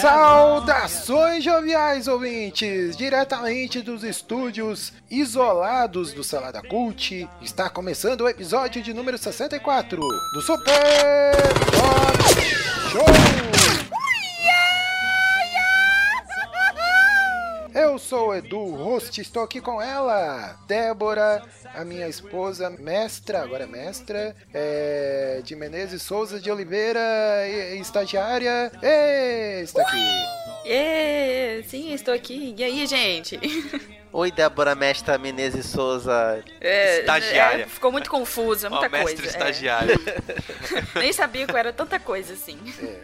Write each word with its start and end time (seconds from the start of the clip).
Saudações 0.00 1.44
joviais 1.44 2.08
ouvintes! 2.08 2.96
Diretamente 2.96 3.82
dos 3.82 4.02
estúdios 4.02 4.94
isolados 5.10 6.14
do 6.14 6.24
Salada 6.24 6.62
Cult, 6.62 7.28
está 7.42 7.68
começando 7.68 8.22
o 8.22 8.28
episódio 8.28 8.82
de 8.82 8.94
número 8.94 9.18
64 9.18 10.00
do 10.00 10.40
Super 10.40 11.52
Pop 11.76 12.40
Show! 12.90 13.59
Eu 17.90 17.98
sou 17.98 18.28
o 18.28 18.34
Edu, 18.36 18.66
host, 18.76 19.20
estou 19.20 19.42
aqui 19.42 19.60
com 19.60 19.82
ela, 19.82 20.56
Débora, 20.68 21.42
a 21.74 21.84
minha 21.84 22.06
esposa, 22.06 22.70
mestra, 22.70 23.42
agora 23.42 23.64
é 23.64 23.66
mestra, 23.66 24.36
é, 24.54 25.40
de 25.42 25.56
Menezes 25.56 26.00
Souza 26.00 26.38
de 26.38 26.48
Oliveira, 26.52 27.00
e- 27.48 27.78
e 27.78 27.80
estagiária, 27.80 28.70
e, 28.80 29.62
está 29.62 29.82
aqui. 29.82 29.96
Ê, 30.64 31.64
sim, 31.66 31.92
estou 31.92 32.14
aqui. 32.14 32.54
E 32.56 32.62
aí, 32.62 32.86
gente? 32.86 33.40
Oi, 34.12 34.30
Débora 34.30 34.76
Mestra 34.76 35.18
Menezes 35.18 35.66
Souza. 35.66 36.44
É, 36.60 37.00
Estagiária. 37.00 37.64
é, 37.64 37.66
ficou 37.66 37.90
muito 37.90 38.08
confusa, 38.08 38.70
muita 38.70 38.88
mestre 38.88 39.16
coisa. 39.16 39.26
estagiário. 39.30 39.94
é. 40.06 40.94
Nem 41.00 41.12
sabia 41.12 41.44
que 41.44 41.56
era 41.56 41.72
tanta 41.72 41.98
coisa 41.98 42.34
assim. 42.34 42.56
É, 42.82 43.00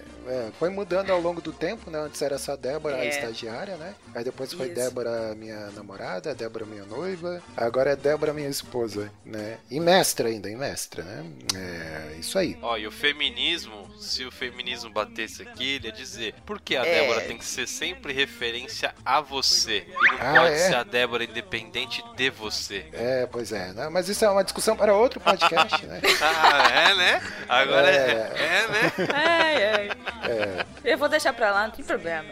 foi 0.59 0.69
mudando 0.71 1.11
ao 1.11 1.21
longo 1.21 1.41
do 1.41 1.53
tempo, 1.53 1.91
né? 1.91 1.99
Antes 1.99 2.21
era 2.23 2.39
só 2.39 2.57
Débora, 2.57 2.97
a 2.97 3.05
É. 3.05 3.09
estagiária, 3.09 3.77
né? 3.77 3.95
Aí 4.15 4.25
depois 4.25 4.53
foi 4.53 4.67
Isso. 4.67 4.75
Débora, 4.75 5.35
minha 5.35 5.71
namorada, 5.71 6.35
Débora, 6.35 6.65
minha 6.67 6.85
noiva. 6.85 7.43
Agora 7.57 7.91
é 7.93 7.97
Débora, 7.97 8.33
minha 8.33 8.49
esposa, 8.49 9.11
né? 9.25 9.59
E 9.71 9.79
mestra 9.81 10.29
ainda, 10.29 10.51
e 10.51 10.57
mestra, 10.57 11.03
né? 11.03 11.25
É, 11.55 12.17
isso 12.19 12.39
aí. 12.39 12.59
Ó, 12.63 12.77
e 12.77 12.87
o 12.87 12.91
feminismo, 12.93 13.89
se 13.99 14.25
o 14.25 14.31
feminismo 14.33 14.91
batesse 14.91 15.43
aqui, 15.43 15.77
ele 15.77 15.87
ia 15.89 15.93
dizer 15.93 16.35
por 16.45 16.61
que 16.61 16.77
a 16.77 16.85
É. 16.85 17.01
Débora 17.01 17.21
tem 17.23 17.37
que 17.39 17.45
ser 17.45 17.67
sempre 17.69 18.13
referência 18.13 18.95
a 19.05 19.21
você 19.21 19.87
e 19.89 19.93
não 20.13 20.19
Ah, 20.21 20.35
pode 20.41 20.55
é? 20.55 20.59
ser 20.59 20.75
a 20.77 20.83
Débora 20.85 21.25
independente 21.25 22.03
de 22.17 22.31
você. 22.31 22.87
É, 22.93 23.27
pois 23.31 23.53
é, 23.53 23.73
né? 23.73 23.89
Mas 23.89 24.09
isso 24.09 24.25
é 24.25 24.29
uma 24.31 24.45
discussão 24.45 24.77
para 24.77 24.95
outro 24.95 25.21
podcast, 25.21 25.85
né? 25.87 26.01
Ah, 26.23 26.69
é, 26.91 26.95
né? 26.95 27.23
Agora 27.49 27.91
é, 27.91 27.97
É. 27.97 28.43
é, 28.43 28.69
né? 28.69 28.93
Ai, 29.15 29.65
ai. 29.65 29.91
É, 30.23 30.65
Eu 30.85 30.99
vou 30.99 31.09
deixar 31.09 31.33
pra 31.33 31.51
lá, 31.53 31.65
não 31.67 31.71
tem 31.71 31.85
problema. 31.85 32.29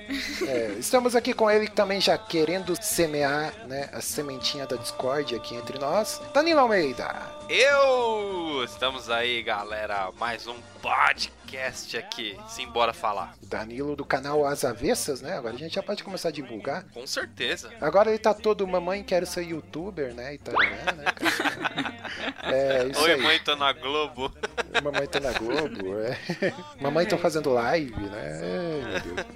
é, 0.47 0.75
estamos 0.79 1.15
aqui 1.15 1.33
com 1.35 1.51
ele 1.51 1.69
também 1.69 2.01
já 2.01 2.17
querendo 2.19 2.75
semear, 2.83 3.53
né? 3.67 3.89
A 3.93 4.01
sementinha 4.01 4.67
da 4.67 4.77
discórdia 4.77 5.37
aqui 5.37 5.55
entre 5.55 5.79
nós. 5.79 6.21
Danilo 6.33 6.61
Almeida. 6.61 7.15
Eu! 7.49 8.63
Estamos 8.65 9.11
aí, 9.11 9.43
galera. 9.43 10.11
Mais 10.19 10.47
um 10.47 10.57
podcast 10.81 11.33
aqui. 11.59 12.37
Simbora 12.49 12.93
falar. 12.93 13.35
Danilo 13.43 13.95
do 13.97 14.05
canal 14.05 14.45
As 14.45 14.65
Avessas, 14.65 15.21
né? 15.21 15.37
Agora 15.37 15.55
a 15.55 15.59
gente 15.59 15.75
já 15.75 15.83
pode 15.83 16.03
começar 16.03 16.29
a 16.29 16.33
divulgar. 16.33 16.85
Com 16.93 17.07
certeza. 17.07 17.71
Agora 17.81 18.11
ele 18.11 18.19
tá 18.19 18.35
todo 18.35 18.67
mamãe 18.67 19.03
quero 19.03 19.27
ser 19.27 19.43
youtuber, 19.43 20.15
né? 20.15 20.35
E 20.35 20.39
tal, 20.39 20.55
né, 20.59 20.77
cara? 20.85 21.15
É, 22.45 22.85
isso 22.89 23.01
Oi, 23.03 23.13
aí. 23.13 23.21
mãe, 23.21 23.39
tô 23.41 23.57
na 23.57 23.73
Globo. 23.73 24.31
Mamãe 24.83 25.07
tá 25.07 25.19
na 25.19 25.33
Globo, 25.33 25.99
é. 25.99 26.19
Mamãe 26.81 27.07
tá 27.07 27.17
fazendo 27.17 27.51
live, 27.51 27.99
né? 27.99 28.41
É, 28.43 28.83
meu 28.83 29.01
Deus. 29.01 29.27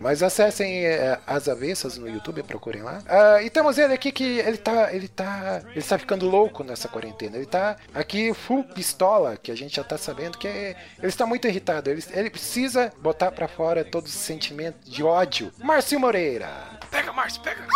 Mas 0.00 0.22
acessem 0.22 0.84
é, 0.84 1.18
as 1.26 1.48
avessas 1.48 1.96
no 1.96 2.08
YouTube, 2.08 2.42
procurem 2.42 2.82
lá. 2.82 3.02
Ah, 3.06 3.40
e 3.42 3.48
temos 3.50 3.78
ele 3.78 3.94
aqui 3.94 4.10
que 4.10 4.40
ele 4.40 4.56
tá, 4.56 4.92
ele 4.92 5.06
tá, 5.08 5.62
ele 5.70 5.82
tá 5.82 5.96
ficando 5.96 6.28
louco 6.28 6.64
nessa 6.64 6.88
quarentena. 6.88 7.36
Ele 7.36 7.46
tá 7.46 7.76
aqui 7.94 8.34
full 8.34 8.64
pistola, 8.64 9.36
que 9.36 9.50
a 9.50 9.56
gente 9.56 9.76
já 9.76 9.84
tá 9.84 9.96
sabendo 9.96 10.36
que 10.36 10.48
é- 10.48 10.76
ele 10.98 11.06
está 11.08 11.24
muito 11.24 11.46
irritado. 11.46 11.65
Ele, 11.86 12.02
ele 12.10 12.30
precisa 12.30 12.92
botar 13.00 13.32
pra 13.32 13.48
fora 13.48 13.84
todo 13.84 14.06
esse 14.06 14.18
sentimento 14.18 14.88
de 14.88 15.02
ódio. 15.02 15.52
Márcio 15.58 15.98
Moreira. 15.98 16.48
Pega, 16.90 17.12
Márcio, 17.12 17.42
pega. 17.42 17.66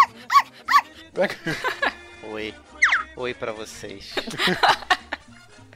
Oi. 2.31 2.55
Oi 3.17 3.35
pra 3.35 3.53
vocês. 3.53 4.15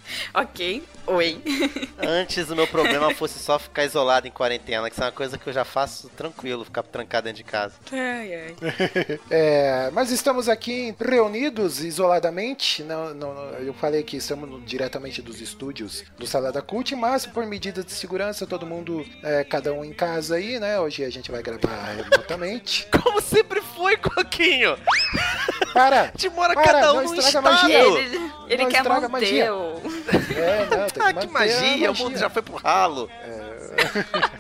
Ok, 0.35 0.83
oi. 1.07 1.41
Antes 1.99 2.51
o 2.51 2.57
meu 2.57 2.67
problema 2.67 3.15
fosse 3.15 3.39
só 3.39 3.59
ficar 3.59 3.85
isolado 3.85 4.27
em 4.27 4.31
quarentena, 4.31 4.89
que 4.89 4.95
isso 4.95 5.03
é 5.03 5.07
uma 5.07 5.13
coisa 5.13 5.39
que 5.39 5.47
eu 5.49 5.53
já 5.53 5.65
faço 5.65 6.09
tranquilo, 6.11 6.65
ficar 6.65 6.83
trancado 6.83 7.25
dentro 7.25 7.39
de 7.39 7.45
casa. 7.45 7.75
Ai, 7.93 8.35
ai. 8.35 8.55
É, 9.31 9.91
mas 9.93 10.11
estamos 10.11 10.49
aqui 10.49 10.95
reunidos 11.01 11.81
isoladamente. 11.83 12.83
Não, 12.83 13.15
não- 13.15 13.35
eu 13.59 13.73
falei 13.75 14.03
que 14.03 14.17
estamos 14.17 14.49
no- 14.49 14.61
diretamente 14.61 15.23
dos 15.23 15.41
estúdios 15.41 16.05
do 16.19 16.27
Salada 16.27 16.61
Cult, 16.63 16.95
mas 16.95 17.27
por 17.27 17.47
medidas 17.47 17.85
de 17.85 17.93
segurança, 17.93 18.47
todo 18.47 18.67
mundo, 18.67 19.05
é, 19.23 19.45
cada 19.45 19.73
um 19.73 19.85
em 19.85 19.93
casa 19.93 20.37
aí, 20.37 20.59
né? 20.61 20.79
Hoje 20.81 21.05
a 21.05 21.11
gente 21.11 21.31
vai 21.31 21.43
gravar 21.43 21.95
remotamente. 21.97 22.87
Como 23.03 23.21
sempre 23.21 23.61
foi, 23.61 23.97
Coquinho! 23.97 24.77
Para! 25.73 26.09
Te 26.17 26.29
mora 26.29 26.55
Para, 26.55 26.65
cada 26.65 26.95
um 26.95 26.99
a 27.01 27.05
estado! 27.05 27.43
magia. 27.45 27.79
Ele, 27.85 28.31
ele 28.49 28.67
quer 28.67 28.85
manter 28.85 29.09
magia. 29.09 29.55
o... 29.55 29.81
É, 30.37 30.67
não, 30.67 31.07
Ah, 31.07 31.13
que 31.13 31.27
magia! 31.27 31.91
O 31.91 31.97
mundo 31.97 32.19
já 32.19 32.29
foi 32.29 32.43
pro 32.43 32.57
ralo! 32.57 33.09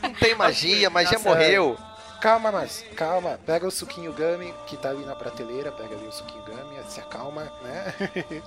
Não 0.03 0.15
tem 0.15 0.35
magia, 0.35 0.91
magia 0.91 1.19
Nossa. 1.19 1.29
morreu! 1.29 1.77
Calma, 2.21 2.51
mas 2.51 2.83
calma. 2.97 3.39
Pega 3.45 3.67
o 3.67 3.71
suquinho 3.71 4.11
Gummy 4.13 4.55
que 4.67 4.79
tá 4.79 4.89
ali 4.89 5.05
na 5.05 5.15
prateleira. 5.15 5.71
Pega 5.71 5.95
ali 5.95 6.07
o 6.07 6.13
suquinho 6.13 6.43
Gummy, 6.45 6.83
se 6.89 6.99
acalma, 6.99 7.53
né? 7.63 7.95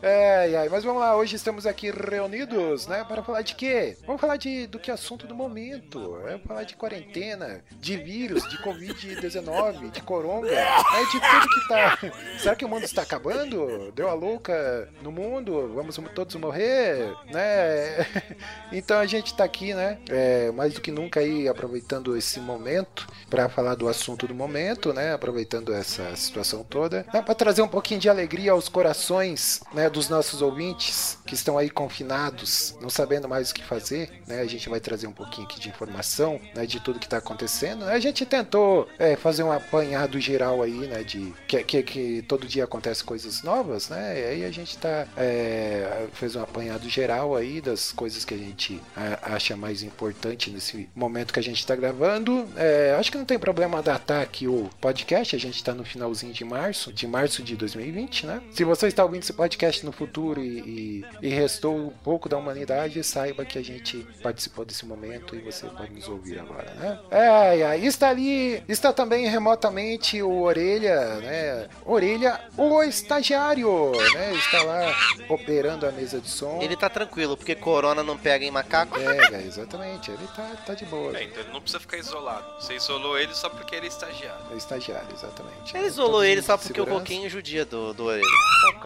É, 0.00 0.54
ai, 0.56 0.68
mas 0.68 0.84
vamos 0.84 1.00
lá, 1.00 1.16
hoje 1.16 1.34
estamos 1.34 1.66
aqui 1.66 1.90
reunidos, 1.90 2.86
né, 2.86 3.02
para 3.02 3.20
falar 3.20 3.42
de 3.42 3.56
quê? 3.56 3.96
Vamos 4.06 4.20
falar 4.20 4.36
de, 4.36 4.68
do 4.68 4.78
que 4.78 4.92
assunto 4.92 5.26
do 5.26 5.34
momento, 5.34 6.16
é, 6.24 6.30
vamos 6.32 6.46
falar 6.46 6.62
de 6.62 6.76
quarentena, 6.76 7.64
de 7.80 7.96
vírus, 7.96 8.48
de 8.48 8.58
Covid-19, 8.58 9.90
de 9.90 10.00
coronga, 10.00 10.52
é 10.52 11.04
de 11.04 11.20
tudo 11.20 11.48
que 11.48 11.68
tá... 11.68 11.98
Será 12.38 12.54
que 12.54 12.64
o 12.64 12.68
mundo 12.68 12.84
está 12.84 13.02
acabando? 13.02 13.90
Deu 13.92 14.08
a 14.08 14.14
louca 14.14 14.88
no 15.02 15.10
mundo? 15.10 15.72
Vamos 15.74 15.98
todos 16.14 16.36
morrer? 16.36 17.12
Né? 17.26 18.06
Então 18.70 18.98
a 18.98 19.06
gente 19.06 19.34
tá 19.34 19.44
aqui, 19.44 19.74
né, 19.74 19.98
é, 20.08 20.52
mais 20.52 20.74
do 20.74 20.80
que 20.80 20.92
nunca 20.92 21.20
aí, 21.20 21.48
aproveitando 21.48 22.16
esse 22.16 22.38
momento 22.38 23.06
para 23.28 23.48
falar 23.48 23.74
do 23.74 23.88
assunto 23.88 24.28
do 24.28 24.34
momento, 24.34 24.92
né, 24.92 25.12
aproveitando 25.12 25.72
essa 25.72 26.14
situação 26.14 26.62
toda, 26.62 27.04
né, 27.12 27.20
para 27.20 27.34
trazer 27.34 27.62
um 27.62 27.68
pouquinho 27.68 27.98
de 27.98 28.08
alegria 28.08 28.52
aos 28.52 28.68
corações, 28.68 29.60
né, 29.72 29.87
dos 29.88 30.08
nossos 30.08 30.42
ouvintes 30.42 31.18
que 31.26 31.34
estão 31.34 31.58
aí 31.58 31.70
confinados, 31.70 32.76
não 32.80 32.90
sabendo 32.90 33.28
mais 33.28 33.50
o 33.50 33.54
que 33.54 33.62
fazer, 33.62 34.10
né, 34.26 34.40
a 34.40 34.46
gente 34.46 34.68
vai 34.68 34.80
trazer 34.80 35.06
um 35.06 35.12
pouquinho 35.12 35.46
aqui 35.46 35.60
de 35.60 35.68
informação, 35.68 36.40
né, 36.54 36.66
de 36.66 36.80
tudo 36.80 36.98
que 36.98 37.06
está 37.06 37.18
acontecendo. 37.18 37.84
A 37.84 37.98
gente 37.98 38.24
tentou 38.24 38.88
é, 38.98 39.16
fazer 39.16 39.42
um 39.42 39.52
apanhado 39.52 40.18
geral 40.20 40.62
aí, 40.62 40.86
né, 40.86 41.02
de 41.02 41.32
que, 41.46 41.62
que, 41.64 41.82
que 41.82 42.22
todo 42.22 42.46
dia 42.46 42.64
acontece 42.64 43.04
coisas 43.04 43.42
novas, 43.42 43.88
né, 43.88 44.20
e 44.20 44.24
aí 44.24 44.44
a 44.44 44.50
gente 44.50 44.76
tá 44.78 45.06
é, 45.16 46.06
fez 46.12 46.36
um 46.36 46.42
apanhado 46.42 46.88
geral 46.88 47.36
aí 47.36 47.60
das 47.60 47.92
coisas 47.92 48.24
que 48.24 48.34
a 48.34 48.38
gente 48.38 48.80
acha 49.22 49.56
mais 49.56 49.82
importante 49.82 50.50
nesse 50.50 50.88
momento 50.94 51.32
que 51.32 51.40
a 51.40 51.42
gente 51.42 51.58
está 51.58 51.74
gravando. 51.74 52.48
É, 52.56 52.96
acho 52.98 53.10
que 53.10 53.18
não 53.18 53.24
tem 53.24 53.38
problema 53.38 53.82
datar 53.82 54.22
aqui 54.22 54.46
o 54.46 54.68
podcast, 54.80 55.34
a 55.34 55.38
gente 55.38 55.56
está 55.56 55.74
no 55.74 55.84
finalzinho 55.84 56.32
de 56.32 56.44
março, 56.44 56.92
de 56.92 57.06
março 57.06 57.42
de 57.42 57.56
2020, 57.56 58.26
né? 58.26 58.42
Se 58.52 58.64
você 58.64 58.88
está 58.88 59.04
ouvindo 59.04 59.22
esse 59.22 59.32
podcast 59.32 59.77
no 59.84 59.92
futuro 59.92 60.40
e, 60.42 61.04
e, 61.22 61.26
e 61.26 61.28
restou 61.28 61.76
um 61.76 61.90
pouco 61.90 62.28
da 62.28 62.36
humanidade, 62.36 63.02
saiba 63.02 63.44
que 63.44 63.58
a 63.58 63.62
gente 63.62 64.06
participou 64.22 64.64
desse 64.64 64.84
momento 64.86 65.34
e 65.34 65.40
você 65.40 65.66
pode 65.66 65.92
nos 65.92 66.08
ouvir 66.08 66.38
agora, 66.38 66.72
né? 66.74 66.98
É, 67.10 67.60
é, 67.60 67.78
está 67.78 68.10
ali, 68.10 68.62
está 68.68 68.92
também 68.92 69.26
remotamente 69.26 70.22
o 70.22 70.42
Orelha, 70.42 71.16
né? 71.16 71.68
Orelha, 71.84 72.40
o 72.56 72.82
estagiário, 72.82 73.92
né? 74.14 74.34
Está 74.34 74.62
lá 74.62 74.94
operando 75.28 75.86
a 75.86 75.92
mesa 75.92 76.20
de 76.20 76.28
som. 76.28 76.60
Ele 76.62 76.76
tá 76.76 76.88
tranquilo, 76.88 77.36
porque 77.36 77.54
corona 77.54 78.02
não 78.02 78.16
pega 78.16 78.44
em 78.44 78.50
macaco. 78.50 78.98
Pega, 78.98 79.40
exatamente. 79.40 80.10
Ele 80.10 80.26
tá, 80.34 80.42
tá 80.66 80.74
de 80.74 80.84
boa. 80.84 81.16
É, 81.16 81.24
então 81.24 81.42
ele 81.42 81.52
não 81.52 81.60
precisa 81.60 81.80
ficar 81.80 81.98
isolado. 81.98 82.44
Você 82.60 82.74
isolou 82.74 83.18
ele 83.18 83.34
só 83.34 83.48
porque 83.48 83.74
ele 83.74 83.86
é 83.86 83.88
estagiário. 83.88 84.44
É 84.52 84.56
estagiário, 84.56 85.08
exatamente. 85.12 85.76
Ele 85.76 85.86
isolou 85.86 86.12
Todo 86.12 86.24
ele 86.24 86.42
só 86.42 86.56
porque 86.56 86.80
o. 86.80 86.86
Coquinho 86.86 87.28
judia 87.30 87.64
do, 87.64 87.92
do 87.92 88.04
orelha. 88.04 88.24
Só 88.60 88.72
por 88.72 88.80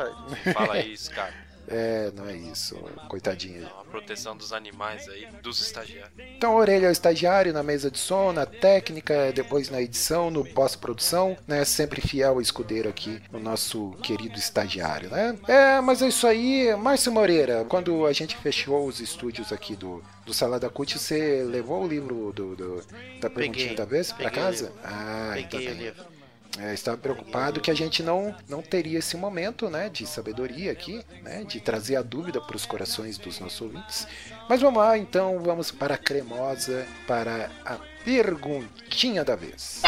Fala 0.83 0.93
isso, 0.93 1.11
cara. 1.11 1.53
É, 1.69 2.11
não 2.17 2.29
é 2.29 2.37
isso. 2.37 2.75
Coitadinho. 3.09 3.63
Não, 3.63 3.81
a 3.81 3.85
proteção 3.85 4.37
dos 4.37 4.53
animais 4.53 5.09
aí, 5.09 5.27
dos 5.43 5.61
estagiários. 5.61 6.13
Então, 6.37 6.57
Orelha 6.57 6.87
é 6.87 6.89
o 6.89 6.93
estagiário 6.93 7.53
na 7.53 7.63
mesa 7.63 7.89
de 7.89 7.99
som, 7.99 8.33
na 8.33 8.45
técnica, 8.45 9.33
depois 9.33 9.71
na 9.71 9.81
edição, 9.81 10.29
no 10.29 10.45
pós-produção, 10.45 11.37
né? 11.47 11.65
Sempre 11.65 12.01
fiel 12.01 12.41
escudeiro 12.41 12.89
aqui, 12.89 13.23
o 13.33 13.39
nosso 13.39 13.93
querido 14.03 14.37
estagiário, 14.39 15.09
né? 15.09 15.39
É, 15.47 15.81
mas 15.81 16.03
é 16.03 16.09
isso 16.09 16.27
aí. 16.27 16.75
Márcio 16.77 17.13
Moreira, 17.13 17.65
quando 17.69 18.07
a 18.07 18.13
gente 18.13 18.37
fechou 18.37 18.85
os 18.85 18.99
estúdios 18.99 19.53
aqui 19.53 19.77
do, 19.77 20.03
do 20.27 20.35
Salada 20.35 20.69
Cut, 20.69 20.99
você 20.99 21.45
levou 21.45 21.85
o 21.85 21.89
livro 21.89 22.33
do, 22.33 22.57
do- 22.57 22.85
da 23.21 23.31
perguntinha 23.31 23.69
Peguei. 23.69 23.77
da 23.77 23.85
vez 23.85 24.11
o 24.11 24.17
casa? 24.33 24.73
Ah, 24.83 25.35
então 25.39 25.61
Peguei 25.61 25.73
o 25.75 25.77
bem. 25.77 25.85
livro. 25.85 26.12
É, 26.59 26.75
estava 26.75 26.99
preocupado 26.99 27.61
que 27.61 27.71
a 27.71 27.75
gente 27.75 28.03
não, 28.03 28.35
não 28.47 28.61
teria 28.61 28.99
esse 28.99 29.17
momento 29.17 29.71
né, 29.71 29.89
de 29.89 30.07
sabedoria 30.07 30.71
aqui, 30.71 31.03
né, 31.23 31.45
de 31.45 31.61
trazer 31.61 31.97
a 31.97 32.03
dúvida 32.03 32.41
para 32.43 32.57
os 32.57 32.67
corações 32.67 33.17
dos 33.17 33.41
nossos 33.41 33.61
ouvintes. 33.61 34.07
Mas 34.49 34.61
vamos 34.61 34.83
lá, 34.83 34.99
então, 34.99 35.41
vamos 35.41 35.71
para 35.71 35.95
a 35.95 35.99
cremosa, 35.99 36.87
para 37.07 37.51
a 37.65 37.79
perguntinha 38.05 39.25
da 39.25 39.35
vez. 39.35 39.83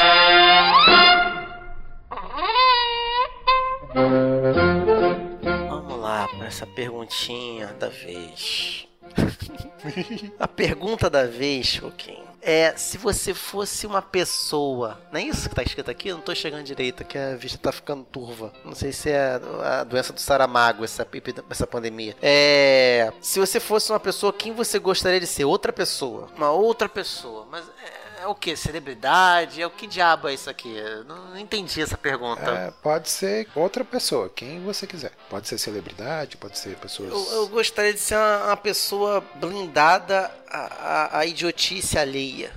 Vamos 5.68 6.00
lá 6.00 6.26
para 6.28 6.46
essa 6.46 6.66
perguntinha 6.66 7.68
da 7.78 7.88
vez. 7.88 8.88
A 10.40 10.48
pergunta 10.48 11.08
da 11.08 11.26
vez, 11.26 11.66
Choquinho, 11.66 12.26
é 12.44 12.74
se 12.76 12.98
você 12.98 13.32
fosse 13.32 13.86
uma 13.86 14.02
pessoa. 14.02 15.00
Não 15.10 15.18
é 15.18 15.24
isso 15.24 15.48
que 15.48 15.54
tá 15.54 15.62
escrito 15.62 15.90
aqui? 15.90 16.08
Eu 16.08 16.16
não 16.16 16.22
tô 16.22 16.34
chegando 16.34 16.62
direito, 16.62 17.04
que 17.04 17.16
a 17.16 17.34
vista 17.34 17.58
tá 17.58 17.72
ficando 17.72 18.04
turva. 18.04 18.52
Não 18.64 18.74
sei 18.74 18.92
se 18.92 19.10
é 19.10 19.40
a 19.62 19.82
doença 19.84 20.12
do 20.12 20.20
Saramago, 20.20 20.84
essa, 20.84 21.06
essa 21.50 21.66
pandemia. 21.66 22.14
É. 22.22 23.12
Se 23.20 23.40
você 23.40 23.58
fosse 23.58 23.90
uma 23.90 24.00
pessoa, 24.00 24.32
quem 24.32 24.52
você 24.52 24.78
gostaria 24.78 25.18
de 25.18 25.26
ser? 25.26 25.44
Outra 25.44 25.72
pessoa. 25.72 26.28
Uma 26.36 26.50
outra 26.50 26.88
pessoa. 26.88 27.46
Mas 27.50 27.64
é, 27.82 28.03
é 28.24 28.28
o 28.28 28.34
que? 28.34 28.56
Celebridade? 28.56 29.60
É 29.60 29.66
o 29.66 29.70
que 29.70 29.86
diabo 29.86 30.28
é 30.28 30.34
isso 30.34 30.48
aqui? 30.48 30.74
Eu 30.74 31.04
não, 31.04 31.28
não 31.30 31.38
entendi 31.38 31.80
essa 31.80 31.96
pergunta. 31.96 32.50
É, 32.50 32.70
pode 32.82 33.08
ser 33.10 33.46
outra 33.54 33.84
pessoa, 33.84 34.30
quem 34.34 34.60
você 34.62 34.86
quiser. 34.86 35.12
Pode 35.28 35.46
ser 35.46 35.58
celebridade, 35.58 36.36
pode 36.36 36.58
ser 36.58 36.74
pessoas. 36.76 37.10
Eu, 37.10 37.32
eu 37.40 37.48
gostaria 37.48 37.92
de 37.92 38.00
ser 38.00 38.16
uma, 38.16 38.44
uma 38.46 38.56
pessoa 38.56 39.22
blindada 39.36 40.30
à, 40.48 40.58
à- 40.58 41.18
à 41.18 41.26
idiotice 41.26 41.98
alheia. 41.98 42.50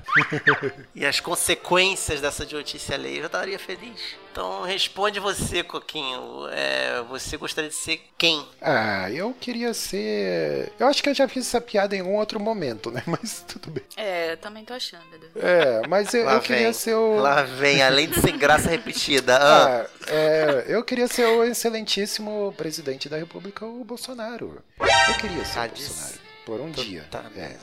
e 0.95 1.05
as 1.05 1.19
consequências 1.19 2.21
dessa 2.21 2.43
idiotice 2.43 2.93
alheia. 2.93 3.17
Eu 3.17 3.21
já 3.21 3.27
estaria 3.27 3.59
feliz. 3.59 4.01
Então 4.37 4.61
responde 4.61 5.19
você, 5.19 5.63
Coquinho. 5.63 6.47
É, 6.51 7.01
você 7.09 7.37
gostaria 7.37 7.71
de 7.71 7.75
ser 7.75 7.99
quem? 8.19 8.47
Ah, 8.61 9.09
eu 9.09 9.33
queria 9.33 9.73
ser. 9.73 10.71
Eu 10.79 10.85
acho 10.85 11.01
que 11.01 11.09
eu 11.09 11.13
já 11.15 11.27
fiz 11.27 11.47
essa 11.47 11.59
piada 11.59 11.95
em 11.95 12.03
um 12.03 12.13
outro 12.15 12.39
momento, 12.39 12.91
né? 12.91 13.01
Mas 13.07 13.43
tudo 13.47 13.71
bem. 13.71 13.83
É, 13.95 14.35
também 14.35 14.63
tô 14.63 14.75
achando, 14.75 15.01
Edu. 15.11 15.25
É, 15.37 15.81
mas 15.87 16.13
eu, 16.13 16.23
Lá 16.25 16.33
eu 16.35 16.41
queria 16.41 16.65
vem. 16.65 16.73
ser 16.73 16.93
o. 16.93 17.15
Lá 17.17 17.41
vem, 17.41 17.81
além 17.81 18.07
de 18.07 18.21
ser 18.21 18.33
graça 18.37 18.69
repetida. 18.69 19.37
Ah, 19.41 19.85
Ah, 19.87 20.11
é, 20.11 20.65
eu 20.67 20.83
queria 20.83 21.07
ser 21.07 21.25
o 21.25 21.43
excelentíssimo 21.43 22.53
presidente 22.55 23.09
da 23.09 23.17
República, 23.17 23.65
o 23.65 23.83
Bolsonaro. 23.83 24.61
Eu 24.79 25.15
queria 25.19 25.43
ser 25.45 25.55
Tá 25.55 25.63
o 25.65 25.67
de- 25.69 25.83
Bolsonaro. 25.83 26.26
Por 26.47 26.61
um 26.61 26.71
dia. 26.71 27.05
tá 27.11 27.25
É. 27.35 27.57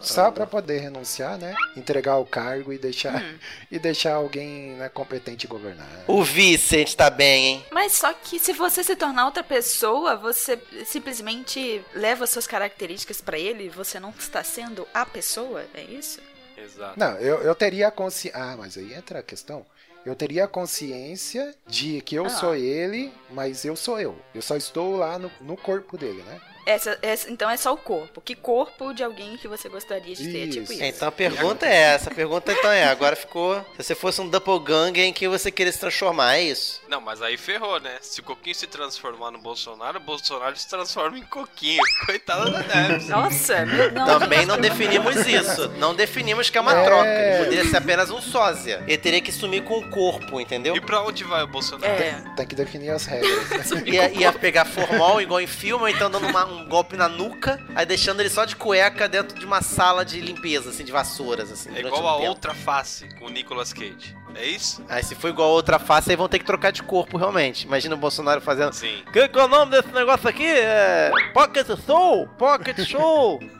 Só 0.00 0.30
pra 0.30 0.46
poder 0.46 0.78
renunciar, 0.78 1.36
né? 1.36 1.54
Entregar 1.76 2.16
o 2.16 2.24
cargo 2.24 2.72
e 2.72 2.78
deixar, 2.78 3.22
e 3.70 3.78
deixar 3.78 4.14
alguém 4.14 4.70
né, 4.76 4.88
competente 4.88 5.46
governar. 5.46 5.86
O 6.08 6.24
vice, 6.24 6.74
a 6.74 6.78
gente 6.78 6.96
tá 6.96 7.10
bem, 7.10 7.44
hein? 7.46 7.64
Mas 7.70 7.92
só 7.92 8.10
que 8.14 8.38
se 8.38 8.54
você 8.54 8.82
se 8.82 8.96
tornar 8.96 9.26
outra 9.26 9.44
pessoa, 9.44 10.16
você 10.16 10.58
simplesmente 10.86 11.84
leva 11.94 12.26
suas 12.26 12.46
características 12.46 13.20
pra 13.20 13.38
ele, 13.38 13.68
você 13.68 14.00
não 14.00 14.08
está 14.18 14.42
sendo 14.42 14.88
a 14.94 15.04
pessoa, 15.04 15.62
é 15.74 15.82
isso? 15.82 16.18
Exato. 16.56 16.98
Não, 16.98 17.18
eu, 17.18 17.42
eu 17.42 17.54
teria 17.54 17.88
a 17.88 17.90
consciência. 17.90 18.40
Ah, 18.42 18.56
mas 18.56 18.78
aí 18.78 18.94
entra 18.94 19.18
a 19.18 19.22
questão. 19.22 19.66
Eu 20.06 20.14
teria 20.14 20.44
a 20.44 20.48
consciência 20.48 21.54
de 21.66 22.00
que 22.00 22.14
eu 22.14 22.24
Ah. 22.24 22.30
sou 22.30 22.54
ele, 22.54 23.12
mas 23.30 23.66
eu 23.66 23.76
sou 23.76 24.00
eu. 24.00 24.18
Eu 24.34 24.40
só 24.40 24.56
estou 24.56 24.96
lá 24.96 25.18
no, 25.18 25.30
no 25.42 25.58
corpo 25.58 25.98
dele, 25.98 26.22
né? 26.22 26.40
Essa, 26.66 26.98
essa- 27.02 27.30
então 27.30 27.48
é 27.50 27.56
só 27.56 27.72
o 27.72 27.76
corpo. 27.76 28.20
Que 28.20 28.34
corpo 28.34 28.92
de 28.92 29.02
alguém 29.04 29.36
que 29.36 29.46
você 29.48 29.68
gostaria 29.68 30.14
de 30.14 30.24
ter? 30.32 30.48
Tipo 30.48 30.64
Isso. 30.64 30.72
isso. 30.74 30.84
Então 30.84 31.08
a 31.08 31.12
pergunta 31.12 31.66
é 31.66 31.74
essa. 31.94 32.10
A 32.10 32.14
pergunta 32.14 32.52
então 32.52 32.70
é: 32.70 32.84
agora 32.84 33.14
ficou. 33.16 33.56
Se 33.76 33.82
você 33.84 33.94
fosse 33.94 34.20
um 34.20 34.28
doppelganger 34.28 35.04
em 35.04 35.12
que 35.12 35.28
você 35.28 35.50
queria 35.50 35.72
se 35.72 35.78
transformar, 35.78 36.36
é 36.36 36.42
isso? 36.42 36.80
Não, 36.88 37.00
mas 37.00 37.20
aí 37.22 37.36
ferrou, 37.36 37.78
né? 37.80 37.96
Se 38.00 38.20
o 38.20 38.22
Coquinho 38.22 38.54
se 38.54 38.66
transformar 38.66 39.30
no 39.30 39.38
Bolsonaro, 39.38 39.98
o 39.98 40.02
Bolsonaro 40.02 40.56
se 40.56 40.68
transforma 40.68 41.18
em 41.18 41.22
Coquinho. 41.22 41.82
Coitada 42.06 42.50
da 42.50 42.60
Debs. 42.60 43.08
Nossa, 43.08 43.64
meu, 43.66 43.92
não. 43.92 44.18
Também 44.18 44.46
não 44.46 44.58
definimos 44.58 45.16
isso. 45.26 45.68
Não 45.78 45.94
definimos 45.94 46.50
que 46.50 46.58
é 46.58 46.60
uma 46.60 46.74
É. 46.74 46.84
troca. 46.84 47.44
Poderia 47.44 47.64
ser 47.68 47.76
apenas 47.76 48.10
um 48.10 48.20
sósia. 48.20 48.82
Ele 48.86 48.98
teria 48.98 49.20
que 49.20 49.32
sumir 49.32 49.62
com 49.64 49.78
o 49.78 49.90
corpo, 49.90 50.40
entendeu? 50.40 50.76
E 50.76 50.80
pra 50.80 51.02
onde 51.02 51.24
vai 51.24 51.42
o 51.42 51.46
Bolsonaro? 51.46 51.92
É. 51.92 52.22
Tem 52.36 52.46
que 52.46 52.54
definir 52.54 52.90
as 52.90 53.04
regras. 53.04 53.50
né? 53.50 53.82
Ia, 53.94 54.08
ia 54.12 54.32
pegar 54.32 54.64
formal, 54.64 55.20
igual 55.20 55.40
em 55.40 55.46
filme, 55.46 55.82
ou 55.84 55.88
então 55.88 56.10
dando 56.10 56.26
uma- 56.26 56.53
um 56.54 56.68
golpe 56.68 56.96
na 56.96 57.08
nuca, 57.08 57.60
aí 57.74 57.84
deixando 57.84 58.20
ele 58.20 58.30
só 58.30 58.44
de 58.44 58.56
cueca 58.56 59.08
dentro 59.08 59.38
de 59.38 59.44
uma 59.44 59.60
sala 59.62 60.04
de 60.04 60.20
limpeza, 60.20 60.70
assim, 60.70 60.84
de 60.84 60.92
vassouras, 60.92 61.50
assim. 61.50 61.70
É 61.74 61.80
igual 61.80 62.02
um 62.02 62.08
a 62.08 62.16
tempo. 62.18 62.28
outra 62.28 62.54
face 62.54 63.08
com 63.18 63.26
o 63.26 63.30
Nicolas 63.30 63.72
Cage. 63.72 64.16
É 64.34 64.46
isso? 64.46 64.84
Aí 64.88 65.02
se 65.02 65.14
for 65.14 65.28
igual 65.28 65.50
a 65.50 65.52
outra 65.52 65.78
face, 65.78 66.10
aí 66.10 66.16
vão 66.16 66.28
ter 66.28 66.38
que 66.40 66.44
trocar 66.44 66.72
de 66.72 66.82
corpo, 66.82 67.16
realmente. 67.16 67.66
Imagina 67.66 67.94
o 67.94 67.98
Bolsonaro 67.98 68.40
fazendo. 68.40 68.72
Sim. 68.72 69.02
Que, 69.12 69.28
que 69.28 69.38
é 69.38 69.44
o 69.44 69.48
nome 69.48 69.70
desse 69.70 69.92
negócio 69.92 70.28
aqui? 70.28 70.46
É. 70.46 71.10
Pocket 71.32 71.66
Soul! 71.86 72.26
Pocket 72.38 72.80
Show! 72.84 73.38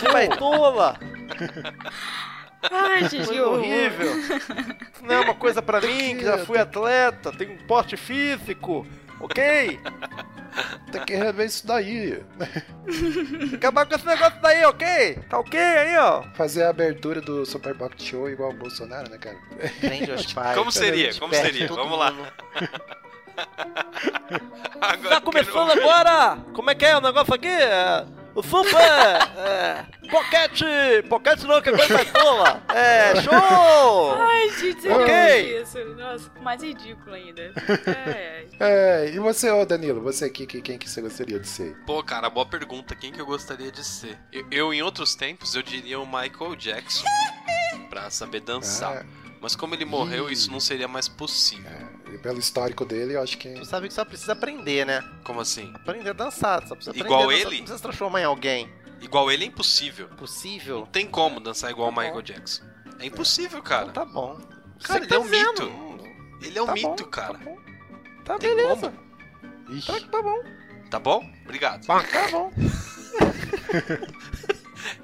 De 0.00 0.12
baitola! 0.12 0.98
Ai, 2.70 3.08
Gigi, 3.08 3.40
horrível! 3.40 4.18
Isso 4.18 5.04
não 5.04 5.14
é 5.14 5.20
uma 5.20 5.34
coisa 5.34 5.62
pra 5.62 5.80
mim, 5.80 6.16
que 6.16 6.24
já 6.24 6.38
fui 6.38 6.58
atleta, 6.58 7.30
tenho 7.32 7.52
um 7.52 7.58
porte 7.58 7.96
físico, 7.96 8.84
ok? 9.20 9.78
Tem 10.92 11.04
que 11.04 11.14
rever 11.14 11.46
isso 11.46 11.66
daí. 11.66 12.22
Acabar 13.54 13.86
com 13.86 13.94
esse 13.94 14.06
negócio 14.06 14.40
daí, 14.40 14.64
ok? 14.64 15.18
Tá 15.28 15.38
ok 15.38 15.58
aí, 15.60 15.96
ó? 15.98 16.22
Fazer 16.34 16.64
a 16.64 16.70
abertura 16.70 17.20
do 17.20 17.44
Super 17.46 17.74
Pocket 17.76 18.02
Show 18.02 18.28
igual 18.28 18.50
o 18.50 18.54
Bolsonaro, 18.56 19.10
né, 19.10 19.18
cara? 19.18 19.36
Prende 19.80 20.10
os 20.10 20.32
pais. 20.32 20.56
Como 20.56 20.70
seria? 20.72 21.14
Como 21.18 21.34
seria? 21.34 21.68
Vamos 21.68 21.98
lá. 21.98 22.12
Agora 24.80 25.08
Tá 25.16 25.20
começando 25.20 25.68
quero- 25.68 25.80
agora! 25.90 26.38
Como 26.54 26.70
é 26.70 26.74
que 26.74 26.84
é 26.84 26.96
o 26.96 27.00
negócio 27.00 27.34
aqui? 27.34 27.46
É, 27.48 28.04
Super 28.42 28.74
é, 29.36 29.84
Pocket! 30.10 30.62
Pocket 31.08 31.42
não, 31.44 31.60
que 31.62 31.68
é 31.70 31.76
coisa 31.76 31.94
mais 31.94 32.12
tola! 32.12 32.62
É, 32.74 33.20
show! 33.22 34.14
Ai, 34.18 34.50
gente, 34.58 34.82
você 34.82 34.88
Ok. 34.90 35.06
não 35.54 35.62
isso. 35.62 35.84
Nossa, 35.96 36.30
mais 36.40 36.62
ridículo 36.62 37.14
ainda. 37.14 37.52
É, 37.86 38.46
É, 38.60 39.10
e 39.10 39.18
você, 39.18 39.50
ô 39.50 39.64
Danilo, 39.64 40.00
você 40.00 40.28
que, 40.30 40.46
que- 40.46 40.60
quem 40.62 40.78
que 40.78 40.88
você 40.88 41.00
gostaria 41.00 41.38
de 41.38 41.46
ser? 41.48 41.76
Pô, 41.86 42.02
cara, 42.02 42.28
boa 42.30 42.46
pergunta. 42.46 42.94
Quem 42.94 43.12
que 43.12 43.20
eu 43.20 43.26
gostaria 43.26 43.70
de 43.70 43.84
ser? 43.84 44.18
Eu, 44.32 44.46
eu, 44.50 44.74
em 44.74 44.82
outros 44.82 45.14
tempos, 45.14 45.54
eu 45.54 45.62
diria 45.62 45.98
o 46.00 46.06
Michael 46.06 46.56
Jackson. 46.56 47.04
Pra 47.90 48.10
saber 48.10 48.40
dançar. 48.40 49.04
Mas 49.40 49.54
como 49.54 49.74
ele 49.74 49.84
morreu, 49.84 50.28
Ih. 50.28 50.32
isso 50.32 50.50
não 50.50 50.58
seria 50.58 50.88
mais 50.88 51.06
possível. 51.08 51.70
É, 51.70 51.86
pelo 52.18 52.38
histórico 52.38 52.84
dele, 52.84 53.14
eu 53.16 53.22
acho 53.22 53.36
que. 53.36 53.50
Tu 53.54 53.64
sabe 53.66 53.88
que 53.88 53.94
só 53.94 54.04
precisa 54.04 54.32
aprender, 54.32 54.86
né? 54.86 55.04
Como 55.24 55.40
assim? 55.40 55.70
Aprender 55.74 56.10
a 56.10 56.12
dançar, 56.14 56.66
só 56.66 56.74
precisa 56.74 56.90
aprender 56.92 57.06
Igual 57.06 57.22
a 57.22 57.26
dançar, 57.26 57.40
ele? 57.40 57.44
Não 57.50 57.56
precisa 57.58 57.76
se 57.76 57.82
transformar 57.82 58.20
em 58.20 58.24
alguém. 58.24 58.72
Igual 59.00 59.30
ele 59.30 59.44
é 59.44 59.46
impossível. 59.46 60.08
Possível? 60.16 60.78
Não 60.80 60.86
tem 60.86 61.06
como 61.06 61.38
dançar 61.40 61.70
igual 61.70 61.88
o 61.88 61.90
Tá 61.92 61.96
bom. 61.96 62.02
Michael 62.06 62.22
Jackson. 62.22 62.64
É 62.98 63.06
impossível, 63.06 63.62
cara. 63.62 63.90
Tá 63.92 64.04
bom. 64.04 64.40
Cara, 64.82 65.00
Você 65.00 65.06
ele 65.06 65.14
é 65.14 65.18
um 65.18 65.22
tá 65.22 65.28
vendo. 65.28 65.70
mito. 65.70 66.08
Ele 66.46 66.58
é 66.58 66.62
um 66.62 66.66
Tá 66.66 66.72
mito, 66.72 66.88
bom, 66.88 67.10
cara. 67.10 67.38
Tá, 67.38 67.44
bom. 67.44 67.58
tá 68.24 68.38
Tem 68.38 68.56
beleza. 68.56 68.92
Ixi, 69.70 69.86
Tá, 69.86 70.00
tá 70.10 70.22
bom. 70.22 70.42
Tá 70.90 70.98
bom? 70.98 71.30
Obrigado. 71.44 71.86
Tá 71.86 72.02
bom. 72.32 72.50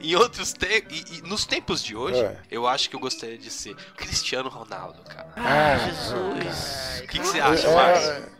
Em 0.01 0.15
outros 0.17 0.53
tempos. 0.53 0.93
E, 1.11 1.19
e 1.19 1.23
nos 1.23 1.45
tempos 1.47 1.83
de 1.83 1.97
hoje, 1.97 2.21
É. 2.21 2.39
eu 2.51 2.67
acho 2.67 2.89
que 2.91 2.97
eu 2.97 3.01
gostaria 3.01 3.39
de 3.39 3.51
ser 3.51 3.75
Cristiano 3.97 4.49
Ronaldo, 4.49 5.03
cara. 5.05 5.33
Ah, 5.37 5.79
Jesus. 5.79 7.01
O 7.01 7.07
que, 7.09 7.19
que 7.19 7.27
você 7.27 7.39
É, 7.39 7.43
acha, 7.43 7.69
é, 7.69 7.75
Márcio? 7.75 8.33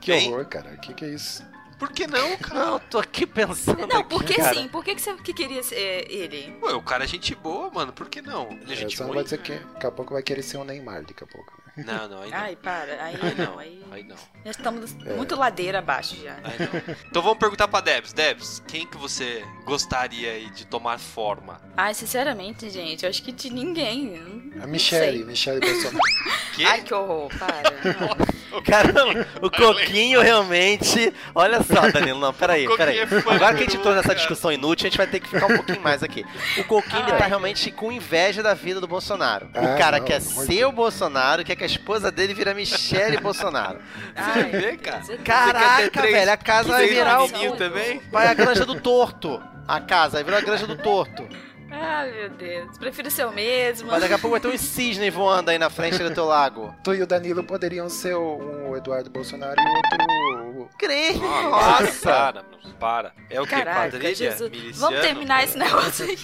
que 0.00 0.12
Hein? 0.12 0.32
horror, 0.32 0.46
cara. 0.46 0.76
Que 0.76 0.92
que 0.94 1.04
é 1.04 1.08
isso? 1.08 1.44
Por 1.78 1.90
que 1.92 2.06
não, 2.06 2.36
cara? 2.38 2.54
Não, 2.66 2.78
tô 2.78 2.98
aqui 2.98 3.26
pensando 3.26 3.86
Não, 3.88 4.04
por 4.04 4.22
que 4.22 4.40
sim? 4.54 4.68
Por 4.68 4.84
que, 4.84 4.94
que 4.94 5.00
você 5.02 5.14
que 5.16 5.32
queria 5.32 5.62
ser 5.64 6.06
ele? 6.10 6.56
Ué, 6.62 6.74
o 6.74 6.82
cara 6.82 7.04
é 7.04 7.06
gente 7.08 7.34
boa, 7.34 7.70
mano. 7.70 7.92
Por 7.92 8.08
que 8.08 8.22
não? 8.22 8.50
Ele 8.52 8.70
é 8.70 8.72
É, 8.72 8.76
gente 8.76 9.02
ruim? 9.02 9.14
vai 9.14 9.24
dizer 9.24 9.38
que 9.38 9.52
daqui 9.58 9.86
a 9.86 9.90
pouco 9.90 10.12
vai 10.14 10.22
querer 10.22 10.42
ser 10.42 10.58
um 10.58 10.64
Neymar 10.64 11.02
daqui 11.04 11.24
a 11.24 11.26
pouco. 11.26 11.61
Não, 11.76 12.08
não, 12.08 12.20
aí 12.22 12.30
não. 12.30 12.38
Ai, 12.38 12.56
para. 12.56 12.92
Aí 13.04 13.18
Aí 13.22 13.34
não. 13.34 13.44
não, 13.46 13.58
Aí 13.58 13.82
aí 13.92 14.02
não. 14.02 14.16
já 14.44 14.50
estamos 14.50 14.94
É. 15.06 15.14
muito 15.14 15.34
ladeira 15.36 15.78
abaixo 15.78 16.16
já. 16.22 16.34
Aí 16.44 16.58
não. 16.58 16.94
Então 17.08 17.22
vamos 17.22 17.38
perguntar 17.38 17.66
pra 17.68 17.80
Debs. 17.80 18.12
Debs, 18.12 18.62
quem 18.68 18.86
que 18.86 18.96
você 18.98 19.42
gostaria 19.64 20.30
aí 20.32 20.50
de 20.50 20.66
tomar 20.66 20.98
forma? 20.98 21.60
Ai, 21.76 21.94
sinceramente, 21.94 22.68
gente, 22.68 23.04
eu 23.04 23.10
acho 23.10 23.22
que 23.22 23.32
de 23.32 23.48
ninguém. 23.50 24.20
Não- 24.54 24.64
A 24.64 24.66
Michelle. 24.66 25.24
Michelle 25.24 25.60
Bolsonaro. 25.60 25.98
Que? 26.52 26.66
Ai, 26.66 26.82
que 26.82 26.92
horror, 26.92 27.30
para. 27.38 27.72
Caramba, 28.62 29.26
o 29.40 29.50
Coquinho 29.50 30.20
realmente. 30.20 31.10
Olha 31.34 31.62
só, 31.62 31.90
Danilo, 31.90 32.20
não, 32.20 32.32
peraí, 32.34 32.66
peraí. 32.76 32.98
É 32.98 33.02
Agora 33.04 33.54
que 33.54 33.62
a 33.64 33.66
gente 33.66 33.78
nessa 33.78 34.02
cara. 34.02 34.14
discussão 34.16 34.52
inútil, 34.52 34.86
a 34.86 34.90
gente 34.90 34.98
vai 34.98 35.06
ter 35.06 35.20
que 35.20 35.28
ficar 35.30 35.46
um 35.46 35.56
pouquinho 35.56 35.80
mais 35.80 36.02
aqui. 36.02 36.26
O 36.58 36.64
Coquinho 36.64 37.00
ele 37.08 37.12
tá 37.16 37.22
Ai. 37.24 37.28
realmente 37.28 37.70
com 37.70 37.90
inveja 37.90 38.42
da 38.42 38.52
vida 38.52 38.82
do 38.82 38.86
Bolsonaro. 38.86 39.48
Ah, 39.54 39.60
o 39.74 39.78
cara 39.78 39.98
não, 39.98 40.04
quer 40.04 40.20
ser 40.20 40.66
o 40.66 40.72
Bolsonaro, 40.72 41.42
quer 41.42 41.56
que 41.62 41.66
a 41.66 41.66
esposa 41.66 42.10
dele 42.10 42.34
vira 42.34 42.52
Michele 42.52 43.18
Bolsonaro. 43.22 43.78
Você 44.16 44.42
vê, 44.44 44.76
cara? 44.76 45.02
Caraca, 45.24 45.90
três- 45.90 46.12
velho, 46.14 46.32
a 46.32 46.36
casa 46.36 46.68
vai 46.68 46.88
virar 46.88 47.22
o. 47.22 47.56
também? 47.56 48.00
Vai 48.10 48.26
a 48.26 48.34
granja 48.34 48.66
do 48.66 48.80
torto. 48.80 49.40
A 49.68 49.80
casa, 49.80 50.14
vai 50.14 50.24
virar 50.24 50.38
a 50.38 50.40
granja 50.40 50.66
do 50.66 50.76
torto. 50.76 51.26
Ai, 51.70 52.10
meu 52.10 52.28
Deus. 52.30 52.76
Prefiro 52.76 53.10
ser 53.10 53.26
o 53.26 53.32
mesmo. 53.32 53.88
Mas 53.90 54.00
daqui 54.02 54.12
a 54.12 54.18
pouco 54.18 54.32
vai 54.32 54.40
ter 54.40 54.48
um 54.48 54.58
cisne 54.58 55.08
voando 55.08 55.50
aí 55.50 55.58
na 55.58 55.70
frente 55.70 55.96
do 55.98 56.12
teu 56.12 56.24
lago. 56.26 56.74
Tu 56.84 56.94
e 56.96 57.02
o 57.02 57.06
Danilo 57.06 57.42
poderiam 57.44 57.88
ser 57.88 58.14
um 58.16 58.70
o 58.70 58.76
Eduardo 58.76 59.08
Bolsonaro 59.08 59.54
e 59.58 59.64
o 59.64 60.56
outro. 60.58 60.76
Crê. 60.78 61.12
Nossa, 61.12 61.82
Nossa. 61.84 62.08
para, 62.10 62.42
mano, 62.42 62.74
para. 62.78 63.12
É 63.30 63.40
o 63.40 63.46
que? 63.46 63.54
Quadrilha? 63.64 64.14
Jesus. 64.14 64.50
Miliciano? 64.50 64.80
Vamos 64.80 65.00
terminar 65.00 65.44
esse 65.44 65.56
negócio 65.56 66.04
aí. 66.04 66.18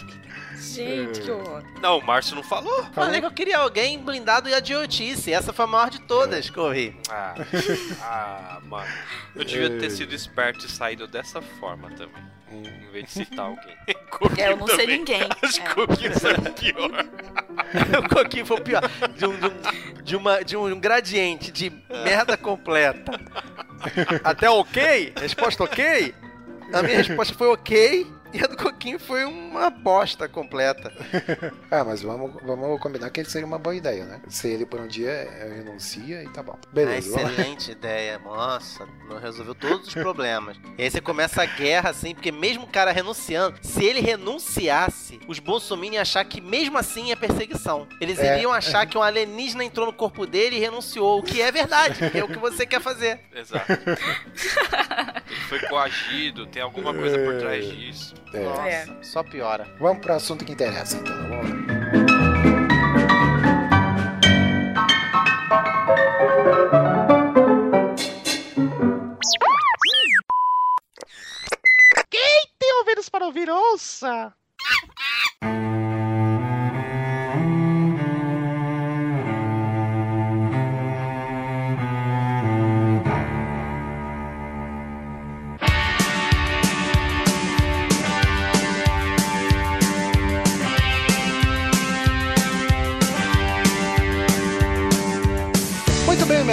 Gente, 0.60 1.20
que 1.20 1.30
horror. 1.30 1.62
Não, 1.80 1.98
o 1.98 2.04
Márcio 2.04 2.34
não 2.36 2.42
falou. 2.42 2.84
Falei 2.92 3.20
que 3.20 3.26
eu 3.26 3.30
queria 3.32 3.58
alguém 3.58 3.98
blindado 3.98 4.48
e 4.48 4.52
idiotice. 4.54 5.32
Essa 5.32 5.52
foi 5.52 5.64
a 5.64 5.68
maior 5.68 5.90
de 5.90 6.00
todas 6.00 6.50
que 6.50 6.58
eu 6.58 6.64
ouvi. 6.64 6.96
Ah, 7.10 7.34
ah, 8.02 8.58
mano. 8.64 8.88
Eu 9.34 9.44
devia 9.44 9.78
ter 9.78 9.90
sido 9.90 10.14
esperto 10.14 10.66
e 10.66 10.70
saído 10.70 11.06
dessa 11.06 11.40
forma 11.40 11.90
também. 11.90 12.28
Em 12.50 12.90
vez 12.90 13.04
de 13.06 13.10
citar 13.12 13.46
alguém. 13.46 13.76
É, 14.36 14.50
eu 14.50 14.56
não 14.56 14.66
sei 14.66 14.78
Também. 14.78 14.98
ninguém. 14.98 15.28
Acho 15.42 15.60
que 15.62 15.68
É. 15.68 15.70
o 15.70 15.74
Coquinho 15.86 16.12
foi 16.18 16.34
pior. 16.52 16.90
o 18.04 18.08
Coquinho 18.14 18.46
foi 18.46 18.60
pior. 18.60 18.82
De 19.16 19.26
um, 19.26 19.36
de 19.38 19.46
um, 19.46 20.02
de 20.02 20.16
uma, 20.16 20.44
de 20.44 20.56
um 20.56 20.80
gradiente 20.80 21.52
de 21.52 21.70
merda 22.04 22.36
completa. 22.36 23.12
Até 24.24 24.48
ok? 24.50 25.12
Resposta 25.20 25.62
ok? 25.64 26.14
A 26.72 26.82
minha 26.82 26.96
resposta 26.98 27.34
foi 27.34 27.48
ok. 27.48 28.06
E 28.32 28.42
a 28.44 28.46
do 28.46 28.56
Coquinho 28.56 28.98
foi 28.98 29.24
uma 29.24 29.70
bosta 29.70 30.28
completa. 30.28 30.92
Ah, 31.70 31.84
mas 31.84 32.00
vamos, 32.00 32.32
vamos 32.42 32.80
combinar 32.80 33.10
que 33.10 33.22
seria 33.26 33.46
uma 33.46 33.58
boa 33.58 33.74
ideia, 33.76 34.04
né? 34.06 34.22
Se 34.28 34.48
ele 34.48 34.64
por 34.64 34.80
um 34.80 34.86
dia 34.86 35.10
eh, 35.10 35.52
renuncia 35.58 36.22
e 36.22 36.28
tá 36.30 36.42
bom. 36.42 36.56
Ah, 36.62 36.68
Beleza, 36.72 37.14
lá. 37.20 37.30
excelente 37.30 37.70
ideia. 37.72 38.18
Nossa, 38.18 38.86
não 39.08 39.18
resolveu 39.18 39.54
todos 39.54 39.88
os 39.88 39.94
problemas. 39.94 40.56
E 40.78 40.82
aí 40.82 40.90
você 40.90 40.98
começa 41.00 41.42
a 41.42 41.46
guerra, 41.46 41.90
assim, 41.90 42.14
porque 42.14 42.32
mesmo 42.32 42.64
o 42.64 42.66
cara 42.66 42.90
renunciando, 42.90 43.58
se 43.60 43.84
ele 43.84 44.00
renunciasse, 44.00 45.20
os 45.28 45.38
bolsominions 45.38 45.94
iam 45.96 46.02
achar 46.02 46.24
que 46.24 46.40
mesmo 46.40 46.78
assim 46.78 47.12
é 47.12 47.16
perseguição. 47.16 47.86
Eles 48.00 48.18
É. 48.18 48.36
iriam 48.36 48.52
achar 48.52 48.86
que 48.86 48.96
um 48.96 49.02
alienígena 49.02 49.62
entrou 49.64 49.84
no 49.86 49.92
corpo 49.92 50.26
dele 50.26 50.56
e 50.56 50.60
renunciou, 50.60 51.18
o 51.18 51.22
que 51.22 51.42
é 51.42 51.52
verdade, 51.52 52.10
que 52.10 52.18
é 52.18 52.24
o 52.24 52.28
que 52.28 52.38
você 52.38 52.64
quer 52.66 52.80
fazer. 52.80 53.20
Exato. 53.34 53.70
Ele 53.72 55.40
foi 55.48 55.60
coagido, 55.68 56.46
tem 56.46 56.62
alguma 56.62 56.94
coisa 56.94 57.18
por 57.18 57.38
trás 57.38 57.66
disso. 57.68 58.14
É. 58.32 58.44
Nossa, 58.44 58.68
É. 58.68 58.86
só 59.02 59.22
piora. 59.22 59.66
Vamos 59.78 59.98
pro 60.04 60.14
assunto 60.14 60.44
que 60.44 60.52
interessa, 60.52 60.96
então. 60.96 61.16
Vamos 61.16 61.50
lá. 61.50 62.58
Tem 72.58 72.72
ouvidos 72.80 73.08
para 73.08 73.26
ouvir, 73.26 73.48
ouça! 73.48 74.32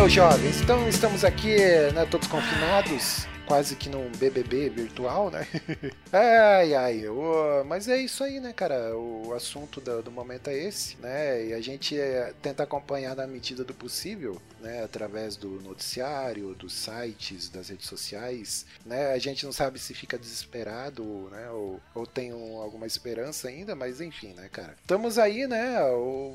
Meus 0.06 0.14
jovens. 0.14 0.62
Então 0.62 0.88
estamos 0.88 1.24
aqui, 1.24 1.56
né, 1.94 2.06
todos 2.10 2.28
confinados. 2.28 3.28
Quase 3.46 3.76
que 3.76 3.90
num 3.90 4.10
BBB 4.12 4.70
virtual, 4.70 5.30
né? 5.30 5.48
ai, 6.12 6.74
ai. 6.74 7.04
mas 7.66 7.88
é 7.88 7.98
isso 7.98 8.24
aí, 8.24 8.40
né, 8.40 8.52
cara? 8.54 8.96
O 8.98 9.34
assunto 9.34 9.80
do, 9.80 10.02
do 10.02 10.12
momento 10.12 10.50
é 10.50 10.58
esse, 10.58 10.98
né? 10.98 11.46
E 11.48 11.54
a 11.54 11.62
gente 11.62 12.00
é, 12.00 12.34
tenta 12.42 12.64
acompanhar 12.64 13.16
na 13.16 13.28
medida 13.28 13.64
do 13.64 13.74
possível, 13.74 14.42
né? 14.60 14.84
Através 14.84 15.36
do 15.36 15.62
noticiário, 15.62 16.56
dos 16.56 16.74
sites, 16.74 17.48
das 17.50 17.70
redes 17.70 17.88
sociais, 17.88 18.66
né? 18.86 19.12
A 19.14 19.20
gente 19.20 19.46
não 19.46 19.52
sabe 19.52 19.78
se 19.80 19.94
fica 19.94 20.18
desesperado, 20.18 21.04
né? 21.32 21.50
Ou, 21.52 21.80
ou 21.94 22.06
tem 22.08 22.34
um- 22.34 22.60
alguma 22.60 22.88
esperança 22.88 23.48
ainda, 23.48 23.76
mas 23.76 24.02
enfim, 24.02 24.34
né, 24.34 24.50
cara? 24.52 24.76
Estamos 24.82 25.20
aí, 25.20 25.46
né? 25.48 25.76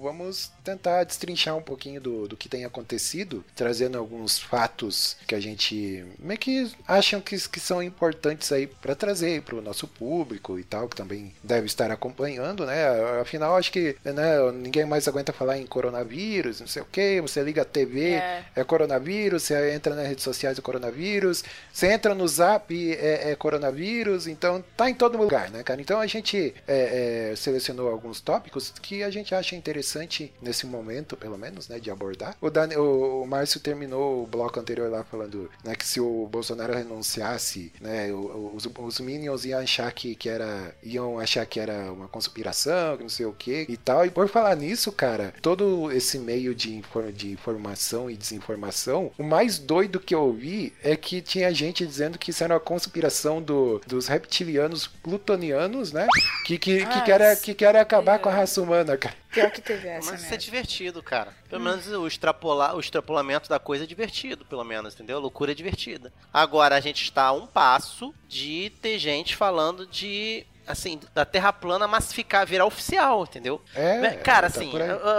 Vamos 0.01 0.53
tentar 0.63 1.05
destrinchar 1.05 1.57
um 1.57 1.63
pouquinho 1.63 2.01
do, 2.01 2.29
do 2.29 2.37
que 2.37 2.49
tem 2.49 2.65
acontecido, 2.65 3.45
trazendo 3.55 3.99
alguns 3.99 4.39
fatos 4.39 5.17
que 5.27 5.35
a 5.35 5.41
gente 5.41 6.05
meio 6.19 6.39
que 6.39 6.71
acham 7.01 7.21
que, 7.21 7.37
que 7.49 7.59
são 7.59 7.83
importantes 7.83 8.53
aí 8.53 8.67
para 8.67 8.95
trazer 8.95 9.43
para 9.43 9.57
o 9.57 9.63
nosso 9.63 9.89
público 9.89 10.59
e 10.59 10.65
tal, 10.65 10.89
que 10.89 10.97
também 10.97 11.33
deve 11.43 11.67
estar 11.67 11.91
acompanhando, 11.91 12.65
né? 12.65 12.85
Afinal, 13.21 13.57
acho 13.57 13.73
que 13.73 13.97
né, 14.05 14.53
ninguém 14.53 14.85
mais 14.85 15.09
aguenta 15.09 15.33
falar 15.33 15.59
em 15.59 15.67
coronavírus, 15.67 16.61
não 16.61 16.67
sei 16.67 16.83
o 16.83 16.87
que, 16.87 17.21
você 17.21 17.43
liga 17.43 17.63
a 17.63 17.65
TV, 17.65 18.13
É. 18.13 18.45
é 18.57 18.65
coronavírus, 18.65 19.43
você 19.43 19.73
entra 19.73 19.95
nas 19.95 20.07
redes 20.07 20.23
sociais 20.25 20.59
é 20.59 20.63
coronavírus, 20.63 21.43
você 21.73 21.87
entra 21.93 22.15
no 22.15 22.29
zap 22.29 22.71
é, 22.93 23.31
é 23.31 23.37
coronavírus, 23.37 24.27
então 24.27 24.63
tá 24.77 24.89
em 24.91 24.95
todo 24.95 25.17
lugar, 25.17 25.51
né, 25.51 25.63
cara? 25.63 25.81
Então 25.81 25.99
a 26.01 26.07
gente 26.07 26.55
é, 26.69 27.31
é, 27.33 27.37
selecionou 27.37 27.89
alguns 27.89 28.21
tópicos 28.21 28.73
que 28.83 29.03
a 29.03 29.11
gente 29.11 29.35
acha 29.35 29.57
interessante 29.57 30.33
nesse 30.43 30.67
momento, 30.67 31.17
pelo 31.17 31.39
menos, 31.39 31.69
né, 31.69 31.79
de 31.79 31.91
abordar. 31.91 32.37
O, 32.41 32.51
Dani, 32.51 32.77
o, 32.77 33.23
o 33.23 33.27
Márcio 33.27 33.61
terminou 33.61 34.23
o 34.23 34.27
bloco 34.27 34.61
anterior 34.61 34.91
lá 34.91 35.03
falando 35.05 35.51
né, 35.65 35.75
que 35.75 35.87
se 35.87 36.01
o 36.01 36.29
Bolsonaro 36.31 36.73
renunciasse, 36.91 37.73
né, 37.81 38.13
os, 38.13 38.69
os 38.79 39.01
Minions 39.01 39.45
iam 39.45 39.61
achar 39.61 39.91
que, 39.93 40.15
que 40.15 40.29
era, 40.29 40.75
iam 40.83 41.19
achar 41.19 41.47
que 41.47 41.59
era 41.61 41.93
uma 41.93 42.09
conspiração, 42.09 42.97
que 42.97 43.03
não 43.03 43.09
sei 43.11 43.27
o 43.27 43.33
que 43.33 43.67
e 43.69 43.77
tal. 43.77 44.05
E 44.05 44.11
por 44.11 44.29
falar 44.29 44.57
nisso, 44.57 44.93
cara, 44.93 45.33
todo 45.41 45.91
esse 45.93 46.19
meio 46.19 46.55
de, 46.55 46.75
infor- 46.77 47.13
de 47.13 47.31
informação 47.31 48.11
e 48.11 48.17
desinformação, 48.17 49.11
o 49.19 49.23
mais 49.23 49.59
doido 49.59 50.01
que 50.01 50.15
eu 50.15 50.23
ouvi 50.23 50.73
é 50.83 50.97
que 50.97 51.21
tinha 51.21 51.53
gente 51.55 51.87
dizendo 51.87 52.19
que 52.19 52.31
isso 52.31 52.45
era 52.45 52.55
uma 52.55 52.61
conspiração 52.61 53.41
do, 53.41 53.81
dos 53.87 54.07
reptilianos 54.09 54.87
plutonianos, 54.87 55.93
né? 55.93 56.07
Que, 56.47 56.59
que, 56.59 56.79
que, 56.79 56.99
Ah, 56.99 57.01
quer, 57.03 57.41
que 57.41 57.55
quer 57.55 57.77
acabar 57.77 58.19
com 58.19 58.29
a 58.29 58.33
raça 58.33 58.61
humana, 58.61 58.97
cara. 58.97 59.15
Pior 59.31 59.51
que 59.51 59.61
teve 59.61 59.87
essa, 59.87 60.11
Mas 60.11 60.25
isso 60.25 60.35
é 60.35 60.37
divertido, 60.37 61.03
cara. 61.03 61.33
Pelo 61.49 61.63
menos 61.63 61.87
o, 61.87 62.07
extrapolar, 62.07 62.75
o 62.75 62.81
extrapolamento 62.81 63.49
da 63.49 63.59
coisa 63.59 63.85
é 63.85 63.87
divertido, 63.87 64.45
pelo 64.45 64.65
menos, 64.65 64.95
entendeu? 64.95 65.19
A 65.19 65.21
loucura 65.21 65.53
é 65.53 65.55
divertida. 65.55 66.13
Agora, 66.33 66.75
a 66.75 66.81
gente 66.81 67.03
está 67.03 67.27
a 67.27 67.33
um 67.33 67.47
passo 67.47 68.13
de 68.29 68.73
ter 68.83 68.99
gente 68.99 69.37
falando 69.37 69.87
de. 69.87 70.45
Assim, 70.71 71.01
da 71.15 71.25
Terra 71.25 71.53
plana 71.53 71.87
massificar, 71.89 72.47
virar 72.47 72.65
oficial, 72.67 73.23
entendeu? 73.25 73.61
É, 73.75 74.11
Cara, 74.17 74.49
tá 74.51 74.59
assim, 74.59 74.71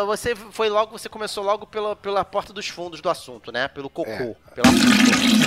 uh, 0.02 0.06
você 0.06 0.36
foi 0.36 0.70
logo, 0.70 0.98
você 0.98 1.10
começou 1.10 1.44
logo 1.44 1.66
pela, 1.68 1.96
pela 1.96 2.24
porta 2.26 2.52
dos 2.54 2.68
fundos 2.68 3.02
do 3.02 3.10
assunto, 3.10 3.52
né? 3.52 3.68
Pelo 3.68 3.90
cocô. 3.90 4.10
É. 4.12 4.36
Pela. 4.56 4.68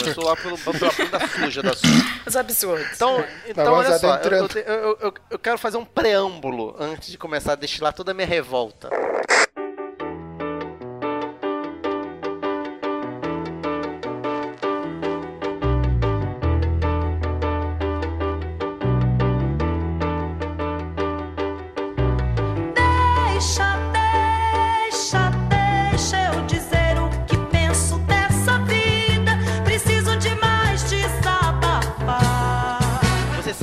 Começou 0.01 0.25
logo 0.25 0.37
pelo, 0.43 0.59
pela 0.59 0.93
bunda 0.93 1.27
suja 1.29 1.63
do 1.63 1.71
assunto. 1.71 2.05
Os 2.27 2.37
absurdos. 2.37 2.87
Então, 2.95 3.25
então 3.47 3.65
olha 3.73 3.99
só, 3.99 4.07
eu, 4.17 4.31
eu, 4.67 4.75
eu- 4.75 4.99
eu- 5.01 5.15
eu 5.31 5.39
quero 5.39 5.59
fazer 5.59 5.77
um 5.77 5.85
preâmbulo 5.85 6.77
antes 6.79 7.11
de 7.11 7.19
começar 7.19 7.53
a 7.53 7.57
destilar 7.57 7.93
toda 7.93 8.11
a 8.11 8.15
minha 8.15 8.27
revolta. 8.27 8.91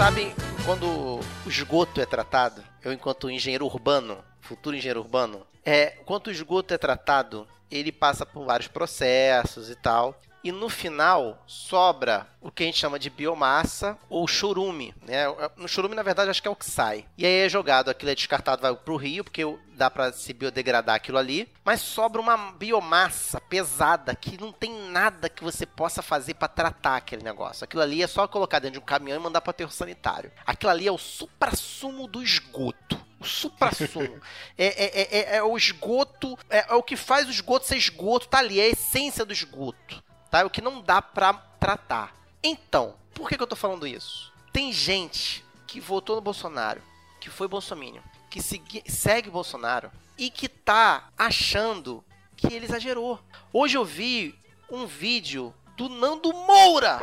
Sabem 0.02 0.34
quando 0.66 0.88
o 0.88 1.22
esgoto 1.46 2.02
é 2.02 2.08
tratado? 2.08 2.64
Eu, 2.84 2.92
enquanto 2.92 3.30
engenheiro 3.30 3.68
urbano, 3.68 4.18
futuro 4.40 4.76
engenheiro 4.76 5.02
urbano, 5.02 5.46
é 5.64 5.92
quanto 5.92 6.26
o 6.26 6.32
esgoto 6.32 6.74
é 6.74 6.78
tratado, 6.80 7.48
ele 7.70 7.92
passa 7.92 8.26
por 8.26 8.44
vários 8.44 8.68
processos 8.68 9.70
e 9.70 9.76
tal. 9.76 10.20
E 10.44 10.52
no 10.52 10.70
final 10.70 11.44
sobra 11.46 12.28
o 12.42 12.50
que 12.50 12.64
a 12.64 12.66
gente 12.66 12.80
chama 12.80 12.98
de 12.98 13.12
biomassa 13.12 13.96
ou 14.10 14.28
churume, 14.28 14.92
né? 15.04 15.26
No 15.56 15.68
churume, 15.68 15.94
na 15.96 16.02
verdade, 16.02 16.32
acho 16.32 16.42
que 16.42 16.48
é 16.48 16.52
o 16.52 16.56
que 16.56 16.66
sai. 16.66 17.06
E 17.16 17.26
aí 17.26 17.46
é 17.46 17.50
jogado, 17.50 17.90
aquilo 17.90 18.10
é 18.10 18.16
descartado, 18.16 18.62
vai 18.62 18.76
pro 18.76 18.96
rio, 18.96 19.24
porque 19.24 19.44
dá 19.74 19.90
pra 19.92 20.12
se 20.12 20.34
biodegradar 20.34 20.96
aquilo 20.96 21.20
ali, 21.20 21.48
mas 21.64 21.82
sobra 21.82 22.20
uma 22.20 22.54
biomassa 22.54 23.40
pesada 23.40 24.16
que 24.16 24.40
não 24.42 24.52
tem 24.52 24.74
nada 24.90 25.30
que 25.30 25.44
você 25.44 25.66
possa 25.66 26.02
fazer 26.02 26.34
pra 26.34 26.48
tratar 26.48 26.96
aquele 26.98 27.22
negócio. 27.24 27.64
Aquilo 27.64 27.84
ali 27.84 28.02
é 28.02 28.08
só 28.08 28.28
colocar 28.28 28.58
dentro 28.58 28.80
de 28.80 28.84
um 28.84 28.86
caminhão 28.86 29.20
e 29.20 29.24
mandar 29.24 29.42
pro 29.42 29.52
aterro 29.52 29.72
sanitário. 29.72 30.32
Aquilo 30.44 30.72
ali 30.72 30.88
é 30.88 30.92
o 30.92 30.98
supra-sumo 30.98 32.08
do 32.08 32.24
esgoto. 32.24 33.00
O 33.20 33.26
supra-sumo. 33.26 34.20
é, 34.58 34.66
é, 34.66 35.02
é, 35.02 35.20
é- 35.20 35.36
é 35.38 35.44
o 35.44 35.56
esgoto, 35.56 36.36
é, 36.50 36.66
é 36.70 36.74
o 36.74 36.82
que 36.82 36.96
faz 36.96 37.28
o 37.28 37.32
esgoto 37.32 37.68
ser 37.68 37.78
esgoto, 37.78 38.28
tá 38.28 38.40
ali, 38.40 38.60
é 38.60 38.64
a 38.64 38.70
essência 38.70 39.24
do 39.24 39.32
esgoto. 39.34 40.04
Tá? 40.32 40.40
É 40.40 40.46
o 40.46 40.50
que 40.50 40.62
não 40.62 40.82
dá 40.82 41.02
pra 41.02 41.34
tratar. 41.34 42.16
Então, 42.42 42.96
por 43.14 43.28
que, 43.30 43.38
que 43.38 43.44
eu 43.44 43.48
tô 43.48 43.56
falando 43.56 43.86
isso? 43.86 44.32
Tem 44.52 44.72
gente 44.74 45.46
que 45.68 45.80
votou 45.80 46.16
no 46.16 46.22
Bolsonaro, 46.22 46.82
que 47.20 47.30
foi 47.30 47.48
bolsominion, 47.48 48.02
que 48.30 48.42
segui- 48.42 48.84
segue 48.90 49.30
Bolsonaro 49.30 49.92
e 50.18 50.30
que 50.32 50.48
tá 50.50 51.10
achando 51.18 52.04
que 52.36 52.48
ele 52.54 52.66
exagerou. 52.66 53.20
Hoje 53.54 53.78
eu 53.78 53.86
vi 53.86 54.34
um 54.70 54.86
vídeo 54.88 55.54
do 55.76 55.90
Nando 55.90 56.32
Moura. 56.34 57.00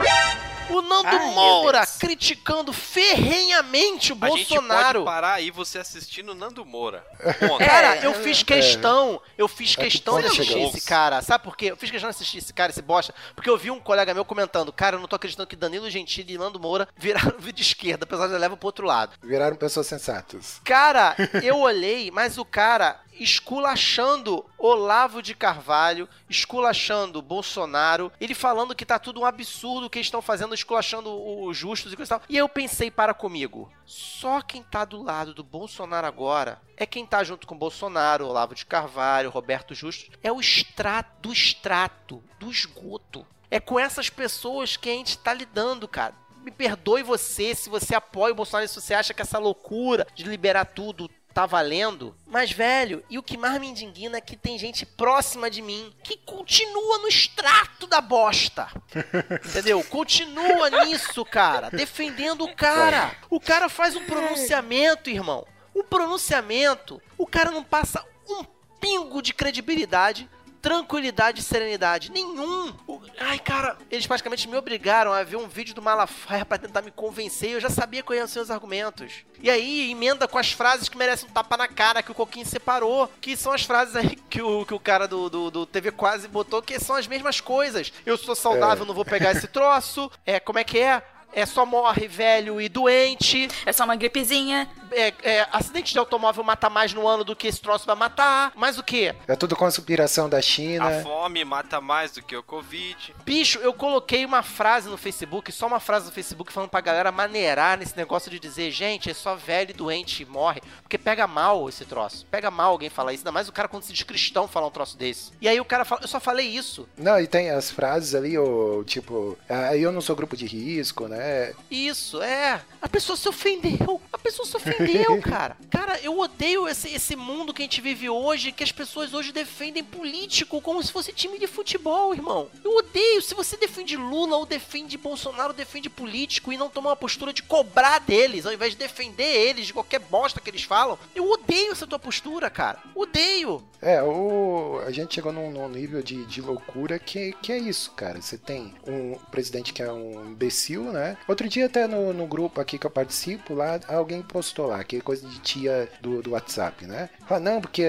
O 0.71 0.83
Nando 0.83 1.09
Ai, 1.09 1.35
Moura 1.35 1.87
criticando 1.99 2.75
ferrenhamente 2.75 4.13
o 4.13 4.19
A 4.21 4.29
gente 4.31 4.49
Bolsonaro. 4.51 4.99
pode 5.01 5.05
parar 5.07 5.33
aí 5.35 5.51
você 5.51 5.79
assistindo 5.79 6.35
Nando 6.35 6.65
Moura. 6.65 7.05
Ponto. 7.41 7.65
Cara, 7.65 7.97
É, 7.97 8.07
eu 8.07 8.13
fiz 8.13 8.43
questão, 8.43 9.21
eu 9.39 9.49
fiz 9.49 9.73
É 9.73 9.77
que 9.77 9.83
questão 9.85 10.21
de 10.21 10.27
assistir 10.27 10.59
esse 10.59 10.83
cara. 10.87 11.23
Sabe 11.23 11.43
por 11.45 11.57
quê? 11.57 11.67
Eu 11.71 11.77
fiz 11.77 11.91
questão 11.91 12.11
de 12.11 12.15
assistir 12.17 12.39
esse 12.39 12.53
cara, 12.53 12.71
esse 12.71 12.83
bosta, 12.83 13.15
porque 13.35 13.49
eu 13.49 13.57
vi 13.57 13.71
um 13.71 13.81
colega 13.81 14.13
meu 14.13 14.25
comentando, 14.27 14.71
cara, 14.73 14.97
eu 14.97 15.01
não 15.01 15.09
tô 15.09 15.17
acreditando 15.17 15.49
que 15.49 15.57
Danilo 15.57 15.89
Gentili 15.89 16.35
e 16.35 16.39
Nando 16.39 16.61
Moura 16.61 16.87
viraram 16.97 17.33
vídeo 17.41 17.63
esquerda, 17.63 18.05
apesar 18.05 18.27
de 18.27 18.35
levar 18.35 18.57
pro 18.57 18.67
outro 18.69 18.87
lado. 18.87 19.13
Viraram 19.23 19.57
pessoas 19.57 19.87
sensatas. 19.87 20.61
Cara, 20.65 21.17
eu 21.43 21.59
olhei, 21.61 22.11
mas 22.11 22.37
o 22.37 22.45
cara 22.45 23.01
esculachando 23.19 24.45
Olavo 24.57 25.23
de 25.23 25.35
Carvalho, 25.35 26.09
esculachando 26.29 27.23
Bolsonaro, 27.23 28.13
ele 28.21 28.35
falando 28.35 28.75
que 28.75 28.87
tá 28.87 28.99
tudo 28.99 29.21
um 29.21 29.25
absurdo 29.25 29.87
o 29.87 29.91
que 29.91 30.01
estão 30.01 30.23
fazendo, 30.23 30.55
esculachando 30.55 31.11
os 31.43 31.57
justos 31.57 31.93
e 31.93 31.97
coisa 31.97 32.15
e 32.15 32.19
tal. 32.19 32.27
E 32.29 32.37
eu 32.37 32.49
pensei 32.49 32.91
para 32.91 33.15
comigo, 33.15 33.71
só 33.85 34.41
quem 34.41 34.63
tá 34.63 34.85
do 34.85 35.03
lado 35.03 35.35
do 35.35 35.43
Bolsonaro 35.43 36.07
agora 36.07 36.61
é 36.77 36.87
quem 36.87 37.05
tá 37.05 37.25
junto 37.25 37.47
com 37.47 37.57
Bolsonaro, 37.57 38.27
Olavo 38.27 38.55
de 38.55 38.65
Carvalho, 38.65 39.31
Roberto 39.31 39.75
Justus, 39.75 40.11
é 40.23 40.31
o 40.31 40.41
extrato 40.41 41.11
do 41.23 41.33
extrato, 41.33 42.23
do 42.39 42.51
esgoto. 42.51 43.27
É 43.51 43.59
com 43.59 43.81
essas 43.81 44.11
pessoas 44.11 44.77
que 44.77 44.91
a 44.91 44.93
gente 44.93 45.19
tá 45.19 45.33
lidando, 45.33 45.89
cara 45.89 46.15
me 46.49 46.51
perdoe 46.51 47.03
você 47.03 47.55
se 47.55 47.69
você 47.69 47.95
apoia 47.95 48.33
o 48.33 48.37
Bolsonaro 48.37 48.65
e 48.65 48.69
se 48.69 48.81
você 48.81 48.95
acha 48.95 49.13
que 49.13 49.21
essa 49.21 49.39
loucura 49.39 50.07
de 50.15 50.25
liberar 50.25 50.65
tudo 50.65 51.11
tá 51.39 51.47
valendo. 51.47 52.17
Mas, 52.27 52.51
velho, 52.51 53.05
e 53.09 53.17
o 53.17 53.23
que 53.23 53.37
mais 53.37 53.61
me 53.61 53.69
indigna 53.69 54.19
é 54.19 54.21
que 54.21 54.37
tem 54.37 54.59
gente 54.59 54.85
próxima 54.85 55.49
de 55.49 55.63
mim 55.63 55.95
que 56.03 56.17
continua 56.17 56.99
no 56.99 57.07
extrato 57.07 57.87
da 57.87 58.01
bosta. 58.01 58.67
Entendeu? 59.47 59.85
Continua 59.85 60.69
nisso, 60.85 61.25
cara. 61.25 61.71
Defendendo 61.71 62.43
o 62.43 62.53
cara. 62.57 63.15
O 63.31 63.39
cara 63.39 63.69
faz 63.69 63.95
um 63.95 64.05
pronunciamento, 64.05 65.09
irmão. 65.09 65.47
Um 65.73 65.85
pronunciamento. 65.85 67.01
O 67.17 67.25
cara 67.25 67.53
não 67.53 67.63
passa 67.63 68.05
um 68.29 68.43
pingo 68.81 69.23
de 69.23 69.33
credibilidade 69.33 70.29
tranquilidade 70.61 71.41
e 71.41 71.45
serenidade. 71.45 72.11
Nenhum. 72.11 72.73
Ai, 73.19 73.39
cara, 73.39 73.77
eles 73.91 74.07
praticamente 74.07 74.49
me 74.49 74.57
obrigaram 74.57 75.13
a 75.13 75.23
ver 75.23 75.37
um 75.37 75.49
vídeo 75.49 75.75
do 75.75 75.83
Malafaia 75.83 76.45
pra 76.45 76.59
tentar 76.59 76.83
me 76.83 76.91
convencer. 76.91 77.51
e 77.51 77.53
Eu 77.53 77.61
já 77.61 77.71
sabia 77.71 78.03
quais 78.03 78.19
iam 78.19 78.29
ser 78.29 78.41
os 78.41 78.51
argumentos. 78.51 79.25
E 79.41 79.51
aí, 79.51 79.91
emenda 79.91 80.27
com 80.27 80.39
as 80.39 80.53
frases 80.53 80.89
que 80.89 80.97
merecem 80.97 81.29
um 81.29 81.33
tapa 81.33 81.57
na 81.57 81.69
cara 81.69 82.03
que 82.03 82.11
o 82.11 82.15
Coquinho 82.15 82.47
separou. 82.47 83.11
Que 83.21 83.37
são 83.37 83.53
as 83.53 83.63
frases 83.63 83.97
aí 83.97 84.17
que 84.17 84.43
o, 84.43 84.65
que 84.65 84.75
o 84.75 84.81
cara 84.81 85.07
do, 85.07 85.29
do, 85.29 85.51
do 85.51 85.67
TV 85.67 85.91
quase 85.91 86.29
botou, 86.29 86.63
que 86.63 86.79
são 86.79 86.97
as 86.97 87.07
mesmas 87.07 87.41
coisas. 87.41 87.93
Eu 88.05 88.17
sou 88.19 88.35
saudável, 88.35 88.85
não 88.85 88.95
vou 88.95 89.05
pegar 89.05 89.33
esse 89.33 89.47
troço. 89.47 90.11
É, 90.27 90.41
como 90.41 90.59
é 90.59 90.65
que 90.65 90.79
é? 90.79 91.03
É 91.33 91.45
só 91.45 91.67
morre 91.67 92.09
velho 92.09 92.61
e 92.61 92.69
doente. 92.69 93.49
É 93.67 93.73
só 93.73 93.85
uma 93.85 93.97
gripezinha. 93.97 94.69
É, 94.93 95.13
é, 95.23 95.49
acidente 95.53 95.93
de 95.93 95.99
automóvel 95.99 96.45
mata 96.45 96.69
mais 96.71 96.93
no 96.93 97.07
ano 97.07 97.25
do 97.25 97.37
que 97.37 97.47
esse 97.47 97.61
troço 97.61 97.87
vai 97.87 97.97
matar. 97.97 98.53
Mais 98.55 98.79
o 98.79 98.83
quê? 98.83 99.15
É 99.27 99.37
tudo 99.37 99.57
conspiração 99.57 100.29
da 100.29 100.41
China. 100.41 100.87
A 100.87 101.03
fome 101.03 101.45
mata 101.45 101.81
mais 101.81 102.13
do 102.13 102.23
que 102.23 102.37
o 102.37 102.43
Covid. 102.43 103.15
Bicho, 103.25 103.59
eu 103.59 103.73
coloquei 103.73 104.25
uma 104.25 104.43
frase 104.43 104.89
no 104.89 104.97
Facebook, 104.97 105.51
só 105.53 105.67
uma 105.67 105.81
frase 105.81 106.07
no 106.07 106.13
Facebook 106.13 106.53
falando 106.53 106.71
pra 106.71 106.81
galera 106.81 107.13
maneirar 107.13 107.79
nesse 107.79 107.97
negócio 107.97 108.31
de 108.31 108.39
dizer, 108.39 108.71
gente, 108.71 109.11
é 109.11 109.15
só 109.15 109.35
velho 109.35 109.71
e 109.71 109.75
doente 109.75 110.23
e 110.23 110.27
morre. 110.27 110.61
Porque 110.83 110.99
pega 110.99 111.27
mal 111.27 111.69
esse 111.69 111.85
troço. 111.85 112.27
Pega 112.31 112.51
mal 112.51 112.73
alguém 112.73 112.89
falar 112.89 113.13
isso, 113.13 113.23
ainda 113.23 113.33
mais 113.33 113.49
o 113.49 113.53
cara 113.53 113.69
quando 113.69 113.83
se 113.83 113.93
diz 113.93 114.03
cristão 114.03 114.49
falar 114.49 114.67
um 114.67 114.71
troço 114.71 114.97
desse. 114.97 115.33
E 115.41 115.49
aí 115.49 115.61
o 115.61 115.65
cara 115.65 115.85
fala, 115.85 116.03
eu 116.03 116.09
só 116.09 116.21
falei 116.21 116.47
isso. 116.47 116.89
Não, 116.97 117.19
e 117.21 117.27
tem 117.27 117.51
as 117.51 117.71
frases 117.71 118.15
ali, 118.15 118.39
o 118.39 118.85
tipo, 118.85 119.39
ah, 119.49 119.77
eu 119.77 119.93
não 119.93 120.01
sou 120.01 120.17
grupo 120.17 120.37
de 120.37 120.47
risco, 120.47 121.09
né? 121.09 121.53
Isso, 121.71 122.23
é. 122.23 122.61
A 122.81 122.89
pessoa 122.89 123.17
se 123.17 123.29
ofendeu. 123.29 124.01
A 124.13 124.19
pessoa 124.19 124.47
se 124.47 124.57
ofendeu, 124.57 124.78
cara. 125.23 125.57
Cara, 125.71 125.99
eu 126.01 126.19
odeio 126.19 126.69
esse, 126.69 126.89
esse 126.89 127.17
mundo 127.17 127.53
que 127.53 127.63
a 127.63 127.65
gente 127.65 127.81
vive 127.81 128.09
hoje, 128.09 128.53
que 128.53 128.63
as 128.63 128.73
pessoas 128.73 129.15
hoje 129.15 129.33
defendem 129.33 129.83
político 129.83 130.61
como 130.61 130.83
se 130.83 130.93
fosse 130.93 131.13
time 131.13 131.39
de 131.39 131.47
futebol, 131.47 132.15
irmão. 132.15 132.49
Eu 132.65 132.77
odeio. 132.77 133.23
Se 133.23 133.35
você 133.35 133.57
defende 133.57 133.97
Lula 133.97 134.37
ou 134.37 134.47
defende 134.47 134.97
Bolsonaro, 134.99 135.53
defende 135.53 135.89
político 135.89 136.53
e 136.53 136.57
não 136.57 136.69
toma 136.69 136.91
uma 136.91 136.97
postura 136.97 137.33
de 137.33 137.43
cobrar 137.43 137.99
deles, 138.01 138.47
ao 138.47 138.53
invés 138.53 138.73
de 138.73 138.79
defender 138.79 139.25
eles 139.25 139.67
de 139.67 139.73
qualquer 139.73 140.01
bosta 140.01 140.41
que 140.41 140.51
eles 140.51 140.63
falam, 140.63 140.99
eu 141.15 141.29
odeio 141.31 141.73
essa 141.73 141.87
tua 141.87 141.99
postura, 141.99 142.51
cara. 142.51 142.79
Odeio. 142.95 143.63
É, 143.81 144.03
o, 144.03 144.81
a 144.87 144.91
gente 144.91 145.15
chegou 145.15 145.33
num, 145.33 145.51
num 145.51 145.69
nível 145.69 146.03
de, 146.03 146.25
de 146.27 146.41
loucura 146.41 146.99
que, 146.99 147.33
que 147.41 147.53
é 147.53 147.59
isso, 147.59 147.93
cara. 147.93 148.21
Você 148.21 148.37
tem 148.37 148.75
um 148.87 149.15
presidente 149.31 149.73
que 149.73 149.83
é 149.83 149.93
um 149.93 150.31
imbecil, 150.31 150.85
né? 150.93 151.17
Outro 151.29 151.49
dia, 151.49 151.67
até 151.67 151.87
no, 151.87 152.13
no 152.13 152.27
grupo 152.27 152.61
aqui 152.61 152.79
que 152.79 152.87
eu 152.87 152.91
participo, 152.91 153.55
lá 153.55 153.79
alguém 153.87 154.23
postou 154.23 154.68
lá, 154.69 154.83
que 154.85 154.97
é 154.97 155.01
coisa 155.01 155.27
de 155.27 155.39
tia 155.41 155.89
do, 156.01 156.23
do 156.23 156.31
WhatsApp, 156.31 156.87
né? 156.87 157.09
Fala, 157.27 157.41
não, 157.41 157.61
porque 157.61 157.85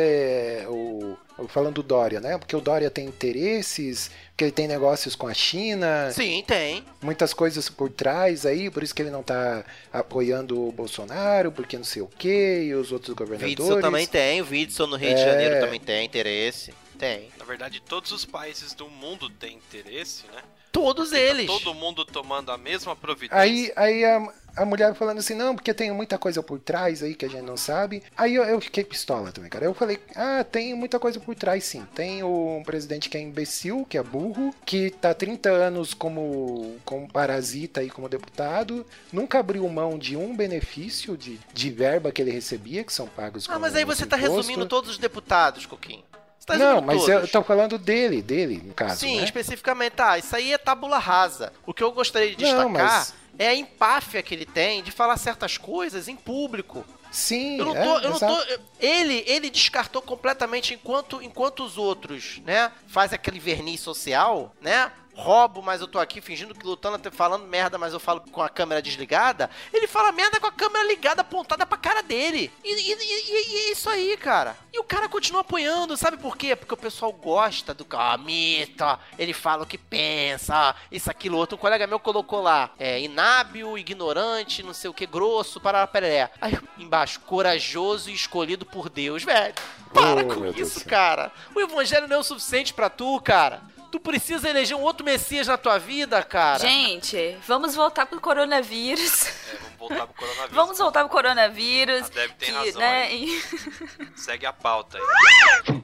o. 0.68 1.16
Falando 1.48 1.76
do 1.76 1.84
Dória, 1.84 2.20
né? 2.20 2.38
Porque 2.38 2.54
o 2.54 2.60
Dória 2.60 2.90
tem 2.92 3.06
interesses, 3.06 4.12
porque 4.32 4.44
ele 4.44 4.52
tem 4.52 4.68
negócios 4.68 5.16
com 5.16 5.26
a 5.26 5.34
China, 5.34 6.12
Sim, 6.12 6.44
tem. 6.46 6.84
muitas 7.02 7.34
coisas 7.34 7.70
por 7.70 7.90
trás 7.90 8.46
aí, 8.46 8.70
por 8.70 8.84
isso 8.84 8.94
que 8.94 9.02
ele 9.02 9.10
não 9.10 9.24
tá 9.24 9.64
apoiando 9.94 10.68
o 10.68 10.70
Bolsonaro, 10.72 11.50
porque 11.52 11.78
não 11.78 11.86
sei 11.86 12.02
o 12.02 12.08
que, 12.08 12.64
e 12.64 12.76
os 12.76 12.92
outros 12.92 13.16
governadores. 13.16 13.58
Whindersson 13.58 13.82
também 13.82 14.06
tem. 14.06 14.42
O 14.42 14.46
Whindersson 14.50 14.88
no 14.88 14.98
Rio 14.98 15.16
de 15.16 15.22
É. 15.22 15.26
Janeiro 15.26 15.60
também 15.62 15.80
tem 15.80 16.06
interesse. 16.06 16.74
Tem. 16.98 17.30
Na 17.38 17.46
verdade, 17.46 17.82
todos 17.88 18.12
os 18.12 18.26
países 18.26 18.74
do 18.74 18.90
mundo 18.90 19.30
têm 19.30 19.56
interesse, 19.56 20.24
né? 20.36 20.42
Todos 20.74 21.12
Tá 21.12 21.18
eles. 21.20 21.48
Todo 21.48 21.74
mundo 21.74 22.04
tomando 22.04 22.52
a 22.52 22.58
mesma 22.58 22.96
providência. 22.98 23.38
Aí, 23.42 23.72
aí 23.78 24.04
a, 24.04 24.32
a 24.62 24.66
mulher 24.66 24.94
falando 24.96 25.20
assim, 25.20 25.34
não, 25.34 25.56
porque 25.56 25.74
tem 25.74 25.92
muita 25.92 26.18
coisa 26.18 26.42
por 26.44 26.60
trás 26.60 27.02
aí 27.02 27.16
que 27.16 27.26
a 27.26 27.30
gente 27.30 27.44
não 27.44 27.56
sabe. 27.58 28.04
Aí 28.18 28.36
eu, 28.36 28.44
eu 28.44 28.60
fiquei 28.62 28.84
pistola 28.84 29.32
também, 29.32 29.50
cara. 29.50 29.66
Eu 29.66 29.74
falei, 29.74 30.00
ah, 30.16 30.44
tem 30.44 30.74
muita 30.74 31.00
coisa 31.00 31.20
por 31.20 31.36
trás 31.36 31.64
sim. 31.64 31.86
Tem 31.96 32.24
um 32.24 32.62
presidente 32.66 33.10
que 33.10 33.18
é 33.18 33.22
imbecil, 33.22 33.86
que 33.88 33.98
é 33.98 34.04
burro, 34.04 34.54
que 34.66 34.90
tá 34.92 35.14
30 35.14 35.50
anos 35.50 35.94
como, 35.94 36.76
como 36.86 37.08
parasita 37.12 37.82
aí 37.82 37.90
como 37.90 38.10
deputado, 38.10 38.86
nunca 39.12 39.40
abriu 39.40 39.68
mão 39.70 39.98
de 39.98 40.16
um 40.18 40.36
benefício 40.36 41.16
de, 41.18 41.40
de 41.54 41.70
verba 41.70 42.12
que 42.12 42.22
ele 42.22 42.32
recebia, 42.32 42.84
que 42.84 42.92
são 42.94 43.08
pagos 43.08 43.48
Ah, 43.50 43.60
mas 43.60 43.76
aí 43.76 43.86
você 43.86 44.06
tá 44.06 44.18
imposto. 44.18 44.36
resumindo 44.38 44.66
todos 44.66 44.90
os 44.92 44.98
deputados, 44.98 45.66
Coquinho. 45.66 46.04
Tá 46.46 46.58
Não, 46.58 46.82
mas 46.82 46.98
todos. 47.06 47.10
eu 47.10 47.28
tô 47.28 47.44
falando 47.44 47.78
dele, 47.78 48.24
dele, 48.24 48.60
no 48.66 48.74
caso, 48.74 49.02
Sim, 49.02 49.18
né? 49.18 49.24
especificamente. 49.24 49.94
Tá, 49.94 50.18
isso 50.18 50.36
aí 50.36 50.52
é 50.52 50.58
tábula 50.58 50.98
rasa. 50.98 51.54
O 51.64 51.74
que 51.76 51.84
eu 51.84 51.92
gostaria 51.92 52.36
de 52.36 52.44
Não, 52.44 52.72
destacar 52.72 52.74
mas- 52.92 53.14
é 53.40 53.48
a 53.48 53.56
empáfia 53.56 54.22
que 54.22 54.36
ele 54.36 54.46
tem 54.46 54.84
de 54.84 54.92
falar 54.92 55.18
certas 55.18 55.58
coisas 55.58 56.10
em 56.10 56.16
público. 56.16 56.86
Sim, 57.10 57.58
Eu 57.58 57.66
não 57.66 57.76
é, 57.76 57.84
tô, 57.84 58.00
eu 58.02 58.10
não 58.12 58.20
tô. 58.20 58.38
Ele, 58.80 59.24
ele 59.26 59.50
descartou 59.50 60.02
completamente 60.02 60.76
enquanto, 60.76 61.24
enquanto 61.24 61.64
os 61.64 61.76
outros, 61.76 62.40
né, 62.46 62.72
faz 62.86 63.14
aquele 63.14 63.40
verniz 63.40 63.80
social, 63.80 64.54
né? 64.62 64.92
Roubo, 65.20 65.62
mas 65.62 65.82
eu 65.82 65.88
tô 65.88 66.00
aqui 66.00 66.22
fingindo 66.22 66.56
que 66.56 66.66
lutando, 66.66 66.96
até 66.96 67.12
falando 67.12 67.46
merda, 67.46 67.78
mas 67.78 67.94
eu 67.94 68.00
falo 68.00 68.22
com 68.32 68.42
a 68.42 68.50
câmera 68.50 68.82
desligada. 68.82 69.50
Ele 69.74 69.86
fala 69.88 70.12
merda 70.12 70.40
com 70.40 70.48
a 70.48 70.52
câmera 70.52 70.86
ligada, 70.88 71.22
apontada 71.22 71.66
pra 71.66 71.78
cara 71.78 72.02
dele. 72.02 72.52
E, 72.64 72.70
e- 72.74 72.94
e- 72.94 73.32
e- 73.32 73.70
é 73.70 73.72
isso 73.72 73.90
aí, 73.90 74.16
cara. 74.18 74.56
E 74.74 74.80
o 74.80 74.84
cara 74.84 75.10
continua 75.10 75.42
apoiando, 75.42 75.98
sabe 75.98 76.18
por 76.18 76.38
quê? 76.38 76.56
Porque 76.56 76.74
o 76.74 76.78
pessoal 76.78 77.12
gosta 77.12 77.74
do 77.74 77.86
ah, 77.92 78.18
mito, 78.18 78.84
ele 79.18 79.34
fala 79.34 79.64
o 79.64 79.68
que 79.68 79.78
pensa, 79.78 80.76
isso, 80.92 81.10
aquilo, 81.12 81.38
outro. 81.38 81.56
Um 81.58 81.60
colega 81.60 81.86
meu 81.88 82.00
colocou 82.00 82.42
lá, 82.42 82.72
é, 82.80 83.00
inábil, 83.02 83.78
ignorante, 83.78 84.64
não 84.64 84.74
sei 84.74 84.90
o 84.90 84.94
que, 84.94 85.06
grosso, 85.06 85.60
para 85.60 85.86
peré. 85.88 86.32
Aí 86.40 86.58
embaixo, 86.78 87.20
corajoso 87.22 88.10
e 88.10 88.14
escolhido 88.14 88.66
por 88.66 88.90
Deus, 88.90 89.24
velho. 89.24 89.54
Para 89.94 90.22
Oh, 90.22 90.26
com 90.36 90.42
Deus 90.42 90.56
isso, 90.58 90.80
céu. 90.82 90.90
cara. 90.90 91.32
O 91.56 91.60
evangelho 91.60 92.08
não 92.08 92.18
é 92.18 92.20
o 92.20 92.24
suficiente 92.24 92.74
pra 92.74 92.90
tu, 92.90 93.20
cara. 93.22 93.62
Tu 93.92 94.00
precisa 94.00 94.48
eleger 94.50 94.78
um 94.78 94.82
outro 94.82 95.04
Messias 95.04 95.48
na 95.48 95.58
tua 95.58 95.78
vida, 95.80 96.22
cara. 96.22 96.60
Gente, 96.60 97.38
vamos 97.48 97.74
voltar 97.76 98.06
pro 98.06 98.22
coronavírus. 98.22 99.26
É, 99.28 99.32
vamos 99.80 99.80
voltar 99.80 100.08
pro 100.08 100.16
coronavírus. 100.16 100.56
Vamos 100.56 100.78
voltar 100.78 101.00
pro 101.06 101.10
coronavírus. 101.10 102.06
A 102.06 102.10
Deb 102.10 102.32
tem 102.38 102.50
que, 102.50 102.56
razão 102.56 102.80
né, 102.82 103.04
aí. 103.04 103.26
e- 103.26 104.10
Segue 104.20 104.46
a 104.46 104.54
pauta 104.54 104.98
aí. 105.00 105.84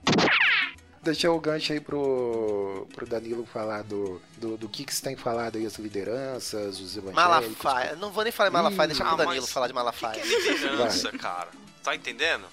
Deixa 1.02 1.30
o 1.32 1.40
gancho 1.40 1.72
aí 1.74 1.80
pro, 1.80 2.88
pro 2.96 3.06
Danilo 3.06 3.46
falar 3.46 3.84
do, 3.84 4.20
do, 4.38 4.58
do 4.58 4.68
que, 4.68 4.84
que 4.84 4.94
você 4.94 5.04
tem 5.04 5.16
falado 5.16 5.56
aí, 5.56 5.66
as 5.66 5.76
lideranças, 5.76 6.80
os 6.80 6.98
evangélicos. 6.98 7.64
Malafaia. 7.64 7.96
Não 7.96 8.12
vou 8.12 8.24
nem 8.24 8.32
falar 8.32 8.50
em 8.50 8.54
Malafaia, 8.54 8.88
deixa 8.88 9.04
pro 9.04 9.14
Ah, 9.14 9.18
Danilo 9.18 9.42
mas 9.42 9.52
falar 9.52 9.68
de 9.68 9.72
O 9.74 9.76
que, 9.76 9.80
Malafaia. 9.80 10.20
que 10.20 10.34
é 10.34 10.52
liderança, 10.54 11.12
cara? 11.12 11.50
Tá 11.84 11.96
entendendo? 11.96 12.46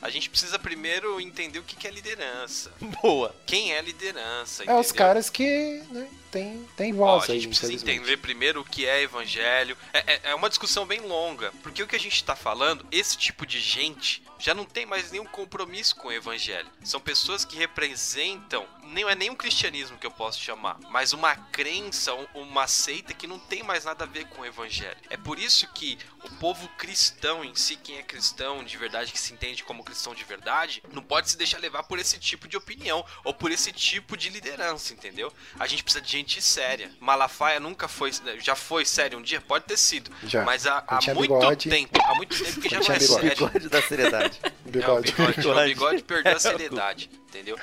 A 0.00 0.10
gente 0.10 0.30
precisa 0.30 0.58
primeiro 0.58 1.20
entender 1.20 1.58
o 1.58 1.62
que, 1.62 1.74
que 1.76 1.86
é 1.86 1.90
liderança. 1.90 2.70
Boa. 3.02 3.34
Quem 3.46 3.72
é 3.72 3.80
liderança? 3.82 4.62
É 4.64 4.74
os 4.74 4.86
entendeu? 4.86 4.94
caras 4.94 5.28
que 5.30 5.82
né, 5.90 6.08
tem, 6.30 6.66
tem 6.76 6.92
Ó, 6.92 6.96
voz 6.96 7.28
a 7.28 7.32
aí, 7.32 7.40
gente 7.40 7.48
precisa 7.58 7.72
entender 7.72 8.16
primeiro 8.18 8.60
o 8.60 8.64
que 8.64 8.86
é 8.86 9.02
evangelho. 9.02 9.76
É, 9.92 9.98
é- 10.14 10.20
é 10.30 10.34
uma 10.34 10.48
discussão 10.48 10.86
bem 10.86 11.00
longa. 11.00 11.52
Porque 11.62 11.82
o 11.82 11.86
que 11.86 11.96
a 11.96 12.00
gente 12.00 12.22
tá 12.22 12.36
falando, 12.36 12.86
esse 12.92 13.16
tipo 13.16 13.44
de 13.46 13.58
gente 13.60 14.22
já 14.38 14.54
não 14.54 14.64
tem 14.64 14.86
mais 14.86 15.10
nenhum 15.10 15.24
compromisso 15.26 15.96
com 15.96 16.08
o 16.08 16.12
evangelho. 16.12 16.68
São 16.84 17.00
pessoas 17.00 17.44
que 17.44 17.56
representam, 17.56 18.66
não 18.84 19.08
é 19.08 19.14
nem 19.14 19.30
um 19.30 19.34
cristianismo 19.34 19.98
que 19.98 20.06
eu 20.06 20.10
posso 20.10 20.40
chamar, 20.40 20.78
mas 20.90 21.12
uma 21.12 21.34
crença, 21.36 22.14
um- 22.14 22.26
uma 22.34 22.66
seita 22.66 23.12
que 23.12 23.26
não 23.26 23.38
tem 23.38 23.62
mais 23.62 23.84
nada 23.84 24.04
a 24.04 24.06
ver 24.06 24.26
com 24.28 24.42
o 24.42 24.46
evangelho. 24.46 24.96
É 25.10 25.16
por 25.16 25.38
isso 25.38 25.66
que 25.72 25.98
o 26.24 26.30
povo 26.36 26.68
cristão 26.78 27.44
em 27.44 27.54
si, 27.54 27.76
quem 27.76 27.98
é 27.98 28.02
cristão 28.02 28.62
de 28.64 28.76
verdade, 28.76 29.12
que 29.12 29.18
se 29.18 29.32
entende 29.32 29.62
como 29.64 29.82
cristão 29.84 30.14
de 30.14 30.24
verdade, 30.24 30.82
não 30.92 31.02
pode 31.02 31.30
se 31.30 31.36
deixar 31.36 31.58
levar 31.58 31.82
por 31.84 31.98
esse 31.98 32.18
tipo 32.18 32.46
de 32.48 32.56
opinião 32.56 33.04
ou 33.24 33.34
por 33.34 33.50
esse 33.50 33.72
tipo 33.72 34.16
de 34.16 34.28
liderança, 34.30 34.92
entendeu? 34.92 35.32
A 35.58 35.66
gente 35.66 35.82
precisa 35.82 36.02
de 36.04 36.10
gente 36.10 36.40
séria. 36.40 36.90
Malafaia 37.00 37.60
nunca 37.60 37.88
foi, 37.88 38.10
já 38.38 38.54
foi 38.54 38.84
sério 38.84 39.18
um 39.18 39.22
dia? 39.22 39.40
Pode 39.40 39.64
ter 39.64 39.76
sido. 39.76 40.10
Já. 40.24 40.44
Mas 40.44 40.66
há, 40.66 40.82
há 40.86 41.00
muito 41.14 41.34
bigode. 41.34 41.68
tempo, 41.68 41.98
há 42.04 42.14
muito 42.14 42.36
tempo 42.42 42.60
que 42.60 42.68
já 42.68 42.76
não 42.76 42.82
é 42.82 42.98
tinha 42.98 42.98
bigode. 42.98 43.36
sério. 43.68 44.27
Bigode 44.64 45.12
da 45.16 45.28
seriedade. 45.28 45.40
É, 45.40 45.40
o 45.40 45.42
Bigode. 45.42 45.42
bigode, 45.42 45.48
o 45.48 45.64
bigode 45.64 46.02
perdeu 46.02 46.32
É, 46.32 46.36
a 46.36 46.38
seriedade, 46.40 47.10
entendeu? 47.28 47.56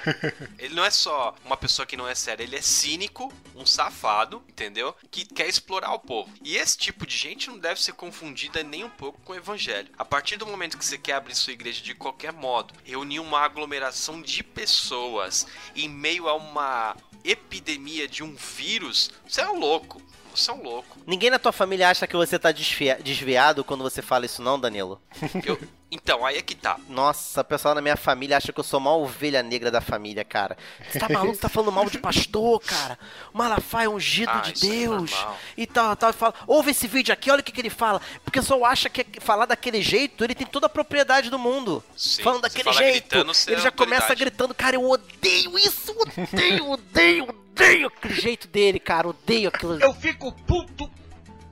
Ele 0.58 0.74
não 0.74 0.84
é 0.84 0.90
só 0.90 1.36
uma 1.46 1.56
pessoa 1.56 1.86
que 1.86 1.96
não 1.96 2.08
é 2.08 2.16
séria, 2.16 2.44
ele 2.44 2.56
é 2.56 2.62
cínico, 2.62 3.32
um 3.56 3.66
safado, 3.66 4.42
entendeu? 4.50 4.96
Que 5.12 5.24
quer 5.26 5.48
explorar 5.48 5.94
o 5.94 6.00
povo. 6.00 6.32
E 6.44 6.58
esse 6.58 6.78
tipo 6.78 7.06
de 7.06 7.16
gente 7.16 7.50
não 7.50 7.58
deve 7.60 7.82
ser 7.82 7.94
confundida 7.94 8.64
nem 8.64 8.84
um 8.84 8.90
pouco 8.90 9.22
com 9.22 9.34
o 9.34 9.36
evangelho. 9.36 9.90
A 9.98 10.04
partir 10.06 10.38
do 10.38 10.46
momento 10.48 10.78
que 10.78 10.86
você 10.86 10.98
quer 10.98 11.14
abrir 11.14 11.36
sua 11.36 11.54
igreja 11.54 11.82
de 11.84 11.94
qualquer 11.94 12.34
modo, 12.34 12.74
reunir 12.84 13.20
uma 13.20 13.40
aglomeração 13.42 14.22
de 14.22 14.44
pessoas 14.44 15.46
em 15.76 15.88
meio 15.88 16.28
a 16.28 16.34
uma 16.36 16.96
epidemia 17.24 18.08
de 18.08 18.24
um 18.24 18.36
vírus, 18.36 19.12
você 19.28 19.42
é 19.42 19.50
um 19.50 19.60
louco. 19.60 20.02
Você 20.36 20.52
é 20.52 20.54
um 20.54 20.62
louco. 20.62 20.98
Ninguém 21.08 21.30
na 21.30 21.40
tua 21.40 21.54
família 21.54 21.90
acha 21.90 22.06
que 22.06 22.16
você 22.16 22.38
tá 22.38 22.52
desviado 22.52 23.64
quando 23.64 23.84
você 23.84 24.02
fala 24.02 24.26
isso, 24.26 24.42
não, 24.42 24.60
Danilo? 24.60 25.02
Eu- 25.46 25.58
Então, 25.96 26.26
aí 26.26 26.38
é 26.38 26.42
que 26.42 26.56
tá. 26.56 26.78
Nossa, 26.90 27.40
o 27.42 27.44
pessoal 27.44 27.74
na 27.74 27.82
minha 27.82 27.96
família 27.96 28.36
acha 28.36 28.52
que 28.52 28.60
eu 28.60 28.64
sou 28.64 28.80
uma 28.80 28.94
ovelha 28.96 29.42
negra 29.42 29.72
da 29.72 29.80
família, 29.80 30.26
cara. 30.26 30.58
Você 30.92 31.00
tá 31.00 31.08
maluco? 31.08 31.38
Tá 31.38 31.48
falando 31.48 31.72
mal 31.72 31.90
de 31.90 31.98
pastor, 31.98 32.60
cara. 32.62 33.00
O 33.34 33.38
Malafaia 33.38 33.86
é 33.86 33.90
ungido 33.90 34.30
Ah, 34.32 34.42
de 34.42 34.52
é 34.52 34.70
Deus. 34.70 35.12
normal. 35.12 35.38
e 35.58 35.66
tal, 35.66 35.96
tal. 35.96 36.10
E 36.10 36.14
fala, 36.14 36.34
ouve 36.46 36.72
esse 36.72 36.86
vídeo 36.88 37.14
aqui, 37.14 37.32
olha 37.32 37.40
o 37.40 37.44
que, 37.44 37.52
que 37.52 37.62
ele 37.62 37.70
fala. 37.70 38.02
Porque 38.24 38.40
o 38.40 38.42
pessoal 38.42 38.66
acha 38.66 38.90
que 38.90 39.06
falar 39.22 39.46
daquele 39.46 39.82
jeito, 39.82 40.24
ele 40.24 40.36
tem 40.36 40.46
toda 40.46 40.66
a 40.66 40.70
propriedade 40.70 41.30
do 41.30 41.40
mundo. 41.40 41.84
Sim, 41.96 42.22
Falando 42.24 42.42
daquele 42.42 42.64
fala 42.66 42.76
jeito. 42.78 43.10
gritando, 43.10 43.32
ele 43.48 43.56
é 43.56 43.60
já 43.62 43.72
começa 43.72 44.14
gritando, 44.14 44.54
cara, 44.54 44.76
eu 44.76 44.90
odeio 44.90 45.58
isso, 45.58 45.96
odeio, 45.98 46.72
odeio, 46.72 47.24
odeio 47.30 47.88
aquele 47.88 48.14
jeito 48.14 48.48
dele, 48.48 48.80
cara. 48.80 49.08
Odeio 49.08 49.48
aquilo. 49.50 49.80
Eu 49.82 49.94
fico 49.94 50.32
puto, 50.46 50.90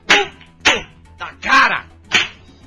puto 0.06 0.88
da 1.17 1.27
cara. 1.41 1.92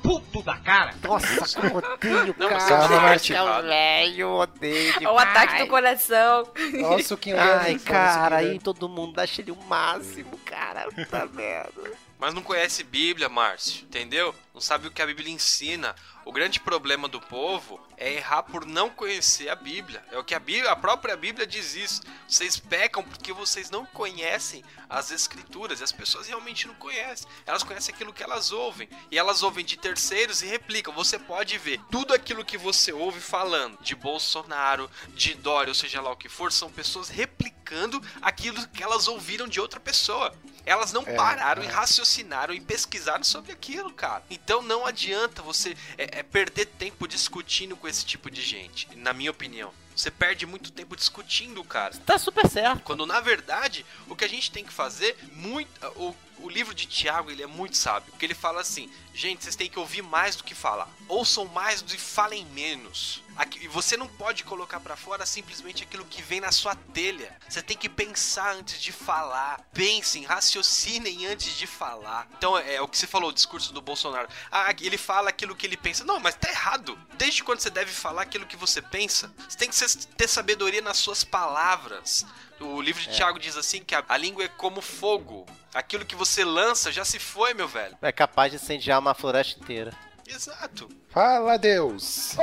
Puto 0.06 0.40
da 0.42 0.56
cara. 0.58 0.94
Nossa, 1.02 1.60
como 1.60 1.78
odeio, 1.82 2.34
cara. 2.34 2.60
você 2.60 2.68
tá 2.70 3.00
Martin. 3.00 3.32
errado. 3.32 3.66
velho, 3.66 4.28
odeio 4.30 5.10
o 5.12 5.18
ataque 5.18 5.58
do 5.64 5.66
coração. 5.66 6.48
Olha 6.84 6.96
o 6.96 7.02
suquinho 7.02 7.36
Ai, 7.40 7.76
cara, 7.80 8.36
aí 8.36 8.58
todo 8.60 8.88
mundo 8.88 9.18
acha 9.18 9.42
ele 9.42 9.50
o 9.50 9.56
máximo, 9.68 10.38
cara. 10.44 10.86
Puta 10.94 11.26
merda. 11.34 12.05
Mas 12.18 12.32
não 12.32 12.42
conhece 12.42 12.82
Bíblia, 12.82 13.28
Márcio, 13.28 13.84
entendeu? 13.84 14.34
Não 14.54 14.60
sabe 14.60 14.88
o 14.88 14.90
que 14.90 15.02
a 15.02 15.06
Bíblia 15.06 15.30
ensina. 15.30 15.94
O 16.24 16.32
grande 16.32 16.58
problema 16.58 17.06
do 17.06 17.20
povo 17.20 17.78
é 17.96 18.14
errar 18.14 18.42
por 18.42 18.64
não 18.64 18.88
conhecer 18.88 19.50
a 19.50 19.54
Bíblia. 19.54 20.02
É 20.10 20.18
o 20.18 20.24
que 20.24 20.34
a 20.34 20.40
Bíblia, 20.40 20.72
a 20.72 20.76
própria 20.76 21.14
Bíblia 21.14 21.46
diz 21.46 21.74
isso. 21.74 22.00
Vocês 22.26 22.58
pecam 22.58 23.02
porque 23.02 23.34
vocês 23.34 23.70
não 23.70 23.84
conhecem 23.84 24.64
as 24.88 25.10
escrituras. 25.10 25.80
E 25.80 25.84
as 25.84 25.92
pessoas 25.92 26.26
realmente 26.26 26.66
não 26.66 26.74
conhecem. 26.76 27.28
Elas 27.44 27.62
conhecem 27.62 27.94
aquilo 27.94 28.14
que 28.14 28.22
elas 28.22 28.50
ouvem. 28.50 28.88
E 29.10 29.18
elas 29.18 29.42
ouvem 29.42 29.64
de 29.64 29.76
terceiros 29.76 30.40
e 30.40 30.46
replicam. 30.46 30.94
Você 30.94 31.18
pode 31.18 31.58
ver 31.58 31.78
tudo 31.90 32.14
aquilo 32.14 32.44
que 32.44 32.56
você 32.56 32.92
ouve 32.92 33.20
falando 33.20 33.78
de 33.82 33.94
Bolsonaro, 33.94 34.90
de 35.10 35.34
Dória, 35.34 35.70
ou 35.70 35.74
seja 35.74 36.00
lá 36.00 36.10
o 36.10 36.16
que 36.16 36.30
for, 36.30 36.50
são 36.50 36.72
pessoas 36.72 37.10
replicando 37.10 38.02
aquilo 38.22 38.66
que 38.68 38.82
elas 38.82 39.06
ouviram 39.06 39.46
de 39.46 39.60
outra 39.60 39.78
pessoa. 39.78 40.34
Elas 40.66 40.92
não 40.92 41.02
É, 41.06 41.14
pararam 41.14 41.62
é. 41.62 41.66
e 41.66 41.68
raciocinaram 41.68 42.52
e 42.52 42.60
pesquisaram 42.60 43.22
sobre 43.22 43.52
aquilo, 43.52 43.92
cara. 43.92 44.24
Então 44.28 44.60
não 44.60 44.84
adianta 44.84 45.40
você 45.40 45.76
é, 45.96 46.18
é, 46.18 46.22
perder 46.24 46.66
tempo 46.66 47.06
discutindo 47.06 47.76
com 47.76 47.86
esse 47.86 48.04
tipo 48.04 48.28
de 48.28 48.42
gente, 48.42 48.88
na 48.96 49.12
minha 49.12 49.30
opinião. 49.30 49.72
Você 49.94 50.10
perde 50.10 50.44
muito 50.44 50.70
tempo 50.70 50.94
discutindo, 50.94 51.64
cara. 51.64 51.94
Tá 52.04 52.18
super 52.18 52.46
certo. 52.50 52.82
Quando 52.82 53.06
na 53.06 53.20
verdade 53.20 53.86
o 54.08 54.14
que 54.14 54.24
a 54.24 54.28
gente 54.28 54.50
tem 54.50 54.62
que 54.64 54.72
fazer, 54.72 55.16
muito, 55.32 55.70
o, 55.96 56.14
o 56.40 56.50
livro 56.50 56.74
de 56.74 56.84
Tiago 56.84 57.30
ele 57.30 57.42
é 57.42 57.46
muito 57.46 57.76
sábio, 57.78 58.10
porque 58.10 58.26
ele 58.26 58.34
fala 58.34 58.60
assim: 58.60 58.90
gente, 59.14 59.42
vocês 59.44 59.56
têm 59.56 59.70
que 59.70 59.78
ouvir 59.78 60.02
mais 60.02 60.36
do 60.36 60.44
que 60.44 60.54
falar, 60.54 60.88
ouçam 61.08 61.46
mais 61.46 61.80
e 61.80 61.96
falem 61.96 62.44
menos. 62.46 63.22
E 63.60 63.68
você 63.68 63.96
não 63.96 64.06
pode 64.06 64.44
colocar 64.44 64.80
pra 64.80 64.96
fora 64.96 65.26
simplesmente 65.26 65.82
aquilo 65.82 66.04
que 66.04 66.22
vem 66.22 66.40
na 66.40 66.52
sua 66.52 66.74
telha. 66.74 67.36
Você 67.48 67.62
tem 67.62 67.76
que 67.76 67.88
pensar 67.88 68.54
antes 68.54 68.80
de 68.80 68.92
falar. 68.92 69.60
Pensem, 69.72 70.24
raciocinem 70.24 71.26
antes 71.26 71.56
de 71.56 71.66
falar. 71.66 72.28
Então 72.36 72.56
é, 72.56 72.76
é 72.76 72.80
o 72.80 72.88
que 72.88 72.96
você 72.96 73.06
falou, 73.06 73.30
o 73.30 73.34
discurso 73.34 73.72
do 73.72 73.80
Bolsonaro. 73.80 74.28
Ah, 74.50 74.74
ele 74.80 74.98
fala 74.98 75.30
aquilo 75.30 75.56
que 75.56 75.66
ele 75.66 75.76
pensa. 75.76 76.04
Não, 76.04 76.20
mas 76.20 76.34
tá 76.34 76.48
errado. 76.48 76.98
Desde 77.14 77.42
quando 77.42 77.60
você 77.60 77.70
deve 77.70 77.90
falar 77.90 78.22
aquilo 78.22 78.46
que 78.46 78.56
você 78.56 78.80
pensa? 78.80 79.32
Você 79.48 79.58
tem 79.58 79.70
que 79.70 80.06
ter 80.16 80.28
sabedoria 80.28 80.80
nas 80.80 80.96
suas 80.96 81.24
palavras. 81.24 82.24
O 82.60 82.80
livro 82.80 83.02
de 83.02 83.14
Tiago 83.14 83.38
diz 83.38 83.56
assim 83.56 83.82
que 83.82 83.94
a, 83.94 84.02
a 84.08 84.16
língua 84.16 84.44
é 84.44 84.48
como 84.48 84.80
fogo. 84.80 85.46
Aquilo 85.74 86.06
que 86.06 86.14
você 86.14 86.42
lança 86.42 86.90
já 86.90 87.04
se 87.04 87.18
foi, 87.18 87.52
meu 87.52 87.68
velho. 87.68 87.98
É 88.00 88.10
capaz 88.10 88.50
de 88.50 88.56
incendiar 88.56 88.98
uma 88.98 89.14
floresta 89.14 89.60
inteira. 89.60 89.94
Exato. 90.26 90.88
Fala, 91.08 91.56
Deus! 91.56 92.36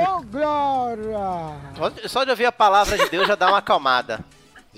Só, 1.76 2.08
só 2.08 2.24
de 2.24 2.30
ouvir 2.30 2.46
a 2.46 2.52
palavra 2.52 2.96
de 2.96 3.08
Deus 3.08 3.26
já 3.28 3.34
dá 3.34 3.48
uma 3.48 3.58
acalmada. 3.58 4.24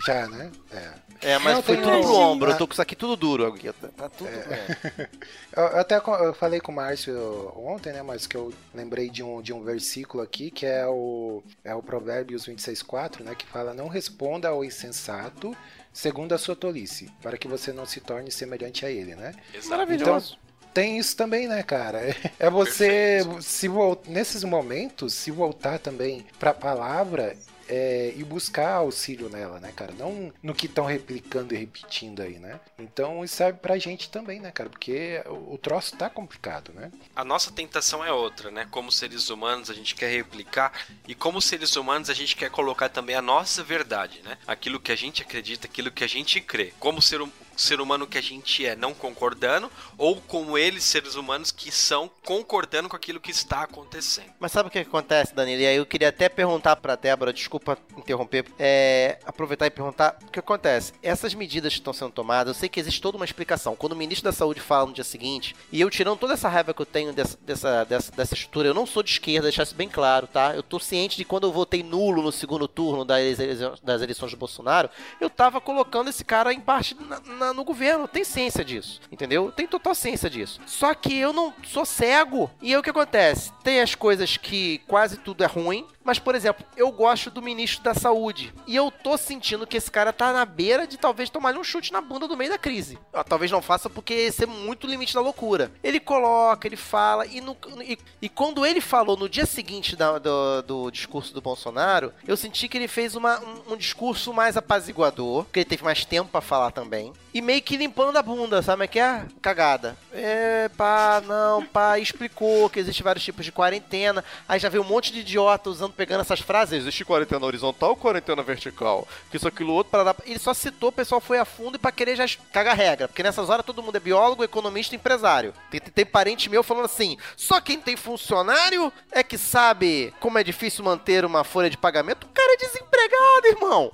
Já, 0.05 0.27
né? 0.29 0.51
É. 0.71 1.07
É, 1.23 1.39
mas 1.39 1.55
Não, 1.55 1.63
foi 1.63 1.77
tudo 1.79 2.01
pro 2.03 2.15
ombro. 2.15 2.51
Eu 2.51 2.59
tô 2.59 2.67
com 2.67 2.73
isso 2.73 2.83
aqui 2.83 2.95
tudo 2.95 3.17
duro. 3.17 3.47
aqui. 3.47 3.73
Tá, 3.73 3.89
tá 3.89 4.09
tudo. 4.09 4.29
é. 4.29 5.09
Eu, 5.57 5.63
eu 5.63 5.79
até 5.79 5.97
eu 5.97 6.35
falei 6.35 6.61
com 6.61 6.71
o 6.71 6.75
Márcio 6.75 7.51
ontem, 7.57 7.91
né? 7.91 8.03
Mas 8.03 8.27
que 8.27 8.37
eu 8.37 8.53
lembrei 8.75 9.09
de 9.09 9.23
um, 9.23 9.41
de 9.41 9.55
um 9.55 9.65
versículo 9.65 10.23
aqui 10.23 10.51
que 10.51 10.67
é 10.67 10.87
o, 10.87 11.43
é 11.65 11.75
o 11.75 11.83
Provérbios 11.83 12.47
26,4, 12.47 13.21
né? 13.25 13.35
Que 13.35 13.47
fala: 13.47 13.73
Não 13.73 13.89
responda 13.89 14.49
ao 14.49 14.63
insensato 14.63 15.57
segundo 15.91 16.35
a 16.35 16.39
sua 16.39 16.55
tolice, 16.55 17.11
para 17.23 17.39
que 17.39 17.49
você 17.49 17.73
não 17.73 17.87
se 17.87 18.01
torne 18.01 18.31
semelhante 18.31 18.85
a 18.85 18.91
ele, 18.91 19.15
né? 19.17 19.33
Exato. 19.55 19.71
Maravilhoso. 19.71 20.39
Tem 20.77 20.99
isso 20.99 21.17
também, 21.17 21.49
né, 21.49 21.63
cara? 21.63 22.15
É 22.39 22.51
você, 22.51 23.23
Perfeito. 23.25 23.43
se 23.43 23.67
nesses 24.07 24.45
momentos, 24.45 25.15
se 25.15 25.31
voltar 25.31 25.79
também 25.79 26.27
pra 26.39 26.53
palavra 26.53 27.35
é, 27.67 28.13
e 28.15 28.23
buscar 28.23 28.75
auxílio 28.75 29.31
nela, 29.31 29.59
né, 29.59 29.73
cara? 29.75 29.95
Não 29.99 30.31
no 30.43 30.55
que 30.55 30.67
estão 30.67 30.85
replicando 30.85 31.55
e 31.55 31.57
repetindo 31.57 32.21
aí, 32.21 32.39
né? 32.39 32.61
Então 32.79 33.25
isso 33.25 33.37
serve 33.37 33.59
pra 33.59 33.79
gente 33.79 34.11
também, 34.11 34.39
né, 34.39 34.51
cara? 34.51 34.69
Porque 34.69 35.23
o, 35.27 35.55
o 35.55 35.59
troço 35.59 35.97
tá 35.97 36.11
complicado, 36.11 36.73
né? 36.75 36.93
A 37.15 37.25
nossa 37.25 37.51
tentação 37.51 38.05
é 38.05 38.13
outra, 38.13 38.51
né? 38.51 38.67
Como 38.71 38.93
seres 38.93 39.31
humanos 39.31 39.71
a 39.71 39.75
gente 39.75 39.95
quer 39.95 40.11
replicar 40.11 40.73
e 41.09 41.15
como 41.15 41.41
seres 41.41 41.75
humanos 41.75 42.11
a 42.11 42.15
gente 42.15 42.37
quer 42.37 42.51
colocar 42.51 42.91
também 42.91 43.17
a 43.17 43.23
nossa 43.23 43.63
verdade, 43.63 44.21
né? 44.23 44.37
Aquilo 44.47 44.79
que 44.79 44.93
a 44.93 44.97
gente 44.97 45.23
acredita, 45.23 45.67
aquilo 45.67 45.91
que 45.91 46.05
a 46.05 46.09
gente 46.09 46.39
crê. 46.41 46.73
Como 46.79 47.01
ser 47.01 47.23
hum- 47.23 47.33
ser 47.57 47.81
humano 47.81 48.07
que 48.07 48.19
a 48.19 48.23
gente 48.23 48.65
é 48.67 48.77
não 48.77 48.93
concordando, 48.95 49.71
ou 49.97 50.21
como 50.21 50.59
eles, 50.59 50.85
seres 50.85 51.15
humanos, 51.15 51.51
que 51.51 51.71
são 51.73 52.11
concordando 52.25 52.89
com 52.89 52.97
aquilo 52.97 53.21
que 53.21 53.31
está 53.31 53.63
acontecendo. 53.63 54.31
Mas 54.39 54.53
sabe 54.53 54.69
o 54.69 54.71
que 54.73 54.79
acontece, 54.79 55.35
Danilo? 55.35 55.63
E 55.63 55.67
aí 55.67 55.77
eu 55.77 55.87
queria 55.87 56.09
até 56.09 56.29
perguntar 56.29 56.77
pra 56.77 56.97
Débora, 56.97 57.33
desculpa 57.33 57.79
interromper, 57.97 58.45
é, 58.59 59.19
aproveitar 59.25 59.67
e 59.67 59.71
perguntar 59.71 60.19
o 60.27 60.31
que 60.31 60.39
acontece. 60.39 60.93
Essas 61.03 61.35
medidas 61.35 61.73
que 61.73 61.79
estão 61.81 61.93
sendo 61.93 62.11
tomadas, 62.13 62.55
eu 62.55 62.61
sei 62.61 62.69
que 62.69 62.79
existe 62.81 63.01
toda 63.01 63.17
uma 63.17 63.25
explicação. 63.25 63.75
Quando 63.77 63.93
o 63.93 63.97
ministro 63.97 64.25
da 64.31 64.37
Saúde 64.37 64.61
fala 64.61 64.87
no 64.87 64.93
dia 64.93 65.05
seguinte, 65.05 65.55
e 65.73 65.81
eu 65.81 65.89
tirando 65.91 66.19
toda 66.19 66.35
essa 66.35 66.49
raiva 66.49 66.75
que 66.75 66.83
eu 66.83 66.87
tenho 66.87 67.13
dessa, 67.13 67.39
dessa, 67.43 67.85
dessa, 67.85 68.13
dessa 68.13 68.35
estrutura, 68.35 68.69
eu 68.69 68.75
não 68.75 68.87
sou 68.87 69.03
de 69.03 69.11
esquerda, 69.11 69.43
deixar 69.49 69.63
isso 69.63 69.75
bem 69.75 69.89
claro, 69.89 70.27
tá? 70.27 70.55
Eu 70.55 70.63
tô 70.63 70.79
ciente 70.79 71.17
de 71.17 71.25
quando 71.25 71.47
eu 71.47 71.53
votei 71.53 71.83
nulo 71.83 72.23
no 72.23 72.33
segundo 72.33 72.69
turno 72.69 73.05
das, 73.05 73.39
eleições- 73.39 74.31
do 74.33 74.37
Bolsonaro, 74.37 74.91
eu 75.21 75.31
tava 75.31 75.61
colocando 75.61 76.09
esse 76.11 76.25
cara 76.25 76.53
em 76.53 76.61
parte 76.61 76.95
na- 76.95 77.21
na- 77.21 77.46
no 77.53 77.65
governo. 77.65 78.09
Tem 78.09 78.25
ciência 78.25 78.65
disso, 78.65 79.01
entendeu? 79.11 79.53
Tem 79.53 79.67
total 79.67 79.95
ciência 79.95 80.29
disso. 80.31 80.61
Só 80.67 80.95
que 80.95 81.17
eu 81.17 81.33
não 81.33 81.53
sou 81.65 81.85
cego. 81.85 82.51
E 82.61 82.73
aí 82.73 82.77
o 82.77 82.83
que 82.83 82.91
acontece? 82.91 83.53
Tem 83.63 83.81
as 83.81 83.95
coisas 83.95 84.37
que 84.37 84.79
quase 84.87 85.17
tudo 85.19 85.45
é 85.45 85.47
ruim, 85.47 85.87
mas, 86.07 86.19
por 86.21 86.35
exemplo, 86.35 86.65
eu 86.77 86.91
gosto 86.93 87.31
do 87.31 87.43
ministro 87.43 87.83
da 87.83 87.93
Saúde. 87.93 88.55
E 88.67 88.75
eu 88.77 88.91
tô 88.91 89.19
sentindo 89.19 89.67
que 89.67 89.77
esse 89.77 89.91
cara 89.91 90.13
tá 90.13 90.33
na 90.33 90.45
beira 90.45 90.87
de 90.87 90.97
talvez 90.97 91.29
tomar 91.29 91.55
um 91.57 91.65
chute 91.65 91.93
na 91.93 92.01
bunda 92.01 92.29
do 92.29 92.37
meio 92.37 92.51
da 92.51 92.57
crise. 92.59 92.97
Talvez 93.29 93.51
não 93.51 93.61
faça 93.61 93.91
porque 93.91 94.15
esse 94.15 94.45
é 94.45 94.47
muito 94.47 94.87
limite 94.87 95.13
da 95.13 95.21
loucura. 95.21 95.71
Ele 95.83 95.99
coloca, 95.99 96.67
ele 96.69 96.77
fala, 96.77 97.27
e, 97.27 97.41
no- 97.41 97.57
e, 97.83 97.99
e 98.23 98.29
quando 98.29 98.65
ele 98.65 98.81
falou 98.81 99.17
no 99.17 99.29
dia 99.29 99.45
seguinte 99.47 99.97
da- 99.97 100.19
do, 100.19 100.63
do 100.63 100.91
discurso 100.91 101.35
do 101.35 101.41
Bolsonaro, 101.41 102.13
eu 102.27 102.37
senti 102.37 102.69
que 102.69 102.79
ele 102.79 102.89
fez 102.89 103.15
uma- 103.17 103.41
um, 103.41 103.73
um 103.73 103.77
discurso 103.77 104.33
mais 104.33 104.57
apaziguador, 104.57 105.45
porque 105.45 105.59
ele 105.61 105.65
teve 105.69 105.83
mais 105.85 106.05
tempo 106.05 106.31
pra 106.31 106.41
falar 106.41 106.71
também. 106.71 107.13
E 107.35 107.43
meio 107.43 107.61
que 107.61 107.77
limpando 107.77 108.17
a 108.17 108.23
bunda, 108.23 108.63
sabe 108.63 108.77
como 108.77 108.83
é 108.85 108.87
que 108.89 108.99
é? 109.01 109.27
Cagada. 109.43 109.97
É, 110.13 110.71
pá, 110.77 111.21
não, 111.27 111.65
pá, 111.67 111.99
explicou 111.99 112.71
que 112.71 112.79
existe 112.79 113.03
vários 113.03 113.25
tipos 113.25 113.45
de 113.45 113.53
quarentena. 113.53 114.25
Aí 114.49 114.59
já 114.59 114.69
veio 114.69 114.83
um 114.83 114.87
monte 114.87 115.13
de 115.13 115.21
idiota 115.21 115.69
usando, 115.69 115.93
pegando 115.97 116.21
essas 116.21 116.41
frases. 116.41 116.81
Existe 116.81 117.05
quarentena 117.05 117.45
horizontal, 117.45 117.97
quarentena 117.97 118.43
vertical. 118.43 119.09
Que 119.31 119.37
isso, 119.37 119.49
aquilo, 119.49 119.73
outro, 119.73 119.91
para 119.91 120.15
Ele 120.25 120.39
só 120.39 120.53
citou, 120.55 120.91
o 120.91 120.93
pessoal 120.93 121.21
foi 121.21 121.39
a 121.39 121.45
fundo 121.45 121.77
e 121.77 121.79
pra 121.79 121.91
querer 121.91 122.17
já 122.17 122.27
cagar 122.53 122.77
regra. 122.77 123.09
Porque 123.09 123.23
nessas 123.23 123.49
horas 123.49 123.65
todo 123.65 123.83
mundo 123.83 123.97
é 123.97 124.01
biólogo, 124.01 124.45
economista 124.45 124.95
empresário. 124.95 125.55
Tem, 125.71 125.81
tem 125.81 126.07
parente 126.07 126.51
meu 126.51 126.63
falando 126.63 126.85
assim, 126.85 127.17
só 127.37 127.61
quem 127.61 127.81
tem 127.81 127.97
funcionário 127.97 128.93
é 129.11 129.23
que 129.23 129.39
sabe 129.39 130.13
como 130.21 130.39
é 130.39 130.45
difícil 130.45 130.85
manter 130.85 131.25
uma 131.25 131.45
folha 131.45 131.71
de 131.71 131.77
pagamento. 131.77 132.25
O 132.25 132.31
cara 132.31 132.53
é 132.53 132.57
desempregado, 132.57 133.47
irmão. 133.47 133.93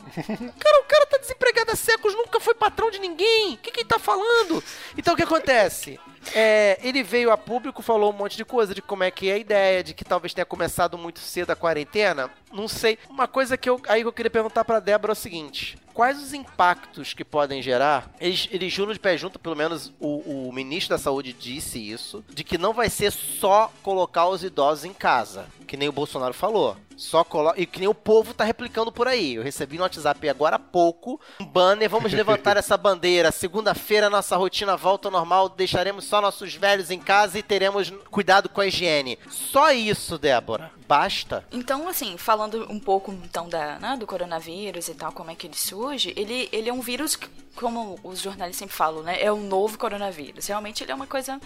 Cara, 0.59 0.81
o 0.81 0.85
cara 0.85 1.07
tá 1.07 1.19
desempregado 1.19 1.71
há 1.71 1.77
séculos, 1.77 2.17
nunca 2.17 2.41
foi 2.41 2.55
patrão 2.55 2.91
de 2.91 2.99
ninguém. 2.99 3.55
O 3.55 3.59
que, 3.59 3.71
que 3.71 3.81
ele 3.81 3.88
tá 3.88 3.99
falando? 3.99 4.62
Então 4.97 5.15
o 5.15 5.17
que 5.17 5.23
acontece? 5.23 5.99
É, 6.35 6.78
ele 6.82 7.02
veio 7.02 7.30
a 7.30 7.37
público, 7.37 7.82
falou 7.82 8.11
um 8.12 8.16
monte 8.16 8.37
de 8.37 8.44
coisa, 8.44 8.74
de 8.74 8.80
como 8.80 9.02
é 9.02 9.11
que 9.11 9.28
é 9.28 9.35
a 9.35 9.38
ideia, 9.38 9.82
de 9.82 9.92
que 9.92 10.04
talvez 10.04 10.32
tenha 10.32 10.44
começado 10.44 10.96
muito 10.96 11.18
cedo 11.18 11.50
a 11.50 11.56
quarentena. 11.56 12.30
Não 12.53 12.69
sei. 12.69 12.99
Uma 13.09 13.27
coisa 13.27 13.57
que 13.57 13.69
eu, 13.69 13.81
aí 13.88 14.03
que 14.03 14.07
eu 14.07 14.12
queria 14.12 14.31
perguntar 14.31 14.65
pra 14.65 14.81
Débora 14.81 15.12
é 15.12 15.15
o 15.15 15.17
seguinte: 15.17 15.79
quais 15.93 16.23
os 16.23 16.33
impactos 16.33 17.15
que 17.15 17.25
podem 17.25 17.62
gerar? 17.62 18.11
Eles, 18.21 18.49
eles 18.51 18.73
juram 18.73 18.93
de 18.93 19.01
pé 19.01 19.17
junto, 19.17 19.38
pelo 19.38 19.57
menos 19.57 19.93
o, 19.99 20.49
o 20.49 20.53
ministro 20.53 20.97
da 20.97 21.03
Saúde 21.03 21.33
disse 21.33 21.79
isso, 21.79 22.25
de 22.31 22.45
que 22.45 22.59
não 22.59 22.73
vai 22.73 22.91
ser 22.91 23.11
só 23.11 23.73
colocar 23.83 24.29
os 24.29 24.43
idosos 24.43 24.85
em 24.85 24.93
casa, 24.93 25.47
que 25.67 25.77
nem 25.77 25.88
o 25.88 25.93
Bolsonaro 25.93 26.35
falou. 26.35 26.77
Só 26.97 27.25
colo... 27.25 27.53
E 27.57 27.67
que 27.67 27.81
nem 27.81 27.88
o 27.88 27.95
povo 27.95 28.33
tá 28.35 28.45
replicando 28.45 28.93
por 28.93 29.09
aí. 29.09 29.35
Eu 29.35 29.43
recebi 29.43 29.77
no 29.77 29.83
WhatsApp 29.83 30.29
agora 30.29 30.57
há 30.57 30.59
pouco 30.59 31.21
um 31.41 31.45
banner. 31.45 31.88
Vamos 31.88 32.12
levantar 32.12 32.57
essa 32.59 32.77
bandeira. 32.77 33.33
Segunda-feira 33.33 34.09
nossa 34.09 34.37
rotina 34.37 34.77
volta 34.77 35.09
ao 35.09 35.12
normal. 35.12 35.49
Deixaremos 35.49 36.05
só 36.05 36.21
nossos 36.21 36.55
velhos 36.55 36.91
em 36.91 37.01
casa 37.01 37.38
e 37.38 37.43
teremos 37.43 37.93
cuidado 38.11 38.49
com 38.49 38.61
a 38.61 38.67
higiene. 38.67 39.19
Só 39.29 39.73
isso, 39.73 40.17
Débora. 40.17 40.71
Basta. 40.87 41.45
Então, 41.51 41.88
assim, 41.88 42.16
falando 42.16 42.66
um 42.71 42.79
pouco 42.79 43.12
então 43.12 43.49
da, 43.49 43.79
né, 43.79 43.97
do 43.97 44.07
coronavírus 44.07 44.88
e 44.88 44.95
tal, 44.95 45.12
como 45.12 45.31
é 45.31 45.35
que 45.35 45.47
ele 45.47 45.57
surge, 45.57 46.12
ele, 46.16 46.49
ele 46.53 46.68
é 46.68 46.73
um 46.73 46.81
vírus, 46.81 47.16
que, 47.16 47.29
como 47.57 47.99
os 48.03 48.21
jornalistas 48.21 48.59
sempre 48.59 48.75
falam, 48.75 49.03
né? 49.03 49.23
É 49.23 49.33
um 49.33 49.42
novo 49.42 49.79
coronavírus. 49.79 50.47
Realmente 50.47 50.83
ele 50.83 50.92
é 50.92 50.95
uma 50.95 51.07
coisa 51.07 51.40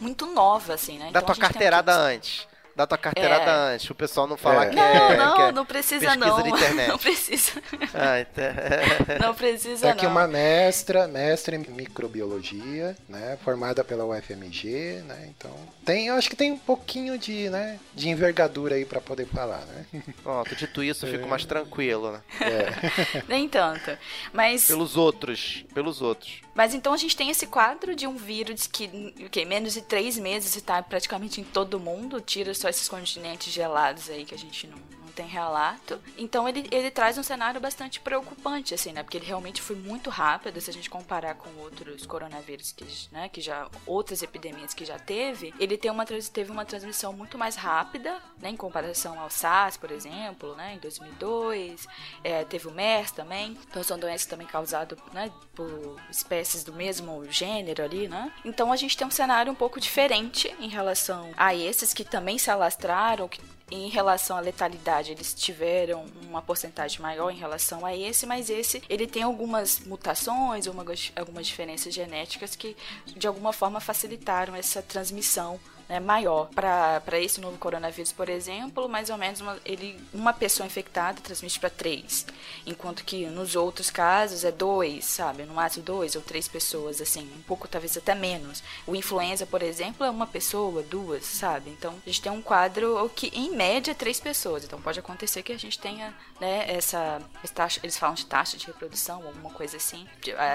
muito 0.00 0.26
nova, 0.26 0.74
assim, 0.74 0.98
né? 0.98 1.10
Dá 1.12 1.20
Então, 1.20 1.34
tua 1.34 1.36
carteirada 1.36 1.94
antes. 1.94 2.46
Dá 2.80 2.86
tua 2.86 2.96
carteirada 2.96 3.44
É. 3.50 3.74
antes. 3.74 3.90
O 3.90 3.94
pessoal 3.94 4.26
não 4.26 4.38
falar 4.38 4.64
É. 4.64 4.70
que 4.70 4.76
Não, 4.76 4.82
é. 4.82 5.16
não, 5.18 5.36
que 5.36 5.42
é 5.42 5.52
não 5.52 5.66
precisa 5.66 6.16
não. 6.16 6.42
de 6.42 6.48
internet. 6.48 6.88
Não 6.88 6.96
precisa. 6.98 7.52
Ah, 7.92 8.20
então- 8.20 9.18
Não 9.20 9.34
precisa 9.34 9.86
Tá 9.88 9.92
aqui 9.92 10.04
não. 10.06 10.12
uma 10.12 10.26
mestra, 10.26 11.06
mestre 11.06 11.56
em 11.56 11.58
microbiologia, 11.58 12.96
né? 13.06 13.36
Formada 13.44 13.84
pela 13.84 14.06
UFMG, 14.06 15.02
né? 15.06 15.28
Então, 15.28 15.54
tem, 15.84 16.06
eu 16.06 16.14
acho 16.14 16.30
que 16.30 16.36
tem 16.36 16.52
um 16.52 16.58
pouquinho 16.58 17.18
de, 17.18 17.50
né? 17.50 17.78
De 17.94 18.08
envergadura 18.08 18.76
aí 18.76 18.86
pra 18.86 18.98
poder 18.98 19.26
falar, 19.26 19.60
né? 19.66 20.02
Pronto, 20.22 20.56
dito 20.56 20.82
isso, 20.82 21.04
eu 21.04 21.10
fico 21.12 21.28
mais 21.28 21.44
tranquilo, 21.44 22.12
né? 22.12 22.20
Nem 23.28 23.46
tanto. 23.46 23.90
Mas 24.32 24.66
Pelos 24.68 24.96
outros. 24.96 25.66
Pelos 25.74 26.00
outros. 26.00 26.40
Mas 26.54 26.74
então 26.74 26.92
a 26.92 26.96
gente 26.96 27.16
tem 27.16 27.30
esse 27.30 27.46
quadro 27.46 27.94
de 27.94 28.06
um 28.06 28.16
vírus 28.16 28.66
que, 28.66 29.14
o 29.24 29.28
quê? 29.30 29.44
menos 29.44 29.72
de 29.74 29.82
três 29.82 30.18
meses 30.18 30.56
está 30.56 30.82
praticamente 30.82 31.40
em 31.40 31.44
todo 31.44 31.78
mundo, 31.80 32.20
tira 32.20 32.52
esses 32.70 32.88
continentes 32.88 33.52
gelados 33.52 34.08
aí 34.08 34.24
que 34.24 34.34
a 34.34 34.38
gente 34.38 34.66
não 34.66 34.78
tem 35.20 35.28
relato. 35.28 36.00
Então 36.16 36.48
ele, 36.48 36.66
ele 36.70 36.90
traz 36.90 37.18
um 37.18 37.22
cenário 37.22 37.60
bastante 37.60 38.00
preocupante, 38.00 38.72
assim, 38.72 38.90
né? 38.90 39.02
Porque 39.02 39.18
ele 39.18 39.26
realmente 39.26 39.60
foi 39.60 39.76
muito 39.76 40.08
rápido, 40.08 40.58
se 40.60 40.70
a 40.70 40.72
gente 40.72 40.88
comparar 40.88 41.34
com 41.34 41.50
outros 41.60 42.06
coronavírus 42.06 42.72
que, 42.72 42.86
né, 43.12 43.28
que 43.28 43.42
já. 43.42 43.68
outras 43.84 44.22
epidemias 44.22 44.72
que 44.72 44.84
já 44.84 44.98
teve, 44.98 45.52
ele 45.60 45.76
tem 45.76 45.90
uma, 45.90 46.06
teve 46.06 46.50
uma 46.50 46.64
transmissão 46.64 47.12
muito 47.12 47.36
mais 47.36 47.54
rápida, 47.54 48.18
né? 48.40 48.48
Em 48.48 48.56
comparação 48.56 49.20
ao 49.20 49.28
SARS, 49.28 49.76
por 49.76 49.90
exemplo, 49.90 50.56
né? 50.56 50.74
Em 50.74 50.78
2002. 50.78 51.86
É, 52.24 52.44
teve 52.44 52.68
o 52.68 52.70
MERS 52.70 53.10
também. 53.10 53.58
Então 53.68 53.82
são 53.82 53.98
doenças 53.98 54.26
também 54.26 54.46
causadas 54.46 54.98
né, 55.12 55.30
por 55.54 56.00
espécies 56.10 56.64
do 56.64 56.72
mesmo 56.72 57.30
gênero 57.30 57.84
ali, 57.84 58.08
né? 58.08 58.32
Então 58.42 58.72
a 58.72 58.76
gente 58.76 58.96
tem 58.96 59.06
um 59.06 59.10
cenário 59.10 59.52
um 59.52 59.54
pouco 59.54 59.78
diferente 59.78 60.54
em 60.58 60.68
relação 60.68 61.30
a 61.36 61.54
esses 61.54 61.92
que 61.92 62.04
também 62.04 62.38
se 62.38 62.50
alastraram, 62.50 63.28
que 63.28 63.40
em 63.70 63.88
relação 63.88 64.36
à 64.36 64.40
letalidade, 64.40 65.12
eles 65.12 65.32
tiveram 65.32 66.04
uma 66.28 66.42
porcentagem 66.42 67.00
maior 67.00 67.30
em 67.30 67.36
relação 67.36 67.86
a 67.86 67.94
esse, 67.94 68.26
mas 68.26 68.50
esse 68.50 68.82
ele 68.88 69.06
tem 69.06 69.22
algumas 69.22 69.80
mutações, 69.80 70.66
algumas, 70.66 71.12
algumas 71.14 71.46
diferenças 71.46 71.94
genéticas 71.94 72.56
que 72.56 72.76
de 73.06 73.26
alguma 73.26 73.52
forma 73.52 73.80
facilitaram 73.80 74.54
essa 74.54 74.82
transmissão 74.82 75.58
né, 75.90 75.98
maior. 75.98 76.48
Para 76.54 77.20
esse 77.20 77.40
novo 77.40 77.58
coronavírus, 77.58 78.12
por 78.12 78.28
exemplo, 78.28 78.88
mais 78.88 79.10
ou 79.10 79.18
menos 79.18 79.40
uma, 79.40 79.58
ele, 79.64 79.98
uma 80.14 80.32
pessoa 80.32 80.64
infectada 80.64 81.20
transmite 81.20 81.58
para 81.58 81.68
três, 81.68 82.24
enquanto 82.64 83.04
que 83.04 83.26
nos 83.26 83.56
outros 83.56 83.90
casos 83.90 84.44
é 84.44 84.52
dois, 84.52 85.04
sabe? 85.04 85.42
No 85.42 85.54
máximo 85.54 85.84
dois 85.84 86.14
ou 86.14 86.22
três 86.22 86.46
pessoas, 86.46 87.00
assim, 87.00 87.28
um 87.36 87.42
pouco 87.42 87.66
talvez 87.66 87.96
até 87.96 88.14
menos. 88.14 88.62
O 88.86 88.94
influenza, 88.94 89.44
por 89.44 89.62
exemplo, 89.62 90.06
é 90.06 90.10
uma 90.10 90.28
pessoa, 90.28 90.80
duas, 90.82 91.24
sabe? 91.24 91.70
Então 91.70 91.92
a 92.06 92.08
gente 92.08 92.22
tem 92.22 92.30
um 92.30 92.40
quadro 92.40 93.10
que, 93.16 93.26
em 93.34 93.50
média, 93.50 93.90
é 93.90 93.94
três 93.94 94.20
pessoas. 94.20 94.64
Então 94.64 94.80
pode 94.80 95.00
acontecer 95.00 95.42
que 95.42 95.52
a 95.52 95.58
gente 95.58 95.76
tenha 95.76 96.14
né, 96.40 96.72
essa, 96.72 97.20
taxa, 97.52 97.80
eles 97.82 97.98
falam 97.98 98.14
de 98.14 98.26
taxa 98.26 98.56
de 98.56 98.66
reprodução, 98.66 99.26
alguma 99.26 99.50
coisa 99.50 99.76
assim, 99.76 100.06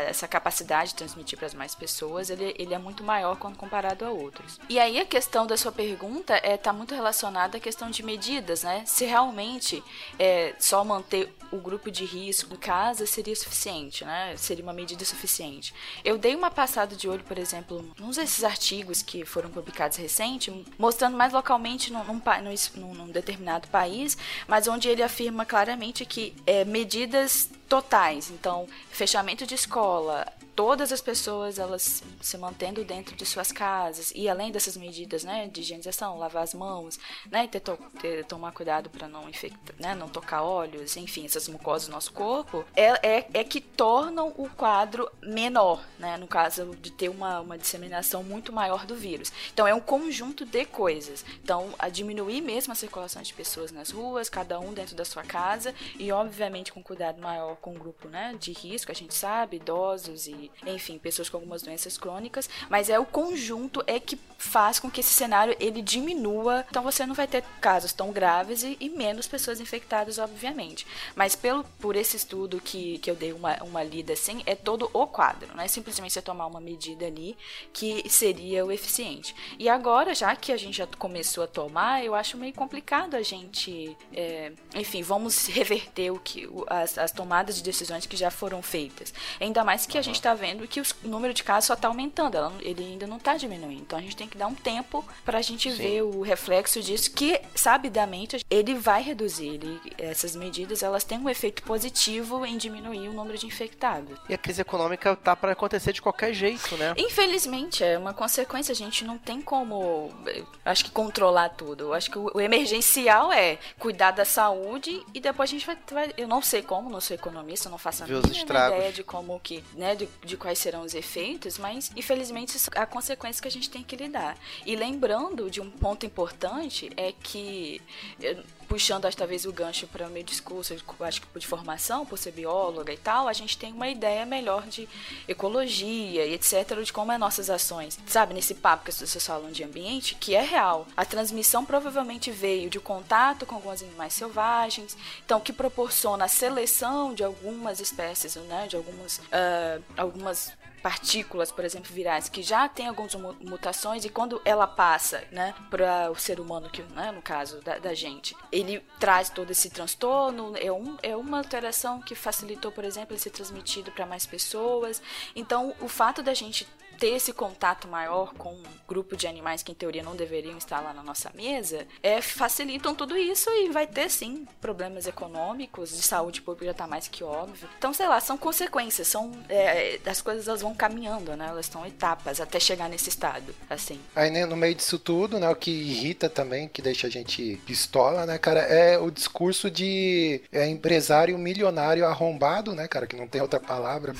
essa 0.07 0.29
capacidade 0.29 0.91
de 0.91 0.95
transmitir 0.95 1.37
para 1.37 1.47
as 1.47 1.53
mais 1.53 1.75
pessoas, 1.75 2.29
ele, 2.29 2.55
ele 2.57 2.73
é 2.73 2.77
muito 2.77 3.03
maior 3.03 3.35
quando 3.35 3.57
comparado 3.57 4.05
a 4.05 4.09
outros. 4.09 4.59
E 4.69 4.79
aí 4.79 4.97
a 4.97 5.05
questão 5.05 5.24
da 5.47 5.57
sua 5.57 5.71
pergunta 5.71 6.33
é 6.43 6.57
tá 6.57 6.71
muito 6.73 6.93
relacionada 6.93 7.57
à 7.57 7.59
questão 7.59 7.89
de 7.89 8.01
medidas, 8.03 8.63
né? 8.63 8.83
Se 8.85 9.05
realmente 9.05 9.83
é, 10.17 10.53
só 10.59 10.83
manter 10.83 11.33
o 11.51 11.57
grupo 11.57 11.89
de 11.91 12.03
risco 12.05 12.53
em 12.53 12.57
casa 12.57 13.05
seria 13.05 13.35
suficiente, 13.35 14.03
né? 14.03 14.35
Seria 14.37 14.63
uma 14.63 14.73
medida 14.73 15.03
suficiente. 15.05 15.73
Eu 16.03 16.17
dei 16.17 16.35
uma 16.35 16.49
passada 16.51 16.95
de 16.95 17.07
olho, 17.07 17.23
por 17.23 17.37
exemplo, 17.37 17.89
nos 17.99 18.17
desses 18.17 18.43
artigos 18.43 19.01
que 19.01 19.25
foram 19.25 19.49
publicados 19.49 19.97
recente, 19.97 20.51
mostrando 20.77 21.15
mais 21.17 21.33
localmente 21.33 21.91
num, 21.91 22.03
num, 22.03 22.21
num 22.41 22.55
num- 22.75 22.93
num 22.93 23.07
determinado 23.11 23.67
país, 23.67 24.17
mas 24.47 24.67
onde 24.67 24.87
ele 24.89 25.03
afirma 25.03 25.45
claramente 25.45 26.05
que 26.05 26.35
é, 26.45 26.63
medidas 26.65 27.49
totais, 27.67 28.29
então 28.29 28.67
fechamento 28.91 29.45
de 29.45 29.55
escola, 29.55 30.25
todas 30.55 30.91
as 30.91 31.01
pessoas 31.01 31.59
elas 31.59 32.01
se 32.21 32.37
mantendo 32.37 32.83
dentro 32.83 33.15
de 33.15 33.25
suas 33.25 33.51
casas 33.51 34.11
e 34.15 34.29
além 34.29 34.51
dessas 34.51 34.77
medidas, 34.77 35.23
né, 35.23 35.47
de 35.47 35.61
higienização, 35.61 36.17
lavar 36.17 36.43
as 36.43 36.53
mãos, 36.53 36.97
né, 37.29 37.47
ter, 37.47 37.59
to 37.59 37.77
ter 37.99 38.23
tomar 38.25 38.53
cuidado 38.53 38.89
para 38.89 39.07
não 39.07 39.29
infectar, 39.29 39.75
né, 39.77 39.93
não 39.93 40.07
tocar 40.07 40.43
óleos, 40.43 40.95
enfim, 40.95 41.25
essas 41.25 41.47
mucosas 41.49 41.87
do 41.87 41.91
nosso 41.91 42.13
corpo, 42.13 42.63
é, 42.75 43.17
é, 43.17 43.27
é 43.33 43.43
que 43.43 43.59
tornam 43.59 44.33
o 44.37 44.49
quadro 44.49 45.11
menor, 45.21 45.83
né, 45.99 46.15
no 46.17 46.27
caso 46.27 46.75
de 46.77 46.91
ter 46.91 47.09
uma, 47.09 47.41
uma 47.41 47.57
disseminação 47.57 48.23
muito 48.23 48.53
maior 48.53 48.85
do 48.85 48.95
vírus. 48.95 49.31
Então 49.53 49.67
é 49.67 49.73
um 49.73 49.81
conjunto 49.81 50.45
de 50.45 50.65
coisas. 50.65 51.25
Então 51.43 51.73
a 51.77 51.89
diminuir 51.89 52.41
mesmo 52.41 52.71
a 52.71 52.75
circulação 52.75 53.21
de 53.21 53.33
pessoas 53.33 53.71
nas 53.71 53.89
ruas, 53.89 54.29
cada 54.29 54.59
um 54.59 54.73
dentro 54.73 54.95
da 54.95 55.03
sua 55.03 55.23
casa 55.23 55.73
e 55.99 56.11
obviamente 56.11 56.71
com 56.71 56.81
cuidado 56.81 57.21
maior 57.21 57.55
com 57.57 57.71
o 57.71 57.79
grupo, 57.79 58.07
né, 58.07 58.35
de 58.39 58.53
risco, 58.53 58.91
a 58.91 58.95
gente 58.95 59.13
sabe, 59.13 59.57
idosos 59.57 60.27
e 60.27 60.44
enfim, 60.65 60.97
pessoas 60.97 61.29
com 61.29 61.37
algumas 61.37 61.61
doenças 61.61 61.97
crônicas, 61.97 62.49
mas 62.69 62.89
é 62.89 62.99
o 62.99 63.05
conjunto 63.05 63.83
é 63.87 63.99
que 63.99 64.17
faz 64.37 64.79
com 64.79 64.89
que 64.89 64.99
esse 64.99 65.13
cenário 65.13 65.55
ele 65.59 65.81
diminua, 65.81 66.65
então 66.69 66.83
você 66.83 67.05
não 67.05 67.15
vai 67.15 67.27
ter 67.27 67.43
casos 67.61 67.93
tão 67.93 68.11
graves 68.11 68.63
e, 68.63 68.77
e 68.79 68.89
menos 68.89 69.27
pessoas 69.27 69.59
infectadas, 69.59 70.19
obviamente. 70.19 70.85
Mas 71.15 71.35
pelo 71.35 71.63
por 71.79 71.95
esse 71.95 72.17
estudo 72.17 72.61
que, 72.61 72.99
que 72.99 73.09
eu 73.09 73.15
dei 73.15 73.33
uma, 73.33 73.55
uma 73.63 73.83
lida 73.83 74.13
assim, 74.13 74.43
é 74.45 74.55
todo 74.55 74.89
o 74.93 75.07
quadro, 75.07 75.55
não 75.55 75.63
é 75.63 75.67
simplesmente 75.67 76.13
você 76.13 76.21
tomar 76.21 76.45
uma 76.47 76.61
medida 76.61 77.05
ali 77.05 77.37
que 77.73 78.07
seria 78.09 78.65
o 78.65 78.71
eficiente. 78.71 79.35
E 79.57 79.67
agora, 79.69 80.13
já 80.13 80.35
que 80.35 80.51
a 80.51 80.57
gente 80.57 80.77
já 80.77 80.87
começou 80.97 81.43
a 81.43 81.47
tomar, 81.47 82.03
eu 82.03 82.13
acho 82.13 82.37
meio 82.37 82.53
complicado 82.53 83.15
a 83.15 83.21
gente, 83.21 83.97
é, 84.13 84.51
enfim, 84.75 85.01
vamos 85.01 85.47
reverter 85.47 86.11
o 86.11 86.19
que 86.19 86.47
as, 86.67 86.97
as 86.97 87.11
tomadas 87.11 87.55
de 87.57 87.63
decisões 87.63 88.05
que 88.05 88.15
já 88.15 88.29
foram 88.29 88.61
feitas. 88.61 89.13
Ainda 89.39 89.63
mais 89.63 89.85
que 89.85 89.97
a 89.97 90.01
gente 90.01 90.15
está 90.15 90.33
vendo 90.35 90.67
que 90.67 90.81
o 90.81 90.85
número 91.03 91.33
de 91.33 91.43
casos 91.43 91.67
só 91.67 91.73
está 91.73 91.87
aumentando, 91.87 92.35
ela 92.37 92.53
ele 92.61 92.83
ainda 92.83 93.07
não 93.07 93.17
está 93.17 93.35
diminuindo. 93.37 93.81
Então 93.81 93.99
a 93.99 94.01
gente 94.01 94.15
tem 94.15 94.27
que 94.27 94.37
dar 94.37 94.47
um 94.47 94.55
tempo 94.55 95.05
para 95.23 95.39
a 95.39 95.41
gente 95.41 95.71
Sim. 95.71 95.77
ver 95.77 96.01
o 96.03 96.21
reflexo 96.21 96.81
disso, 96.81 97.11
que 97.11 97.39
sabidamente 97.55 98.45
ele 98.49 98.73
vai 98.73 99.01
reduzir. 99.01 99.47
Ele, 99.47 99.79
essas 99.97 100.35
medidas 100.35 100.83
elas 100.83 101.03
têm 101.03 101.17
um 101.19 101.29
efeito 101.29 101.63
positivo 101.63 102.45
em 102.45 102.57
diminuir 102.57 103.07
o 103.09 103.13
número 103.13 103.37
de 103.37 103.45
infectados. 103.45 104.17
E 104.29 104.33
a 104.33 104.37
crise 104.37 104.61
econômica 104.61 105.15
tá 105.15 105.35
pra 105.35 105.51
acontecer 105.51 105.93
de 105.93 106.01
qualquer 106.01 106.33
jeito, 106.33 106.75
né? 106.77 106.93
Infelizmente, 106.97 107.83
é 107.83 107.97
uma 107.97 108.13
consequência. 108.13 108.71
A 108.71 108.75
gente 108.75 109.03
não 109.03 109.17
tem 109.17 109.41
como, 109.41 110.11
eh, 110.27 110.43
acho 110.63 110.85
que, 110.85 110.91
controlar 110.91 111.49
tudo. 111.49 111.93
Acho 111.93 112.09
que 112.09 112.17
o, 112.17 112.39
emergencial 112.39 113.31
é 113.31 113.57
cuidar 113.77 114.11
da 114.11 114.25
saúde 114.25 115.03
e 115.13 115.19
depois 115.19 115.49
a 115.49 115.51
gente 115.51 115.65
vai, 115.65 115.77
vai- 115.91 116.13
Eu 116.17 116.27
não 116.27 116.41
sei 116.41 116.61
como, 116.61 116.89
não 116.89 117.01
sou 117.01 117.15
economista, 117.15 117.69
não 117.69 117.77
faço 117.77 118.03
a 118.03 118.07
mínima 118.07 118.67
ideia 118.67 118.91
de 118.91 119.03
como 119.03 119.39
que, 119.39 119.63
né, 119.73 119.95
de, 119.95 120.07
de 120.25 120.35
quais 120.35 120.59
serão 120.59 120.81
os 120.81 120.93
efeitos, 120.93 121.57
mas 121.57 121.91
infelizmente 121.95 122.55
isso 122.57 122.69
é 122.73 122.79
a 122.79 122.85
consequência 122.85 123.41
que 123.41 123.47
a 123.47 123.51
gente 123.51 123.69
tem 123.69 123.83
que 123.83 123.95
lidar. 123.95 124.37
E 124.65 124.75
lembrando 124.75 125.49
de 125.49 125.61
um 125.61 125.69
ponto 125.69 126.05
importante 126.05 126.91
é 126.97 127.11
que 127.11 127.81
eh, 128.21 128.37
puxando 128.67 129.05
acho, 129.05 129.17
talvez 129.17 129.45
o 129.45 129.51
gancho 129.51 129.87
para 129.87 130.07
o 130.07 130.09
meu 130.09 130.23
discurso, 130.23 130.73
acho 131.01 131.21
que 131.21 131.39
de 131.39 131.47
formação, 131.47 132.05
por 132.05 132.17
ser 132.17 132.31
bióloga 132.31 132.91
e 132.91 132.97
tal, 132.97 133.27
a 133.27 133.33
gente 133.33 133.57
tem 133.57 133.73
uma 133.73 133.87
ideia 133.87 134.25
melhor 134.25 134.67
de 134.67 134.87
ecologia 135.27 136.25
e 136.25 136.33
etc, 136.33 136.81
de 136.83 136.91
como 136.91 137.11
é 137.11 137.17
nossas 137.17 137.49
ações. 137.49 137.97
Sabe, 138.07 138.33
nesse 138.33 138.55
papo 138.55 138.85
que 138.85 138.89
as 138.89 138.97
pessoas 138.97 139.25
falam 139.25 139.51
de 139.51 139.63
ambiente, 139.63 140.15
que 140.15 140.35
é 140.35 140.41
real. 140.41 140.87
A 140.95 141.05
transmissão 141.05 141.65
provavelmente 141.65 142.31
veio 142.31 142.69
de 142.69 142.79
contato 142.79 143.45
com 143.45 143.55
alguns 143.55 143.81
animais 143.81 144.13
selvagens, 144.13 144.97
então 145.25 145.39
que 145.39 145.53
proporciona 145.53 146.25
a 146.25 146.27
seleção 146.27 147.13
de 147.13 147.23
algumas 147.23 147.79
espécies, 147.79 148.35
né, 148.35 148.67
de 148.67 148.75
algumas, 148.75 149.21
ah, 149.31 149.79
algumas 149.97 150.53
partículas, 150.85 151.51
por 151.51 151.65
exemplo, 151.65 151.91
virais, 151.91 152.29
que 152.29 152.43
já 152.43 152.69
tem 152.69 152.87
algumas 152.87 153.15
mu- 153.15 153.35
mutações 153.41 154.05
e 154.05 154.09
quando 154.09 154.39
ela 154.45 154.67
passa, 154.67 155.23
né, 155.31 155.55
para 155.71 156.11
o 156.11 156.15
ser 156.15 156.39
humano, 156.39 156.69
que, 156.69 156.83
né, 156.93 157.11
no 157.11 157.23
caso 157.23 157.59
da, 157.61 157.79
da 157.79 157.95
gente, 157.95 158.37
ele 158.51 158.79
traz 158.99 159.27
todo 159.27 159.49
esse 159.49 159.71
transtorno, 159.71 160.53
é, 160.55 160.71
um, 160.71 160.95
é 161.01 161.15
uma 161.15 161.39
alteração 161.39 161.99
que 161.99 162.13
facilitou, 162.13 162.71
por 162.71 162.83
exemplo, 162.85 163.13
ele 163.13 163.19
ser 163.19 163.31
transmitido 163.31 163.91
para 163.91 164.05
mais 164.05 164.27
pessoas. 164.27 165.01
Então, 165.35 165.73
o 165.81 165.87
fato 165.87 166.21
da 166.21 166.35
gente 166.35 166.67
ter 166.99 167.09
esse 167.09 167.33
contato 167.33 167.87
maior 167.87 168.33
com 168.33 168.53
um 168.53 168.63
grupo 168.87 169.15
de 169.15 169.27
animais 169.27 169.63
que 169.63 169.71
em 169.71 169.75
teoria 169.75 170.03
não 170.03 170.15
deveriam 170.15 170.57
estar 170.57 170.79
lá 170.79 170.93
na 170.93 171.03
nossa 171.03 171.31
mesa, 171.33 171.85
é, 172.01 172.21
facilitam 172.21 172.93
tudo 172.93 173.17
isso 173.17 173.49
e 173.49 173.69
vai 173.69 173.87
ter 173.87 174.09
sim 174.09 174.47
problemas 174.61 175.07
econômicos, 175.07 175.89
de 175.89 176.03
saúde 176.03 176.41
pública 176.41 176.67
já 176.67 176.73
tá 176.73 176.87
mais 176.87 177.07
que 177.07 177.23
óbvio. 177.23 177.67
Então, 177.77 177.93
sei 177.93 178.07
lá, 178.07 178.19
são 178.19 178.37
consequências, 178.37 179.07
são 179.07 179.31
é, 179.49 179.99
as 180.05 180.21
coisas 180.21 180.47
elas 180.47 180.61
vão 180.61 180.73
caminhando, 180.73 181.35
né? 181.35 181.47
Elas 181.49 181.65
são 181.65 181.85
etapas 181.85 182.39
até 182.39 182.59
chegar 182.59 182.89
nesse 182.89 183.09
estado, 183.09 183.53
assim. 183.69 183.99
Aí 184.15 184.29
né, 184.29 184.45
no 184.45 184.55
meio 184.55 184.75
disso 184.75 184.99
tudo, 184.99 185.39
né, 185.39 185.49
o 185.49 185.55
que 185.55 185.71
irrita 185.71 186.29
também, 186.29 186.67
que 186.67 186.81
deixa 186.81 187.07
a 187.07 187.09
gente 187.09 187.59
pistola, 187.65 188.25
né, 188.25 188.37
cara, 188.37 188.61
é 188.61 188.97
o 188.97 189.09
discurso 189.09 189.69
de 189.69 190.41
é, 190.51 190.67
empresário 190.67 191.37
milionário 191.37 192.05
arrombado, 192.05 192.73
né, 192.73 192.87
cara, 192.87 193.07
que 193.07 193.15
não 193.15 193.27
tem 193.27 193.41
outra 193.41 193.59
palavra 193.59 194.13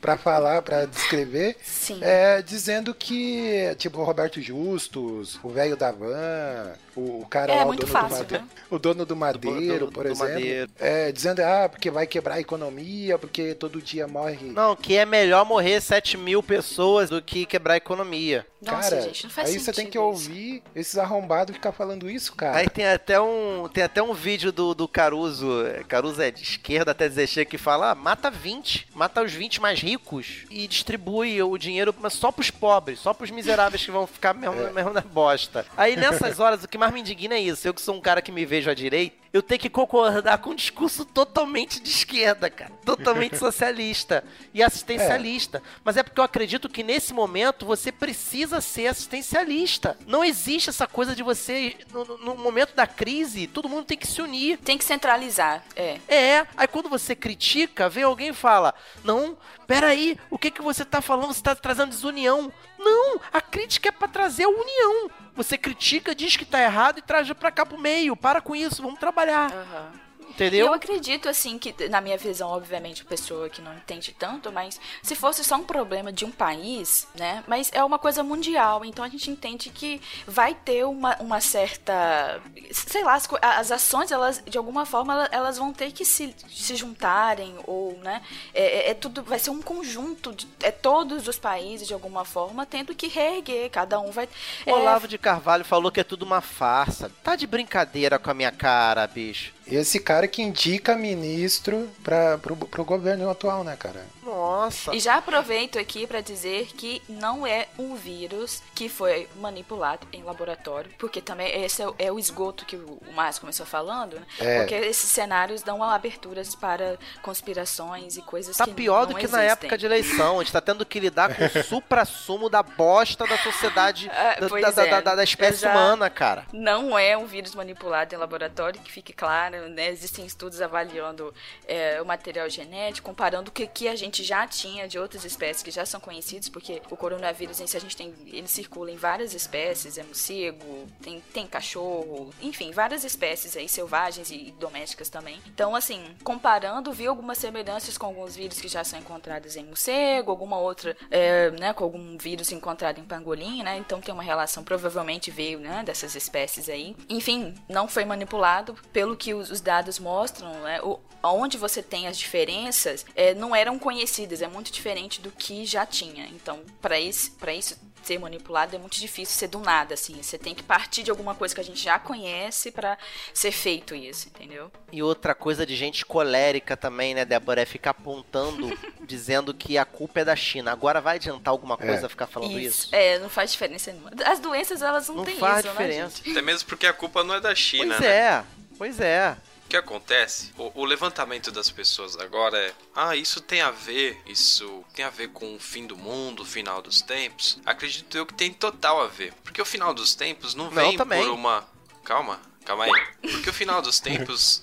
pra 0.00 0.16
falar, 0.16 0.62
pra 0.62 0.84
descrever, 0.84 1.56
Sim. 1.62 1.98
é, 2.02 2.40
dizendo 2.42 2.94
que, 2.94 3.74
tipo, 3.78 3.98
o 4.00 4.04
Roberto 4.04 4.40
Justus, 4.40 5.38
o 5.42 5.48
velho 5.48 5.76
da 5.76 5.90
van, 5.92 6.72
o, 6.96 7.20
o 7.22 7.26
cara 7.28 7.52
É, 7.52 7.56
lá, 7.64 7.66
o 7.70 7.74
dono 7.74 7.86
fácil, 7.92 8.08
do 8.08 8.18
madeiro, 8.18 8.44
né? 8.44 8.50
o 8.70 8.78
dono 8.78 9.04
do 9.06 9.16
madeiro, 9.16 9.86
do- 9.86 9.92
por 9.92 10.04
do 10.04 10.10
exemplo, 10.12 10.34
madeiro. 10.34 10.70
é, 10.78 11.10
dizendo, 11.12 11.40
ah, 11.40 11.68
porque 11.68 11.90
vai 11.90 12.06
quebrar 12.06 12.34
a 12.36 12.40
economia, 12.40 13.18
porque 13.18 13.54
todo 13.54 13.82
dia 13.82 14.06
morre... 14.06 14.46
Não, 14.52 14.76
que 14.76 14.96
é 14.96 15.04
melhor 15.04 15.44
morrer 15.44 15.80
7 15.80 16.16
mil 16.16 16.42
pessoas 16.42 17.10
do 17.10 17.20
que 17.20 17.44
quebrar 17.46 17.74
a 17.74 17.78
economia. 17.78 18.46
Nossa, 18.60 18.90
cara, 18.90 19.02
gente, 19.02 19.24
não 19.24 19.30
faz 19.30 19.48
aí 19.48 19.54
sentido 19.54 19.64
você 19.66 19.72
tem 19.72 19.90
que 19.90 19.98
isso. 19.98 20.04
ouvir 20.04 20.62
esses 20.74 20.98
arrombados 20.98 21.54
ficar 21.54 21.70
falando 21.70 22.10
isso, 22.10 22.34
cara. 22.34 22.56
Aí 22.56 22.68
tem 22.68 22.86
até 22.86 23.20
um, 23.20 23.68
tem 23.72 23.84
até 23.84 24.02
um 24.02 24.12
vídeo 24.12 24.50
do, 24.50 24.74
do 24.74 24.88
Caruso, 24.88 25.64
é, 25.64 25.84
Caruso 25.84 26.20
é 26.20 26.30
de 26.30 26.42
esquerda 26.42 26.90
até 26.90 27.08
dizer 27.08 27.28
chega, 27.28 27.50
que 27.50 27.56
fala, 27.58 27.92
ah, 27.92 27.94
mata 27.94 28.30
20, 28.30 28.88
mata 28.94 29.22
os 29.22 29.32
20 29.32 29.60
mais 29.60 29.80
ricos 29.80 30.44
e 30.50 30.66
distribui 30.66 31.40
o 31.40 31.56
dinheiro 31.56 31.94
mas 32.00 32.14
só 32.14 32.32
pros 32.32 32.50
pobres, 32.50 32.98
só 32.98 33.14
pros 33.14 33.30
miseráveis 33.30 33.84
que 33.84 33.90
vão 33.90 34.06
ficar 34.06 34.34
mesmo, 34.34 34.56
mesmo 34.72 34.92
na 34.92 35.00
bosta. 35.00 35.64
Aí 35.76 35.96
nessas 35.96 36.38
horas 36.40 36.64
o 36.64 36.68
que 36.68 36.78
mais 36.78 36.92
me 36.92 37.00
indigna 37.00 37.34
é 37.34 37.40
isso, 37.40 37.66
eu 37.66 37.74
que 37.74 37.80
sou 37.80 37.94
um 37.94 38.00
cara 38.00 38.20
que 38.20 38.32
me 38.32 38.44
vejo 38.44 38.68
à 38.68 38.74
direita, 38.74 39.16
eu 39.32 39.42
tenho 39.42 39.60
que 39.60 39.68
concordar 39.70 40.38
com 40.38 40.50
um 40.50 40.54
discurso 40.54 41.04
totalmente 41.04 41.80
de 41.80 41.90
esquerda, 41.90 42.48
cara. 42.50 42.72
Totalmente 42.84 43.36
socialista 43.38 44.24
e 44.54 44.62
assistencialista. 44.62 45.62
Mas 45.84 45.96
é 45.96 46.02
porque 46.02 46.18
eu 46.20 46.24
acredito 46.24 46.68
que 46.68 46.82
nesse 46.82 47.12
momento 47.12 47.66
você 47.66 47.92
precisa 47.92 48.60
ser 48.60 48.86
assistencialista. 48.88 49.98
Não 50.06 50.24
existe 50.24 50.70
essa 50.70 50.86
coisa 50.86 51.14
de 51.14 51.22
você, 51.22 51.76
no, 51.92 52.04
no- 52.04 52.18
no 52.18 52.34
momento 52.36 52.74
da 52.74 52.86
crise, 52.86 53.46
todo 53.46 53.68
mundo 53.68 53.84
tem 53.84 53.98
que 53.98 54.06
se 54.06 54.20
unir. 54.22 54.58
Tem 54.58 54.78
que 54.78 54.84
centralizar, 54.84 55.62
é. 55.76 55.98
É, 56.08 56.46
aí 56.56 56.66
quando 56.66 56.88
você 56.88 57.14
critica, 57.14 57.88
vem 57.88 58.04
alguém 58.04 58.28
e 58.30 58.34
fala: 58.34 58.74
Não, 59.04 59.36
peraí, 59.66 60.18
o 60.30 60.38
que, 60.38 60.50
que 60.50 60.62
você 60.62 60.84
tá 60.84 61.00
falando? 61.00 61.32
Você 61.34 61.42
tá 61.42 61.54
trazendo 61.54 61.90
desunião. 61.90 62.52
Não, 62.78 63.20
a 63.32 63.40
crítica 63.40 63.88
é 63.88 63.92
pra 63.92 64.06
trazer 64.08 64.44
a 64.44 64.48
união. 64.48 65.10
Você 65.38 65.56
critica, 65.56 66.16
diz 66.16 66.36
que 66.36 66.44
tá 66.44 66.60
errado 66.60 66.98
e 66.98 67.02
traz 67.02 67.32
pra 67.32 67.52
cá 67.52 67.64
pro 67.64 67.78
meio. 67.78 68.16
Para 68.16 68.40
com 68.40 68.56
isso, 68.56 68.82
vamos 68.82 68.98
trabalhar. 68.98 69.52
Aham. 69.52 70.07
Entendeu? 70.38 70.66
Eu 70.68 70.72
acredito, 70.72 71.28
assim, 71.28 71.58
que 71.58 71.74
na 71.88 72.00
minha 72.00 72.16
visão, 72.16 72.48
obviamente, 72.50 73.04
pessoa 73.04 73.48
que 73.48 73.60
não 73.60 73.74
entende 73.74 74.14
tanto, 74.16 74.52
mas 74.52 74.80
se 75.02 75.16
fosse 75.16 75.42
só 75.42 75.56
um 75.56 75.64
problema 75.64 76.12
de 76.12 76.24
um 76.24 76.30
país, 76.30 77.08
né? 77.18 77.42
Mas 77.48 77.70
é 77.74 77.82
uma 77.82 77.98
coisa 77.98 78.22
mundial, 78.22 78.84
então 78.84 79.04
a 79.04 79.08
gente 79.08 79.28
entende 79.32 79.68
que 79.68 80.00
vai 80.28 80.54
ter 80.54 80.84
uma, 80.84 81.16
uma 81.16 81.40
certa. 81.40 82.40
Sei 82.70 83.02
lá, 83.02 83.14
as, 83.14 83.28
as 83.42 83.72
ações, 83.72 84.12
elas, 84.12 84.40
de 84.46 84.56
alguma 84.56 84.86
forma, 84.86 85.12
ela- 85.12 85.28
elas 85.32 85.58
vão 85.58 85.72
ter 85.72 85.90
que 85.90 86.04
se, 86.04 86.32
se 86.48 86.76
juntarem, 86.76 87.56
ou, 87.66 87.98
né? 87.98 88.22
É, 88.54 88.62
é- 88.62 88.90
é 88.90 88.94
tudo. 88.94 89.24
Vai 89.24 89.40
ser 89.40 89.50
um 89.50 89.60
conjunto, 89.60 90.32
de, 90.32 90.46
é 90.62 90.70
todos 90.70 91.26
os 91.26 91.38
países, 91.38 91.88
de 91.88 91.94
alguma 91.94 92.24
forma, 92.24 92.64
tendo 92.64 92.94
que 92.94 93.08
reerguer, 93.08 93.70
cada 93.70 93.98
um 93.98 94.12
vai. 94.12 94.28
O 94.66 94.70
é, 94.70 94.72
Olavo 94.72 95.08
de 95.08 95.18
Carvalho 95.18 95.64
falou 95.64 95.90
que 95.90 95.98
é 95.98 96.04
tudo 96.04 96.24
uma 96.24 96.40
farsa. 96.40 97.10
Tá 97.24 97.34
de 97.34 97.46
brincadeira 97.46 98.20
com 98.20 98.30
a 98.30 98.34
minha 98.34 98.52
cara, 98.52 99.04
bicho. 99.08 99.52
Esse 99.66 100.00
cara 100.00 100.26
que 100.28 100.42
indica 100.42 100.94
ministro 100.96 101.88
para 102.04 102.38
pro, 102.38 102.54
pro 102.56 102.84
governo 102.84 103.28
atual, 103.30 103.64
né, 103.64 103.76
cara? 103.76 104.04
Nossa. 104.22 104.94
E 104.94 105.00
já 105.00 105.16
aproveito 105.16 105.78
aqui 105.78 106.06
para 106.06 106.20
dizer 106.20 106.66
que 106.76 107.00
não 107.08 107.46
é 107.46 107.66
um 107.78 107.94
vírus 107.94 108.62
que 108.74 108.88
foi 108.88 109.26
manipulado 109.36 110.06
em 110.12 110.22
laboratório, 110.22 110.90
porque 110.98 111.20
também 111.22 111.64
esse 111.64 111.80
é, 111.82 111.88
o- 111.88 111.94
é 111.98 112.12
o 112.12 112.18
esgoto 112.18 112.66
que 112.66 112.76
o, 112.76 112.98
o 113.08 113.12
Márcio 113.14 113.40
começou 113.40 113.64
falando, 113.64 114.16
né? 114.16 114.22
É. 114.38 114.58
Porque 114.60 114.74
esses 114.74 115.10
cenários 115.10 115.62
dão 115.62 115.82
aberturas 115.82 116.54
para 116.54 116.98
conspirações 117.22 118.16
e 118.16 118.22
coisas 118.22 118.56
Tá 118.56 118.64
que 118.64 118.74
pior 118.74 119.06
do 119.06 119.14
que 119.14 119.26
na 119.28 119.44
existem. 119.44 119.48
época 119.68 119.78
de 119.78 119.86
eleição. 119.86 120.36
A 120.40 120.42
gente 120.42 120.52
tá 120.52 120.60
tendo 120.60 120.84
que 120.84 121.00
lidar 121.00 121.34
com 121.34 121.44
o 121.44 121.48
supra-sumo 121.64 122.50
da 122.50 122.62
bosta 122.62 123.26
da 123.26 123.38
sociedade, 123.38 124.10
Ah, 124.12 124.36
da, 124.40 124.70
da- 124.70 124.86
é. 124.86 125.00
da- 125.02 125.14
da 125.14 125.24
espécie 125.24 125.66
humana, 125.66 126.10
cara. 126.10 126.44
Não 126.52 126.98
é 126.98 127.16
um 127.16 127.26
vírus 127.26 127.54
manipulado 127.54 128.14
em 128.14 128.18
laboratório, 128.18 128.80
que 128.80 128.90
fique 128.92 129.12
claro, 129.12 129.68
né? 129.70 129.88
Existem 129.88 130.17
estudos 130.26 130.60
avaliando 130.60 131.32
é, 131.66 132.00
o 132.00 132.06
material 132.06 132.48
genético, 132.48 133.08
comparando 133.08 133.50
o 133.50 133.52
que, 133.52 133.66
que 133.66 133.88
a 133.88 133.96
gente 133.96 134.22
já 134.22 134.46
tinha 134.46 134.86
de 134.86 134.98
outras 134.98 135.24
espécies 135.24 135.62
que 135.62 135.70
já 135.70 135.84
são 135.84 136.00
conhecidas, 136.00 136.48
porque 136.48 136.82
o 136.90 136.96
coronavírus 136.96 137.60
a 137.60 137.78
gente 137.78 137.96
tem, 137.96 138.14
ele 138.26 138.48
circula 138.48 138.90
em 138.90 138.96
várias 138.96 139.34
espécies, 139.34 139.98
é 139.98 140.02
morcego, 140.02 140.86
tem, 141.02 141.20
tem 141.32 141.46
cachorro, 141.46 142.32
enfim, 142.40 142.70
várias 142.70 143.04
espécies 143.04 143.56
aí 143.56 143.68
selvagens 143.68 144.30
e 144.30 144.54
domésticas 144.58 145.08
também. 145.08 145.40
Então, 145.46 145.74
assim, 145.74 146.02
comparando, 146.24 146.92
vi 146.92 147.06
algumas 147.06 147.38
semelhanças 147.38 147.96
com 147.96 148.06
alguns 148.06 148.36
vírus 148.36 148.60
que 148.60 148.68
já 148.68 148.84
são 148.84 148.98
encontrados 148.98 149.56
em 149.56 149.64
morcego, 149.64 150.30
alguma 150.30 150.58
outra, 150.58 150.96
é, 151.10 151.50
né, 151.52 151.72
com 151.72 151.84
algum 151.84 152.18
vírus 152.18 152.52
encontrado 152.52 152.98
em 152.98 153.04
pangolim, 153.04 153.62
né? 153.62 153.76
Então 153.78 154.00
tem 154.00 154.12
uma 154.12 154.22
relação, 154.22 154.64
provavelmente 154.64 155.30
veio, 155.30 155.60
né, 155.60 155.82
dessas 155.84 156.14
espécies 156.14 156.68
aí. 156.68 156.96
Enfim, 157.08 157.54
não 157.68 157.88
foi 157.88 158.04
manipulado, 158.04 158.74
pelo 158.92 159.16
que 159.16 159.34
os 159.34 159.60
dados 159.60 159.98
mostram, 160.12 160.50
né? 160.62 160.80
O, 160.82 160.98
onde 161.22 161.58
você 161.58 161.82
tem 161.82 162.06
as 162.08 162.16
diferenças, 162.18 163.04
é, 163.14 163.34
não 163.34 163.54
eram 163.54 163.78
conhecidas 163.78 164.40
é 164.40 164.48
muito 164.48 164.72
diferente 164.72 165.20
do 165.20 165.30
que 165.30 165.66
já 165.66 165.84
tinha. 165.84 166.26
Então, 166.28 166.60
para 166.80 166.98
isso, 166.98 167.32
pra 167.32 167.52
isso 167.52 167.76
ser 168.02 168.18
manipulado 168.18 168.74
é 168.74 168.78
muito 168.78 168.98
difícil 168.98 169.34
ser 169.36 169.48
do 169.48 169.58
nada, 169.58 169.92
assim. 169.92 170.14
Você 170.22 170.38
tem 170.38 170.54
que 170.54 170.62
partir 170.62 171.02
de 171.02 171.10
alguma 171.10 171.34
coisa 171.34 171.54
que 171.54 171.60
a 171.60 171.64
gente 171.64 171.82
já 171.82 171.98
conhece 171.98 172.70
pra 172.70 172.96
ser 173.34 173.50
feito 173.52 173.94
isso, 173.94 174.28
entendeu? 174.28 174.70
E 174.90 175.02
outra 175.02 175.34
coisa 175.34 175.66
de 175.66 175.76
gente 175.76 176.06
colérica 176.06 176.74
também, 176.74 177.14
né, 177.14 177.26
Débora, 177.26 177.60
é 177.60 177.66
ficar 177.66 177.90
apontando, 177.90 178.72
dizendo 179.04 179.52
que 179.52 179.76
a 179.76 179.84
culpa 179.84 180.20
é 180.20 180.24
da 180.24 180.36
China. 180.36 180.72
Agora 180.72 181.02
vai 181.02 181.16
adiantar 181.16 181.50
alguma 181.52 181.76
coisa 181.76 182.06
É. 182.06 182.08
ficar 182.08 182.28
falando 182.28 182.58
isso? 182.58 182.88
É, 182.92 183.18
não 183.18 183.28
faz 183.28 183.52
diferença 183.52 183.92
nenhuma. 183.92 184.12
As 184.24 184.38
doenças, 184.38 184.80
elas 184.80 185.08
não, 185.08 185.16
Não 185.16 185.24
têm 185.24 185.36
faz 185.36 185.58
isso, 185.64 185.68
diferença. 185.68 186.22
né, 186.24 186.30
Até 186.30 186.40
mesmo 186.40 186.66
porque 186.66 186.86
a 186.86 186.92
culpa 186.94 187.22
não 187.22 187.34
é 187.34 187.40
da 187.40 187.54
China, 187.54 187.96
Pois 187.96 188.00
né? 188.00 188.16
é, 188.16 188.44
pois 188.78 189.00
é. 189.00 189.36
O 189.68 189.70
que 189.70 189.76
acontece? 189.76 190.50
O, 190.56 190.80
o 190.80 190.84
levantamento 190.86 191.52
das 191.52 191.70
pessoas 191.70 192.16
agora 192.16 192.56
é: 192.56 192.72
ah, 192.96 193.14
isso 193.14 193.38
tem 193.38 193.60
a 193.60 193.70
ver, 193.70 194.18
isso 194.24 194.82
tem 194.94 195.04
a 195.04 195.10
ver 195.10 195.28
com 195.28 195.54
o 195.54 195.60
fim 195.60 195.86
do 195.86 195.94
mundo, 195.94 196.40
o 196.42 196.46
final 196.46 196.80
dos 196.80 197.02
tempos. 197.02 197.60
Acredito 197.66 198.16
eu 198.16 198.24
que 198.24 198.32
tem 198.32 198.50
total 198.50 199.02
a 199.02 199.08
ver. 199.08 199.34
Porque 199.44 199.60
o 199.60 199.66
final 199.66 199.92
dos 199.92 200.14
tempos 200.14 200.54
não 200.54 200.70
vem 200.70 200.96
também. 200.96 201.22
por 201.22 201.32
uma. 201.32 201.68
Calma, 202.02 202.40
calma 202.64 202.84
aí. 202.84 202.92
Porque 203.20 203.50
o 203.50 203.52
final 203.52 203.82
dos 203.82 204.00
tempos, 204.00 204.62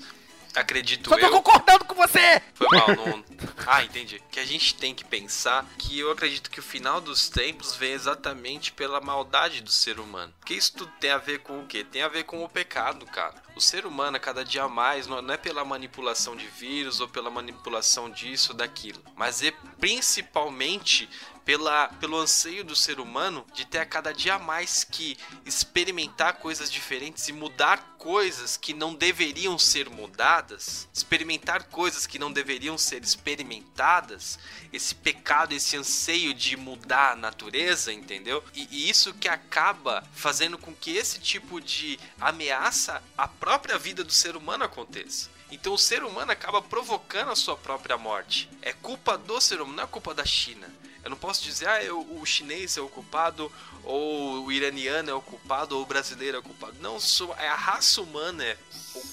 acredito 0.56 1.10
tô 1.10 1.18
eu. 1.18 1.32
concordando 1.32 1.86
com 1.86 1.96
você! 1.96 2.42
Foi 2.54 2.68
mal, 2.78 2.88
não. 2.96 3.26
Ah, 3.68 3.84
entendi. 3.84 4.22
Que 4.30 4.40
a 4.40 4.46
gente 4.46 4.76
tem 4.76 4.94
que 4.94 5.04
pensar 5.04 5.66
que 5.80 5.98
eu 5.98 6.12
acredito 6.12 6.52
que 6.52 6.60
o 6.60 6.64
final 6.64 7.02
dos 7.02 7.30
tempos 7.30 7.76
vem 7.76 7.94
exatamente 7.94 8.72
pela 8.72 9.02
maldade 9.02 9.62
do 9.62 9.72
ser 9.72 10.00
humano. 10.00 10.32
Porque 10.40 10.54
isso 10.54 10.74
tudo 10.74 10.92
tem 11.00 11.10
a 11.10 11.18
ver 11.18 11.40
com 11.40 11.62
o 11.62 11.66
quê? 11.66 11.84
Tem 11.84 12.04
a 12.04 12.08
ver 12.08 12.26
com 12.26 12.44
o 12.44 12.50
pecado, 12.50 13.06
cara. 13.08 13.42
O 13.56 13.62
ser 13.62 13.86
humano, 13.88 14.18
a 14.18 14.20
cada 14.20 14.46
dia 14.46 14.68
mais, 14.68 15.08
não 15.08 15.22
não 15.22 15.34
é 15.34 15.38
pela 15.38 15.66
manipulação 15.66 16.36
de 16.36 16.46
vírus 16.46 17.00
ou 17.00 17.08
pela 17.08 17.32
manipulação 17.32 18.10
disso 18.10 18.52
ou 18.52 18.58
daquilo, 18.58 19.02
mas 19.16 19.42
é 19.42 19.52
principalmente 19.80 21.10
pela, 21.46 21.88
pelo 22.00 22.18
anseio 22.18 22.64
do 22.64 22.76
ser 22.76 23.00
humano 23.00 23.46
de 23.54 23.66
ter 23.66 23.78
a 23.78 23.86
cada 23.86 24.12
dia 24.12 24.40
mais 24.40 24.84
que 24.84 25.16
experimentar 25.46 26.40
coisas 26.40 26.72
diferentes 26.72 27.28
e 27.28 27.34
mudar 27.34 27.96
coisas 28.00 28.58
que 28.58 28.74
não 28.74 28.96
deveriam 28.96 29.58
ser 29.58 29.90
mudadas, 29.90 30.88
experimentar 30.92 31.66
coisas 31.66 32.08
que 32.08 32.18
não 32.18 32.32
deveriam 32.32 32.78
ser 32.78 33.04
experimentadas, 33.04 34.40
esse 34.74 34.96
pecado, 34.96 35.54
esse 35.54 35.78
anseio 35.78 36.34
de 36.34 36.58
mudar 36.58 37.12
a 37.12 37.16
natureza, 37.16 37.94
entendeu? 37.94 38.44
E, 38.54 38.68
e 38.72 38.90
isso 38.90 39.14
que 39.14 39.28
acaba 39.28 40.04
fazendo 40.14 40.58
com 40.58 40.74
que 40.74 40.98
esse 40.98 41.20
tipo 41.20 41.62
de 41.62 42.00
ameaça 42.20 43.02
à 43.16 43.28
própria 43.28 43.78
vida 43.78 44.04
do 44.04 44.12
ser 44.12 44.36
humano 44.36 44.64
aconteça. 44.64 45.30
Então 45.52 45.74
o 45.74 45.78
ser 45.78 46.04
humano 46.04 46.32
acaba 46.32 46.62
provocando 46.62 47.32
a 47.32 47.36
sua 47.36 47.56
própria 47.56 47.98
morte. 47.98 48.50
É 48.62 48.74
culpa 48.74 49.16
do 49.16 49.40
ser 49.40 49.62
humano, 49.62 49.78
não 49.78 49.84
é 49.84 49.88
culpa 49.88 50.14
da 50.14 50.26
China. 50.26 50.68
Eu 51.06 51.12
não 51.12 51.18
posso 51.18 51.44
dizer, 51.44 51.68
ah, 51.70 51.84
eu- 51.84 52.02
o 52.20 52.26
chinês 52.26 52.76
é 52.78 52.82
o 52.82 52.90
culpado, 52.90 53.52
ou 53.86 54.46
o 54.46 54.52
iraniano 54.52 55.10
é 55.10 55.14
o 55.14 55.22
culpado, 55.22 55.76
ou 55.78 55.84
o 55.84 55.86
brasileiro 55.86 56.38
é 56.38 56.40
o 56.40 56.44
culpado. 56.44 56.74
Não, 56.82 57.00
sou, 57.00 57.34
é 57.40 57.48
a 57.48 57.56
raça 57.56 58.02
humana 58.02 58.44
é, 58.44 58.58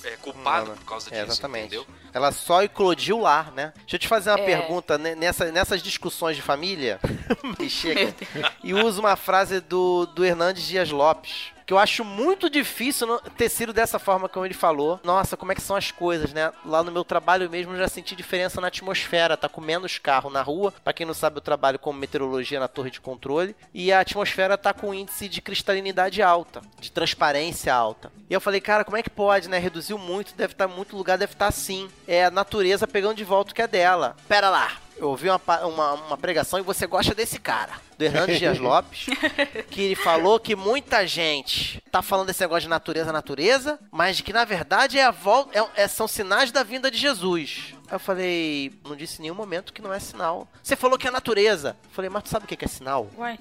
é 0.04 0.10
culpada 0.16 0.62
Humana. 0.64 0.76
por 0.76 0.84
causa 0.84 1.08
É, 1.10 1.20
disso, 1.20 1.32
exatamente. 1.32 1.66
entendeu? 1.66 1.86
Ela 2.12 2.30
só 2.32 2.62
eclodiu 2.62 3.18
lá, 3.20 3.50
né? 3.54 3.72
Deixa 3.78 3.96
eu 3.96 4.00
te 4.00 4.08
fazer 4.08 4.30
uma 4.30 4.40
É. 4.40 4.44
pergunta 4.44 4.98
né, 4.98 5.14
nessa, 5.14 5.50
nessas 5.50 5.82
discussões 5.82 6.36
de 6.36 6.42
família. 6.42 7.00
Me 7.58 7.68
chega. 7.70 8.14
E 8.62 8.74
uso 8.74 9.00
uma 9.00 9.16
frase 9.16 9.60
do, 9.60 10.06
do 10.06 10.24
Hernandes 10.24 10.64
Dias 10.64 10.90
Lopes. 10.90 11.52
Que 11.64 11.72
eu 11.72 11.78
acho 11.78 12.04
muito 12.04 12.50
difícil 12.50 13.06
ter 13.38 13.48
sido 13.48 13.72
dessa 13.72 13.96
forma 13.96 14.28
como 14.28 14.44
ele 14.44 14.52
falou. 14.52 15.00
Nossa, 15.04 15.36
como 15.36 15.52
é 15.52 15.54
que 15.54 15.60
são 15.60 15.76
as 15.76 15.92
coisas, 15.92 16.32
né? 16.32 16.52
Lá 16.66 16.82
no 16.82 16.90
meu 16.90 17.04
trabalho 17.04 17.48
mesmo 17.48 17.72
eu 17.72 17.78
já 17.78 17.86
senti 17.88 18.16
diferença 18.16 18.60
na 18.60 18.66
atmosfera. 18.66 19.36
Tá 19.36 19.48
com 19.48 19.60
menos 19.60 19.96
carro 19.96 20.28
na 20.28 20.42
rua. 20.42 20.74
Pra 20.82 20.92
quem 20.92 21.06
não 21.06 21.14
sabe, 21.14 21.36
eu 21.36 21.40
trabalho 21.40 21.78
como 21.78 21.98
meteorologia 21.98 22.58
na 22.58 22.66
torre 22.66 22.90
de 22.90 23.00
controle. 23.00 23.54
E 23.72 23.92
a 23.92 24.00
atmosfera 24.00 24.58
tá 24.62 24.72
com 24.72 24.94
índice 24.94 25.28
de 25.28 25.40
cristalinidade 25.40 26.22
alta, 26.22 26.62
de 26.80 26.90
transparência 26.90 27.74
alta. 27.74 28.12
E 28.28 28.34
eu 28.34 28.40
falei, 28.40 28.60
cara, 28.60 28.84
como 28.84 28.96
é 28.96 29.02
que 29.02 29.10
pode, 29.10 29.48
né? 29.48 29.58
Reduziu 29.58 29.98
muito, 29.98 30.34
deve 30.34 30.52
estar 30.52 30.68
muito 30.68 30.96
lugar, 30.96 31.18
deve 31.18 31.32
estar 31.32 31.48
assim. 31.48 31.88
É 32.06 32.24
a 32.26 32.30
natureza 32.30 32.86
pegando 32.86 33.16
de 33.16 33.24
volta 33.24 33.52
o 33.52 33.54
que 33.54 33.62
é 33.62 33.68
dela. 33.68 34.16
Pera 34.28 34.48
lá. 34.50 34.72
Eu 34.96 35.08
ouvi 35.08 35.28
uma, 35.28 35.40
uma, 35.66 35.92
uma 35.94 36.16
pregação 36.16 36.58
e 36.58 36.62
você 36.62 36.86
gosta 36.86 37.14
desse 37.14 37.38
cara, 37.38 37.72
do 37.98 38.04
Hernandes 38.04 38.38
Dias 38.38 38.58
Lopes, 38.60 39.06
que 39.70 39.80
ele 39.82 39.94
falou 39.96 40.38
que 40.38 40.54
muita 40.54 41.06
gente 41.06 41.82
tá 41.90 42.02
falando 42.02 42.28
desse 42.28 42.40
negócio 42.40 42.62
de 42.62 42.68
natureza, 42.68 43.12
natureza, 43.12 43.78
mas 43.90 44.20
que 44.20 44.32
na 44.32 44.44
verdade 44.44 44.98
é 44.98 45.04
a 45.04 45.10
volta, 45.10 45.58
é- 45.58 45.82
é- 45.82 45.88
são 45.88 46.06
sinais 46.06 46.52
da 46.52 46.62
vinda 46.62 46.90
de 46.90 46.98
Jesus. 46.98 47.74
Aí 47.88 47.96
eu 47.96 48.00
falei, 48.00 48.72
não 48.84 48.96
disse 48.96 49.18
em 49.18 49.22
nenhum 49.22 49.34
momento 49.34 49.72
que 49.72 49.82
não 49.82 49.92
é 49.92 49.98
sinal. 50.00 50.48
Você 50.62 50.74
falou 50.76 50.96
que 50.96 51.06
é 51.06 51.10
natureza. 51.10 51.76
Eu 51.84 51.90
falei, 51.90 52.08
mas 52.08 52.22
tu 52.22 52.30
sabe 52.30 52.44
o 52.46 52.48
que 52.48 52.56
que 52.56 52.64
é 52.64 52.68
sinal? 52.68 53.10
Uai. 53.18 53.38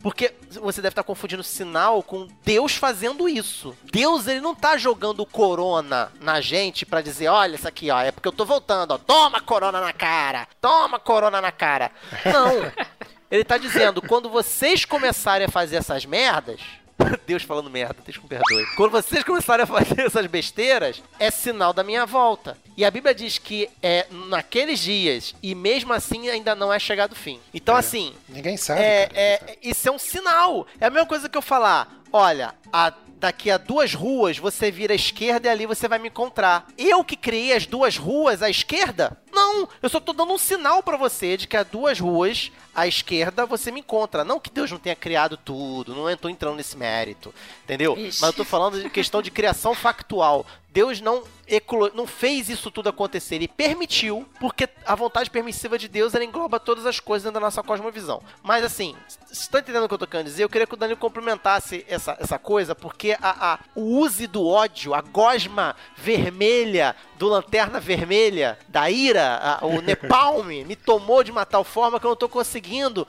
Porque 0.00 0.34
você 0.60 0.82
deve 0.82 0.92
estar 0.92 1.02
confundindo 1.02 1.42
sinal 1.42 2.02
com 2.02 2.28
Deus 2.44 2.72
fazendo 2.76 3.26
isso. 3.26 3.74
Deus, 3.84 4.26
ele 4.26 4.40
não 4.40 4.54
tá 4.54 4.76
jogando 4.76 5.24
corona 5.24 6.12
na 6.20 6.40
gente 6.42 6.84
pra 6.84 7.00
dizer, 7.00 7.28
olha 7.28 7.54
isso 7.54 7.66
aqui, 7.66 7.90
ó, 7.90 8.00
é 8.02 8.12
porque 8.12 8.28
eu 8.28 8.32
tô 8.32 8.44
voltando, 8.44 8.90
ó, 8.92 8.98
toma 8.98 9.40
corona 9.40 9.80
na 9.80 9.92
cara, 9.94 10.46
toma 10.60 10.85
corona 10.98 11.40
na 11.40 11.50
cara. 11.52 11.90
Não. 12.24 12.72
Ele 13.30 13.42
tá 13.44 13.58
dizendo, 13.58 14.00
quando 14.00 14.28
vocês 14.30 14.84
começarem 14.84 15.46
a 15.46 15.50
fazer 15.50 15.76
essas 15.76 16.04
merdas, 16.06 16.60
Deus 17.26 17.42
falando 17.42 17.68
merda, 17.68 17.96
Deus 18.06 18.16
me 18.18 18.28
perdoe. 18.28 18.64
Quando 18.76 18.92
vocês 18.92 19.22
começarem 19.24 19.64
a 19.64 19.66
fazer 19.66 20.00
essas 20.02 20.26
besteiras, 20.26 21.02
é 21.18 21.30
sinal 21.30 21.72
da 21.72 21.82
minha 21.82 22.06
volta. 22.06 22.56
E 22.76 22.84
a 22.84 22.90
Bíblia 22.90 23.14
diz 23.14 23.36
que 23.36 23.68
é 23.82 24.06
naqueles 24.28 24.78
dias, 24.78 25.34
e 25.42 25.54
mesmo 25.54 25.92
assim 25.92 26.28
ainda 26.28 26.54
não 26.54 26.72
é 26.72 26.78
chegado 26.78 27.12
o 27.12 27.16
fim. 27.16 27.40
Então, 27.52 27.74
assim, 27.76 28.14
Ninguém 28.28 28.56
sabe. 28.56 28.80
é, 28.80 29.06
cara, 29.06 29.20
é, 29.20 29.30
ninguém 29.40 29.54
sabe. 29.54 29.58
isso 29.70 29.88
é 29.88 29.92
um 29.92 29.98
sinal. 29.98 30.66
É 30.80 30.86
a 30.86 30.90
mesma 30.90 31.06
coisa 31.06 31.28
que 31.28 31.36
eu 31.36 31.42
falar. 31.42 31.92
Olha, 32.12 32.54
a- 32.72 32.94
daqui 33.18 33.50
a 33.50 33.58
duas 33.58 33.94
ruas 33.94 34.38
você 34.38 34.70
vira 34.70 34.92
à 34.92 34.96
esquerda 34.96 35.48
e 35.48 35.50
ali 35.50 35.66
você 35.66 35.88
vai 35.88 35.98
me 35.98 36.08
encontrar. 36.08 36.66
Eu 36.76 37.04
que 37.04 37.16
criei 37.16 37.54
as 37.54 37.66
duas 37.66 37.96
ruas 37.96 38.42
à 38.42 38.50
esquerda? 38.50 39.16
Não, 39.32 39.68
eu 39.82 39.88
só 39.88 40.00
tô 40.00 40.12
dando 40.12 40.32
um 40.32 40.38
sinal 40.38 40.82
pra 40.82 40.96
você 40.96 41.36
de 41.36 41.46
que 41.46 41.56
a 41.56 41.62
duas 41.62 42.00
ruas 42.00 42.50
à 42.76 42.86
esquerda 42.86 43.46
você 43.46 43.72
me 43.72 43.80
encontra. 43.80 44.22
Não 44.24 44.38
que 44.38 44.50
Deus 44.50 44.70
não 44.70 44.78
tenha 44.78 44.94
criado 44.94 45.36
tudo, 45.36 45.94
não 45.94 46.14
tô 46.16 46.28
entrando 46.28 46.56
nesse 46.56 46.76
mérito, 46.76 47.34
entendeu? 47.64 47.94
Ixi. 47.96 48.20
Mas 48.20 48.30
eu 48.30 48.32
tô 48.36 48.44
falando 48.44 48.80
de 48.80 48.90
questão 48.90 49.22
de 49.22 49.30
criação 49.30 49.74
factual. 49.74 50.46
Deus 50.70 51.00
não, 51.00 51.22
não 51.94 52.06
fez 52.06 52.50
isso 52.50 52.70
tudo 52.70 52.90
acontecer, 52.90 53.36
ele 53.36 53.48
permitiu, 53.48 54.28
porque 54.38 54.68
a 54.84 54.94
vontade 54.94 55.30
permissiva 55.30 55.78
de 55.78 55.88
Deus 55.88 56.14
ela 56.14 56.22
engloba 56.22 56.60
todas 56.60 56.84
as 56.84 57.00
coisas 57.00 57.24
dentro 57.24 57.40
da 57.40 57.46
nossa 57.46 57.62
cosmovisão. 57.62 58.22
Mas 58.42 58.62
assim, 58.62 58.94
você 59.26 59.32
está 59.32 59.60
entendendo 59.60 59.84
o 59.84 59.88
que 59.88 59.94
eu 59.94 59.98
tô 59.98 60.06
querendo 60.06 60.26
dizer? 60.26 60.44
Eu 60.44 60.50
queria 60.50 60.66
que 60.66 60.74
o 60.74 60.76
Danilo 60.76 60.98
complementasse 61.00 61.82
essa, 61.88 62.14
essa 62.20 62.38
coisa, 62.38 62.74
porque 62.74 63.16
a, 63.22 63.54
a- 63.54 63.58
o 63.74 64.00
use 64.00 64.26
do 64.26 64.46
ódio, 64.46 64.92
a 64.92 65.00
gosma 65.00 65.74
vermelha 65.96 66.94
do 67.18 67.28
Lanterna 67.28 67.80
Vermelha, 67.80 68.58
da 68.68 68.90
ira, 68.90 69.38
a- 69.62 69.64
o 69.66 69.80
Nepalm, 69.82 70.48
me 70.66 70.76
tomou 70.76 71.24
de 71.24 71.30
uma 71.30 71.46
tal 71.46 71.64
forma 71.64 71.98
que 71.98 72.04
eu 72.04 72.10
não 72.10 72.16
tô 72.16 72.28
conseguindo 72.28 72.65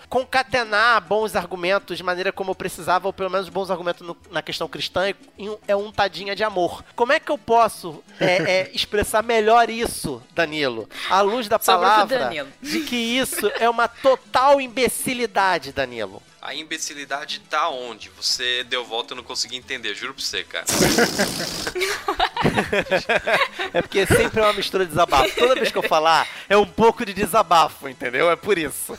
concatenar 0.09 1.01
bons 1.01 1.35
argumentos 1.35 1.97
de 1.97 2.03
maneira 2.03 2.31
como 2.31 2.51
eu 2.51 2.55
precisava, 2.55 3.07
ou 3.07 3.13
pelo 3.13 3.29
menos 3.29 3.49
bons 3.49 3.71
argumentos 3.71 4.05
no- 4.05 4.17
na 4.31 4.41
questão 4.41 4.67
cristã, 4.67 5.13
um- 5.37 5.57
é 5.67 5.75
um 5.75 5.91
tadinha 5.91 6.35
de 6.35 6.43
amor. 6.43 6.83
Como 6.95 7.11
é 7.13 7.19
que 7.19 7.31
eu 7.31 7.37
posso 7.37 8.03
é, 8.19 8.25
é, 8.61 8.71
expressar 8.73 9.23
melhor 9.23 9.69
isso, 9.69 10.21
Danilo? 10.33 10.89
À 11.09 11.21
luz 11.21 11.47
da 11.47 11.57
palavra 11.81 12.17
de 12.61 12.79
que 12.81 12.95
isso 12.95 13.51
é 13.59 13.69
uma 13.69 13.87
total 13.87 14.59
imbecilidade, 14.59 15.71
Danilo. 15.71 16.21
A 16.41 16.53
imbecilidade 16.53 17.39
tá 17.41 17.69
onde? 17.69 18.09
Você 18.11 18.63
deu 18.63 18.85
volta 18.85 19.13
e 19.13 19.17
não 19.17 19.23
consegui 19.23 19.57
entender, 19.57 19.95
juro 19.95 20.13
pra 20.13 20.23
você, 20.23 20.43
cara. 20.43 20.65
É 23.73 23.81
porque 23.81 24.05
sempre 24.05 24.39
é 24.39 24.43
uma 24.43 24.53
mistura 24.53 24.85
de 24.85 24.91
desabafo. 24.91 25.35
Toda 25.35 25.55
vez 25.55 25.71
que 25.71 25.77
eu 25.77 25.83
falar, 25.83 26.27
é 26.47 26.55
um 26.55 26.65
pouco 26.65 27.05
de 27.05 27.13
desabafo, 27.13 27.89
entendeu? 27.89 28.29
É 28.31 28.35
por 28.35 28.57
isso. 28.57 28.97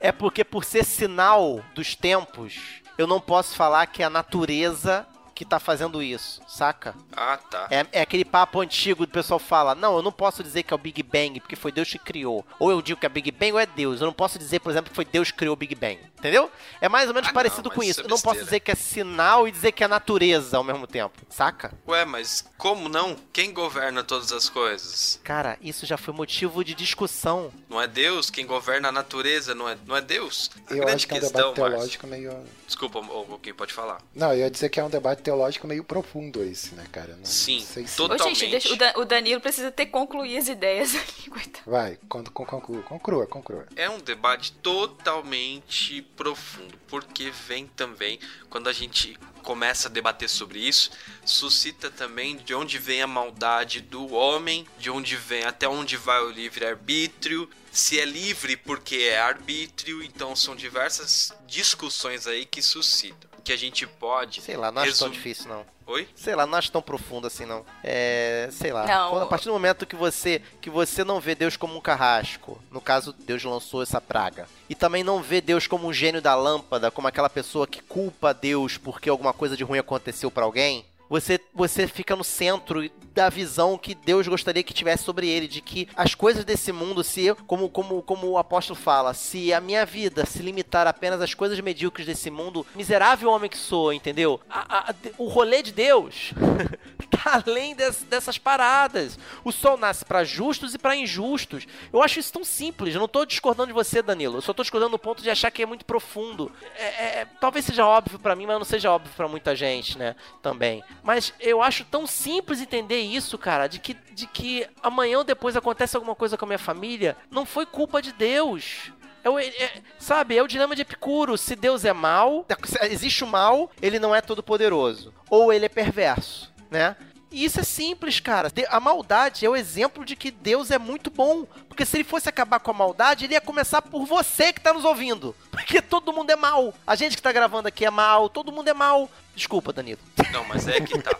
É 0.00 0.10
porque 0.10 0.42
por 0.42 0.64
ser 0.64 0.84
sinal 0.84 1.62
dos 1.74 1.94
tempos, 1.94 2.54
eu 2.98 3.06
não 3.06 3.20
posso 3.20 3.54
falar 3.54 3.86
que 3.86 4.02
a 4.02 4.10
natureza 4.10 5.06
que 5.36 5.44
tá 5.44 5.60
fazendo 5.60 6.02
isso, 6.02 6.40
saca? 6.48 6.94
Ah, 7.14 7.36
tá. 7.36 7.68
É, 7.70 7.86
é 7.92 8.00
aquele 8.00 8.24
papo 8.24 8.58
antigo 8.62 9.04
do 9.04 9.12
pessoal 9.12 9.38
fala, 9.38 9.74
não, 9.74 9.96
eu 9.96 10.02
não 10.02 10.10
posso 10.10 10.42
dizer 10.42 10.62
que 10.62 10.72
é 10.72 10.74
o 10.74 10.78
Big 10.78 11.02
Bang, 11.02 11.40
porque 11.40 11.54
foi 11.54 11.70
Deus 11.70 11.90
que 11.92 11.98
criou. 11.98 12.44
Ou 12.58 12.70
eu 12.70 12.80
digo 12.80 12.98
que 12.98 13.04
é 13.04 13.08
Big 13.10 13.30
Bang 13.30 13.52
ou 13.52 13.58
é 13.60 13.66
Deus. 13.66 14.00
Eu 14.00 14.06
não 14.06 14.14
posso 14.14 14.38
dizer, 14.38 14.60
por 14.60 14.70
exemplo, 14.70 14.88
que 14.88 14.96
foi 14.96 15.04
Deus 15.04 15.30
que 15.30 15.36
criou 15.36 15.52
o 15.52 15.56
Big 15.56 15.74
Bang. 15.74 15.98
Entendeu? 16.18 16.50
É 16.80 16.88
mais 16.88 17.08
ou 17.08 17.14
menos 17.14 17.28
Ah, 17.28 17.30
não, 17.30 17.34
parecido 17.34 17.68
mas 17.68 17.76
com 17.76 17.82
isso 17.82 18.00
é 18.00 18.04
Eu 18.04 18.08
não 18.08 18.18
posso 18.18 18.42
dizer 18.42 18.60
que 18.60 18.70
é 18.70 18.74
sinal 18.74 19.46
e 19.46 19.52
dizer 19.52 19.72
que 19.72 19.84
é 19.84 19.88
natureza 19.88 20.56
ao 20.56 20.64
mesmo 20.64 20.86
tempo, 20.86 21.20
saca? 21.28 21.74
Ué, 21.86 22.06
mas 22.06 22.46
como 22.56 22.88
não? 22.88 23.14
Quem 23.32 23.52
governa 23.52 24.02
todas 24.02 24.32
as 24.32 24.48
coisas? 24.48 25.20
Cara, 25.22 25.58
isso 25.60 25.84
já 25.84 25.98
foi 25.98 26.14
motivo 26.14 26.64
de 26.64 26.74
discussão. 26.74 27.52
Não 27.68 27.80
é 27.80 27.86
Deus? 27.86 28.30
Quem 28.30 28.46
governa 28.46 28.88
a 28.88 28.92
natureza 28.92 29.54
não 29.54 29.68
é, 29.68 29.76
não 29.86 29.94
é 29.94 30.00
Deus? 30.00 30.50
A 30.68 30.72
Eu 30.72 30.78
grande 30.78 30.94
acho 30.94 31.06
que 31.06 31.14
é 31.14 31.16
um 31.18 31.20
questão, 31.20 31.52
debate 31.52 31.70
teológico 31.70 32.06
meio. 32.06 32.44
Desculpa, 32.66 33.00
quem 33.42 33.52
pode 33.54 33.72
falar? 33.74 33.98
Não, 34.14 34.32
eu 34.32 34.38
ia 34.38 34.50
dizer 34.50 34.70
que 34.70 34.80
é 34.80 34.84
um 34.84 34.90
debate 34.90 35.22
teológico 35.26 35.66
meio 35.66 35.82
profundo 35.82 36.40
esse, 36.44 36.72
né, 36.76 36.86
cara? 36.92 37.16
Não 37.16 37.24
Sim, 37.24 37.58
sei 37.58 37.84
se... 37.84 37.96
todo- 37.96 38.12
Ô, 38.12 38.18
gente, 38.18 38.38
Totalmente. 38.38 38.50
deixa- 38.50 38.72
o, 38.72 38.76
Dan- 38.76 38.92
o 38.96 39.04
Danilo 39.04 39.40
precisa 39.40 39.72
ter 39.72 39.86
concluído 39.86 40.38
as 40.38 40.46
ideias 40.48 40.94
aqui, 40.96 41.28
coitado. 41.28 41.64
Vai, 41.68 41.98
con- 42.08 42.22
conclua, 42.22 42.82
conclua, 42.82 43.26
conclua. 43.26 43.66
É 43.74 43.90
um 43.90 43.98
debate 43.98 44.52
totalmente 44.52 46.02
profundo, 46.16 46.78
porque 46.86 47.30
vem 47.48 47.66
também, 47.66 48.20
quando 48.48 48.68
a 48.68 48.72
gente 48.72 49.18
começa 49.42 49.88
a 49.88 49.90
debater 49.90 50.28
sobre 50.28 50.60
isso, 50.60 50.90
suscita 51.24 51.90
também 51.90 52.36
de 52.36 52.54
onde 52.54 52.78
vem 52.78 53.02
a 53.02 53.06
maldade 53.06 53.80
do 53.80 54.12
homem, 54.12 54.64
de 54.78 54.90
onde 54.90 55.16
vem, 55.16 55.44
até 55.44 55.68
onde 55.68 55.96
vai 55.96 56.20
o 56.22 56.30
livre-arbítrio, 56.30 57.48
se 57.72 57.98
é 58.00 58.04
livre 58.04 58.56
porque 58.56 58.96
é 58.96 59.18
arbítrio, 59.20 60.02
então 60.02 60.34
são 60.36 60.54
diversas 60.56 61.32
discussões 61.46 62.26
aí 62.26 62.44
que 62.46 62.62
suscitam. 62.62 63.28
Que 63.46 63.52
a 63.52 63.56
gente 63.56 63.86
pode. 63.86 64.40
Sei 64.42 64.56
lá, 64.56 64.72
não 64.72 64.82
acho 64.82 64.98
tão 64.98 65.08
resumir- 65.08 65.14
difícil, 65.16 65.48
não. 65.48 65.64
Oi? 65.86 66.08
Sei 66.16 66.34
lá, 66.34 66.44
não 66.46 66.58
acho 66.58 66.72
tão 66.72 66.82
profundo 66.82 67.28
assim, 67.28 67.46
não. 67.46 67.64
É. 67.84 68.48
Sei 68.50 68.72
lá. 68.72 68.84
Não. 68.86 69.10
Quando- 69.10 69.22
a 69.22 69.26
partir 69.26 69.44
do 69.46 69.52
momento 69.52 69.86
que 69.86 69.94
você 69.94 70.42
que 70.60 70.68
você 70.68 71.04
não 71.04 71.20
vê 71.20 71.34
Deus 71.36 71.56
como 71.56 71.76
um 71.76 71.80
carrasco, 71.80 72.60
no 72.72 72.80
caso, 72.80 73.12
Deus 73.12 73.44
lançou 73.44 73.82
essa 73.82 74.00
praga. 74.00 74.48
E 74.68 74.74
também 74.74 75.04
não 75.04 75.22
vê 75.22 75.40
Deus 75.40 75.68
como 75.68 75.86
um 75.86 75.92
gênio 75.92 76.20
da 76.20 76.34
lâmpada, 76.34 76.90
como 76.90 77.06
aquela 77.06 77.30
pessoa 77.30 77.68
que 77.68 77.80
culpa 77.80 78.34
Deus 78.34 78.76
porque 78.76 79.08
alguma 79.08 79.32
coisa 79.32 79.56
de 79.56 79.62
ruim 79.62 79.78
aconteceu 79.78 80.28
pra 80.30 80.44
alguém. 80.44 80.84
Você, 81.08 81.40
você 81.54 81.86
fica 81.86 82.16
no 82.16 82.24
centro 82.24 82.88
da 83.14 83.28
visão 83.30 83.78
que 83.78 83.94
Deus 83.94 84.26
gostaria 84.28 84.62
que 84.62 84.74
tivesse 84.74 85.04
sobre 85.04 85.28
ele, 85.28 85.46
de 85.48 85.60
que 85.62 85.88
as 85.96 86.14
coisas 86.14 86.44
desse 86.44 86.70
mundo, 86.72 87.02
se 87.04 87.24
eu, 87.24 87.36
como, 87.46 87.68
como, 87.70 88.02
como 88.02 88.26
o 88.28 88.38
apóstolo 88.38 88.78
fala, 88.78 89.14
se 89.14 89.52
a 89.54 89.60
minha 89.60 89.86
vida 89.86 90.26
se 90.26 90.42
limitar 90.42 90.86
apenas 90.86 91.20
às 91.22 91.32
coisas 91.32 91.58
medíocres 91.60 92.06
desse 92.06 92.30
mundo, 92.30 92.66
miserável 92.74 93.30
homem 93.30 93.48
que 93.48 93.56
sou, 93.56 93.92
entendeu? 93.92 94.40
A- 94.50 94.90
a- 94.90 94.94
o 95.16 95.28
rolê 95.28 95.62
de 95.62 95.72
Deus 95.72 96.32
tá 97.10 97.42
além 97.46 97.74
des- 97.74 98.02
dessas 98.02 98.36
paradas. 98.36 99.18
O 99.44 99.52
sol 99.52 99.76
nasce 99.76 100.04
pra 100.04 100.24
justos 100.24 100.74
e 100.74 100.78
pra 100.78 100.96
injustos. 100.96 101.66
Eu 101.92 102.02
acho 102.02 102.18
isso 102.18 102.32
tão 102.32 102.44
simples. 102.44 102.94
Eu 102.94 103.00
não 103.00 103.08
tô 103.08 103.24
discordando 103.24 103.68
de 103.68 103.72
você, 103.72 104.02
Danilo. 104.02 104.38
Eu 104.38 104.42
só 104.42 104.52
tô 104.52 104.62
discordando 104.62 104.92
no 104.92 104.98
ponto 104.98 105.22
de 105.22 105.30
achar 105.30 105.50
que 105.50 105.62
é 105.62 105.66
muito 105.66 105.84
profundo. 105.84 106.52
É- 106.76 107.20
é- 107.20 107.26
talvez 107.40 107.64
seja 107.64 107.86
óbvio 107.86 108.18
pra 108.18 108.34
mim, 108.36 108.44
mas 108.46 108.58
não 108.58 108.64
seja 108.64 108.90
óbvio 108.90 109.12
pra 109.16 109.28
muita 109.28 109.54
gente, 109.56 109.96
né? 109.96 110.14
Também. 110.42 110.82
Mas 111.06 111.32
eu 111.38 111.62
acho 111.62 111.84
tão 111.84 112.04
simples 112.04 112.60
entender 112.60 112.98
isso, 113.00 113.38
cara, 113.38 113.68
de 113.68 113.78
que, 113.78 113.94
de 114.12 114.26
que 114.26 114.66
amanhã 114.82 115.18
ou 115.18 115.24
depois 115.24 115.56
acontece 115.56 115.94
alguma 115.96 116.16
coisa 116.16 116.36
com 116.36 116.44
a 116.44 116.48
minha 116.48 116.58
família, 116.58 117.16
não 117.30 117.46
foi 117.46 117.64
culpa 117.64 118.02
de 118.02 118.10
Deus. 118.12 118.90
É 119.22 119.30
o- 119.30 119.38
é- 119.38 119.82
sabe, 120.00 120.36
é 120.36 120.42
o 120.42 120.48
dilema 120.48 120.74
de 120.74 120.82
Epicuro. 120.82 121.38
Se 121.38 121.54
Deus 121.54 121.84
é 121.84 121.92
mal, 121.92 122.44
se 122.64 122.76
existe 122.92 123.22
o 123.22 123.26
mal, 123.28 123.70
ele 123.80 124.00
não 124.00 124.12
é 124.12 124.20
todo 124.20 124.42
poderoso. 124.42 125.14
Ou 125.30 125.52
ele 125.52 125.66
é 125.66 125.68
perverso, 125.68 126.52
né? 126.68 126.96
E 127.30 127.44
isso 127.44 127.60
é 127.60 127.64
simples, 127.64 128.20
cara. 128.20 128.50
A 128.68 128.80
maldade 128.80 129.44
é 129.44 129.50
o 129.50 129.56
exemplo 129.56 130.04
de 130.04 130.14
que 130.14 130.30
Deus 130.30 130.70
é 130.70 130.78
muito 130.78 131.10
bom. 131.10 131.44
Porque 131.68 131.84
se 131.84 131.96
ele 131.96 132.04
fosse 132.04 132.28
acabar 132.28 132.60
com 132.60 132.70
a 132.70 132.74
maldade, 132.74 133.24
ele 133.24 133.34
ia 133.34 133.40
começar 133.40 133.82
por 133.82 134.06
você 134.06 134.52
que 134.52 134.60
tá 134.60 134.72
nos 134.72 134.84
ouvindo. 134.84 135.34
Porque 135.50 135.82
todo 135.82 136.12
mundo 136.12 136.30
é 136.30 136.36
mal. 136.36 136.72
A 136.86 136.94
gente 136.94 137.16
que 137.16 137.22
tá 137.22 137.32
gravando 137.32 137.68
aqui 137.68 137.84
é 137.84 137.90
mal, 137.90 138.28
todo 138.28 138.52
mundo 138.52 138.68
é 138.68 138.74
mal. 138.74 139.10
Desculpa, 139.34 139.72
Danilo. 139.72 140.00
Não, 140.32 140.44
mas 140.44 140.66
é 140.68 140.80
que 140.80 140.98
tá. 141.02 141.10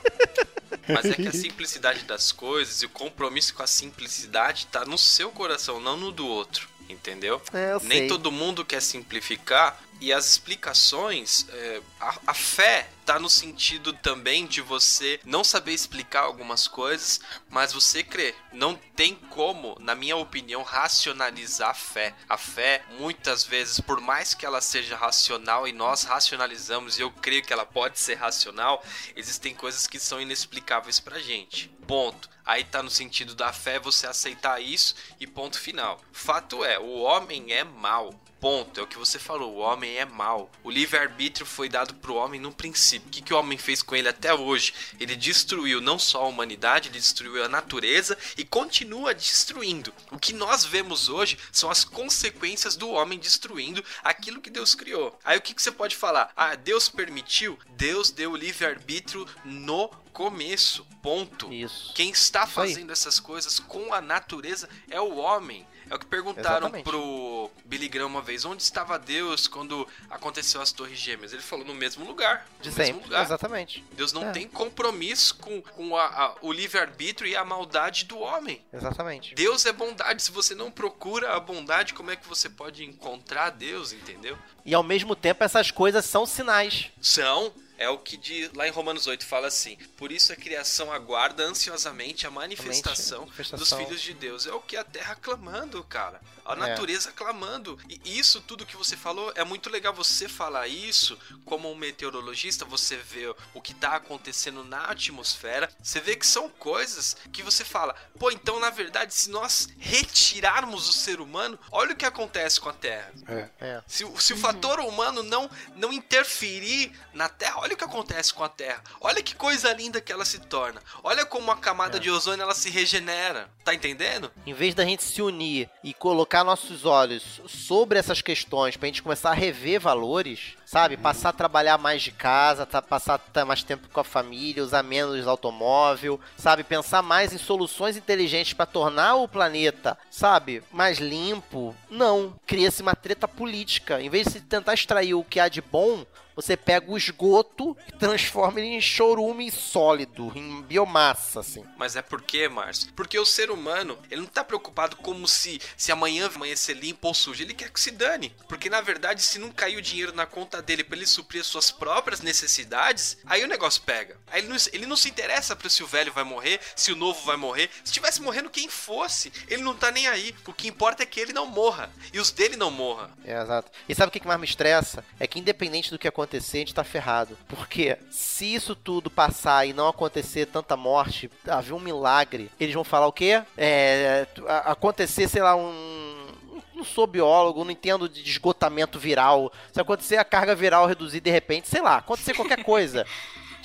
Mas 0.88 1.04
é 1.06 1.14
que 1.14 1.28
a 1.28 1.32
simplicidade 1.32 2.04
das 2.04 2.30
coisas 2.32 2.82
e 2.82 2.86
o 2.86 2.90
compromisso 2.90 3.52
com 3.54 3.62
a 3.62 3.66
simplicidade 3.66 4.66
tá 4.68 4.84
no 4.84 4.96
seu 4.96 5.30
coração, 5.30 5.80
não 5.80 5.96
no 5.96 6.12
do 6.12 6.26
outro. 6.26 6.68
Entendeu? 6.88 7.42
É, 7.52 7.72
eu 7.72 7.80
Nem 7.80 8.00
sei. 8.00 8.08
todo 8.08 8.30
mundo 8.30 8.64
quer 8.64 8.80
simplificar 8.80 9.76
e 10.00 10.12
as 10.12 10.26
explicações, 10.26 11.46
é, 11.48 11.80
a, 12.00 12.18
a 12.28 12.34
fé 12.34 12.88
tá 13.04 13.18
no 13.20 13.30
sentido 13.30 13.92
também 13.92 14.46
de 14.46 14.60
você 14.60 15.20
não 15.24 15.44
saber 15.44 15.72
explicar 15.72 16.22
algumas 16.22 16.66
coisas, 16.66 17.20
mas 17.48 17.72
você 17.72 18.02
crer. 18.02 18.34
Não 18.52 18.74
tem 18.74 19.14
como, 19.14 19.76
na 19.78 19.94
minha 19.94 20.16
opinião, 20.16 20.62
racionalizar 20.62 21.70
a 21.70 21.74
fé. 21.74 22.14
A 22.28 22.36
fé, 22.36 22.84
muitas 22.98 23.44
vezes, 23.44 23.80
por 23.80 24.00
mais 24.00 24.34
que 24.34 24.44
ela 24.44 24.60
seja 24.60 24.96
racional 24.96 25.68
e 25.68 25.72
nós 25.72 26.02
racionalizamos, 26.02 26.98
e 26.98 27.02
eu 27.02 27.10
creio 27.10 27.44
que 27.44 27.52
ela 27.52 27.64
pode 27.64 27.98
ser 27.98 28.14
racional, 28.14 28.84
existem 29.14 29.54
coisas 29.54 29.86
que 29.86 30.00
são 30.00 30.20
inexplicáveis 30.20 30.98
pra 30.98 31.20
gente. 31.20 31.68
Ponto. 31.86 32.28
Aí 32.44 32.64
tá 32.64 32.82
no 32.82 32.90
sentido 32.90 33.34
da 33.34 33.52
fé 33.52 33.78
você 33.78 34.06
aceitar 34.06 34.60
isso 34.60 34.94
e 35.20 35.26
ponto 35.26 35.58
final. 35.58 36.00
Fato 36.12 36.64
é, 36.64 36.78
o 36.78 36.98
homem 37.00 37.52
é 37.52 37.62
mau. 37.62 38.14
Ponto. 38.46 38.78
É 38.78 38.82
o 38.84 38.86
que 38.86 38.96
você 38.96 39.18
falou. 39.18 39.56
O 39.56 39.58
homem 39.58 39.96
é 39.96 40.04
mau. 40.04 40.48
O 40.62 40.70
livre-arbítrio 40.70 41.44
foi 41.44 41.68
dado 41.68 41.94
pro 41.94 42.14
homem 42.14 42.40
no 42.40 42.52
princípio. 42.52 43.08
O 43.08 43.10
que, 43.10 43.20
que 43.20 43.34
o 43.34 43.36
homem 43.36 43.58
fez 43.58 43.82
com 43.82 43.96
ele 43.96 44.08
até 44.08 44.32
hoje? 44.32 44.72
Ele 45.00 45.16
destruiu 45.16 45.80
não 45.80 45.98
só 45.98 46.22
a 46.22 46.28
humanidade, 46.28 46.88
ele 46.88 47.00
destruiu 47.00 47.42
a 47.42 47.48
natureza 47.48 48.16
e 48.38 48.44
continua 48.44 49.12
destruindo. 49.12 49.92
O 50.12 50.18
que 50.18 50.32
nós 50.32 50.64
vemos 50.64 51.08
hoje 51.08 51.36
são 51.50 51.68
as 51.72 51.82
consequências 51.82 52.76
do 52.76 52.88
homem 52.88 53.18
destruindo 53.18 53.84
aquilo 54.04 54.40
que 54.40 54.48
Deus 54.48 54.76
criou. 54.76 55.18
Aí 55.24 55.36
o 55.36 55.42
que, 55.42 55.52
que 55.52 55.60
você 55.60 55.72
pode 55.72 55.96
falar? 55.96 56.32
Ah, 56.36 56.54
Deus 56.54 56.88
permitiu? 56.88 57.58
Deus 57.70 58.12
deu 58.12 58.30
o 58.30 58.36
livre-arbítrio 58.36 59.26
no 59.44 59.88
começo. 60.12 60.86
Ponto. 61.02 61.52
Isso. 61.52 61.92
Quem 61.94 62.10
está 62.10 62.44
aí. 62.44 62.48
fazendo 62.48 62.92
essas 62.92 63.18
coisas 63.18 63.58
com 63.58 63.92
a 63.92 64.00
natureza 64.00 64.68
é 64.88 65.00
o 65.00 65.16
homem. 65.16 65.66
É 65.88 65.94
o 65.94 65.98
que 65.98 66.06
perguntaram 66.06 66.58
Exatamente. 66.68 66.84
pro 66.84 67.50
Billy 67.64 67.88
Graham 67.88 68.06
uma 68.08 68.22
vez: 68.22 68.44
onde 68.44 68.62
estava 68.62 68.98
Deus 68.98 69.46
quando 69.46 69.86
aconteceu 70.10 70.60
as 70.60 70.72
Torres 70.72 70.98
Gêmeas? 70.98 71.32
Ele 71.32 71.42
falou: 71.42 71.64
no 71.64 71.74
mesmo 71.74 72.04
lugar. 72.04 72.46
De 72.60 72.70
no 72.70 72.76
mesmo 72.76 72.94
sempre. 72.94 73.04
lugar. 73.04 73.24
Exatamente. 73.24 73.84
Deus 73.92 74.12
não 74.12 74.28
É. 74.28 74.32
tem 74.32 74.48
compromisso 74.48 75.36
com, 75.36 75.62
com 75.62 75.96
a- 75.96 76.06
a- 76.06 76.34
o 76.42 76.52
livre-arbítrio 76.52 77.30
e 77.30 77.36
a 77.36 77.44
maldade 77.44 78.04
do 78.06 78.18
homem. 78.18 78.60
Exatamente. 78.72 79.34
Deus 79.34 79.64
é 79.66 79.72
bondade. 79.72 80.22
Se 80.22 80.30
você 80.32 80.54
não 80.54 80.70
procura 80.70 81.34
a 81.36 81.40
bondade, 81.40 81.94
como 81.94 82.10
é 82.10 82.16
que 82.16 82.26
você 82.26 82.48
pode 82.50 82.84
encontrar 82.84 83.50
Deus, 83.50 83.92
entendeu? 83.92 84.36
E 84.64 84.74
ao 84.74 84.82
mesmo 84.82 85.14
tempo, 85.14 85.44
essas 85.44 85.70
coisas 85.70 86.04
são 86.04 86.26
sinais. 86.26 86.90
São. 87.00 87.52
É 87.78 87.88
o 87.88 87.98
que 87.98 88.16
diz 88.16 88.50
lá 88.54 88.66
em 88.66 88.70
Romanos 88.70 89.06
8 89.06 89.24
fala 89.26 89.48
assim: 89.48 89.76
Por 89.96 90.10
isso 90.10 90.32
a 90.32 90.36
criação 90.36 90.92
aguarda 90.92 91.42
ansiosamente 91.44 92.26
a 92.26 92.30
manifestação, 92.30 93.20
manifestação. 93.20 93.58
dos 93.58 93.72
filhos 93.86 94.00
de 94.02 94.14
Deus. 94.14 94.46
É 94.46 94.52
o 94.52 94.60
que 94.60 94.76
a 94.76 94.84
terra 94.84 95.14
clamando, 95.14 95.82
cara. 95.84 96.20
A 96.44 96.52
É. 96.52 96.56
natureza 96.56 97.10
clamando. 97.12 97.78
E 97.88 98.18
isso 98.18 98.40
tudo 98.40 98.64
que 98.64 98.76
você 98.76 98.96
falou 98.96 99.32
é 99.34 99.42
muito 99.44 99.68
legal 99.68 99.92
você 99.92 100.28
falar 100.28 100.68
isso 100.68 101.18
como 101.44 101.70
um 101.70 101.74
meteorologista, 101.74 102.64
você 102.64 102.96
vê 102.96 103.34
o 103.52 103.60
que 103.60 103.74
tá 103.74 103.96
acontecendo 103.96 104.62
na 104.64 104.84
atmosfera, 104.84 105.68
você 105.82 106.00
vê 106.00 106.14
que 106.16 106.26
são 106.26 106.48
coisas 106.48 107.16
que 107.32 107.42
você 107.42 107.64
fala, 107.64 107.94
pô, 108.18 108.30
então 108.30 108.60
na 108.60 108.70
verdade, 108.70 109.12
se 109.12 109.28
nós 109.28 109.68
retirarmos 109.78 110.88
o 110.88 110.92
ser 110.92 111.20
humano, 111.20 111.58
olha 111.72 111.92
o 111.92 111.96
que 111.96 112.04
acontece 112.04 112.60
com 112.60 112.68
a 112.68 112.72
Terra. 112.72 113.12
É. 113.26 113.48
É. 113.60 113.82
Se, 113.86 114.04
o- 114.04 114.18
se 114.20 114.32
o 114.32 114.36
fator 114.38 114.78
humano 114.80 115.22
não, 115.24 115.50
não 115.74 115.92
interferir 115.92 116.92
na 117.12 117.28
Terra, 117.28 117.58
olha 117.66 117.74
o 117.74 117.76
que 117.76 117.84
acontece 117.84 118.32
com 118.32 118.44
a 118.44 118.48
Terra. 118.48 118.80
Olha 119.00 119.20
que 119.22 119.34
coisa 119.34 119.72
linda 119.72 120.00
que 120.00 120.12
ela 120.12 120.24
se 120.24 120.38
torna. 120.38 120.80
Olha 121.02 121.26
como 121.26 121.50
a 121.50 121.56
camada 121.56 121.96
É. 121.96 122.00
de 122.00 122.08
ozônio 122.10 122.42
ela 122.42 122.54
se 122.54 122.70
regenera. 122.70 123.48
Tá 123.64 123.74
entendendo? 123.74 124.30
Em 124.46 124.54
vez 124.54 124.74
da 124.74 124.84
gente 124.84 125.02
se 125.02 125.20
unir 125.20 125.68
e 125.82 125.92
colocar 125.92 126.44
nossos 126.44 126.84
olhos 126.84 127.40
sobre 127.48 127.98
essas 127.98 128.22
questões 128.22 128.76
pra 128.76 128.86
gente 128.86 129.02
começar 129.02 129.30
a 129.30 129.34
rever 129.34 129.80
valores, 129.80 130.54
sabe? 130.64 130.96
Passar 130.96 131.30
a 131.30 131.32
trabalhar 131.32 131.76
mais 131.76 132.02
de 132.02 132.12
casa, 132.12 132.64
tá- 132.64 132.80
passar 132.80 133.20
mais 133.44 133.64
tempo 133.64 133.88
com 133.88 133.98
a 134.00 134.04
família, 134.04 134.62
usar 134.62 134.84
menos 134.84 135.26
automóvel, 135.26 136.20
sabe? 136.36 136.62
Pensar 136.62 137.02
mais 137.02 137.32
em 137.32 137.38
soluções 137.38 137.96
inteligentes 137.96 138.52
pra 138.52 138.66
tornar 138.66 139.16
o 139.16 139.26
planeta, 139.26 139.98
sabe? 140.10 140.62
Mais 140.70 140.98
limpo. 140.98 141.74
Não. 141.90 142.38
Cria-se 142.46 142.82
uma 142.82 142.94
treta 142.94 143.26
política. 143.26 144.00
Em 144.00 144.08
vez 144.08 144.28
de 144.28 144.40
tentar 144.40 144.74
extrair 144.74 145.14
o 145.14 145.24
que 145.24 145.40
há 145.40 145.48
de 145.48 145.60
bom, 145.60 146.06
você 146.36 146.54
pega 146.56 146.92
o 146.92 146.98
esgoto 146.98 147.74
e 147.88 147.92
transforma 147.92 148.60
ele 148.60 148.68
em 148.68 148.80
chorume 148.80 149.50
sólido, 149.50 150.30
em 150.34 150.60
biomassa, 150.62 151.40
assim. 151.40 151.64
Mas 151.78 151.96
é 151.96 152.02
por 152.02 152.20
quê, 152.20 152.46
Márcio? 152.46 152.92
Porque 152.94 153.18
o 153.18 153.24
ser 153.24 153.50
humano, 153.50 153.98
ele 154.10 154.20
não 154.20 154.28
tá 154.28 154.44
preocupado 154.44 154.96
como 154.96 155.26
se, 155.26 155.58
se 155.76 155.90
amanhã 155.90 156.30
amanhecer 156.34 156.76
limpo 156.76 157.08
ou 157.08 157.14
sujo. 157.14 157.42
Ele 157.42 157.54
quer 157.54 157.70
que 157.70 157.80
se 157.80 157.90
dane. 157.90 158.34
Porque 158.48 158.68
na 158.68 158.82
verdade, 158.82 159.22
se 159.22 159.38
não 159.38 159.50
cair 159.50 159.78
o 159.78 159.82
dinheiro 159.82 160.12
na 160.12 160.26
conta 160.26 160.60
dele 160.60 160.84
pra 160.84 160.96
ele 160.96 161.06
suprir 161.06 161.40
as 161.40 161.46
suas 161.46 161.70
próprias 161.70 162.20
necessidades, 162.20 163.16
aí 163.24 163.42
o 163.42 163.48
negócio 163.48 163.82
pega. 163.82 164.18
Aí 164.26 164.40
ele 164.40 164.48
não, 164.48 164.56
ele 164.72 164.86
não 164.86 164.96
se 164.96 165.08
interessa 165.08 165.56
pra 165.56 165.70
se 165.70 165.82
o 165.82 165.86
velho 165.86 166.12
vai 166.12 166.24
morrer, 166.24 166.60
se 166.74 166.92
o 166.92 166.96
novo 166.96 167.24
vai 167.24 167.36
morrer. 167.36 167.70
Se 167.82 167.92
tivesse 167.92 168.20
morrendo 168.20 168.50
quem 168.50 168.68
fosse, 168.68 169.32
ele 169.48 169.62
não 169.62 169.74
tá 169.74 169.90
nem 169.90 170.06
aí. 170.06 170.34
O 170.46 170.52
que 170.52 170.68
importa 170.68 171.02
é 171.02 171.06
que 171.06 171.18
ele 171.18 171.32
não 171.32 171.46
morra. 171.46 171.90
E 172.12 172.20
os 172.20 172.30
dele 172.30 172.56
não 172.56 172.70
morram. 172.70 173.10
É, 173.24 173.40
exato. 173.40 173.70
E 173.88 173.94
sabe 173.94 174.08
o 174.08 174.12
que 174.12 174.20
que 174.20 174.26
mais 174.26 174.38
me 174.38 174.46
estressa? 174.46 175.02
É 175.18 175.26
que 175.26 175.38
independente 175.38 175.90
do 175.90 175.98
que 175.98 176.06
acontecer, 176.08 176.25
a 176.34 176.60
gente 176.60 176.74
tá 176.74 176.84
ferrado. 176.84 177.36
Porque 177.48 177.98
se 178.10 178.54
isso 178.54 178.74
tudo 178.74 179.10
passar 179.10 179.66
e 179.66 179.72
não 179.72 179.88
acontecer 179.88 180.46
tanta 180.46 180.76
morte, 180.76 181.30
haver 181.46 181.72
um 181.72 181.80
milagre, 181.80 182.50
eles 182.58 182.74
vão 182.74 182.84
falar 182.84 183.06
o 183.06 183.12
quê? 183.12 183.42
É, 183.56 184.26
acontecer, 184.64 185.28
sei 185.28 185.42
lá, 185.42 185.54
um... 185.56 186.26
Não 186.74 186.84
sou 186.84 187.06
biólogo, 187.06 187.64
não 187.64 187.70
entendo 187.70 188.06
de 188.06 188.20
esgotamento 188.20 188.98
viral. 188.98 189.50
Se 189.72 189.80
acontecer 189.80 190.18
a 190.18 190.24
carga 190.24 190.54
viral 190.54 190.86
reduzir 190.86 191.20
de 191.20 191.30
repente, 191.30 191.68
sei 191.68 191.80
lá, 191.80 191.96
acontecer 191.96 192.34
qualquer 192.34 192.62
coisa. 192.62 193.06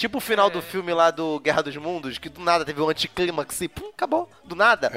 Tipo 0.01 0.17
o 0.17 0.21
final 0.21 0.49
do 0.49 0.63
filme 0.63 0.91
lá 0.93 1.11
do 1.11 1.39
Guerra 1.39 1.61
dos 1.61 1.77
Mundos, 1.77 2.17
que 2.17 2.27
do 2.27 2.41
nada 2.41 2.65
teve 2.65 2.81
um 2.81 2.89
anticlímax 2.89 3.61
e 3.61 3.67
pum, 3.67 3.89
acabou. 3.89 4.27
Do 4.43 4.55
nada. 4.55 4.91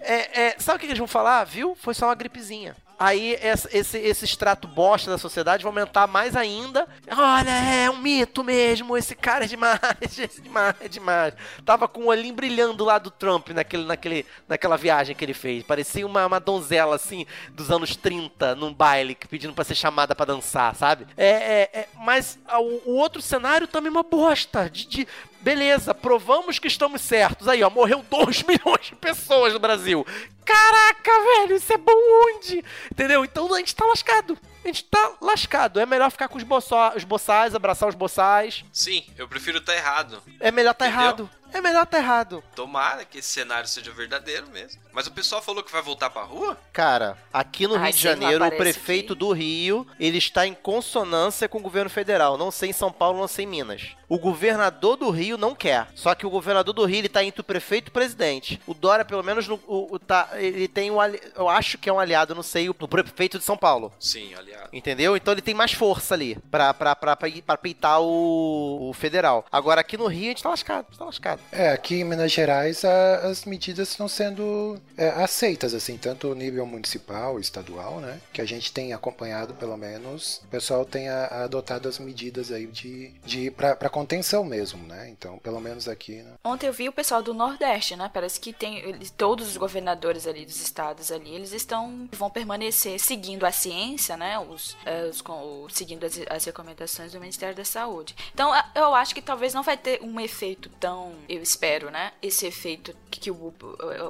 É, 0.00 0.42
é, 0.42 0.56
sabe 0.58 0.76
o 0.76 0.80
que 0.80 0.86
eles 0.86 0.98
vão 0.98 1.06
falar? 1.06 1.44
Viu? 1.44 1.76
Foi 1.76 1.94
só 1.94 2.06
uma 2.06 2.16
gripezinha. 2.16 2.74
Aí 2.98 3.38
esse, 3.40 3.96
esse 3.98 4.24
extrato 4.24 4.66
bosta 4.66 5.10
da 5.10 5.18
sociedade 5.18 5.62
vai 5.62 5.70
aumentar 5.70 6.06
mais 6.06 6.34
ainda. 6.34 6.86
Olha, 7.10 7.48
é 7.50 7.88
um 7.90 7.98
mito 7.98 8.42
mesmo. 8.42 8.96
Esse 8.96 9.14
cara 9.14 9.44
é 9.44 9.48
demais. 9.48 9.78
É 10.18 10.26
demais, 10.42 10.74
é 10.80 10.88
demais. 10.88 11.34
Tava 11.64 11.86
com 11.86 12.00
o 12.02 12.06
olhinho 12.06 12.34
brilhando 12.34 12.84
lá 12.84 12.98
do 12.98 13.10
Trump 13.10 13.50
naquele, 13.50 13.84
naquele, 13.84 14.26
naquela 14.48 14.76
viagem 14.76 15.14
que 15.14 15.24
ele 15.24 15.34
fez. 15.34 15.62
Parecia 15.62 16.04
uma, 16.06 16.26
uma 16.26 16.40
donzela, 16.40 16.96
assim, 16.96 17.24
dos 17.50 17.70
anos 17.70 17.94
30, 17.94 18.54
num 18.56 18.72
baile, 18.74 19.16
pedindo 19.28 19.52
pra 19.52 19.64
ser 19.64 19.74
chamada 19.74 20.14
pra 20.14 20.26
dançar, 20.26 20.74
sabe? 20.74 21.06
É, 21.16 21.28
é, 21.28 21.70
é, 21.80 21.88
mas 21.96 22.38
o, 22.58 22.90
o 22.90 22.94
outro 22.96 23.22
cenário 23.22 23.66
também 23.68 23.88
é 23.88 23.92
uma 23.92 24.02
bosta. 24.02 24.68
De, 24.68 24.86
de- 24.86 25.08
beleza, 25.40 25.94
provamos 25.94 26.58
que 26.58 26.68
estamos 26.68 27.00
certos. 27.02 27.48
Aí, 27.48 27.62
ó, 27.62 27.70
morreu 27.70 28.04
2 28.08 28.42
milhões 28.48 28.86
de 28.86 28.94
pessoas 28.96 29.52
no 29.52 29.58
Brasil. 29.58 30.06
Caraca, 30.44 31.10
velho, 31.10 31.56
isso 31.56 31.72
é 31.72 31.76
bom 31.76 31.92
onde? 31.92 32.64
Entendeu? 32.90 33.24
Então 33.24 33.52
a 33.52 33.58
gente 33.58 33.74
tá 33.74 33.84
lascado. 33.84 34.38
A 34.64 34.66
gente 34.66 34.84
tá 34.84 35.12
lascado. 35.20 35.78
É 35.78 35.86
melhor 35.86 36.10
ficar 36.10 36.28
com 36.28 36.38
os, 36.38 36.44
boçó, 36.44 36.92
os 36.96 37.04
boçais, 37.04 37.54
abraçar 37.54 37.88
os 37.88 37.94
boçais. 37.94 38.64
Sim, 38.72 39.04
eu 39.16 39.28
prefiro 39.28 39.58
estar 39.58 39.74
errado. 39.74 40.22
É 40.40 40.50
melhor 40.50 40.74
tá 40.74 40.86
Entendeu? 40.86 41.02
errado. 41.04 41.30
É 41.52 41.60
melhor 41.60 41.86
tá 41.86 41.98
errado. 41.98 42.42
Tomara 42.54 43.04
que 43.04 43.18
esse 43.18 43.28
cenário 43.28 43.68
seja 43.68 43.90
verdadeiro 43.92 44.48
mesmo. 44.48 44.80
Mas 44.92 45.06
o 45.06 45.12
pessoal 45.12 45.40
falou 45.40 45.62
que 45.62 45.72
vai 45.72 45.82
voltar 45.82 46.10
pra 46.10 46.22
rua? 46.22 46.58
Cara, 46.72 47.16
aqui 47.32 47.66
no 47.66 47.76
Ai, 47.76 47.90
Rio 47.90 47.92
de 47.92 48.06
lá, 48.08 48.12
Janeiro, 48.14 48.44
o 48.46 48.50
prefeito 48.52 49.14
que- 49.14 49.18
do 49.18 49.32
Rio, 49.32 49.86
ele 49.98 50.18
está 50.18 50.46
em 50.46 50.54
consonância 50.54 51.48
com 51.48 51.58
o 51.58 51.62
governo 51.62 51.88
federal. 51.90 52.36
Não 52.36 52.50
sei 52.50 52.70
em 52.70 52.72
São 52.72 52.90
Paulo, 52.92 53.18
não 53.18 53.28
sei 53.28 53.44
em 53.44 53.48
Minas. 53.48 53.96
O 54.08 54.18
governador 54.18 54.96
do 54.96 55.10
Rio 55.10 55.36
não 55.36 55.54
quer. 55.54 55.86
Só 55.94 56.14
que 56.14 56.26
o 56.26 56.30
governador 56.30 56.72
do 56.74 56.84
Rio, 56.84 56.98
ele 56.98 57.08
tá 57.08 57.22
entre 57.22 57.40
o 57.40 57.44
prefeito 57.44 57.88
e 57.88 57.90
o 57.90 57.92
presidente. 57.92 58.60
O 58.66 58.72
Dória, 58.74 59.04
pelo 59.04 59.22
menos, 59.22 59.46
no- 59.46 59.60
o, 59.66 59.94
o- 59.94 59.98
tá, 59.98 60.30
ele 60.34 60.66
tem 60.68 60.90
um 60.90 61.00
ali- 61.00 61.20
eu 61.36 61.48
acho 61.48 61.76
que 61.78 61.88
é 61.88 61.92
um 61.92 62.00
aliado, 62.00 62.34
não 62.34 62.42
sei, 62.42 62.68
o, 62.68 62.74
prefeito 62.74 63.38
de 63.38 63.44
São 63.44 63.56
Paulo. 63.56 63.92
Sim, 64.00 64.34
aliado. 64.34 64.68
Entendeu? 64.72 65.16
Então 65.16 65.32
ele 65.32 65.42
tem 65.42 65.54
mais 65.54 65.72
força 65.72 66.14
ali 66.14 66.36
pra, 66.50 66.72
pra, 66.72 66.96
pra, 66.96 67.14
pra, 67.16 67.28
pra 67.46 67.56
peitar 67.58 68.00
o, 68.00 68.88
o 68.90 68.92
federal. 68.94 69.44
Agora 69.52 69.80
aqui 69.80 69.96
no 69.96 70.06
Rio 70.06 70.26
a 70.26 70.28
gente 70.28 70.42
tá 70.42 70.48
lascado, 70.50 70.86
tá 70.96 71.04
lascado. 71.04 71.37
É, 71.50 71.70
aqui 71.70 71.96
em 72.00 72.04
Minas 72.04 72.30
Gerais 72.32 72.84
a- 72.84 73.16
as 73.28 73.44
medidas 73.44 73.88
estão 73.90 74.06
sendo 74.08 74.78
é, 74.96 75.08
aceitas, 75.10 75.74
assim, 75.74 75.96
tanto 75.96 76.34
nível 76.34 76.66
municipal, 76.66 77.38
estadual, 77.38 78.00
né? 78.00 78.20
Que 78.32 78.40
a 78.40 78.44
gente 78.44 78.72
tem 78.72 78.92
acompanhado, 78.92 79.54
pelo 79.54 79.76
menos, 79.76 80.40
o 80.44 80.48
pessoal 80.48 80.84
tem 80.84 81.08
a- 81.08 81.44
adotado 81.44 81.88
as 81.88 81.98
medidas 81.98 82.50
aí 82.52 82.66
de, 82.66 83.12
de 83.24 83.50
pra 83.50 83.88
contenção 83.88 84.44
mesmo, 84.44 84.86
né? 84.86 85.08
Então, 85.08 85.38
pelo 85.38 85.60
menos 85.60 85.88
aqui, 85.88 86.16
né? 86.22 86.32
Ontem 86.44 86.66
eu 86.66 86.72
vi 86.72 86.88
o 86.88 86.92
pessoal 86.92 87.22
do 87.22 87.32
Nordeste, 87.32 87.96
né? 87.96 88.10
Parece 88.12 88.38
que 88.40 88.52
tem 88.52 88.78
eles- 88.78 89.10
todos 89.10 89.48
os 89.48 89.56
governadores 89.56 90.26
ali 90.26 90.44
dos 90.44 90.60
estados 90.60 91.10
ali, 91.12 91.34
eles 91.34 91.52
estão 91.52 92.08
vão 92.12 92.30
permanecer 92.30 92.98
seguindo 92.98 93.44
a 93.46 93.52
ciência, 93.52 94.16
né? 94.16 94.38
Os, 94.38 94.76
é, 94.84 95.04
os 95.04 95.20
com- 95.20 95.66
seguindo 95.70 96.04
as, 96.04 96.18
as 96.28 96.44
recomendações 96.44 97.12
do 97.12 97.20
Ministério 97.20 97.54
da 97.54 97.64
Saúde. 97.64 98.14
Então 98.34 98.52
a- 98.52 98.70
eu 98.74 98.94
acho 98.94 99.14
que 99.14 99.22
talvez 99.22 99.54
não 99.54 99.62
vai 99.62 99.76
ter 99.76 100.00
um 100.02 100.18
efeito 100.20 100.68
tão, 100.80 101.12
eu 101.28 101.42
espero, 101.42 101.90
né? 101.90 102.12
Esse 102.22 102.46
efeito 102.46 102.94
que, 103.10 103.30
o, 103.30 103.54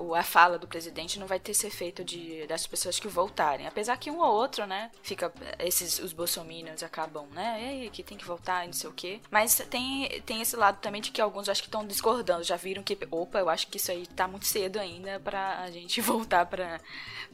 o- 0.02 0.14
a 0.14 0.22
fala 0.22 0.58
do 0.58 0.66
presidente 0.68 1.18
não 1.18 1.26
vai 1.26 1.40
ter 1.40 1.50
esse 1.52 1.66
efeito 1.66 2.04
de 2.04 2.46
das 2.46 2.66
pessoas 2.66 2.98
que 3.00 3.08
voltarem, 3.08 3.66
apesar 3.66 3.96
que 3.96 4.10
um 4.10 4.20
ou 4.20 4.32
outro, 4.32 4.66
né? 4.66 4.90
Fica 5.02 5.32
esses 5.58 5.98
os 5.98 6.12
bolsominions 6.12 6.82
acabam, 6.82 7.26
né? 7.32 7.84
E 7.84 7.90
que 7.90 8.02
tem 8.02 8.16
que 8.16 8.24
voltar, 8.24 8.64
não 8.66 8.72
sei 8.72 8.88
o 8.90 8.92
quê. 8.92 9.20
Mas 9.30 9.56
tem 9.70 10.08
tem 10.24 10.40
esse 10.40 10.56
lado 10.56 10.78
também 10.80 11.00
de 11.02 11.10
que 11.10 11.20
alguns 11.20 11.48
acho 11.48 11.62
que 11.62 11.68
estão 11.68 11.86
discordando, 11.86 12.42
já 12.44 12.56
viram 12.56 12.82
que, 12.82 12.96
opa, 13.10 13.38
eu 13.38 13.48
acho 13.48 13.66
que 13.68 13.76
isso 13.78 13.90
aí 13.90 14.06
tá 14.06 14.28
muito 14.28 14.46
cedo 14.46 14.78
ainda 14.78 15.18
pra 15.20 15.58
a 15.60 15.70
gente 15.70 16.00
voltar 16.02 16.46
pra, 16.46 16.80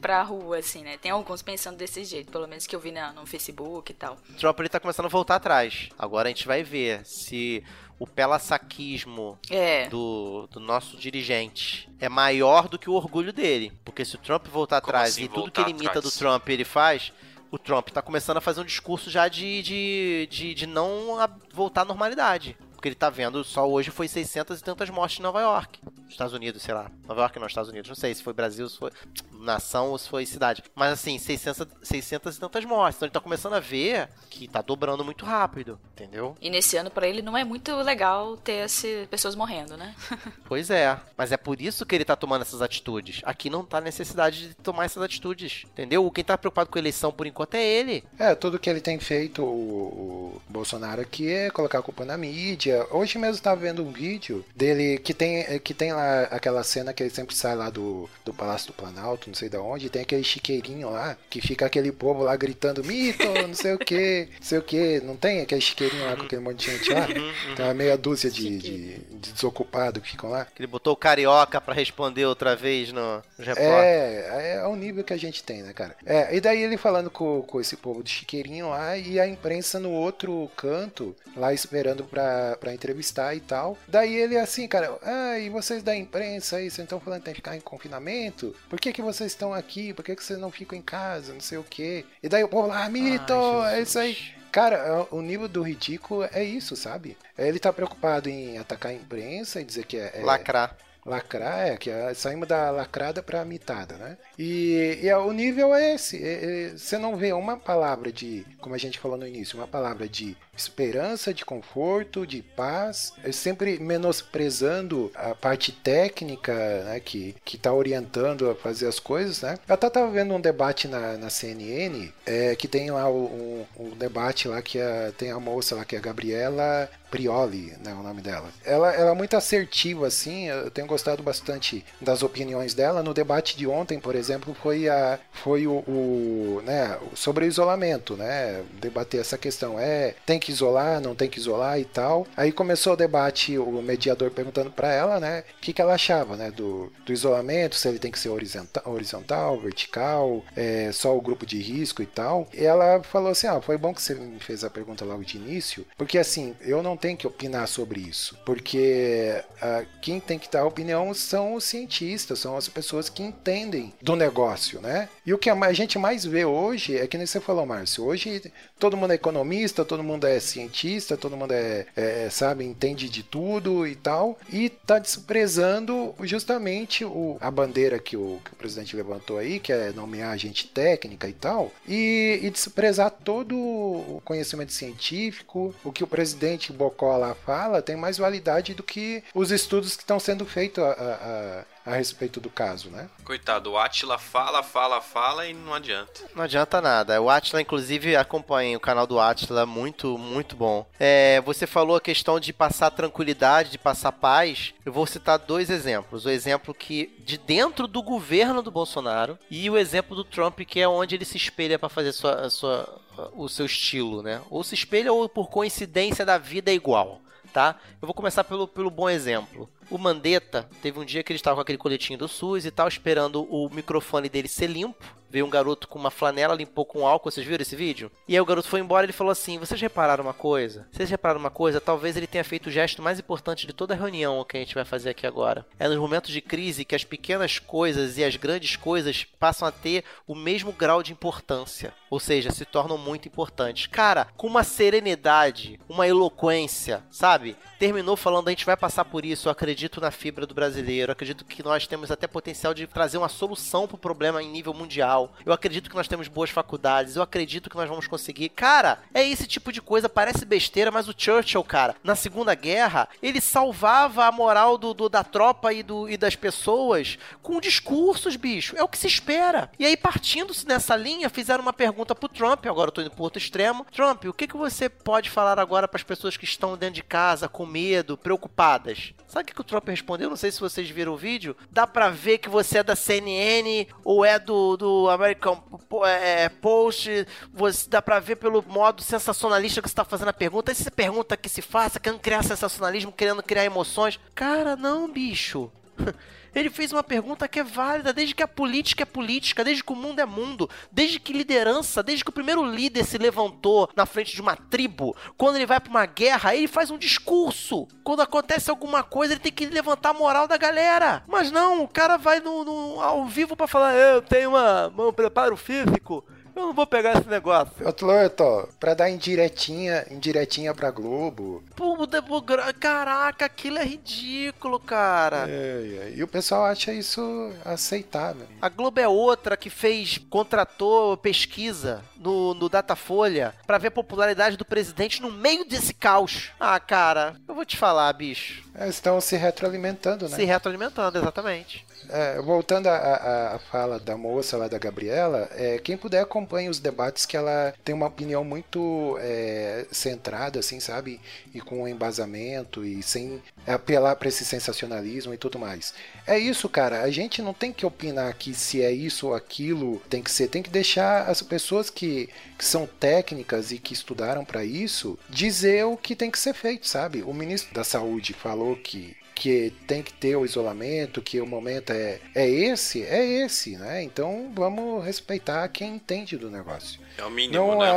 pra 0.01 0.23
rua, 0.23 0.57
assim, 0.59 0.83
né? 0.83 0.97
Tem 0.97 1.11
alguns 1.11 1.41
pensando 1.41 1.77
desse 1.77 2.03
jeito, 2.03 2.31
pelo 2.31 2.47
menos 2.47 2.65
que 2.65 2.75
eu 2.75 2.79
vi 2.79 2.91
na, 2.91 3.13
no 3.13 3.25
Facebook 3.25 3.91
e 3.91 3.95
tal. 3.95 4.17
O 4.29 4.33
Trump 4.33 4.59
ele 4.59 4.69
tá 4.69 4.79
começando 4.79 5.05
a 5.05 5.09
voltar 5.09 5.35
atrás. 5.35 5.89
Agora 5.97 6.27
a 6.27 6.31
gente 6.31 6.47
vai 6.47 6.63
ver 6.63 7.05
se 7.05 7.63
o 7.97 8.05
pela-saquismo 8.07 9.37
É. 9.49 9.87
do, 9.87 10.47
do 10.51 10.59
nosso 10.59 10.97
dirigente 10.97 11.89
é 11.99 12.09
maior 12.09 12.67
do 12.67 12.77
que 12.77 12.89
o 12.89 12.93
orgulho 12.93 13.31
dele. 13.31 13.71
Porque 13.83 14.03
se 14.03 14.15
o 14.15 14.19
Trump 14.19 14.47
voltar 14.47 14.81
Como 14.81 14.91
atrás 14.91 15.13
assim, 15.13 15.23
e 15.23 15.27
tudo 15.29 15.51
que 15.51 15.61
ele 15.61 15.71
imita 15.71 15.99
atrás? 15.99 16.05
do 16.05 16.11
Trump 16.19 16.47
ele 16.49 16.65
faz, 16.65 17.13
o 17.51 17.57
Trump 17.57 17.89
tá 17.89 18.01
começando 18.01 18.37
a 18.37 18.41
fazer 18.41 18.61
um 18.61 18.65
discurso 18.65 19.09
já 19.09 19.27
de, 19.27 19.61
de, 19.61 20.27
de, 20.29 20.53
de 20.53 20.67
não 20.67 21.17
voltar 21.53 21.81
à 21.81 21.85
normalidade. 21.85 22.57
Porque 22.85 22.89
ele 22.89 22.95
tá 22.95 23.09
vendo, 23.09 23.43
só 23.43 23.67
hoje 23.67 23.89
foi 23.89 24.07
600 24.07 24.59
e 24.59 24.63
tantas 24.63 24.91
mortes 24.91 25.17
em 25.17 25.23
Nova 25.23 25.41
York. 25.41 25.79
Estados 26.07 26.33
Unidos, 26.33 26.61
sei 26.61 26.71
lá. 26.71 26.91
Nova 27.07 27.21
York 27.21 27.39
não, 27.39 27.47
Estados 27.47 27.71
Unidos. 27.71 27.89
Não 27.89 27.95
sei 27.95 28.13
se 28.13 28.21
foi 28.21 28.31
Brasil, 28.31 28.69
se 28.69 28.77
foi 28.77 28.91
nação 29.39 29.89
ou 29.89 29.97
se 29.97 30.07
foi 30.07 30.23
cidade. 30.25 30.63
Mas 30.75 30.93
assim, 30.93 31.17
600, 31.17 31.67
600 31.81 32.37
e 32.37 32.39
tantas 32.39 32.63
mortes. 32.63 32.97
Então 32.97 33.07
ele 33.07 33.13
tá 33.13 33.19
começando 33.19 33.53
a 33.53 33.59
ver 33.59 34.09
que 34.29 34.47
tá 34.47 34.61
dobrando 34.61 35.03
muito 35.03 35.25
rápido, 35.25 35.79
entendeu? 35.93 36.35
E 36.39 36.49
nesse 36.49 36.77
ano, 36.77 36.91
pra 36.91 37.07
ele, 37.07 37.21
não 37.21 37.37
é 37.37 37.43
muito 37.43 37.75
legal 37.77 38.37
ter 38.37 38.65
esse, 38.65 39.07
pessoas 39.09 39.35
morrendo, 39.35 39.75
né? 39.75 39.95
Pois 40.47 40.69
é, 40.69 40.99
mas 41.17 41.31
é 41.31 41.37
por 41.37 41.59
isso 41.59 41.85
que 41.85 41.95
ele 41.95 42.05
tá 42.05 42.15
tomando 42.15 42.43
essas 42.43 42.61
atitudes. 42.61 43.21
Aqui 43.23 43.49
não 43.49 43.65
tá 43.65 43.81
necessidade 43.81 44.49
de 44.49 44.53
tomar 44.53 44.85
essas 44.85 45.01
atitudes, 45.01 45.63
entendeu? 45.65 46.09
Quem 46.11 46.23
tá 46.23 46.37
preocupado 46.37 46.69
com 46.69 46.77
a 46.77 46.81
eleição 46.81 47.11
por 47.11 47.25
enquanto 47.25 47.55
é 47.55 47.63
ele. 47.63 48.03
É, 48.19 48.35
tudo 48.35 48.59
que 48.59 48.69
ele 48.69 48.79
tem 48.79 48.99
feito, 48.99 49.43
o, 49.43 50.35
o 50.35 50.41
Bolsonaro 50.47 51.01
aqui, 51.01 51.27
é 51.27 51.49
colocar 51.49 51.79
a 51.79 51.81
culpa 51.81 52.05
na 52.05 52.15
mídia. 52.15 52.74
Hoje 52.91 53.17
mesmo 53.17 53.35
estava 53.35 53.59
vendo 53.59 53.83
um 53.83 53.91
vídeo 53.91 54.45
dele 54.55 54.97
que 54.97 55.13
tem, 55.13 55.59
que 55.59 55.73
tem 55.73 55.93
lá 55.93 56.23
aquela 56.23 56.63
cena 56.63 56.93
que 56.93 57.03
ele 57.03 57.09
sempre 57.09 57.35
sai 57.35 57.55
lá 57.55 57.69
do, 57.69 58.09
do 58.23 58.33
Palácio 58.33 58.67
do 58.67 58.73
Planalto, 58.73 59.29
não 59.29 59.35
sei 59.35 59.49
de 59.49 59.57
onde, 59.57 59.89
tem 59.89 60.01
aquele 60.01 60.23
chiqueirinho 60.23 60.89
lá, 60.89 61.17
que 61.29 61.41
fica 61.41 61.65
aquele 61.65 61.91
povo 61.91 62.23
lá 62.23 62.35
gritando 62.35 62.83
mito, 62.83 63.23
não 63.47 63.53
sei 63.53 63.73
o 63.73 63.79
que, 63.79 64.27
não 64.35 64.41
sei 64.41 64.57
o 64.57 64.61
que. 64.61 65.01
Não 65.01 65.15
tem 65.15 65.41
aquele 65.41 65.61
chiqueirinho 65.61 66.05
lá 66.05 66.15
com 66.15 66.23
aquele 66.23 66.41
monte 66.41 66.65
de 66.65 66.71
gente 66.71 66.93
lá? 66.93 67.07
Tem 67.55 67.65
uma 67.65 67.73
meia 67.73 67.97
dúzia 67.97 68.29
de, 68.29 68.57
de, 68.57 68.97
de 68.99 69.31
desocupados 69.33 70.01
que 70.01 70.09
ficam 70.09 70.29
lá. 70.29 70.47
Ele 70.57 70.67
botou 70.67 70.93
o 70.93 70.97
carioca 70.97 71.59
pra 71.59 71.73
responder 71.73 72.25
outra 72.25 72.55
vez 72.55 72.91
no, 72.91 73.21
no 73.37 73.45
repórter. 73.45 73.69
É, 73.69 74.55
é 74.55 74.67
o 74.67 74.75
nível 74.75 75.03
que 75.03 75.13
a 75.13 75.17
gente 75.17 75.43
tem, 75.43 75.61
né, 75.61 75.73
cara? 75.73 75.95
É, 76.05 76.35
e 76.35 76.41
daí 76.41 76.61
ele 76.61 76.77
falando 76.77 77.09
com, 77.09 77.41
com 77.41 77.59
esse 77.59 77.75
povo 77.75 78.03
de 78.03 78.09
chiqueirinho 78.09 78.69
lá 78.69 78.97
e 78.97 79.19
a 79.19 79.27
imprensa 79.27 79.79
no 79.79 79.91
outro 79.91 80.49
canto, 80.55 81.15
lá 81.35 81.53
esperando 81.53 82.03
pra, 82.03 82.57
pra 82.65 82.73
entrevistar 82.73 83.35
e 83.35 83.39
tal. 83.39 83.77
Daí 83.87 84.15
ele 84.15 84.37
assim, 84.37 84.67
cara, 84.67 84.97
ah, 85.03 85.37
e 85.37 85.49
vocês 85.49 85.83
da 85.83 85.95
imprensa 85.95 86.57
aí, 86.57 86.63
vocês 86.71 86.83
estão 86.83 86.99
falando 86.99 87.19
que 87.19 87.25
tem 87.25 87.33
que 87.35 87.39
ficar 87.41 87.55
em 87.55 87.61
confinamento? 87.61 88.55
Por 88.67 88.79
que, 88.79 88.91
que 88.91 89.01
vocês 89.03 89.31
estão 89.31 89.53
aqui? 89.53 89.93
Por 89.93 90.03
que, 90.03 90.15
que 90.15 90.23
vocês 90.23 90.39
não 90.39 90.51
ficam 90.51 90.77
em 90.77 90.81
casa? 90.81 91.31
Não 91.31 91.39
sei 91.41 91.59
o 91.59 91.63
quê. 91.63 92.05
E 92.23 92.27
daí 92.27 92.43
o 92.43 92.47
povo 92.49 92.67
lá, 92.67 92.89
mito, 92.89 93.33
Ai, 93.33 93.79
é 93.79 93.81
isso 93.83 93.99
aí. 93.99 94.17
Cara, 94.51 94.77
é- 94.77 95.15
o 95.15 95.21
nível 95.21 95.47
do 95.47 95.61
ridículo 95.61 96.27
é 96.31 96.43
isso, 96.43 96.75
sabe? 96.75 97.15
Ele 97.37 97.59
tá 97.59 97.71
preocupado 97.71 98.29
em 98.29 98.57
atacar 98.57 98.91
a 98.91 98.95
imprensa 98.95 99.61
e 99.61 99.65
dizer 99.65 99.85
que 99.85 99.97
é, 99.97 100.11
é- 100.15 100.23
Lacrar. 100.23 100.75
Lacrar, 101.05 101.67
é, 101.67 101.77
que 101.77 101.91
é, 101.91 102.11
saímos 102.15 102.47
da 102.47 102.71
lacrada 102.71 103.21
pra 103.21 103.45
mitada, 103.45 103.95
né? 103.95 104.17
E, 104.39 104.99
e 105.03 105.07
é- 105.07 105.15
o 105.15 105.31
nível 105.31 105.75
é 105.75 105.93
esse. 105.93 106.17
é- 106.17 106.69
é- 106.69 106.69
você 106.77 106.97
não 106.97 107.15
vê 107.15 107.31
uma 107.31 107.57
palavra 107.57 108.11
de, 108.11 108.43
como 108.59 108.73
a 108.73 108.77
gente 108.79 108.97
falou 108.97 109.15
no 109.15 109.27
início, 109.27 109.55
uma 109.55 109.67
palavra 109.67 110.09
de 110.09 110.35
esperança, 110.57 111.33
de 111.33 111.43
conforto, 111.45 112.25
de 112.25 112.41
paz, 112.41 113.13
é 113.23 113.31
sempre 113.31 113.79
menosprezando 113.79 115.11
a 115.15 115.35
parte 115.35 115.71
técnica, 115.71 116.53
né, 116.83 116.99
que, 116.99 117.35
que 117.43 117.57
tá 117.57 117.73
orientando 117.73 118.49
a 118.49 118.55
fazer 118.55 118.87
as 118.87 118.99
coisas, 118.99 119.41
né? 119.41 119.57
Eu 119.67 119.73
até 119.73 119.89
tava 119.89 120.09
vendo 120.11 120.33
um 120.33 120.41
debate 120.41 120.87
na, 120.87 121.17
na 121.17 121.29
CNN, 121.29 122.11
é, 122.25 122.55
que 122.55 122.67
tem 122.67 122.89
lá 122.91 123.09
um, 123.09 123.65
um 123.79 123.89
debate 123.91 124.47
lá 124.47 124.61
que 124.61 124.79
é- 124.79 125.11
tem 125.17 125.31
a 125.31 125.39
moça 125.39 125.75
lá 125.75 125.85
que 125.85 125.95
é 125.95 125.99
a 125.99 126.01
Gabriela 126.01 126.89
Prioli, 127.09 127.73
né, 127.83 127.93
o 127.93 128.03
nome 128.03 128.21
dela. 128.21 128.49
Ela, 128.65 128.91
ela 128.93 129.11
é 129.11 129.13
muito 129.13 129.37
assertiva, 129.37 130.07
assim, 130.07 130.47
eu 130.49 130.69
tenho 130.71 130.87
gostado 130.87 131.23
bastante 131.23 131.85
das 132.01 132.23
opiniões 132.23 132.73
dela. 132.73 133.01
No 133.01 133.13
debate 133.13 133.55
de 133.55 133.65
ontem, 133.67 133.99
por 133.99 134.15
exemplo, 134.15 134.53
foi, 134.53 134.89
a, 134.89 135.19
foi 135.31 135.65
o, 135.67 135.77
o, 135.87 136.61
né, 136.65 136.97
sobre 137.13 137.45
o 137.45 137.47
isolamento, 137.47 138.15
né, 138.17 138.63
debater 138.81 139.21
essa 139.21 139.37
questão, 139.37 139.79
é, 139.79 140.15
tem 140.25 140.39
que 140.39 140.44
isolar, 140.51 141.01
não 141.01 141.15
tem 141.15 141.29
que 141.29 141.39
isolar 141.39 141.79
e 141.79 141.85
tal. 141.85 142.27
Aí 142.35 142.51
começou 142.51 142.93
o 142.93 142.97
debate, 142.97 143.57
o 143.57 143.81
mediador 143.81 144.31
perguntando 144.31 144.71
para 144.71 144.93
ela, 144.93 145.19
né, 145.19 145.43
o 145.57 145.61
que, 145.61 145.73
que 145.73 145.81
ela 145.81 145.93
achava, 145.93 146.35
né, 146.35 146.51
do, 146.51 146.91
do 147.05 147.13
isolamento, 147.13 147.75
se 147.75 147.87
ele 147.87 147.99
tem 147.99 148.11
que 148.11 148.19
ser 148.19 148.29
horizontal, 148.29 148.83
horizontal 148.85 149.59
vertical, 149.59 150.43
é, 150.55 150.91
só 150.91 151.15
o 151.15 151.21
grupo 151.21 151.45
de 151.45 151.59
risco 151.61 152.01
e 152.01 152.05
tal. 152.05 152.47
E 152.53 152.63
ela 152.63 153.01
falou 153.03 153.31
assim, 153.31 153.47
ah, 153.47 153.61
foi 153.61 153.77
bom 153.77 153.93
que 153.93 154.01
você 154.01 154.13
me 154.15 154.39
fez 154.39 154.63
a 154.63 154.69
pergunta 154.69 155.05
logo 155.05 155.23
de 155.23 155.37
início, 155.37 155.85
porque 155.97 156.17
assim, 156.17 156.55
eu 156.61 156.81
não 156.81 156.97
tenho 156.97 157.17
que 157.17 157.27
opinar 157.27 157.67
sobre 157.67 157.99
isso, 158.01 158.37
porque 158.45 159.43
ah, 159.61 159.83
quem 160.01 160.19
tem 160.19 160.39
que 160.39 160.51
dar 160.51 160.65
opinião 160.65 161.13
são 161.13 161.53
os 161.55 161.63
cientistas, 161.63 162.39
são 162.39 162.57
as 162.57 162.67
pessoas 162.67 163.09
que 163.09 163.23
entendem 163.23 163.93
do 164.01 164.15
negócio, 164.15 164.81
né? 164.81 165.09
E 165.25 165.33
o 165.33 165.37
que 165.37 165.49
a 165.49 165.73
gente 165.73 165.97
mais 165.97 166.25
vê 166.25 166.45
hoje 166.45 166.97
é 166.97 167.07
que 167.07 167.17
nem 167.17 167.25
você 167.25 167.39
falou, 167.39 167.65
Márcio, 167.65 168.05
hoje 168.05 168.51
todo 168.79 168.97
mundo 168.97 169.11
é 169.11 169.15
economista, 169.15 169.85
todo 169.85 170.03
mundo 170.03 170.27
é, 170.27 170.34
é 170.35 170.39
cientista, 170.39 171.17
todo 171.17 171.37
mundo 171.37 171.53
é, 171.53 171.85
é, 171.95 172.29
sabe, 172.29 172.63
entende 172.63 173.09
de 173.09 173.23
tudo 173.23 173.87
e 173.87 173.95
tal, 173.95 174.37
e 174.49 174.69
tá 174.69 174.99
desprezando 174.99 176.13
justamente 176.21 177.03
o, 177.03 177.37
a 177.39 177.49
bandeira 177.49 177.99
que 177.99 178.17
o, 178.17 178.39
que 178.43 178.53
o 178.53 178.55
presidente 178.55 178.95
levantou 178.95 179.37
aí, 179.37 179.59
que 179.59 179.71
é 179.71 179.91
nomear 179.91 180.37
gente 180.37 180.67
técnica 180.67 181.27
e 181.27 181.33
tal, 181.33 181.71
e, 181.87 182.39
e 182.41 182.49
desprezar 182.49 183.11
todo 183.11 183.55
o 183.55 184.21
conhecimento 184.23 184.71
científico, 184.71 185.73
o 185.83 185.91
que 185.91 186.03
o 186.03 186.07
presidente 186.07 186.73
Bocó 186.73 187.17
lá 187.17 187.33
fala 187.33 187.81
tem 187.81 187.95
mais 187.95 188.17
validade 188.17 188.73
do 188.73 188.83
que 188.83 189.23
os 189.33 189.51
estudos 189.51 189.95
que 189.95 190.03
estão 190.03 190.19
sendo 190.19 190.45
feitos 190.45 190.83
a, 190.83 190.91
a, 190.91 191.59
a 191.61 191.74
a 191.85 191.95
respeito 191.95 192.39
do 192.39 192.49
caso, 192.49 192.89
né? 192.89 193.07
Coitado, 193.23 193.71
o 193.71 193.77
Atila 193.77 194.17
fala, 194.17 194.63
fala, 194.63 195.01
fala 195.01 195.45
e 195.45 195.53
não 195.53 195.73
adianta. 195.73 196.21
Não 196.33 196.43
adianta 196.43 196.81
nada. 196.81 197.21
O 197.21 197.29
Atila, 197.29 197.61
inclusive, 197.61 198.15
acompanha 198.15 198.75
o 198.75 198.79
canal 198.79 199.05
do 199.05 199.19
Atila, 199.19 199.65
muito, 199.65 200.17
muito 200.17 200.55
bom. 200.55 200.85
É, 200.99 201.39
você 201.41 201.67
falou 201.67 201.95
a 201.95 202.01
questão 202.01 202.39
de 202.39 202.51
passar 202.51 202.89
tranquilidade, 202.89 203.69
de 203.69 203.77
passar 203.77 204.11
paz. 204.11 204.73
Eu 204.83 204.91
vou 204.91 205.05
citar 205.05 205.37
dois 205.37 205.69
exemplos. 205.69 206.25
O 206.25 206.29
exemplo 206.29 206.73
que 206.73 207.15
de 207.19 207.37
dentro 207.37 207.87
do 207.87 208.01
governo 208.01 208.63
do 208.63 208.71
Bolsonaro 208.71 209.37
e 209.49 209.69
o 209.69 209.77
exemplo 209.77 210.15
do 210.15 210.23
Trump, 210.23 210.59
que 210.61 210.79
é 210.79 210.87
onde 210.87 211.15
ele 211.15 211.25
se 211.25 211.37
espelha 211.37 211.77
para 211.77 211.89
fazer 211.89 212.13
sua, 212.13 212.49
sua, 212.49 213.01
o 213.33 213.47
seu 213.47 213.65
estilo, 213.65 214.23
né? 214.23 214.41
Ou 214.49 214.63
se 214.63 214.73
espelha 214.73 215.13
ou 215.13 215.29
por 215.29 215.49
coincidência 215.49 216.25
da 216.25 216.37
vida 216.37 216.71
é 216.71 216.73
igual. 216.73 217.21
Tá? 217.55 217.77
Eu 218.01 218.05
vou 218.05 218.13
começar 218.13 218.43
pelo, 218.43 218.67
pelo 218.67 218.89
bom 218.89 219.09
exemplo. 219.09 219.69
O 219.89 219.97
Mandetta 219.97 220.67
teve 220.81 220.99
um 220.99 221.05
dia 221.05 221.23
que 221.23 221.31
ele 221.31 221.37
estava 221.37 221.55
com 221.55 221.61
aquele 221.61 221.77
coletinho 221.77 222.19
do 222.19 222.27
SUS 222.27 222.65
e 222.65 222.69
tal, 222.69 222.85
esperando 222.85 223.43
o 223.49 223.69
microfone 223.73 224.27
dele 224.27 224.49
ser 224.49 224.67
limpo. 224.67 225.05
Veio 225.35 225.45
um 225.45 225.49
garoto 225.49 225.89
com 225.89 225.99
uma 225.99 226.09
flanela, 226.09 226.55
limpou 226.55 226.85
com 226.85 227.05
álcool. 227.05 227.29
Vocês 227.29 227.45
viram 227.45 227.61
esse 227.61 227.75
vídeo? 227.75 228.09
E 228.25 228.35
aí 228.35 228.39
o 228.39 228.45
garoto 228.45 228.69
foi 228.69 228.79
embora 228.79 229.03
e 229.03 229.07
ele 229.07 229.11
falou 229.11 229.31
assim: 229.31 229.59
Vocês 229.59 229.81
repararam 229.81 230.23
uma 230.23 230.33
coisa? 230.33 230.87
Vocês 230.89 231.09
repararam 231.09 231.41
uma 231.41 231.49
coisa? 231.49 231.81
Talvez 231.81 232.15
ele 232.15 232.25
tenha 232.25 232.41
feito 232.45 232.67
o 232.67 232.71
gesto 232.71 233.01
mais 233.01 233.19
importante 233.19 233.67
de 233.67 233.73
toda 233.73 233.93
a 233.93 233.97
reunião 233.97 234.45
que 234.45 234.55
a 234.55 234.61
gente 234.61 234.73
vai 234.73 234.85
fazer 234.85 235.09
aqui 235.09 235.27
agora. 235.27 235.65
É 235.77 235.89
nos 235.89 235.97
momentos 235.97 236.31
de 236.31 236.39
crise 236.39 236.85
que 236.85 236.95
as 236.95 237.03
pequenas 237.03 237.59
coisas 237.59 238.17
e 238.17 238.23
as 238.23 238.37
grandes 238.37 238.77
coisas 238.77 239.25
passam 239.37 239.67
a 239.67 239.73
ter 239.73 240.05
o 240.25 240.33
mesmo 240.33 240.71
grau 240.71 241.03
de 241.03 241.11
importância. 241.11 241.93
Ou 242.09 242.17
seja, 242.17 242.49
se 242.49 242.63
tornam 242.63 242.97
muito 242.97 243.27
importantes. 243.27 243.87
Cara, 243.87 244.29
com 244.37 244.47
uma 244.47 244.63
serenidade, 244.63 245.77
uma 245.89 246.07
eloquência, 246.07 247.03
sabe? 247.11 247.57
Terminou 247.77 248.15
falando: 248.15 248.47
a 248.47 248.51
gente 248.51 248.65
vai 248.65 248.77
passar 248.77 249.03
por 249.03 249.25
isso. 249.25 249.49
Eu 249.49 249.51
acredito 249.51 249.99
na 249.99 250.11
fibra 250.11 250.45
do 250.45 250.55
brasileiro. 250.55 251.11
Acredito 251.11 251.43
que 251.43 251.61
nós 251.61 251.85
temos 251.85 252.09
até 252.09 252.25
potencial 252.25 252.73
de 252.73 252.87
trazer 252.87 253.17
uma 253.17 253.27
solução 253.27 253.85
pro 253.85 253.97
problema 253.97 254.41
em 254.41 254.49
nível 254.49 254.73
mundial. 254.73 255.24
Eu 255.45 255.53
acredito 255.53 255.89
que 255.89 255.95
nós 255.95 256.07
temos 256.07 256.27
boas 256.27 256.49
faculdades. 256.49 257.15
Eu 257.15 257.23
acredito 257.23 257.69
que 257.69 257.75
nós 257.75 257.89
vamos 257.89 258.07
conseguir. 258.07 258.49
Cara, 258.49 258.99
é 259.13 259.27
esse 259.27 259.47
tipo 259.47 259.71
de 259.71 259.81
coisa. 259.81 260.09
Parece 260.09 260.45
besteira, 260.45 260.91
mas 260.91 261.07
o 261.07 261.13
Churchill, 261.15 261.63
cara, 261.63 261.95
na 262.03 262.15
Segunda 262.15 262.53
Guerra, 262.53 263.07
ele 263.21 263.41
salvava 263.41 264.25
a 264.25 264.31
moral 264.31 264.77
do, 264.77 264.93
do 264.93 265.09
da 265.09 265.23
tropa 265.23 265.73
e, 265.73 265.83
do, 265.83 266.09
e 266.09 266.17
das 266.17 266.35
pessoas 266.35 267.17
com 267.41 267.59
discursos, 267.59 268.35
bicho. 268.35 268.75
É 268.77 268.83
o 268.83 268.87
que 268.87 268.97
se 268.97 269.07
espera. 269.07 269.69
E 269.77 269.85
aí, 269.85 269.97
partindo-se 269.97 270.67
nessa 270.67 270.95
linha, 270.95 271.29
fizeram 271.29 271.61
uma 271.61 271.73
pergunta 271.73 272.15
pro 272.15 272.29
Trump. 272.29 272.65
Agora 272.65 272.89
eu 272.89 272.91
tô 272.91 273.01
indo 273.01 273.11
pro 273.11 273.23
outro 273.23 273.39
extremo. 273.39 273.85
Trump, 273.91 274.25
o 274.25 274.33
que, 274.33 274.47
que 274.47 274.57
você 274.57 274.89
pode 274.89 275.29
falar 275.29 275.59
agora 275.59 275.87
para 275.87 275.97
as 275.97 276.03
pessoas 276.03 276.37
que 276.37 276.45
estão 276.45 276.77
dentro 276.77 276.95
de 276.95 277.03
casa, 277.03 277.47
com 277.47 277.65
medo, 277.65 278.17
preocupadas? 278.17 279.13
Sabe 279.27 279.51
o 279.51 279.53
que, 279.53 279.61
o 279.61 279.63
Trump 279.63 279.87
respondeu? 279.87 280.29
Não 280.29 280.37
sei 280.37 280.51
se 280.51 280.59
vocês 280.61 280.89
viram 280.89 281.13
o 281.13 281.17
vídeo. 281.17 281.55
Dá 281.69 281.85
pra 281.85 282.09
ver 282.09 282.37
que 282.37 282.49
você 282.49 282.79
é 282.79 282.83
da 282.83 282.95
CNN 282.95 283.87
ou 284.03 284.23
é 284.23 284.39
do, 284.39 284.77
do 284.77 285.09
American 285.15 285.63
é, 286.05 286.49
Post. 286.49 287.27
Você, 287.53 287.89
dá 287.89 288.01
pra 288.01 288.19
ver 288.19 288.35
pelo 288.35 288.63
modo 288.63 289.01
sensacionalista 289.01 289.81
que 289.81 289.89
você 289.89 289.95
tá 289.95 290.05
fazendo 290.05 290.29
a 290.29 290.33
pergunta. 290.33 290.71
Essa 290.71 290.91
pergunta 290.91 291.35
que 291.37 291.49
se 291.49 291.61
faça, 291.61 291.99
querendo 291.99 292.19
criar 292.19 292.43
sensacionalismo, 292.43 293.11
querendo 293.11 293.41
criar 293.41 293.65
emoções. 293.65 294.19
Cara, 294.33 294.75
não, 294.75 295.11
bicho. 295.11 295.71
Ele 296.55 296.69
fez 296.69 296.93
uma 296.93 297.03
pergunta 297.03 297.47
que 297.47 297.59
é 297.59 297.63
válida 297.63 298.13
desde 298.13 298.33
que 298.33 298.41
a 298.41 298.47
política 298.47 299.03
é 299.03 299.05
política, 299.05 299.63
desde 299.63 299.83
que 299.83 299.91
o 299.91 299.95
mundo 299.95 300.19
é 300.19 300.25
mundo, 300.25 300.69
desde 300.91 301.19
que 301.19 301.33
liderança, 301.33 302.01
desde 302.01 302.23
que 302.23 302.29
o 302.29 302.33
primeiro 302.33 302.63
líder 302.63 303.03
se 303.03 303.17
levantou 303.17 303.89
na 303.95 304.05
frente 304.05 304.33
de 304.33 304.41
uma 304.41 304.55
tribo. 304.55 305.15
Quando 305.37 305.57
ele 305.57 305.65
vai 305.65 305.81
para 305.81 305.89
uma 305.89 306.05
guerra, 306.05 306.55
ele 306.55 306.67
faz 306.67 306.89
um 306.89 306.97
discurso. 306.97 307.87
Quando 308.03 308.21
acontece 308.21 308.69
alguma 308.69 309.03
coisa, 309.03 309.33
ele 309.33 309.41
tem 309.41 309.51
que 309.51 309.65
levantar 309.65 310.11
a 310.11 310.13
moral 310.13 310.47
da 310.47 310.55
galera. 310.55 311.23
Mas 311.27 311.51
não, 311.51 311.83
o 311.83 311.87
cara 311.87 312.17
vai 312.17 312.39
no, 312.39 312.63
no 312.63 313.01
ao 313.01 313.25
vivo 313.25 313.55
para 313.55 313.67
falar: 313.67 313.93
eu 313.93 314.21
tenho 314.21 314.51
uma, 314.51 314.87
um 314.87 315.11
preparo 315.11 315.57
físico. 315.57 316.23
Eu 316.55 316.61
não 316.67 316.73
vou 316.73 316.87
pegar 316.87 317.17
esse 317.19 317.27
negócio. 317.27 317.73
Outro 317.85 318.07
Lorto, 318.07 318.69
pra 318.79 318.93
dar 318.93 319.09
indiretinha, 319.09 320.05
indiretinha 320.09 320.73
pra 320.73 320.89
Globo. 320.89 321.61
Pô, 321.75 322.05
devo- 322.05 322.41
gra- 322.41 322.71
caraca, 322.73 323.45
aquilo 323.45 323.77
é 323.77 323.83
ridículo, 323.83 324.79
cara. 324.79 325.45
É, 325.49 325.51
é, 325.51 326.13
E 326.15 326.23
o 326.23 326.27
pessoal 326.27 326.63
acha 326.65 326.93
isso 326.93 327.51
aceitável. 327.65 328.47
A 328.61 328.69
Globo 328.69 328.99
é 328.99 329.07
outra 329.07 329.57
que 329.57 329.69
fez, 329.69 330.17
contratou 330.29 331.17
pesquisa 331.17 332.01
no, 332.15 332.53
no 332.53 332.69
Datafolha 332.69 333.53
pra 333.67 333.77
ver 333.77 333.87
a 333.89 333.91
popularidade 333.91 334.55
do 334.55 334.63
presidente 334.65 335.21
no 335.21 335.31
meio 335.31 335.65
desse 335.65 335.93
caos. 335.93 336.51
Ah, 336.59 336.79
cara, 336.79 337.35
eu 337.47 337.53
vou 337.53 337.65
te 337.65 337.75
falar, 337.77 338.11
bicho. 338.13 338.63
É, 338.73 338.87
estão 338.87 339.19
se 339.19 339.35
retroalimentando, 339.35 340.29
né? 340.29 340.35
Se 340.35 340.45
retroalimentando, 340.45 341.17
exatamente. 341.17 341.85
É, 342.09 342.41
voltando 342.41 342.87
à- 342.87 343.59
fala 343.71 343.99
da 343.99 344.17
moça 344.17 344.57
lá 344.57 344.67
da 344.67 344.77
Gabriela, 344.77 345.49
é, 345.53 345.79
quem 345.79 345.97
puder 345.97 346.21
acompanhe 346.21 346.69
os 346.69 346.79
debates 346.79 347.25
que 347.25 347.35
ela 347.37 347.73
tem 347.83 347.93
uma 347.95 348.07
opinião 348.07 348.43
muito 348.43 349.17
é, 349.19 349.85
centrada, 349.91 350.59
assim, 350.59 350.79
sabe? 350.79 351.19
E 351.53 351.59
com 351.61 351.87
embasamento 351.87 352.85
e 352.85 353.01
sem 353.01 353.41
apelar 353.65 354.15
para 354.15 354.27
esse 354.29 354.45
sensacionalismo 354.45 355.33
e 355.33 355.37
tudo 355.37 355.57
mais. 355.59 355.93
É 356.27 356.37
isso, 356.37 356.67
cara. 356.69 357.01
A 357.01 357.09
gente 357.09 357.41
não 357.41 357.53
tem 357.53 357.71
que 357.73 357.85
opinar 357.85 358.29
aqui 358.29 358.53
se 358.53 358.81
é 358.81 358.91
isso 358.91 359.27
ou 359.27 359.33
aquilo 359.35 360.01
tem 360.09 360.21
que 360.21 360.31
ser. 360.31 360.47
Tem 360.47 360.61
que 360.63 360.69
deixar 360.69 361.29
as 361.29 361.41
pessoas 361.41 361.89
que, 361.89 362.29
que 362.57 362.65
são 362.65 362.87
técnicas 362.99 363.71
e 363.71 363.77
que 363.77 363.93
estudaram 363.93 364.45
para 364.45 364.63
isso 364.63 365.17
dizer 365.29 365.85
o 365.85 365.97
que 365.97 366.15
tem 366.15 366.29
que 366.31 366.39
ser 366.39 366.53
feito, 366.53 366.87
sabe? 366.87 367.23
O 367.23 367.33
ministro 367.33 367.73
da 367.73 367.83
Saúde 367.83 368.33
falou 368.33 368.75
que 368.75 369.15
que 369.35 369.73
tem 369.85 370.01
que 370.01 370.13
ter 370.13 370.35
o 370.35 370.45
isolamento, 370.45 371.21
que 371.21 371.41
o 371.41 371.45
momento 371.45 371.91
é, 371.91 372.19
é 372.33 372.49
esse, 372.49 373.03
é 373.03 373.23
esse, 373.43 373.77
né? 373.77 374.01
Então 374.01 374.51
vamos 374.55 375.03
respeitar 375.03 375.67
quem 375.67 375.95
entende 375.95 376.37
do 376.37 376.49
negócio. 376.49 376.99
É 377.17 377.23
o 377.23 377.29
mínimo, 377.29 377.53
Não 377.53 377.79
né? 377.79 377.87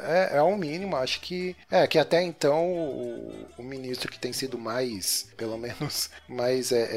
é, 0.00 0.34
é, 0.34 0.36
é 0.38 0.42
o 0.42 0.56
mínimo, 0.56 0.96
acho 0.96 1.20
que 1.20 1.56
é 1.70 1.86
que 1.86 1.98
até 1.98 2.22
então 2.22 2.66
o, 2.72 3.46
o 3.58 3.62
ministro 3.62 4.10
que 4.10 4.18
tem 4.18 4.32
sido 4.32 4.56
mais, 4.58 5.28
pelo 5.36 5.56
menos, 5.58 6.10
mais 6.28 6.70
é, 6.72 6.88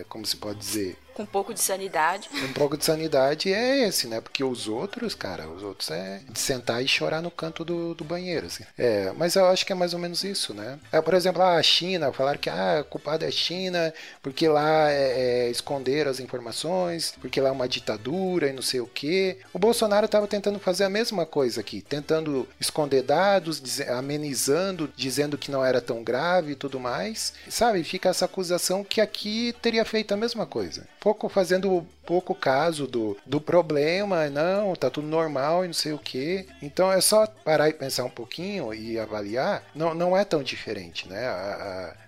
é, 0.00 0.04
como 0.08 0.26
se 0.26 0.36
pode 0.36 0.58
dizer, 0.58 0.96
Com 1.14 1.22
um 1.24 1.26
pouco 1.26 1.52
de 1.54 1.60
sanidade. 1.60 2.28
um 2.42 2.52
pouco 2.54 2.76
de 2.76 2.84
sanidade 2.84 3.52
é 3.52 3.86
esse, 3.86 4.06
né? 4.08 4.20
Porque 4.20 4.42
os 4.42 4.66
outros, 4.66 5.14
cara, 5.14 5.46
os 5.48 5.62
outros 5.62 5.90
é 5.90 6.22
de 6.28 6.38
sentar 6.40 6.82
e 6.82 6.88
chorar 6.88 7.20
no 7.20 7.30
canto 7.30 7.64
do, 7.64 7.94
do 7.94 8.02
banheiro, 8.04 8.46
assim. 8.46 8.64
É, 8.78 9.12
mas 9.16 9.34
eu 9.36 9.44
acho 9.46 9.64
que 9.66 9.72
é 9.72 9.74
mais 9.74 9.92
ou 9.92 10.00
menos 10.00 10.24
isso, 10.24 10.54
né? 10.54 10.78
É, 10.90 11.00
por 11.02 11.12
exemplo, 11.14 11.42
a 11.42 11.62
China, 11.62 12.12
falaram 12.12 12.38
que 12.38 12.48
ah, 12.48 12.80
a 12.80 12.84
culpada 12.84 13.26
é 13.26 13.28
a 13.28 13.30
China, 13.30 13.92
porque 14.22 14.48
lá 14.48 14.90
é, 14.90 15.46
é, 15.48 15.50
esconderam 15.50 16.10
as 16.10 16.18
informações, 16.18 17.14
porque 17.20 17.40
lá 17.42 17.50
é 17.50 17.52
uma 17.52 17.68
ditadura 17.68 18.48
e 18.48 18.52
não 18.52 18.62
sei 18.62 18.80
o 18.80 18.86
quê. 18.86 19.38
O 19.52 19.58
Bolsonaro 19.58 20.06
estava 20.06 20.26
tentando 20.26 20.58
fazer 20.58 20.84
a 20.84 20.88
mesma 20.88 21.11
coisa 21.26 21.60
aqui, 21.60 21.80
tentando 21.82 22.48
esconder 22.58 23.02
dados, 23.02 23.80
amenizando, 23.82 24.92
dizendo 24.96 25.36
que 25.36 25.50
não 25.50 25.64
era 25.64 25.80
tão 25.80 26.02
grave 26.02 26.52
e 26.52 26.56
tudo 26.56 26.80
mais. 26.80 27.32
Sabe, 27.48 27.84
fica 27.84 28.08
essa 28.08 28.24
acusação 28.24 28.82
que 28.82 29.00
aqui 29.00 29.54
teria 29.60 29.84
feito 29.84 30.12
a 30.12 30.16
mesma 30.16 30.46
coisa. 30.46 30.86
Pouco 31.02 31.28
fazendo 31.28 31.84
pouco 32.06 32.34
caso 32.34 32.86
do, 32.86 33.16
do 33.26 33.40
problema, 33.40 34.28
não, 34.30 34.74
tá 34.74 34.88
tudo 34.90 35.06
normal 35.06 35.64
e 35.64 35.68
não 35.68 35.74
sei 35.74 35.92
o 35.92 35.98
que. 35.98 36.46
Então 36.60 36.92
é 36.92 37.00
só 37.00 37.26
parar 37.26 37.68
e 37.68 37.72
pensar 37.72 38.04
um 38.04 38.10
pouquinho 38.10 38.72
e 38.74 38.98
avaliar. 38.98 39.64
Não, 39.74 39.94
não 39.94 40.16
é 40.16 40.24
tão 40.24 40.42
diferente, 40.42 41.08
né? 41.08 41.26
A- 41.26 41.32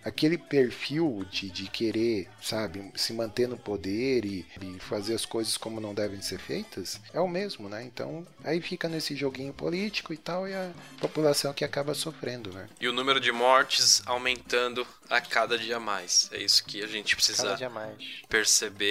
a- 0.05 0.09
aquele 0.09 0.37
perfil 0.37 1.25
de, 1.31 1.49
de 1.51 1.67
querer, 1.69 2.29
sabe, 2.43 2.93
se 2.95 3.13
manter 3.13 3.49
no 3.49 3.57
poder 3.57 4.25
e, 4.25 4.45
e 4.61 4.79
fazer 4.79 5.15
as 5.15 5.25
coisas 5.25 5.57
como 5.57 5.81
não 5.81 5.95
devem 5.95 6.21
ser 6.21 6.39
feitas 6.39 7.01
é 7.13 7.21
o 7.21 7.27
mesmo, 7.29 7.69
né? 7.69 7.83
Então 7.85 8.27
aí 8.45 8.61
fica 8.61 8.89
nesse 8.89 9.17
joguinho 9.17 9.53
político 9.53 10.13
e 10.13 10.17
tal 10.19 10.47
e 10.47 10.55
a 10.55 10.71
população 11.01 11.53
que 11.55 11.65
acaba 11.65 11.95
sofrendo, 11.95 12.53
né? 12.53 12.69
E 12.81 12.87
o 12.87 12.93
número 12.93 13.19
de 13.19 13.33
mortes 13.33 14.03
aumentando 14.07 14.87
a 15.09 15.21
cada 15.21 15.57
dia 15.59 15.81
mais. 15.81 16.29
É 16.33 16.39
isso 16.39 16.65
que 16.65 16.83
a 16.83 16.87
gente 16.87 17.15
precisa 17.17 17.43
Cada 17.43 17.57
dia 17.57 17.71
mais. 17.71 17.97
perceber, 18.29 18.84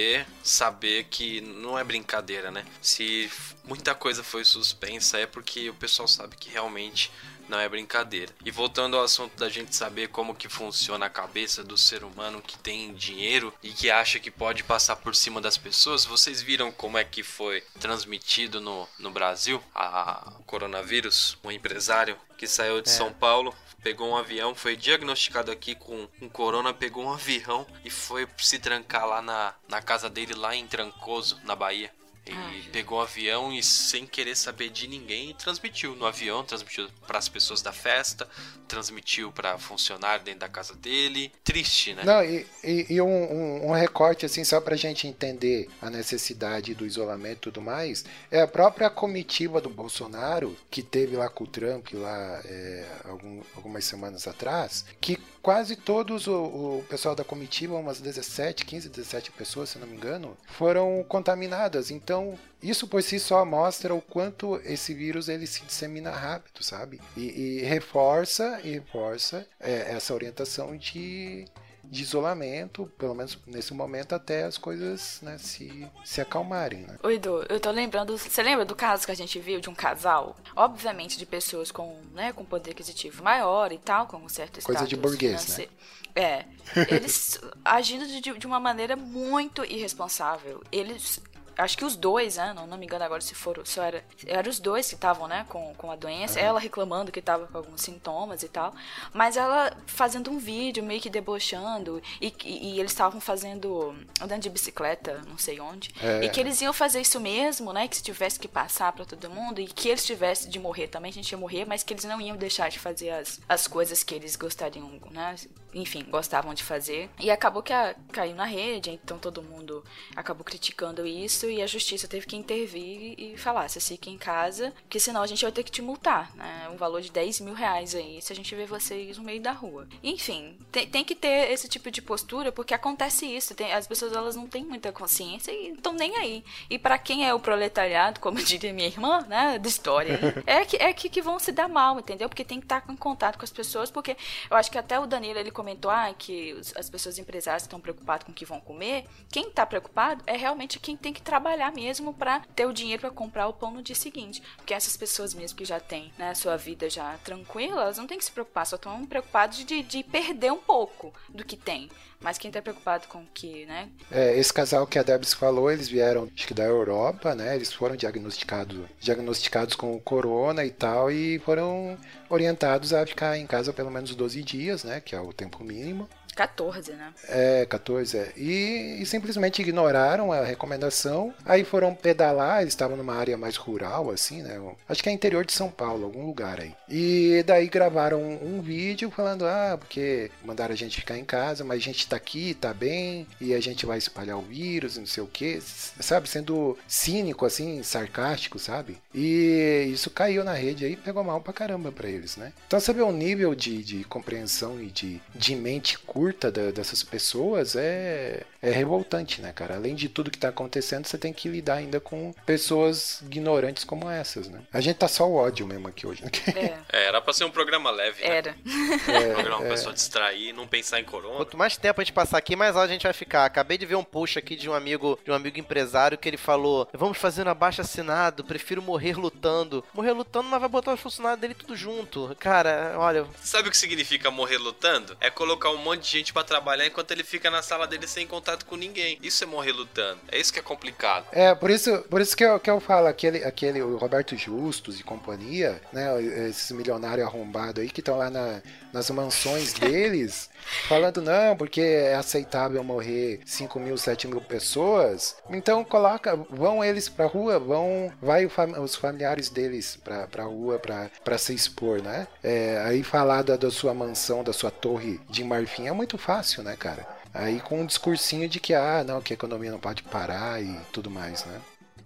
saber 0.43 1.05
que 1.09 1.41
não 1.41 1.77
é 1.77 1.83
brincadeira, 1.83 2.51
né? 2.51 2.65
Se 2.81 3.29
muita 3.63 3.93
coisa 3.95 4.23
foi 4.23 4.43
suspensa 4.45 5.17
é 5.17 5.25
porque 5.25 5.69
o 5.69 5.73
pessoal 5.73 6.07
sabe 6.07 6.35
que 6.35 6.49
realmente 6.49 7.11
Não 7.47 7.59
é 7.59 7.67
brincadeira. 7.67 8.33
E 8.45 8.51
voltando 8.51 8.95
ao 8.97 9.03
assunto 9.03 9.37
da 9.37 9.49
gente 9.49 9.75
saber 9.75 10.07
como 10.07 10.33
que 10.33 10.47
funciona 10.47 11.05
a 11.05 11.09
cabeça 11.09 11.63
do 11.63 11.77
ser 11.77 12.03
humano 12.03 12.41
que 12.41 12.57
tem 12.57 12.93
dinheiro 12.93 13.53
e 13.61 13.69
que 13.71 13.91
acha 13.91 14.19
que 14.19 14.31
pode 14.31 14.63
passar 14.63 14.95
por 14.95 15.13
cima 15.15 15.41
das 15.41 15.57
pessoas, 15.57 16.05
vocês 16.05 16.41
viram 16.41 16.71
como 16.71 16.97
é 16.97 17.03
que 17.03 17.21
foi 17.21 17.61
transmitido 17.79 18.61
no, 18.61 18.87
no 18.97 19.11
Brasil 19.11 19.61
a 19.75 20.31
coronavírus? 20.45 21.37
Um 21.43 21.51
empresário 21.51 22.17
que 22.37 22.47
saiu 22.47 22.81
de 22.81 22.89
São 22.89 23.11
Paulo, 23.11 23.53
pegou 23.83 24.09
um 24.09 24.15
avião, 24.15 24.55
foi 24.55 24.75
diagnosticado 24.75 25.51
aqui 25.51 25.75
com 25.75 26.07
um 26.21 26.29
corona, 26.29 26.73
pegou 26.73 27.03
um 27.03 27.11
avião 27.11 27.67
e 27.83 27.89
foi 27.89 28.27
se 28.37 28.57
trancar 28.57 29.05
lá 29.05 29.21
na, 29.21 29.53
na 29.67 29.81
casa 29.81 30.09
dele, 30.09 30.33
lá 30.33 30.55
em 30.55 30.65
Trancoso, 30.65 31.39
na 31.43 31.55
Bahia. 31.55 31.91
Ele 32.25 32.69
pegou 32.71 32.99
o 32.99 33.01
avião 33.01 33.51
e 33.51 33.61
sem 33.61 34.05
querer 34.07 34.35
saber 34.35 34.69
de 34.69 34.87
ninguém 34.87 35.33
transmitiu 35.35 35.93
no 35.95 36.05
avião, 36.05 36.43
transmitiu 36.43 36.87
para 37.05 37.17
as 37.17 37.27
pessoas 37.27 37.61
da 37.61 37.73
festa, 37.73 38.27
transmitiu 38.67 39.31
para 39.31 39.57
funcionário 39.57 40.23
dentro 40.23 40.39
da 40.39 40.47
casa 40.47 40.73
dele. 40.73 41.31
Triste, 41.43 41.93
né? 41.93 42.03
Não, 42.05 42.23
e, 42.23 42.45
e- 42.63 42.85
e 42.93 43.01
um, 43.01 43.07
um- 43.07 43.69
um 43.69 43.71
recorte, 43.73 44.25
assim, 44.25 44.43
só 44.43 44.61
pra 44.61 44.75
gente 44.77 45.05
entender 45.05 45.69
a 45.81 45.89
necessidade 45.89 46.73
do 46.73 46.85
isolamento 46.85 47.49
e 47.49 47.51
tudo 47.51 47.61
mais, 47.61 48.05
é 48.31 48.41
a 48.41 48.47
própria 48.47 48.89
comitiva 48.89 49.59
do 49.59 49.69
Bolsonaro, 49.69 50.55
que 50.71 50.81
teve 50.81 51.15
lá 51.17 51.27
com 51.29 51.43
o 51.43 51.47
Trump, 51.47 51.89
lá 51.93 52.41
é, 52.45 52.85
algum- 53.03 53.41
algumas 53.55 53.83
semanas 53.83 54.27
atrás, 54.27 54.85
que 55.01 55.17
quase 55.41 55.75
todos 55.75 56.25
o, 56.27 56.33
o 56.79 56.85
pessoal 56.89 57.13
da 57.15 57.23
comitiva, 57.25 57.75
umas 57.75 57.99
17, 57.99 58.65
15, 58.65 58.87
17 58.87 59.29
pessoas, 59.31 59.69
se 59.69 59.77
não 59.77 59.85
me 59.85 59.97
engano, 59.97 60.37
foram 60.47 61.03
contaminadas. 61.07 61.91
Então, 61.91 62.12
isso 62.61 62.87
por 62.87 63.03
si 63.03 63.19
só 63.19 63.43
mostra 63.45 63.93
o 63.93 64.01
quanto 64.01 64.55
esse 64.63 64.93
vírus 64.93 65.27
ele 65.29 65.45
se 65.45 65.63
dissemina 65.63 66.11
rápido, 66.11 66.63
sabe? 66.63 66.99
E, 67.15 67.21
e 67.21 67.61
reforça 67.63 68.59
e 68.63 68.71
reforça 68.71 69.47
é, 69.59 69.93
essa 69.93 70.13
orientação 70.13 70.75
de, 70.77 71.45
de 71.83 72.01
isolamento, 72.01 72.91
pelo 72.97 73.13
menos 73.13 73.37
nesse 73.45 73.73
momento, 73.73 74.15
até 74.15 74.43
as 74.43 74.57
coisas 74.57 75.19
né, 75.21 75.37
se, 75.37 75.87
se 76.03 76.21
acalmarem. 76.21 76.81
Né? 76.81 76.97
Oi, 77.03 77.15
Edu, 77.15 77.45
eu 77.49 77.59
tô 77.59 77.69
lembrando. 77.71 78.17
Você 78.17 78.41
lembra 78.41 78.65
do 78.65 78.75
caso 78.75 79.05
que 79.05 79.11
a 79.11 79.15
gente 79.15 79.39
viu 79.39 79.59
de 79.59 79.69
um 79.69 79.75
casal? 79.75 80.35
Obviamente 80.55 81.17
de 81.17 81.25
pessoas 81.25 81.71
com, 81.71 82.01
né, 82.13 82.33
com 82.33 82.45
poder 82.45 82.71
aquisitivo 82.71 83.23
maior 83.23 83.71
e 83.71 83.77
tal, 83.77 84.07
com 84.07 84.17
um 84.17 84.29
certo 84.29 84.61
Coisa 84.61 84.85
status 84.85 84.89
de 84.89 84.95
burguês, 84.95 85.57
né? 85.57 85.67
É. 86.15 86.45
Eles 86.89 87.39
agindo 87.65 88.07
de, 88.07 88.21
de 88.21 88.47
uma 88.47 88.59
maneira 88.59 88.95
muito 88.95 89.65
irresponsável. 89.65 90.63
Eles. 90.71 91.19
Acho 91.57 91.77
que 91.77 91.85
os 91.85 91.95
dois, 91.95 92.37
né? 92.37 92.53
Não, 92.53 92.67
não 92.67 92.77
me 92.77 92.85
engano 92.85 93.03
agora 93.03 93.21
se 93.21 93.35
foram. 93.35 93.65
Só 93.65 93.83
era. 93.83 94.03
Eram 94.25 94.49
os 94.49 94.59
dois 94.59 94.87
que 94.87 94.95
estavam, 94.95 95.27
né? 95.27 95.45
Com, 95.49 95.73
com 95.75 95.91
a 95.91 95.95
doença. 95.95 96.39
Ela 96.39 96.59
reclamando 96.59 97.11
que 97.11 97.21
tava 97.21 97.47
com 97.47 97.57
alguns 97.57 97.81
sintomas 97.81 98.43
e 98.43 98.49
tal. 98.49 98.73
Mas 99.13 99.37
ela 99.37 99.75
fazendo 99.85 100.31
um 100.31 100.37
vídeo 100.37 100.83
meio 100.83 101.01
que 101.01 101.09
debochando. 101.09 102.01
E, 102.21 102.33
e, 102.43 102.75
e 102.75 102.79
eles 102.79 102.91
estavam 102.91 103.19
fazendo. 103.21 103.95
andando 104.21 104.41
de 104.41 104.49
bicicleta, 104.49 105.21
não 105.27 105.37
sei 105.37 105.59
onde. 105.59 105.93
É. 106.01 106.25
E 106.25 106.29
que 106.29 106.39
eles 106.39 106.61
iam 106.61 106.73
fazer 106.73 107.01
isso 107.01 107.19
mesmo, 107.19 107.71
né? 107.73 107.87
Que 107.87 107.97
se 107.97 108.03
tivesse 108.03 108.39
que 108.39 108.47
passar 108.47 108.91
pra 108.93 109.05
todo 109.05 109.29
mundo 109.29 109.59
e 109.59 109.67
que 109.67 109.89
eles 109.89 110.05
tivessem 110.05 110.49
de 110.49 110.59
morrer 110.59 110.87
também, 110.87 111.09
a 111.09 111.13
gente 111.13 111.31
ia 111.31 111.37
morrer, 111.37 111.65
mas 111.65 111.83
que 111.83 111.93
eles 111.93 112.03
não 112.05 112.19
iam 112.19 112.37
deixar 112.37 112.69
de 112.69 112.79
fazer 112.79 113.11
as, 113.11 113.39
as 113.47 113.67
coisas 113.67 114.03
que 114.03 114.15
eles 114.15 114.35
gostariam, 114.35 114.99
né? 115.11 115.35
Enfim, 115.73 116.05
gostavam 116.09 116.53
de 116.53 116.63
fazer. 116.63 117.09
E 117.19 117.31
acabou 117.31 117.63
que 117.63 117.73
a, 117.73 117.95
caiu 118.11 118.35
na 118.35 118.45
rede, 118.45 118.91
então 118.91 119.17
todo 119.17 119.41
mundo 119.41 119.83
acabou 120.15 120.43
criticando 120.43 121.05
isso 121.05 121.49
e 121.49 121.61
a 121.61 121.67
justiça 121.67 122.07
teve 122.07 122.25
que 122.25 122.35
intervir 122.35 123.15
e 123.17 123.37
falar: 123.37 123.69
você 123.69 123.79
fica 123.79 124.09
em 124.09 124.17
casa, 124.17 124.73
porque 124.83 124.99
senão 124.99 125.21
a 125.21 125.27
gente 125.27 125.43
vai 125.43 125.51
ter 125.51 125.63
que 125.63 125.71
te 125.71 125.81
multar, 125.81 126.35
né? 126.35 126.69
Um 126.71 126.77
valor 126.77 127.01
de 127.01 127.11
10 127.11 127.41
mil 127.41 127.53
reais 127.53 127.95
aí 127.95 128.21
se 128.21 128.31
a 128.31 128.35
gente 128.35 128.53
ver 128.55 128.67
vocês 128.67 129.17
no 129.17 129.23
meio 129.23 129.41
da 129.41 129.51
rua. 129.51 129.87
Enfim, 130.03 130.57
tem, 130.71 130.87
tem 130.87 131.03
que 131.03 131.15
ter 131.15 131.51
esse 131.51 131.67
tipo 131.67 131.89
de 131.89 132.01
postura 132.01 132.51
porque 132.51 132.73
acontece 132.73 133.25
isso. 133.25 133.55
Tem, 133.55 133.73
as 133.73 133.87
pessoas 133.87 134.13
elas 134.13 134.35
não 134.35 134.47
têm 134.47 134.63
muita 134.63 134.91
consciência 134.91 135.51
e 135.51 135.71
estão 135.71 135.93
nem 135.93 136.15
aí. 136.17 136.43
E 136.69 136.77
pra 136.77 136.97
quem 136.97 137.27
é 137.27 137.33
o 137.33 137.39
proletariado, 137.39 138.19
como 138.19 138.37
diria 138.43 138.73
minha 138.73 138.87
irmã, 138.87 139.21
né, 139.27 139.59
da 139.59 139.67
história, 139.67 140.43
é 140.45 140.65
que 140.65 140.77
é 140.77 140.93
que, 140.93 141.09
que 141.09 141.21
vão 141.21 141.39
se 141.39 141.51
dar 141.51 141.67
mal, 141.67 141.99
entendeu? 141.99 142.29
Porque 142.29 142.43
tem 142.43 142.59
que 142.59 142.65
estar 142.65 142.83
em 142.89 142.95
contato 142.95 143.37
com 143.37 143.45
as 143.45 143.51
pessoas, 143.51 143.89
porque 143.89 144.15
eu 144.49 144.57
acho 144.57 144.71
que 144.71 144.77
até 144.77 144.99
o 144.99 145.05
Danilo 145.05 145.39
ele 145.39 145.51
comentou 145.63 145.89
ah, 145.89 146.13
que 146.13 146.59
as 146.75 146.89
pessoas 146.89 147.17
empresárias 147.17 147.63
estão 147.63 147.79
preocupadas 147.79 148.25
com 148.25 148.33
o 148.33 148.35
que 148.35 148.45
vão 148.45 148.59
comer. 148.59 149.05
Quem 149.31 149.49
tá 149.49 149.65
preocupado 149.65 150.21
é 150.27 150.35
realmente 150.35 150.77
quem 150.77 150.97
tem 150.97 151.13
que 151.13 151.21
trabalhar 151.21 151.71
mesmo 151.71 152.13
pra 152.13 152.41
ter 152.53 152.65
o 152.65 152.73
dinheiro 152.73 152.99
pra 152.99 153.09
comprar 153.09 153.47
o 153.47 153.53
pão 153.53 153.71
no 153.71 153.81
dia 153.81 153.95
seguinte. 153.95 154.43
Porque 154.57 154.73
essas 154.73 154.97
pessoas 154.97 155.33
mesmo 155.33 155.57
que 155.57 155.63
já 155.63 155.79
têm 155.79 156.11
né, 156.17 156.31
a 156.31 156.35
sua 156.35 156.57
vida 156.57 156.89
já 156.89 157.17
tranquila, 157.23 157.83
elas 157.83 157.97
não 157.97 158.05
têm 158.05 158.17
que 158.17 158.25
se 158.25 158.31
preocupar, 158.31 158.67
só 158.67 158.75
estão 158.75 159.05
preocupadas 159.05 159.63
de, 159.63 159.81
de 159.81 160.03
perder 160.03 160.51
um 160.51 160.59
pouco 160.59 161.13
do 161.29 161.45
que 161.45 161.55
tem. 161.55 161.89
Mas 162.23 162.37
quem 162.37 162.49
tá 162.49 162.61
preocupado 162.61 163.07
com 163.07 163.19
o 163.19 163.27
que, 163.33 163.65
né? 163.65 163.89
É, 164.09 164.37
esse 164.37 164.51
casal 164.51 164.87
que 164.87 164.97
a 164.97 165.03
Debs 165.03 165.33
falou, 165.33 165.69
eles 165.69 165.89
vieram, 165.89 166.29
acho 166.35 166.47
que 166.47 166.53
da 166.53 166.63
Europa, 166.63 167.35
né? 167.35 167.53
Eles 167.53 167.73
foram 167.73 167.97
diagnosticados, 167.97 168.79
diagnosticados 168.99 169.75
com 169.75 169.99
corona 169.99 170.63
e 170.63 170.71
tal, 170.71 171.11
e 171.11 171.37
foram 171.39 171.97
orientados 172.29 172.93
a 172.93 173.05
ficar 173.05 173.37
em 173.37 173.45
casa 173.45 173.73
pelo 173.73 173.91
menos 173.91 174.15
12 174.15 174.41
dias, 174.41 174.85
né? 174.85 175.01
Que 175.01 175.15
é 175.15 175.19
o 175.19 175.33
tempo 175.33 175.61
mínimo. 175.63 176.07
14, 176.35 176.93
né? 176.93 177.13
É, 177.27 177.65
14, 177.65 178.17
é. 178.17 178.31
E, 178.35 178.97
e 179.01 179.05
simplesmente 179.05 179.61
ignoraram 179.61 180.31
a 180.31 180.43
recomendação. 180.43 181.33
Aí 181.45 181.63
foram 181.63 181.93
pedalar, 181.93 182.61
eles 182.61 182.73
estavam 182.73 182.97
numa 182.97 183.15
área 183.15 183.37
mais 183.37 183.55
rural, 183.55 184.09
assim, 184.09 184.41
né? 184.41 184.59
Acho 184.87 185.03
que 185.03 185.09
é 185.09 185.11
interior 185.11 185.45
de 185.45 185.53
São 185.53 185.69
Paulo, 185.69 186.05
algum 186.05 186.25
lugar 186.25 186.59
aí. 186.59 186.73
E 186.89 187.43
daí 187.45 187.67
gravaram 187.67 188.21
um, 188.21 188.61
vídeo 188.61 189.11
falando, 189.11 189.45
ah, 189.45 189.77
porque 189.77 190.31
mandaram 190.43 190.73
a 190.73 190.77
gente 190.77 190.99
ficar 190.99 191.17
em 191.17 191.25
casa, 191.25 191.63
mas 191.63 191.77
a 191.77 191.83
gente 191.83 192.07
tá 192.07 192.15
aqui, 192.15 192.53
tá 192.53 192.73
bem, 192.73 193.27
e 193.41 193.53
a 193.53 193.59
gente 193.59 193.85
vai 193.85 193.97
espalhar 193.97 194.37
o 194.37 194.41
vírus, 194.41 194.97
não 194.97 195.05
sei 195.05 195.21
o 195.21 195.27
que, 195.27 195.59
sabe? 195.61 196.29
Sendo 196.29 196.77
cínico, 196.87 197.45
assim, 197.45 197.83
sarcástico, 197.83 198.57
sabe? 198.57 198.97
E 199.13 199.89
isso 199.91 200.09
caiu 200.09 200.43
na 200.43 200.53
rede 200.53 200.85
aí, 200.85 200.95
pegou 200.95 201.23
mal 201.23 201.41
pra 201.41 201.51
caramba 201.51 201.91
pra 201.91 202.09
eles, 202.09 202.37
né? 202.37 202.53
Então 202.67 202.79
vê 202.93 203.01
o 203.01 203.11
nível 203.11 203.55
de, 203.55 203.83
de 203.83 204.03
compreensão 204.03 204.79
e 204.79 204.87
de, 204.87 205.19
de 205.35 205.55
mente 205.55 205.97
curta 205.97 206.22
da- 206.31 206.71
dessas 206.71 207.03
pessoas 207.03 207.75
é, 207.75 208.43
é 208.61 208.71
revoltante, 208.71 209.41
né, 209.41 209.51
cara? 209.51 209.75
Além 209.75 209.95
de 209.95 210.07
tudo 210.07 210.31
que 210.31 210.37
tá 210.37 210.49
acontecendo, 210.49 211.05
você 211.05 211.17
tem 211.17 211.33
que 211.33 211.49
lidar 211.49 211.75
ainda 211.75 211.99
com 211.99 212.33
pessoas 212.45 213.21
ignorantes 213.23 213.83
como 213.83 214.09
essas, 214.09 214.47
né? 214.47 214.61
A 214.71 214.79
gente 214.79 214.97
tá 214.97 215.07
só 215.07 215.27
o 215.27 215.35
ódio 215.35 215.65
mesmo 215.67 215.87
aqui 215.87 216.07
hoje, 216.07 216.23
né? 216.23 216.31
É, 216.55 216.99
É, 216.99 217.05
era 217.07 217.21
pra 217.21 217.33
ser 217.33 217.43
um 217.45 217.51
programa 217.51 217.91
leve, 217.91 218.21
né? 218.23 218.37
era. 218.37 218.55
Um 218.65 219.33
programa 219.33 219.57
pra 219.61 219.69
pessoa 219.69 219.93
distrair, 219.93 220.53
não 220.53 220.67
pensar 220.67 220.99
em 220.99 221.03
corona. 221.03 221.35
Quanto 221.37 221.57
mais 221.57 221.75
tempo 221.77 221.99
a 221.99 222.03
gente 222.03 222.13
passar 222.13 222.37
aqui, 222.37 222.55
mais 222.55 222.75
hora 222.75 222.85
a 222.85 222.91
gente 222.93 223.03
vai 223.03 223.13
ficar. 223.13 223.45
Acabei 223.45 223.77
de 223.77 223.85
ver 223.85 223.95
um 223.95 224.03
post 224.03 224.37
aqui 224.39 224.55
de 224.55 224.69
um 224.69 224.73
amigo, 224.73 225.19
de 225.25 225.31
um 225.31 225.33
amigo 225.33 225.59
empresário 225.59 226.17
que 226.17 226.29
ele 226.29 226.37
falou: 226.37 226.87
"Vamos 226.93 227.17
fazer 227.17 227.45
um 227.47 227.49
abaixo 227.51 227.81
assinado, 227.81 228.43
prefiro 228.43 228.81
morrer 228.81 229.17
lutando". 229.17 229.83
Morrer 229.93 230.11
lutando, 230.11 230.47
mas 230.47 230.59
vai 230.59 230.69
botar 230.69 230.93
os 230.93 230.99
funcionários 231.01 231.39
dele 231.41 231.53
tudo 231.53 231.75
junto. 231.75 232.35
Cara, 232.39 232.95
olha, 232.97 233.25
Sabe 233.41 233.67
o 233.67 233.71
que 233.71 233.77
significa 233.77 234.29
morrer 234.31 234.57
lutando? 234.57 235.17
É 235.19 235.29
colocar 235.29 235.69
um 235.71 235.77
monte 235.77 236.11
de 236.11 236.12
gente 236.13 236.33
pra 236.33 236.43
trabalhar 236.43 236.85
enquanto 236.85 237.11
ele 237.11 237.23
fica 237.23 237.49
na 237.51 237.61
sala 237.61 237.85
dele 237.87 238.07
sem 238.07 238.25
contato 238.27 238.65
com 238.65 238.75
ninguém. 238.75 239.17
Isso 239.21 239.43
é 239.43 239.47
morrer 239.47 239.71
lutando. 239.71 240.19
É 240.31 240.37
isso 240.39 240.51
que 240.53 240.59
é 240.59 240.63
complicado. 240.63 241.25
É, 241.31 241.53
por 241.55 241.69
isso, 241.69 241.99
por 242.09 242.21
isso 242.21 242.35
que, 242.35 242.43
eu, 242.43 242.59
que 242.59 242.69
eu 242.69 242.79
falo, 242.79 243.07
aquele, 243.07 243.43
aquele 243.43 243.81
o 243.81 243.97
Roberto 243.97 244.35
Justus 244.37 244.99
e 244.99 245.03
companhia, 245.03 245.81
né? 245.91 246.21
Esses 246.49 246.71
milionários 246.71 247.27
arrombados 247.27 247.81
aí 247.81 247.89
que 247.89 248.01
estão 248.01 248.17
lá 248.17 248.29
na- 248.29 248.61
nas 248.91 249.09
mansões 249.09 249.73
deles, 249.79 250.49
falando, 250.87 251.21
não, 251.21 251.57
porque 251.57 251.81
é 251.81 252.15
aceitável 252.15 252.83
morrer 252.83 253.39
5 253.45 253.79
mil, 253.79 253.97
7 253.97 254.27
mil 254.27 254.39
pessoas. 254.41 255.35
Então 255.49 255.83
coloca, 255.83 256.35
vão 256.49 256.83
eles 256.83 257.09
pra 257.09 257.25
rua, 257.25 257.57
vão, 257.59 258.11
vai 258.21 258.45
os 258.45 258.95
familiares 258.95 259.49
deles 259.49 259.97
pra, 260.03 260.27
pra 260.27 260.43
rua 260.43 260.77
pra, 260.79 261.09
pra 261.23 261.37
se 261.37 261.53
expor, 261.53 262.01
né? 262.01 262.27
É, 262.43 262.81
aí 262.85 263.03
falar 263.03 263.41
da, 263.43 263.55
da 263.57 263.71
sua 263.71 263.93
mansão, 263.93 264.43
da 264.43 264.53
sua 264.53 264.69
torre 264.71 265.19
de 265.29 265.43
marfim 265.43 265.87
é 265.87 265.91
muito 265.91 266.02
fácil, 266.17 266.63
né, 266.63 266.75
cara? 266.77 267.07
Aí 267.33 267.59
com 267.59 267.81
um 267.81 267.85
discursinho 267.85 268.47
de 268.47 268.59
que, 268.59 268.73
ah, 268.73 269.03
não, 269.05 269.21
que 269.21 269.33
a 269.33 269.35
economia 269.35 269.71
não 269.71 269.79
pode 269.79 270.03
parar 270.03 270.61
e 270.61 270.75
tudo 270.91 271.09
mais, 271.09 271.43
né? 271.45 271.59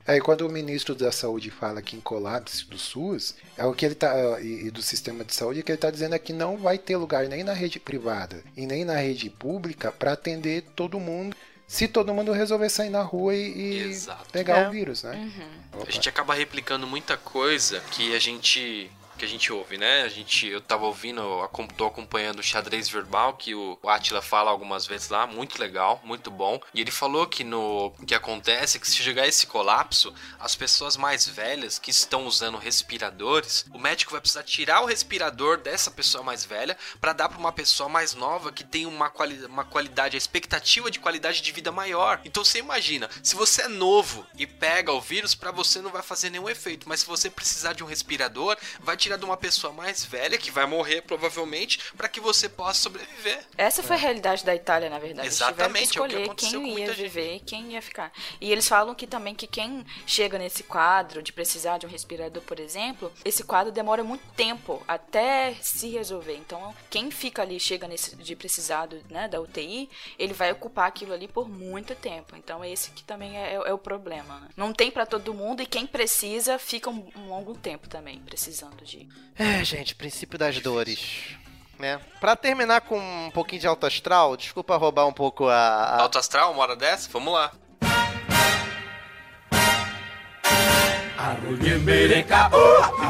Aí 0.07 0.21
quando 0.21 0.47
o 0.47 0.49
ministro 0.49 0.95
da 0.95 1.11
Saúde 1.11 1.51
fala 1.51 1.81
que 1.81 1.97
em 1.97 1.99
colapso 1.99 2.65
do 2.69 2.77
SUS, 2.77 3.35
é 3.57 3.65
o 3.65 3.73
que 3.73 3.85
ele 3.85 3.95
tá 3.95 4.39
e, 4.39 4.67
e 4.67 4.71
do 4.71 4.81
sistema 4.81 5.25
de 5.25 5.33
saúde, 5.35 5.59
é 5.59 5.63
que 5.63 5.69
ele 5.69 5.77
está 5.77 5.91
dizendo 5.91 6.15
é 6.15 6.19
que 6.19 6.31
não 6.31 6.55
vai 6.55 6.77
ter 6.77 6.95
lugar 6.95 7.27
nem 7.27 7.43
na 7.43 7.51
rede 7.51 7.77
privada 7.77 8.41
e 8.55 8.65
nem 8.65 8.85
na 8.85 8.95
rede 8.95 9.29
pública 9.29 9.91
para 9.91 10.13
atender 10.13 10.63
todo 10.77 10.97
mundo, 10.97 11.35
se 11.67 11.89
todo 11.89 12.13
mundo 12.13 12.31
resolver 12.31 12.69
sair 12.69 12.89
na 12.89 13.01
rua 13.01 13.35
e, 13.35 13.91
e 13.91 13.97
pegar 14.31 14.59
É. 14.59 14.67
o 14.69 14.71
vírus, 14.71 15.03
né? 15.03 15.29
Opa. 15.73 15.85
A 15.89 15.91
gente 15.91 16.07
acaba 16.07 16.33
replicando 16.33 16.87
muita 16.87 17.17
coisa 17.17 17.81
que 17.91 18.15
a 18.15 18.19
gente 18.19 18.89
que 19.17 19.25
a 19.25 19.27
gente 19.27 19.51
ouve, 19.51 19.77
né? 19.77 20.03
A 20.03 20.07
gente, 20.07 20.47
eu 20.47 20.61
tava 20.61 20.85
ouvindo, 20.85 21.21
eu 21.21 21.49
tô 21.75 21.85
acompanhando 21.85 22.39
o 22.39 22.43
xadrez 22.43 22.87
verbal 22.87 23.33
que 23.33 23.53
o, 23.53 23.77
Atila 23.85 24.21
fala 24.21 24.51
algumas 24.51 24.85
vezes 24.85 25.09
lá, 25.09 25.25
muito 25.25 25.59
legal, 25.59 25.99
muito 26.03 26.29
bom. 26.29 26.61
E 26.73 26.79
ele 26.79 26.91
falou 26.91 27.27
que 27.27 27.43
no 27.43 27.91
que 28.05 28.15
acontece 28.15 28.79
que 28.79 28.89
se 28.89 28.97
chegar 28.97 29.27
esse 29.27 29.47
colapso, 29.47 30.13
as 30.39 30.55
pessoas 30.55 30.95
mais 30.95 31.27
velhas 31.27 31.79
que 31.79 31.91
estão 31.91 32.25
usando 32.25 32.57
respiradores, 32.57 33.65
o 33.73 33.79
médico 33.79 34.11
vai 34.11 34.21
precisar 34.21 34.43
tirar 34.43 34.81
o 34.81 34.85
respirador 34.85 35.57
dessa 35.57 35.89
pessoa 35.89 36.23
mais 36.23 36.45
velha 36.45 36.77
para 37.01 37.13
dar 37.13 37.29
para 37.29 37.39
uma 37.39 37.51
pessoa 37.51 37.89
mais 37.89 38.13
nova 38.13 38.51
que 38.51 38.63
tem 38.63 38.85
uma, 38.85 39.09
quali 39.09 39.43
uma 39.45 39.65
qualidade, 39.65 40.15
a 40.15 40.17
expectativa 40.17 40.91
de 40.91 40.99
qualidade 40.99 41.41
de 41.41 41.51
vida 41.51 41.71
maior. 41.71 42.21
Então 42.23 42.43
você 42.43 42.59
imagina, 42.59 43.09
se 43.23 43.35
você 43.35 43.63
é 43.63 43.67
novo 43.67 44.25
e 44.37 44.45
pega 44.45 44.91
o 44.91 45.01
vírus, 45.01 45.33
para 45.33 45.51
você 45.51 45.81
não 45.81 45.91
vai 45.91 46.03
fazer 46.03 46.29
nenhum 46.29 46.49
efeito, 46.49 46.87
mas 46.87 47.01
se 47.01 47.05
você 47.05 47.29
precisar 47.29 47.73
de 47.73 47.83
um 47.83 47.87
respirador, 47.87 48.57
vai 48.79 48.95
tirar 49.07 49.17
de 49.17 49.25
uma 49.25 49.37
pessoa 49.37 49.71
mais 49.71 50.03
velha 50.03 50.37
que 50.37 50.51
vai 50.51 50.65
morrer 50.65 51.01
provavelmente 51.01 51.93
para 51.93 52.09
que 52.09 52.19
você 52.19 52.49
possa 52.49 52.81
sobreviver. 52.81 53.45
Essa 53.57 53.81
foi 53.81 53.95
a 53.95 53.99
realidade 53.99 54.43
da 54.43 54.53
Itália, 54.53 54.89
na 54.89 54.99
verdade. 54.99 55.27
Exatamente, 55.27 55.91
que 55.91 55.99
é 55.99 56.01
o 56.01 56.07
que 56.07 56.17
escolher 56.17 56.35
quem 56.35 56.79
ia 56.79 56.93
viver 56.93 57.35
e 57.35 57.39
quem 57.39 57.71
ia 57.73 57.81
ficar. 57.81 58.11
E 58.41 58.51
eles 58.51 58.67
falam 58.67 58.93
que 58.93 59.07
também 59.07 59.33
que 59.33 59.47
quem 59.47 59.85
chega 60.05 60.37
nesse 60.37 60.63
quadro 60.63 61.21
de 61.23 61.31
precisar 61.31 61.77
de 61.77 61.85
um 61.85 61.89
respirador, 61.89 62.43
por 62.43 62.59
exemplo, 62.59 63.11
esse 63.23 63.43
quadro 63.43 63.71
demora 63.71 64.03
muito 64.03 64.25
tempo 64.35 64.83
até 64.87 65.55
se 65.61 65.89
resolver. 65.89 66.35
Então, 66.35 66.75
quem 66.89 67.09
fica 67.09 67.41
ali, 67.41 67.59
chega 67.59 67.87
nesse 67.87 68.15
de 68.15 68.35
precisar 68.35 68.87
do, 68.87 69.01
né, 69.09 69.27
da 69.27 69.39
UTI, 69.39 69.89
ele 70.19 70.33
vai 70.33 70.51
ocupar 70.51 70.87
aquilo 70.87 71.13
ali 71.13 71.27
por 71.27 71.47
muito 71.47 71.95
tempo. 71.95 72.35
Então, 72.35 72.63
esse 72.63 72.91
que 72.91 73.03
também 73.03 73.37
é, 73.37 73.53
é 73.53 73.73
o 73.73 73.77
problema. 73.77 74.39
né? 74.41 74.49
Não 74.57 74.73
tem 74.73 74.91
pra 74.91 75.05
todo 75.05 75.33
mundo 75.33 75.61
e 75.61 75.65
quem 75.65 75.87
precisa 75.87 76.59
fica 76.59 76.89
um, 76.89 77.07
um 77.15 77.29
longo 77.29 77.55
tempo 77.55 77.87
também 77.87 78.19
precisando 78.19 78.83
de. 78.83 78.96
É, 79.37 79.63
gente, 79.63 79.93
princípio 79.95 80.37
das 80.39 80.59
dores. 80.59 81.35
Né? 81.77 81.99
Pra 82.19 82.35
terminar 82.35 82.81
com 82.81 82.97
um 82.99 83.29
pouquinho 83.31 83.61
de 83.61 83.67
alto 83.67 83.85
astral, 83.85 84.35
desculpa 84.35 84.75
roubar 84.77 85.05
um 85.05 85.13
pouco 85.13 85.47
a. 85.47 85.55
a- 85.55 86.01
Alto 86.01 86.17
astral, 86.17 86.51
uma 86.53 86.63
hora 86.63 86.75
dessa? 86.75 87.07
Vamos 87.11 87.31
lá. 87.33 87.51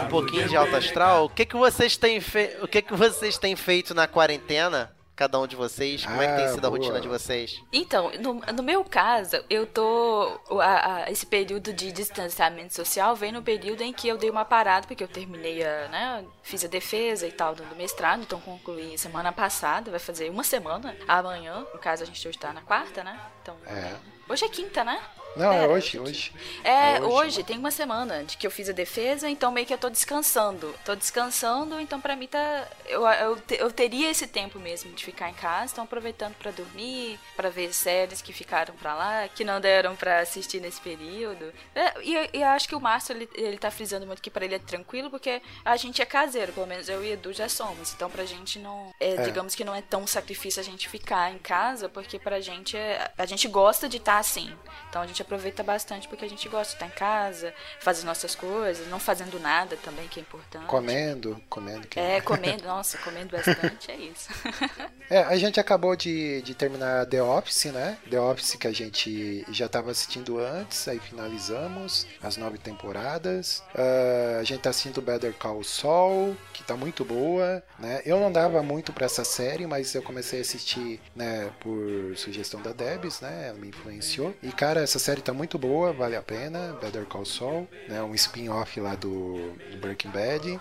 um 0.03 0.07
pouquinho 0.09 0.47
de 0.47 0.55
alto 0.55 0.75
astral. 0.75 1.25
O 1.25 1.29
que 1.29 1.45
que 1.45 1.55
vocês 1.55 1.97
têm 1.97 2.19
fe... 2.19 2.57
o 2.61 2.67
que 2.67 2.81
que 2.81 2.93
vocês 2.95 3.37
têm 3.37 3.55
feito 3.55 3.93
na 3.93 4.07
quarentena? 4.07 4.91
Cada 5.17 5.39
um 5.39 5.47
de 5.47 5.55
vocês, 5.55 6.05
como 6.05 6.21
é 6.21 6.27
que 6.27 6.35
tem 6.35 6.45
Ah, 6.45 6.49
sido 6.53 6.65
a 6.65 6.69
boa. 6.69 6.79
rotina 6.79 7.01
de 7.01 7.07
vocês? 7.07 7.59
Então, 7.73 8.11
no, 8.19 8.35
no 8.35 8.61
meu 8.63 8.83
caso, 8.85 9.43
eu 9.49 9.65
tô. 9.65 10.39
a- 10.61 11.05
a- 11.05 11.11
esse 11.11 11.25
período 11.25 11.73
de 11.73 11.91
distanciamento 11.91 12.73
social 12.75 13.15
vem 13.15 13.31
no 13.31 13.41
período 13.41 13.81
em 13.81 13.91
que 13.91 14.07
eu 14.07 14.15
dei 14.15 14.29
uma 14.29 14.45
parada, 14.45 14.85
porque 14.87 15.03
eu 15.03 15.07
terminei 15.07 15.65
a. 15.65 15.87
né? 15.89 16.25
Fiz 16.43 16.63
a 16.63 16.67
defesa 16.67 17.25
e 17.25 17.31
tal 17.31 17.55
do 17.55 17.63
do 17.63 17.75
mestrado, 17.75 18.21
então 18.21 18.39
concluí 18.39 18.95
semana 18.97 19.31
passada, 19.33 19.89
vai 19.89 19.99
fazer 19.99 20.29
uma 20.29 20.43
semana 20.43 20.95
amanhã. 21.07 21.65
No 21.73 21.79
caso, 21.79 22.03
a 22.03 22.05
gente 22.05 22.25
hoje 22.27 22.37
tá 22.37 22.53
na 22.53 22.61
quarta, 22.61 23.03
né? 23.03 23.19
Então. 23.41 23.57
É. 23.65 23.95
Hoje 24.29 24.45
é 24.45 24.49
quinta, 24.49 24.83
né? 24.83 25.01
Não, 25.37 25.51
é 25.53 25.59
Pera, 25.59 25.71
hoje, 25.71 25.97
é 25.97 26.01
hoje. 26.01 26.33
É, 26.63 26.97
É 26.97 27.01
hoje, 27.01 27.11
hoje, 27.13 27.43
tem 27.43 27.57
uma 27.57 27.71
semana 27.71 28.23
de 28.23 28.37
que 28.37 28.45
eu 28.47 28.51
fiz 28.51 28.69
a 28.69 28.73
defesa, 28.73 29.29
então 29.29 29.51
meio 29.51 29.65
que 29.65 29.73
eu 29.73 29.77
tô 29.77 29.89
descansando. 29.89 30.73
Tô 30.85 30.95
descansando, 30.95 31.79
então 31.79 31.99
pra 32.01 32.15
mim 32.15 32.27
tá. 32.27 32.67
Eu, 32.85 33.05
eu, 33.07 33.37
eu 33.57 33.71
teria 33.71 34.09
esse 34.09 34.27
tempo 34.27 34.59
mesmo 34.59 34.91
de 34.93 35.03
ficar 35.05 35.29
em 35.29 35.33
casa, 35.33 35.71
então 35.73 35.83
aproveitando 35.83 36.35
pra 36.35 36.51
dormir, 36.51 37.19
pra 37.35 37.49
ver 37.49 37.73
séries 37.73 38.21
que 38.21 38.33
ficaram 38.33 38.73
pra 38.75 38.93
lá, 38.95 39.27
que 39.27 39.43
não 39.43 39.59
deram 39.61 39.95
pra 39.95 40.19
assistir 40.19 40.59
nesse 40.61 40.79
período. 40.81 41.51
É, 41.75 41.93
e, 42.01 42.15
eu- 42.15 42.29
e 42.33 42.43
acho 42.43 42.67
que 42.67 42.75
o 42.75 42.79
Márcio, 42.81 43.13
ele, 43.15 43.29
ele 43.35 43.57
tá 43.57 43.69
frisando 43.71 44.05
muito 44.07 44.21
que 44.21 44.29
pra 44.29 44.45
ele 44.45 44.55
é 44.55 44.59
tranquilo, 44.59 45.09
porque 45.09 45.41
a 45.63 45.75
gente 45.77 46.01
é 46.01 46.05
caseiro, 46.05 46.51
pelo 46.53 46.67
menos 46.67 46.89
eu 46.89 47.03
e 47.03 47.11
Edu 47.11 47.33
já 47.33 47.47
somos. 47.49 47.93
Então 47.93 48.09
pra 48.09 48.25
gente 48.25 48.59
não. 48.59 48.93
é, 48.99 49.17
Digamos 49.27 49.55
que 49.55 49.63
não 49.63 49.75
é 49.75 49.81
tão 49.81 50.05
sacrifício 50.07 50.59
a 50.59 50.63
gente 50.63 50.87
ficar 50.89 51.31
em 51.31 51.37
casa, 51.37 51.89
porque 51.89 52.17
pra 52.19 52.39
gente 52.39 52.75
é. 52.77 53.11
A 53.17 53.25
gente 53.25 53.47
gosta 53.47 53.87
de 53.89 53.97
estar 53.97 54.17
assim. 54.17 54.55
Então 54.89 55.01
a 55.01 55.07
gente 55.07 55.21
aproveita 55.27 55.61
bastante 55.61 56.07
porque 56.07 56.23
a 56.25 56.29
gente 56.29 56.47
gosta 56.47 56.69
de 56.69 56.75
estar 56.83 56.87
em 56.87 56.97
casa, 56.97 57.53
fazer 57.79 57.99
as 57.99 58.05
nossas 58.05 58.33
coisas, 58.33 58.87
não 58.87 58.99
fazendo 58.99 59.39
nada 59.39 59.75
também, 59.83 60.07
que 60.07 60.19
é 60.19 60.23
importante. 60.23 60.65
Comendo, 60.65 61.39
comendo. 61.49 61.85
que- 61.87 61.99
É, 61.99 62.21
comendo, 62.21 62.63
nossa, 62.65 62.97
comendo 62.99 63.35
bastante, 63.35 63.91
é 63.91 63.95
isso. 63.95 64.29
É, 65.09 65.19
a 65.23 65.37
gente 65.37 65.57
acabou 65.57 65.95
de, 65.95 66.41
de 66.41 66.53
terminar 66.53 67.05
The 67.05 67.23
Office, 67.23 67.65
né? 67.71 67.97
The 68.09 68.19
Office 68.19 68.55
que 68.55 68.67
a 68.67 68.73
gente 68.73 69.45
já 69.53 69.65
estava 69.67 69.89
assistindo 69.89 70.37
antes, 70.37 70.85
aí 70.85 70.99
finalizamos 70.99 72.05
as 72.21 72.35
nove 72.35 72.57
temporadas. 72.57 73.63
Ah, 73.73 74.37
a 74.39 74.43
gente 74.43 74.59
tá 74.59 74.69
assistindo 74.69 75.01
Better 75.01 75.33
Call 75.33 75.63
Saul, 75.63 76.35
que 76.53 76.61
tá 76.61 76.75
muito 76.75 77.05
boa, 77.05 77.63
né? 77.79 78.01
Eu 78.05 78.19
não 78.19 78.29
dava 78.29 78.61
muito 78.61 78.91
pra 78.91 79.05
essa 79.05 79.23
série, 79.23 79.65
mas 79.65 79.95
eu 79.95 80.01
comecei 80.03 80.39
a 80.39 80.41
assistir, 80.41 80.99
né, 81.15 81.51
por 81.61 82.17
sugestão 82.17 82.61
da 82.61 82.73
Debs, 82.73 83.21
né? 83.21 83.47
Ela 83.47 83.57
me 83.57 83.69
influenciou. 83.69 84.35
E 84.43 84.51
cara, 84.51 84.81
essa 84.81 84.99
série 85.07 85.21
tá 85.21 85.31
muito 85.31 85.57
boa, 85.57 85.93
vale 85.93 86.17
a 86.17 86.21
pena. 86.21 86.77
Better 86.81 87.05
Call 87.05 87.23
Saul, 87.23 87.65
né? 87.87 88.03
Um 88.03 88.13
spin-off 88.13 88.77
lá 88.81 88.93
do, 88.93 89.53
do 89.71 89.77
Breaking 89.77 90.09
Bad. 90.09 90.59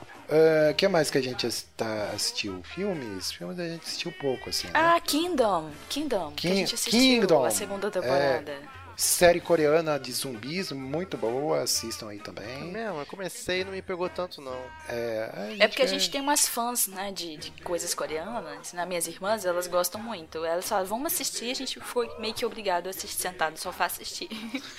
O 0.70 0.74
que 0.76 0.86
mais 0.86 1.10
que 1.10 1.18
a 1.18 1.20
gente 1.20 1.48
tá, 1.76 2.10
assistiu? 2.14 2.62
Filmes? 2.62 3.32
Filmes 3.32 3.58
a 3.58 3.66
gente 3.68 3.82
assistiu 3.82 4.12
pouco, 4.12 4.48
assim, 4.48 4.68
né? 4.68 4.72
Ah, 4.74 5.00
Kingdom, 5.00 5.70
Kingdom, 5.88 6.32
que 6.36 6.46
a 6.46 6.50
King- 6.50 6.60
gente 6.60 6.74
assistiu 6.76 7.00
Kingdom, 7.00 7.44
a 7.44 7.50
segunda 7.50 7.90
temporada. 7.90 8.54
Série 8.96 9.40
coreana 9.40 9.98
de 9.98 10.10
zumbis, 10.12 10.72
muito 10.72 11.16
boa, 11.16 11.62
assistam 11.62 12.08
aí 12.08 12.18
É 12.18 12.22
também. 12.22 12.64
mesmo, 12.72 12.98
eu 12.98 13.06
comecei 13.06 13.60
e 13.60 13.64
não 13.64 13.72
me 13.72 13.82
pegou 13.82 14.08
tanto, 14.08 14.40
não. 14.40 14.58
É, 14.88 15.56
É 15.60 15.68
porque 15.68 15.82
a 15.82 15.86
gente 15.86 16.10
tem 16.10 16.20
umas 16.20 16.48
fãs, 16.48 16.86
né, 16.86 17.12
de, 17.12 17.36
de 17.36 17.50
coisas 17.62 17.92
coreanas, 17.94 18.72
né, 18.72 18.86
minhas 18.86 19.06
irmãs, 19.06 19.44
elas 19.44 19.66
gostam 19.66 20.00
muito. 20.00 20.44
Elas 20.44 20.68
falam, 20.68 20.86
vamos 20.86 21.12
assistir, 21.12 21.50
a 21.50 21.54
gente 21.54 21.78
foi 21.80 22.08
meio 22.18 22.32
que 22.32 22.46
obrigado 22.46 22.86
a 22.86 22.90
assistir 22.90 23.20
sentado 23.20 23.52
no 23.52 23.58
sofá 23.58 23.86
assistir. 23.86 24.28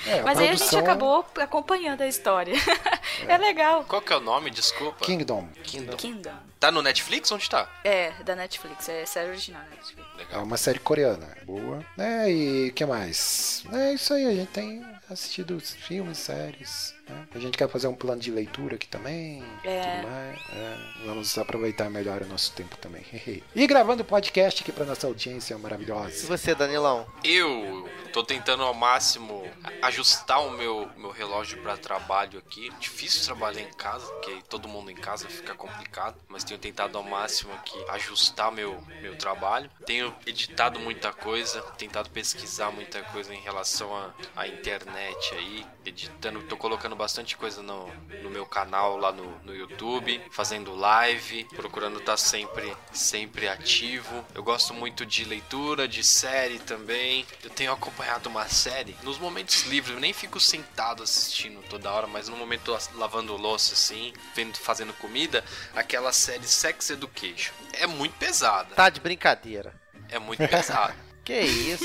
É, 0.05 0.19
a 0.19 0.23
Mas 0.23 0.39
aí 0.39 0.49
a 0.49 0.55
gente 0.55 0.75
acabou 0.75 1.25
acompanhando 1.39 2.01
a 2.01 2.07
história. 2.07 2.55
É, 3.27 3.35
legal. 3.35 3.83
Qual 3.85 3.99
que 4.01 4.13
é 4.13 4.17
o 4.17 4.19
nome? 4.19 4.51
Desculpa. 4.51 5.03
Kingdom. 5.03 5.47
Kingdom. 5.63 5.97
Kingdom. 5.97 6.37
Tá 6.59 6.71
no 6.71 6.81
Netflix? 6.81 7.31
Onde 7.31 7.49
tá? 7.49 7.69
É, 7.83 8.11
da 8.23 8.35
Netflix, 8.35 8.89
é 8.89 9.05
série 9.05 9.29
original 9.29 9.61
da 9.63 9.69
Netflix. 9.69 10.07
É 10.15 10.17
Legal. 10.17 10.43
uma 10.43 10.57
série 10.57 10.79
coreana, 10.79 11.27
boa. 11.43 11.85
É, 11.97 12.31
e 12.31 12.69
o 12.69 12.73
que 12.73 12.85
mais? 12.85 13.63
É 13.71 13.93
isso 13.93 14.13
aí, 14.13 14.25
a 14.25 14.33
gente 14.33 14.49
tem 14.49 14.83
assistido 15.09 15.59
filmes, 15.59 16.17
séries. 16.17 16.96
Né? 17.09 17.27
A 17.33 17.39
gente 17.39 17.57
quer 17.57 17.69
fazer 17.69 17.87
um 17.87 17.95
plano 17.95 18.21
de 18.21 18.31
leitura 18.31 18.75
aqui 18.75 18.87
também. 18.87 19.43
É. 19.63 19.97
Tudo 19.97 20.07
mais. 20.11 20.39
É, 20.53 20.77
vamos 21.05 21.37
aproveitar 21.37 21.89
melhor 21.89 22.21
o 22.21 22.27
nosso 22.27 22.53
tempo 22.53 22.77
também. 22.77 23.03
e 23.55 23.67
gravando 23.67 24.03
podcast 24.03 24.61
aqui 24.61 24.71
pra 24.71 24.85
nossa 24.85 25.07
audiência 25.07 25.53
E 25.53 25.57
maravilhosa. 25.57 26.27
você, 26.27 26.53
Danilão? 26.55 27.05
Eu 27.23 27.89
tô 28.13 28.23
tentando 28.23 28.63
ao 28.63 28.73
máximo 28.73 29.49
ajustar 29.81 30.41
o 30.45 30.51
meu, 30.51 30.89
meu 30.97 31.11
relógio 31.11 31.61
para 31.61 31.77
trabalho 31.77 32.39
aqui. 32.39 32.71
Difícil 32.79 33.23
trabalhar 33.25 33.61
em 33.61 33.73
casa, 33.73 34.05
porque 34.13 34.41
todo 34.49 34.67
mundo 34.67 34.89
em 34.91 34.95
casa 34.95 35.27
fica 35.27 35.53
complicado. 35.53 36.17
Mas 36.27 36.43
tenho 36.43 36.59
tentado 36.59 36.97
ao 36.97 37.03
máximo 37.03 37.53
aqui 37.53 37.77
ajustar 37.89 38.51
meu, 38.51 38.81
meu 39.01 39.15
trabalho. 39.15 39.69
Tenho 39.85 40.13
editado 40.25 40.79
muita 40.79 41.11
coisa, 41.11 41.61
tentado 41.77 42.09
pesquisar 42.09 42.71
muita 42.71 43.01
coisa 43.03 43.33
em 43.33 43.39
relação 43.41 43.95
à 43.95 44.13
à 44.35 44.47
internet 44.47 45.33
aí. 45.35 45.65
Editando, 45.85 46.43
tô 46.43 46.57
colocando 46.57 46.95
bastante 46.97 47.37
coisa 47.37 47.61
no, 47.61 47.87
no 48.21 48.29
meu 48.29 48.45
canal 48.45 48.97
lá 48.97 49.11
no, 49.11 49.25
no 49.43 49.55
YouTube, 49.55 50.21
fazendo 50.31 50.75
live, 50.75 51.45
procurando 51.55 51.99
estar 51.99 52.17
sempre, 52.17 52.75
sempre 52.91 53.47
ativo. 53.47 54.25
Eu 54.33 54.43
gosto 54.43 54.73
muito 54.73 55.05
de 55.05 55.23
leitura, 55.23 55.87
de 55.87 56.03
série 56.03 56.59
também. 56.59 57.25
Eu 57.43 57.49
tenho 57.49 57.71
acompanhado 57.71 58.27
uma 58.27 58.47
série 58.47 58.95
nos 59.03 59.17
momentos 59.17 59.63
livres, 59.63 59.93
eu 59.93 60.01
nem 60.01 60.13
fico 60.13 60.39
sentado 60.39 61.03
assistindo 61.03 61.61
toda 61.69 61.91
hora, 61.91 62.07
mas 62.07 62.27
no 62.27 62.35
momento 62.35 62.77
lavando 62.95 63.37
louça 63.37 63.73
assim, 63.73 64.13
vendo, 64.35 64.57
fazendo 64.57 64.93
comida, 64.93 65.43
aquela 65.75 66.11
série 66.11 66.47
Sex 66.47 66.89
Education. 66.89 67.53
É 67.73 67.85
muito 67.85 68.15
pesada. 68.17 68.75
Tá 68.75 68.89
de 68.89 68.99
brincadeira. 68.99 69.73
É 70.09 70.19
muito 70.19 70.45
pesada. 70.47 70.95
Que 71.27 71.41
isso? 71.41 71.83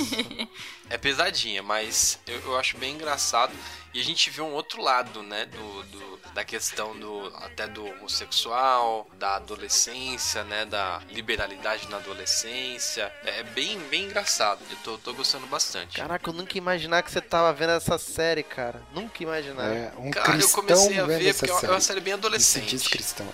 É 0.88 0.96
pesadinha, 0.96 1.64
mas 1.64 2.16
eu, 2.28 2.38
eu 2.42 2.56
acho 2.56 2.78
bem 2.78 2.94
engraçado. 2.94 3.52
E 3.94 4.00
a 4.00 4.04
gente 4.04 4.30
vê 4.30 4.40
um 4.40 4.52
outro 4.52 4.80
lado, 4.82 5.22
né? 5.22 5.46
Do, 5.46 5.82
do- 5.84 6.12
da 6.32 6.42
questão 6.44 6.96
do 6.98 7.26
até 7.36 7.66
do 7.68 7.84
homossexual, 7.84 9.06
da 9.18 9.36
adolescência, 9.36 10.42
né? 10.44 10.64
Da 10.64 11.02
liberalidade 11.10 11.86
na 11.90 11.98
adolescência. 11.98 13.12
É 13.24 13.42
bem, 13.42 13.78
bem 13.90 14.04
engraçado. 14.04 14.60
Eu 14.70 14.76
tô, 14.78 14.98
tô 14.98 15.12
gostando 15.12 15.46
bastante. 15.46 15.98
Caraca, 15.98 16.30
eu 16.30 16.32
nunca 16.32 16.54
ia 16.54 16.58
imaginar 16.58 17.02
que 17.02 17.10
você 17.10 17.20
tava 17.20 17.52
vendo 17.52 17.72
essa 17.72 17.98
série, 17.98 18.42
cara. 18.42 18.80
Nunca 18.94 19.22
imaginar. 19.22 19.70
É, 19.74 19.92
um 19.98 20.10
Cara, 20.10 20.38
eu 20.40 20.48
comecei 20.48 20.98
a 20.98 21.04
ver 21.04 21.34
porque 21.34 21.50
é 21.50 21.54
uma- 21.54 21.66
é 21.66 21.70
uma 21.72 21.80
série 21.80 22.00
bem 22.00 22.14
Esse 22.14 22.20
diz 22.20 22.26
adolescente. 22.26 22.90
cristão. 22.90 23.28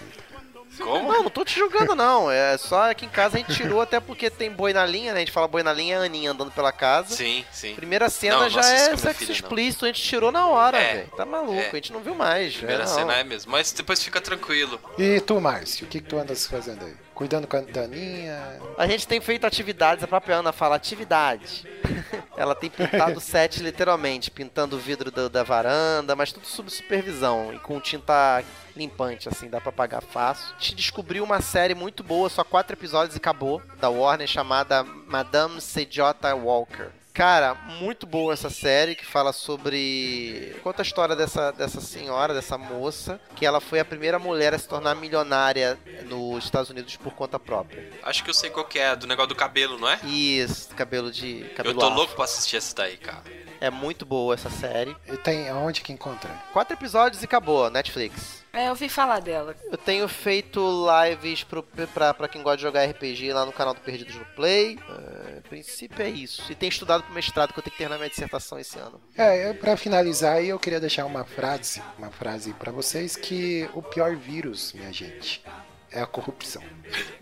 Como? 0.84 1.12
Não, 1.12 1.22
não 1.24 1.30
tô 1.30 1.44
te 1.44 1.58
julgando, 1.58 1.94
não. 1.94 2.30
É 2.30 2.56
só 2.58 2.92
que 2.94 3.06
em 3.06 3.08
casa 3.08 3.36
a 3.36 3.40
gente 3.40 3.54
tirou, 3.54 3.80
até 3.80 4.00
porque 4.00 4.30
tem 4.30 4.50
boi 4.50 4.72
na 4.72 4.84
linha, 4.86 5.12
né? 5.12 5.18
A 5.18 5.20
gente 5.20 5.32
fala 5.32 5.48
boi 5.48 5.62
na 5.62 5.72
linha, 5.72 5.96
é 5.96 5.98
a 5.98 6.02
Aninha 6.02 6.30
andando 6.30 6.50
pela 6.52 6.72
casa. 6.72 7.14
Sim, 7.14 7.44
sim. 7.52 7.74
Primeira 7.74 8.08
cena 8.08 8.38
Não, 8.38 8.48
já 8.50 8.60
é 8.60 8.96
sexo 8.96 9.14
filha, 9.14 9.28
não. 9.28 9.34
explícito, 9.34 9.84
a 9.84 9.88
gente 9.88 10.02
tirou 10.02 10.30
na 10.32 10.46
hora, 10.46 10.78
É, 10.78 10.94
velho. 10.94 11.10
Tá 11.16 11.24
maluco, 11.24 11.52
é. 11.60 11.68
a 11.70 11.74
gente 11.74 11.92
não 11.92 12.00
viu 12.00 12.14
mais. 12.14 12.56
Primeira 12.56 12.82
é, 12.82 12.86
não. 12.86 12.94
cena 12.94 13.14
é 13.14 13.24
mesmo. 13.24 13.50
Mas 13.52 13.72
depois 13.72 14.02
fica 14.02 14.20
tranquilo. 14.20 14.80
E 14.98 15.20
tu, 15.20 15.40
Márcio, 15.40 15.86
o 15.86 15.88
que, 15.88 16.00
que 16.00 16.08
tu 16.08 16.18
andas 16.18 16.46
fazendo 16.46 16.84
aí? 16.84 16.94
Cuidando 17.18 17.48
com 17.48 17.56
a 17.56 17.60
Daninha? 17.60 18.60
A 18.78 18.86
gente 18.86 19.04
tem 19.04 19.20
feito 19.20 19.44
atividades, 19.44 20.04
a 20.04 20.06
própria 20.06 20.36
Ana 20.36 20.52
fala 20.52 20.76
atividade. 20.76 21.66
Ela 22.38 22.54
tem 22.54 22.70
pintado 22.70 23.18
o 23.18 23.20
set 23.20 23.60
literalmente, 23.60 24.30
pintando 24.30 24.76
o 24.76 24.78
vidro 24.78 25.10
da, 25.10 25.26
da 25.26 25.42
varanda, 25.42 26.14
mas 26.14 26.30
tudo 26.30 26.46
sob 26.46 26.70
supervisão 26.70 27.52
e 27.52 27.58
com 27.58 27.80
tinta 27.80 28.44
limpante, 28.76 29.28
assim, 29.28 29.50
dá 29.50 29.60
pra 29.60 29.72
pagar 29.72 30.00
fácil. 30.00 30.54
A 30.56 30.62
gente 30.62 30.76
descobriu 30.76 31.24
uma 31.24 31.40
série 31.40 31.74
muito 31.74 32.04
boa, 32.04 32.28
só 32.28 32.44
quatro 32.44 32.76
episódios 32.76 33.16
e 33.16 33.18
acabou, 33.18 33.60
da 33.80 33.88
Warner, 33.90 34.28
chamada 34.28 34.84
Madame 34.84 35.60
C.J. 35.60 36.32
Walker. 36.34 36.92
Cara, 37.18 37.56
muito 37.80 38.06
boa 38.06 38.32
essa 38.32 38.48
série 38.48 38.94
que 38.94 39.04
fala 39.04 39.32
sobre. 39.32 40.54
Conta 40.62 40.82
a 40.82 40.84
história 40.84 41.16
dessa, 41.16 41.50
dessa 41.50 41.80
senhora, 41.80 42.32
dessa 42.32 42.56
moça, 42.56 43.20
que 43.34 43.44
ela 43.44 43.60
foi 43.60 43.80
a 43.80 43.84
primeira 43.84 44.20
mulher 44.20 44.54
a 44.54 44.58
se 44.58 44.68
tornar 44.68 44.94
milionária 44.94 45.76
nos 46.04 46.44
Estados 46.44 46.70
Unidos 46.70 46.96
por 46.96 47.12
conta 47.14 47.36
própria. 47.36 47.90
Acho 48.04 48.22
que 48.22 48.30
eu 48.30 48.34
sei 48.34 48.50
qual 48.50 48.64
que 48.64 48.78
é, 48.78 48.94
do 48.94 49.08
negócio 49.08 49.30
do 49.30 49.34
cabelo, 49.34 49.76
não 49.80 49.88
é? 49.88 49.98
Isso, 50.04 50.68
cabelo 50.76 51.10
de. 51.10 51.42
Cabelo 51.56 51.74
eu 51.74 51.80
tô 51.80 51.86
afro. 51.86 51.98
louco 51.98 52.14
pra 52.14 52.24
assistir 52.24 52.56
essa 52.56 52.72
daí, 52.76 52.96
cara. 52.96 53.24
É 53.60 53.70
muito 53.70 54.06
boa 54.06 54.34
essa 54.34 54.50
série. 54.50 54.96
E 55.06 55.16
tem 55.16 55.48
aonde 55.48 55.80
que 55.80 55.92
encontra? 55.92 56.30
Quatro 56.52 56.74
episódios 56.74 57.22
e 57.22 57.24
acabou, 57.24 57.68
Netflix. 57.70 58.44
É, 58.52 58.66
eu 58.66 58.70
ouvi 58.70 58.88
falar 58.88 59.20
dela. 59.20 59.54
Eu 59.70 59.76
tenho 59.76 60.08
feito 60.08 60.60
lives 60.88 61.44
pro, 61.44 61.62
pra, 61.62 62.14
pra 62.14 62.28
quem 62.28 62.42
gosta 62.42 62.56
de 62.56 62.62
jogar 62.62 62.84
RPG 62.86 63.32
lá 63.32 63.44
no 63.44 63.52
canal 63.52 63.74
do 63.74 63.80
Perdidos 63.80 64.14
no 64.14 64.24
Play. 64.24 64.78
É, 64.88 65.38
a 65.38 65.48
princípio 65.48 66.02
é 66.02 66.08
isso. 66.08 66.50
E 66.50 66.54
tenho 66.54 66.70
estudado 66.70 67.02
pro 67.02 67.12
mestrado 67.12 67.52
que 67.52 67.58
eu 67.58 67.62
tenho 67.62 67.72
que 67.72 67.78
terminar 67.78 67.98
minha 67.98 68.08
dissertação 68.08 68.58
esse 68.58 68.78
ano. 68.78 69.00
É, 69.16 69.52
pra 69.52 69.76
finalizar 69.76 70.36
aí, 70.36 70.48
eu 70.48 70.58
queria 70.58 70.80
deixar 70.80 71.04
uma 71.04 71.24
frase, 71.24 71.82
uma 71.98 72.10
frase 72.10 72.52
pra 72.54 72.72
vocês 72.72 73.16
que 73.16 73.68
o 73.74 73.82
pior 73.82 74.16
vírus, 74.16 74.72
minha 74.72 74.92
gente, 74.92 75.42
é 75.90 76.00
a 76.00 76.06
corrupção. 76.06 76.62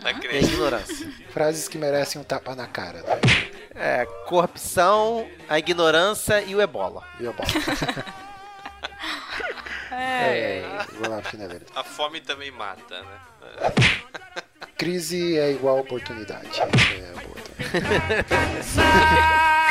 Tá 0.00 0.12
E 0.12 0.28
a 0.28 0.40
ignorância. 0.40 1.12
Frases 1.30 1.68
que 1.68 1.78
merecem 1.78 2.20
um 2.20 2.24
tapa 2.24 2.54
na 2.54 2.66
cara, 2.66 3.02
né? 3.02 3.20
É, 3.74 4.06
corrupção, 4.26 5.28
a 5.48 5.58
ignorância 5.58 6.40
e 6.42 6.54
o 6.54 6.60
ebola. 6.60 7.04
E 7.20 7.24
eu 7.24 7.32
boto. 7.32 7.52
É. 9.98 10.58
É, 10.58 10.86
vou 10.98 11.08
lá, 11.08 11.22
finaleira. 11.22 11.64
A 11.74 11.82
fome 11.82 12.20
também 12.20 12.50
mata, 12.50 13.00
né? 13.00 13.18
Crise 14.76 15.38
é 15.38 15.50
igual 15.52 15.78
oportunidade. 15.78 16.60
É 16.60 17.12
boa 17.12 17.36
também. 17.40 17.66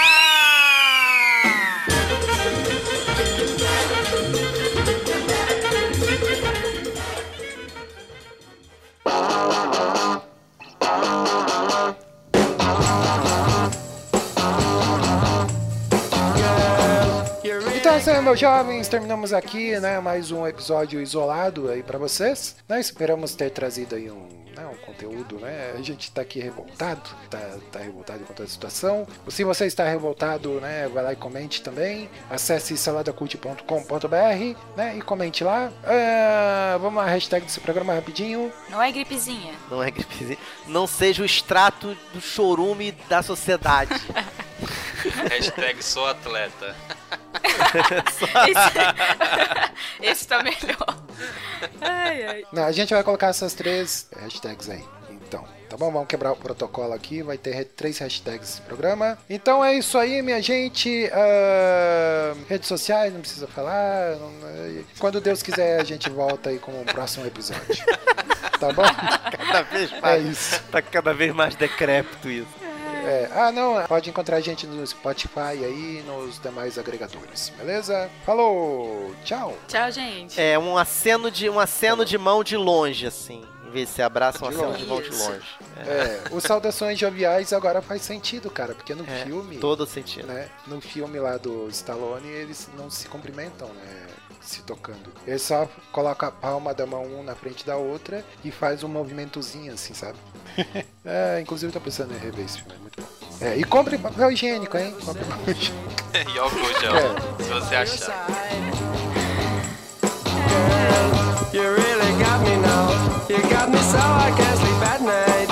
Então 18.05 18.13
é 18.13 18.21
meus 18.21 18.39
jovens, 18.39 18.87
terminamos 18.87 19.31
aqui, 19.31 19.79
né, 19.79 19.99
mais 19.99 20.31
um 20.31 20.45
episódio 20.45 21.01
isolado 21.01 21.69
aí 21.69 21.81
pra 21.81 21.97
vocês. 21.97 22.55
Nós 22.67 22.87
esperamos 22.87 23.35
ter 23.35 23.49
trazido 23.51 23.95
aí 23.95 24.11
um, 24.11 24.27
né, 24.55 24.65
um 24.65 24.77
conteúdo, 24.85 25.37
né? 25.39 25.73
A 25.77 25.81
gente 25.81 26.11
tá 26.11 26.21
aqui 26.21 26.39
revoltado, 26.39 27.01
tá, 27.29 27.39
tá 27.71 27.79
revoltado 27.79 28.19
com 28.23 28.33
toda 28.33 28.47
a 28.47 28.51
situação. 28.51 29.07
Se 29.27 29.43
você 29.43 29.65
está 29.65 29.87
revoltado, 29.87 30.59
né, 30.61 30.87
vai 30.87 31.03
lá 31.03 31.13
e 31.13 31.15
comente 31.15 31.61
também. 31.61 32.09
Acesse 32.29 32.77
saladacult.com.br, 32.77 34.59
né, 34.75 34.97
e 34.97 35.01
comente 35.01 35.43
lá. 35.43 35.71
Ah, 35.83 36.77
vamos 36.79 37.01
à 37.03 37.05
hashtag 37.05 37.45
desse 37.45 37.59
programa 37.59 37.93
rapidinho. 37.93 38.51
Não 38.69 38.81
é 38.81 38.91
gripezinha. 38.91 39.53
Não 39.69 39.83
é 39.83 39.91
gripezinha. 39.91 40.37
Não 40.67 40.87
seja 40.87 41.21
o 41.21 41.25
extrato 41.25 41.95
do 42.13 42.21
chorume 42.21 42.91
da 43.09 43.21
sociedade. 43.21 43.93
Hashtag 45.29 45.83
sou 45.83 46.07
atleta. 46.07 46.75
Esse, 48.49 50.01
esse 50.11 50.27
tá 50.27 50.41
melhor. 50.43 51.03
Ai, 51.81 52.23
ai. 52.23 52.43
Não, 52.51 52.63
a 52.65 52.71
gente 52.71 52.93
vai 52.93 53.03
colocar 53.03 53.27
essas 53.27 53.53
três 53.53 54.07
hashtags 54.15 54.69
aí. 54.69 54.83
Então, 55.09 55.43
tá 55.69 55.75
bom? 55.77 55.91
Vamos 55.91 56.07
quebrar 56.07 56.31
o 56.31 56.35
protocolo 56.35 56.93
aqui. 56.93 57.21
Vai 57.23 57.37
ter 57.37 57.65
três 57.65 57.97
hashtags 57.99 58.39
nesse 58.49 58.61
programa. 58.61 59.17
Então 59.29 59.63
é 59.63 59.73
isso 59.73 59.97
aí, 59.97 60.21
minha 60.21 60.41
gente. 60.41 61.09
Ah, 61.13 62.33
redes 62.47 62.67
sociais, 62.67 63.13
não 63.13 63.21
precisa 63.21 63.47
falar. 63.47 64.15
não- 64.17 64.83
Quando 64.99 65.19
Deus 65.21 65.41
quiser, 65.41 65.79
a 65.79 65.83
gente 65.83 66.09
volta 66.09 66.49
aí 66.49 66.59
com 66.59 66.71
o 66.71 66.85
próximo 66.85 67.25
episódio. 67.25 67.83
Tá 68.59 68.71
bom? 68.71 68.83
cada 69.37 69.61
vez 69.63 69.91
É 69.91 69.99
mais. 70.01 70.25
isso. 70.27 70.63
Tá 70.71 70.81
cada 70.81 71.13
vez 71.13 71.33
mais 71.33 71.55
decrépito 71.55 72.29
isso. 72.29 72.64
É, 73.05 73.29
ah, 73.33 73.51
não, 73.51 73.85
pode 73.87 74.09
encontrar 74.09 74.37
a 74.37 74.41
gente 74.41 74.65
no 74.67 74.85
Spotify 74.85 75.39
aí 75.63 75.99
e 75.99 76.03
nos 76.05 76.39
demais 76.39 76.77
agregadores, 76.77 77.51
beleza? 77.57 78.09
Falou, 78.25 79.13
tchau. 79.23 79.57
Tchau, 79.67 79.91
gente. 79.91 80.39
É 80.39 80.57
um 80.57 80.77
aceno 80.77 81.29
de 81.31 81.49
um 81.49 81.59
aceno 81.59 82.03
de 82.05 82.17
mão 82.17 82.43
de 82.43 82.57
longe, 82.57 83.05
assim. 83.07 83.43
Em 83.65 83.71
vez 83.71 83.99
abraça 83.99 84.45
um 84.45 84.49
De 84.49 84.55
aceno 84.55 84.69
longe. 84.69 84.83
de 84.83 84.89
mão 84.89 85.01
de 85.01 85.09
longe. 85.09 85.45
É, 85.77 86.21
os 86.31 86.43
Saudações 86.43 86.97
Joviais 86.97 87.51
agora 87.51 87.81
faz 87.81 88.01
sentido, 88.03 88.49
cara, 88.49 88.73
porque 88.73 88.95
no 88.95 89.03
É, 89.05 89.25
filme, 89.25 89.57
todo 89.57 89.85
sentido. 89.85 90.27
né, 90.27 90.47
no 90.67 90.79
filme 90.79 91.19
lá 91.19 91.35
do 91.37 91.67
Stallone, 91.69 92.27
eles 92.27 92.69
não 92.77 92.89
se 92.89 93.07
cumprimentam, 93.09 93.67
né, 93.67 94.05
se 94.45 94.61
tocando. 94.61 95.11
Ele 95.25 95.39
só 95.39 95.67
coloca 95.91 96.27
a 96.27 96.31
palma 96.31 96.73
da 96.73 96.85
mão 96.85 97.03
um 97.03 97.23
na 97.23 97.35
frente 97.35 97.65
da 97.65 97.75
outra 97.75 98.23
e 98.43 98.51
faz 98.51 98.83
um 98.83 98.87
movimentozinho 98.87 99.73
assim, 99.73 99.93
sabe? 99.93 100.17
é, 101.03 101.39
inclusive 101.41 101.69
eu 101.69 101.73
tô 101.73 101.81
pensando 101.81 102.13
em 102.13 102.17
rever 102.17 102.45
esse 102.45 102.59
filme, 102.59 102.73
é 102.75 102.79
muito 102.79 103.01
bom. 103.01 103.07
É, 103.41 103.57
e 103.57 103.63
compre 103.63 103.97
papel 103.97 104.31
higiênico, 104.31 104.77
hein? 104.77 104.95
Compre 105.03 105.25
papel 105.25 105.53
higiênico. 105.55 106.31
e 106.33 106.39
álcool 106.39 106.59
é. 106.59 107.43
se 107.43 107.49
você 107.49 107.75
achar. 107.75 108.27
You 111.53 111.61
really 111.61 112.11
got 112.21 112.41
me 112.41 112.57
now. 112.57 112.89
You 113.29 113.41
got 113.49 113.69
me 113.69 113.77
so 113.77 113.97
I 113.97 114.31
can't 114.35 114.57
sleep 114.59 114.81
at 114.83 115.01
night. 115.01 115.49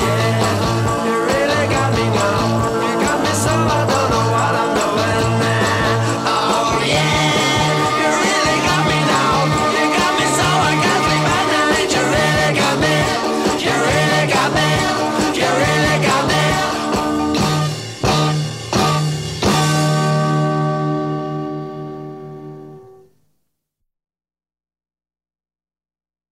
Yeah. 0.00 0.77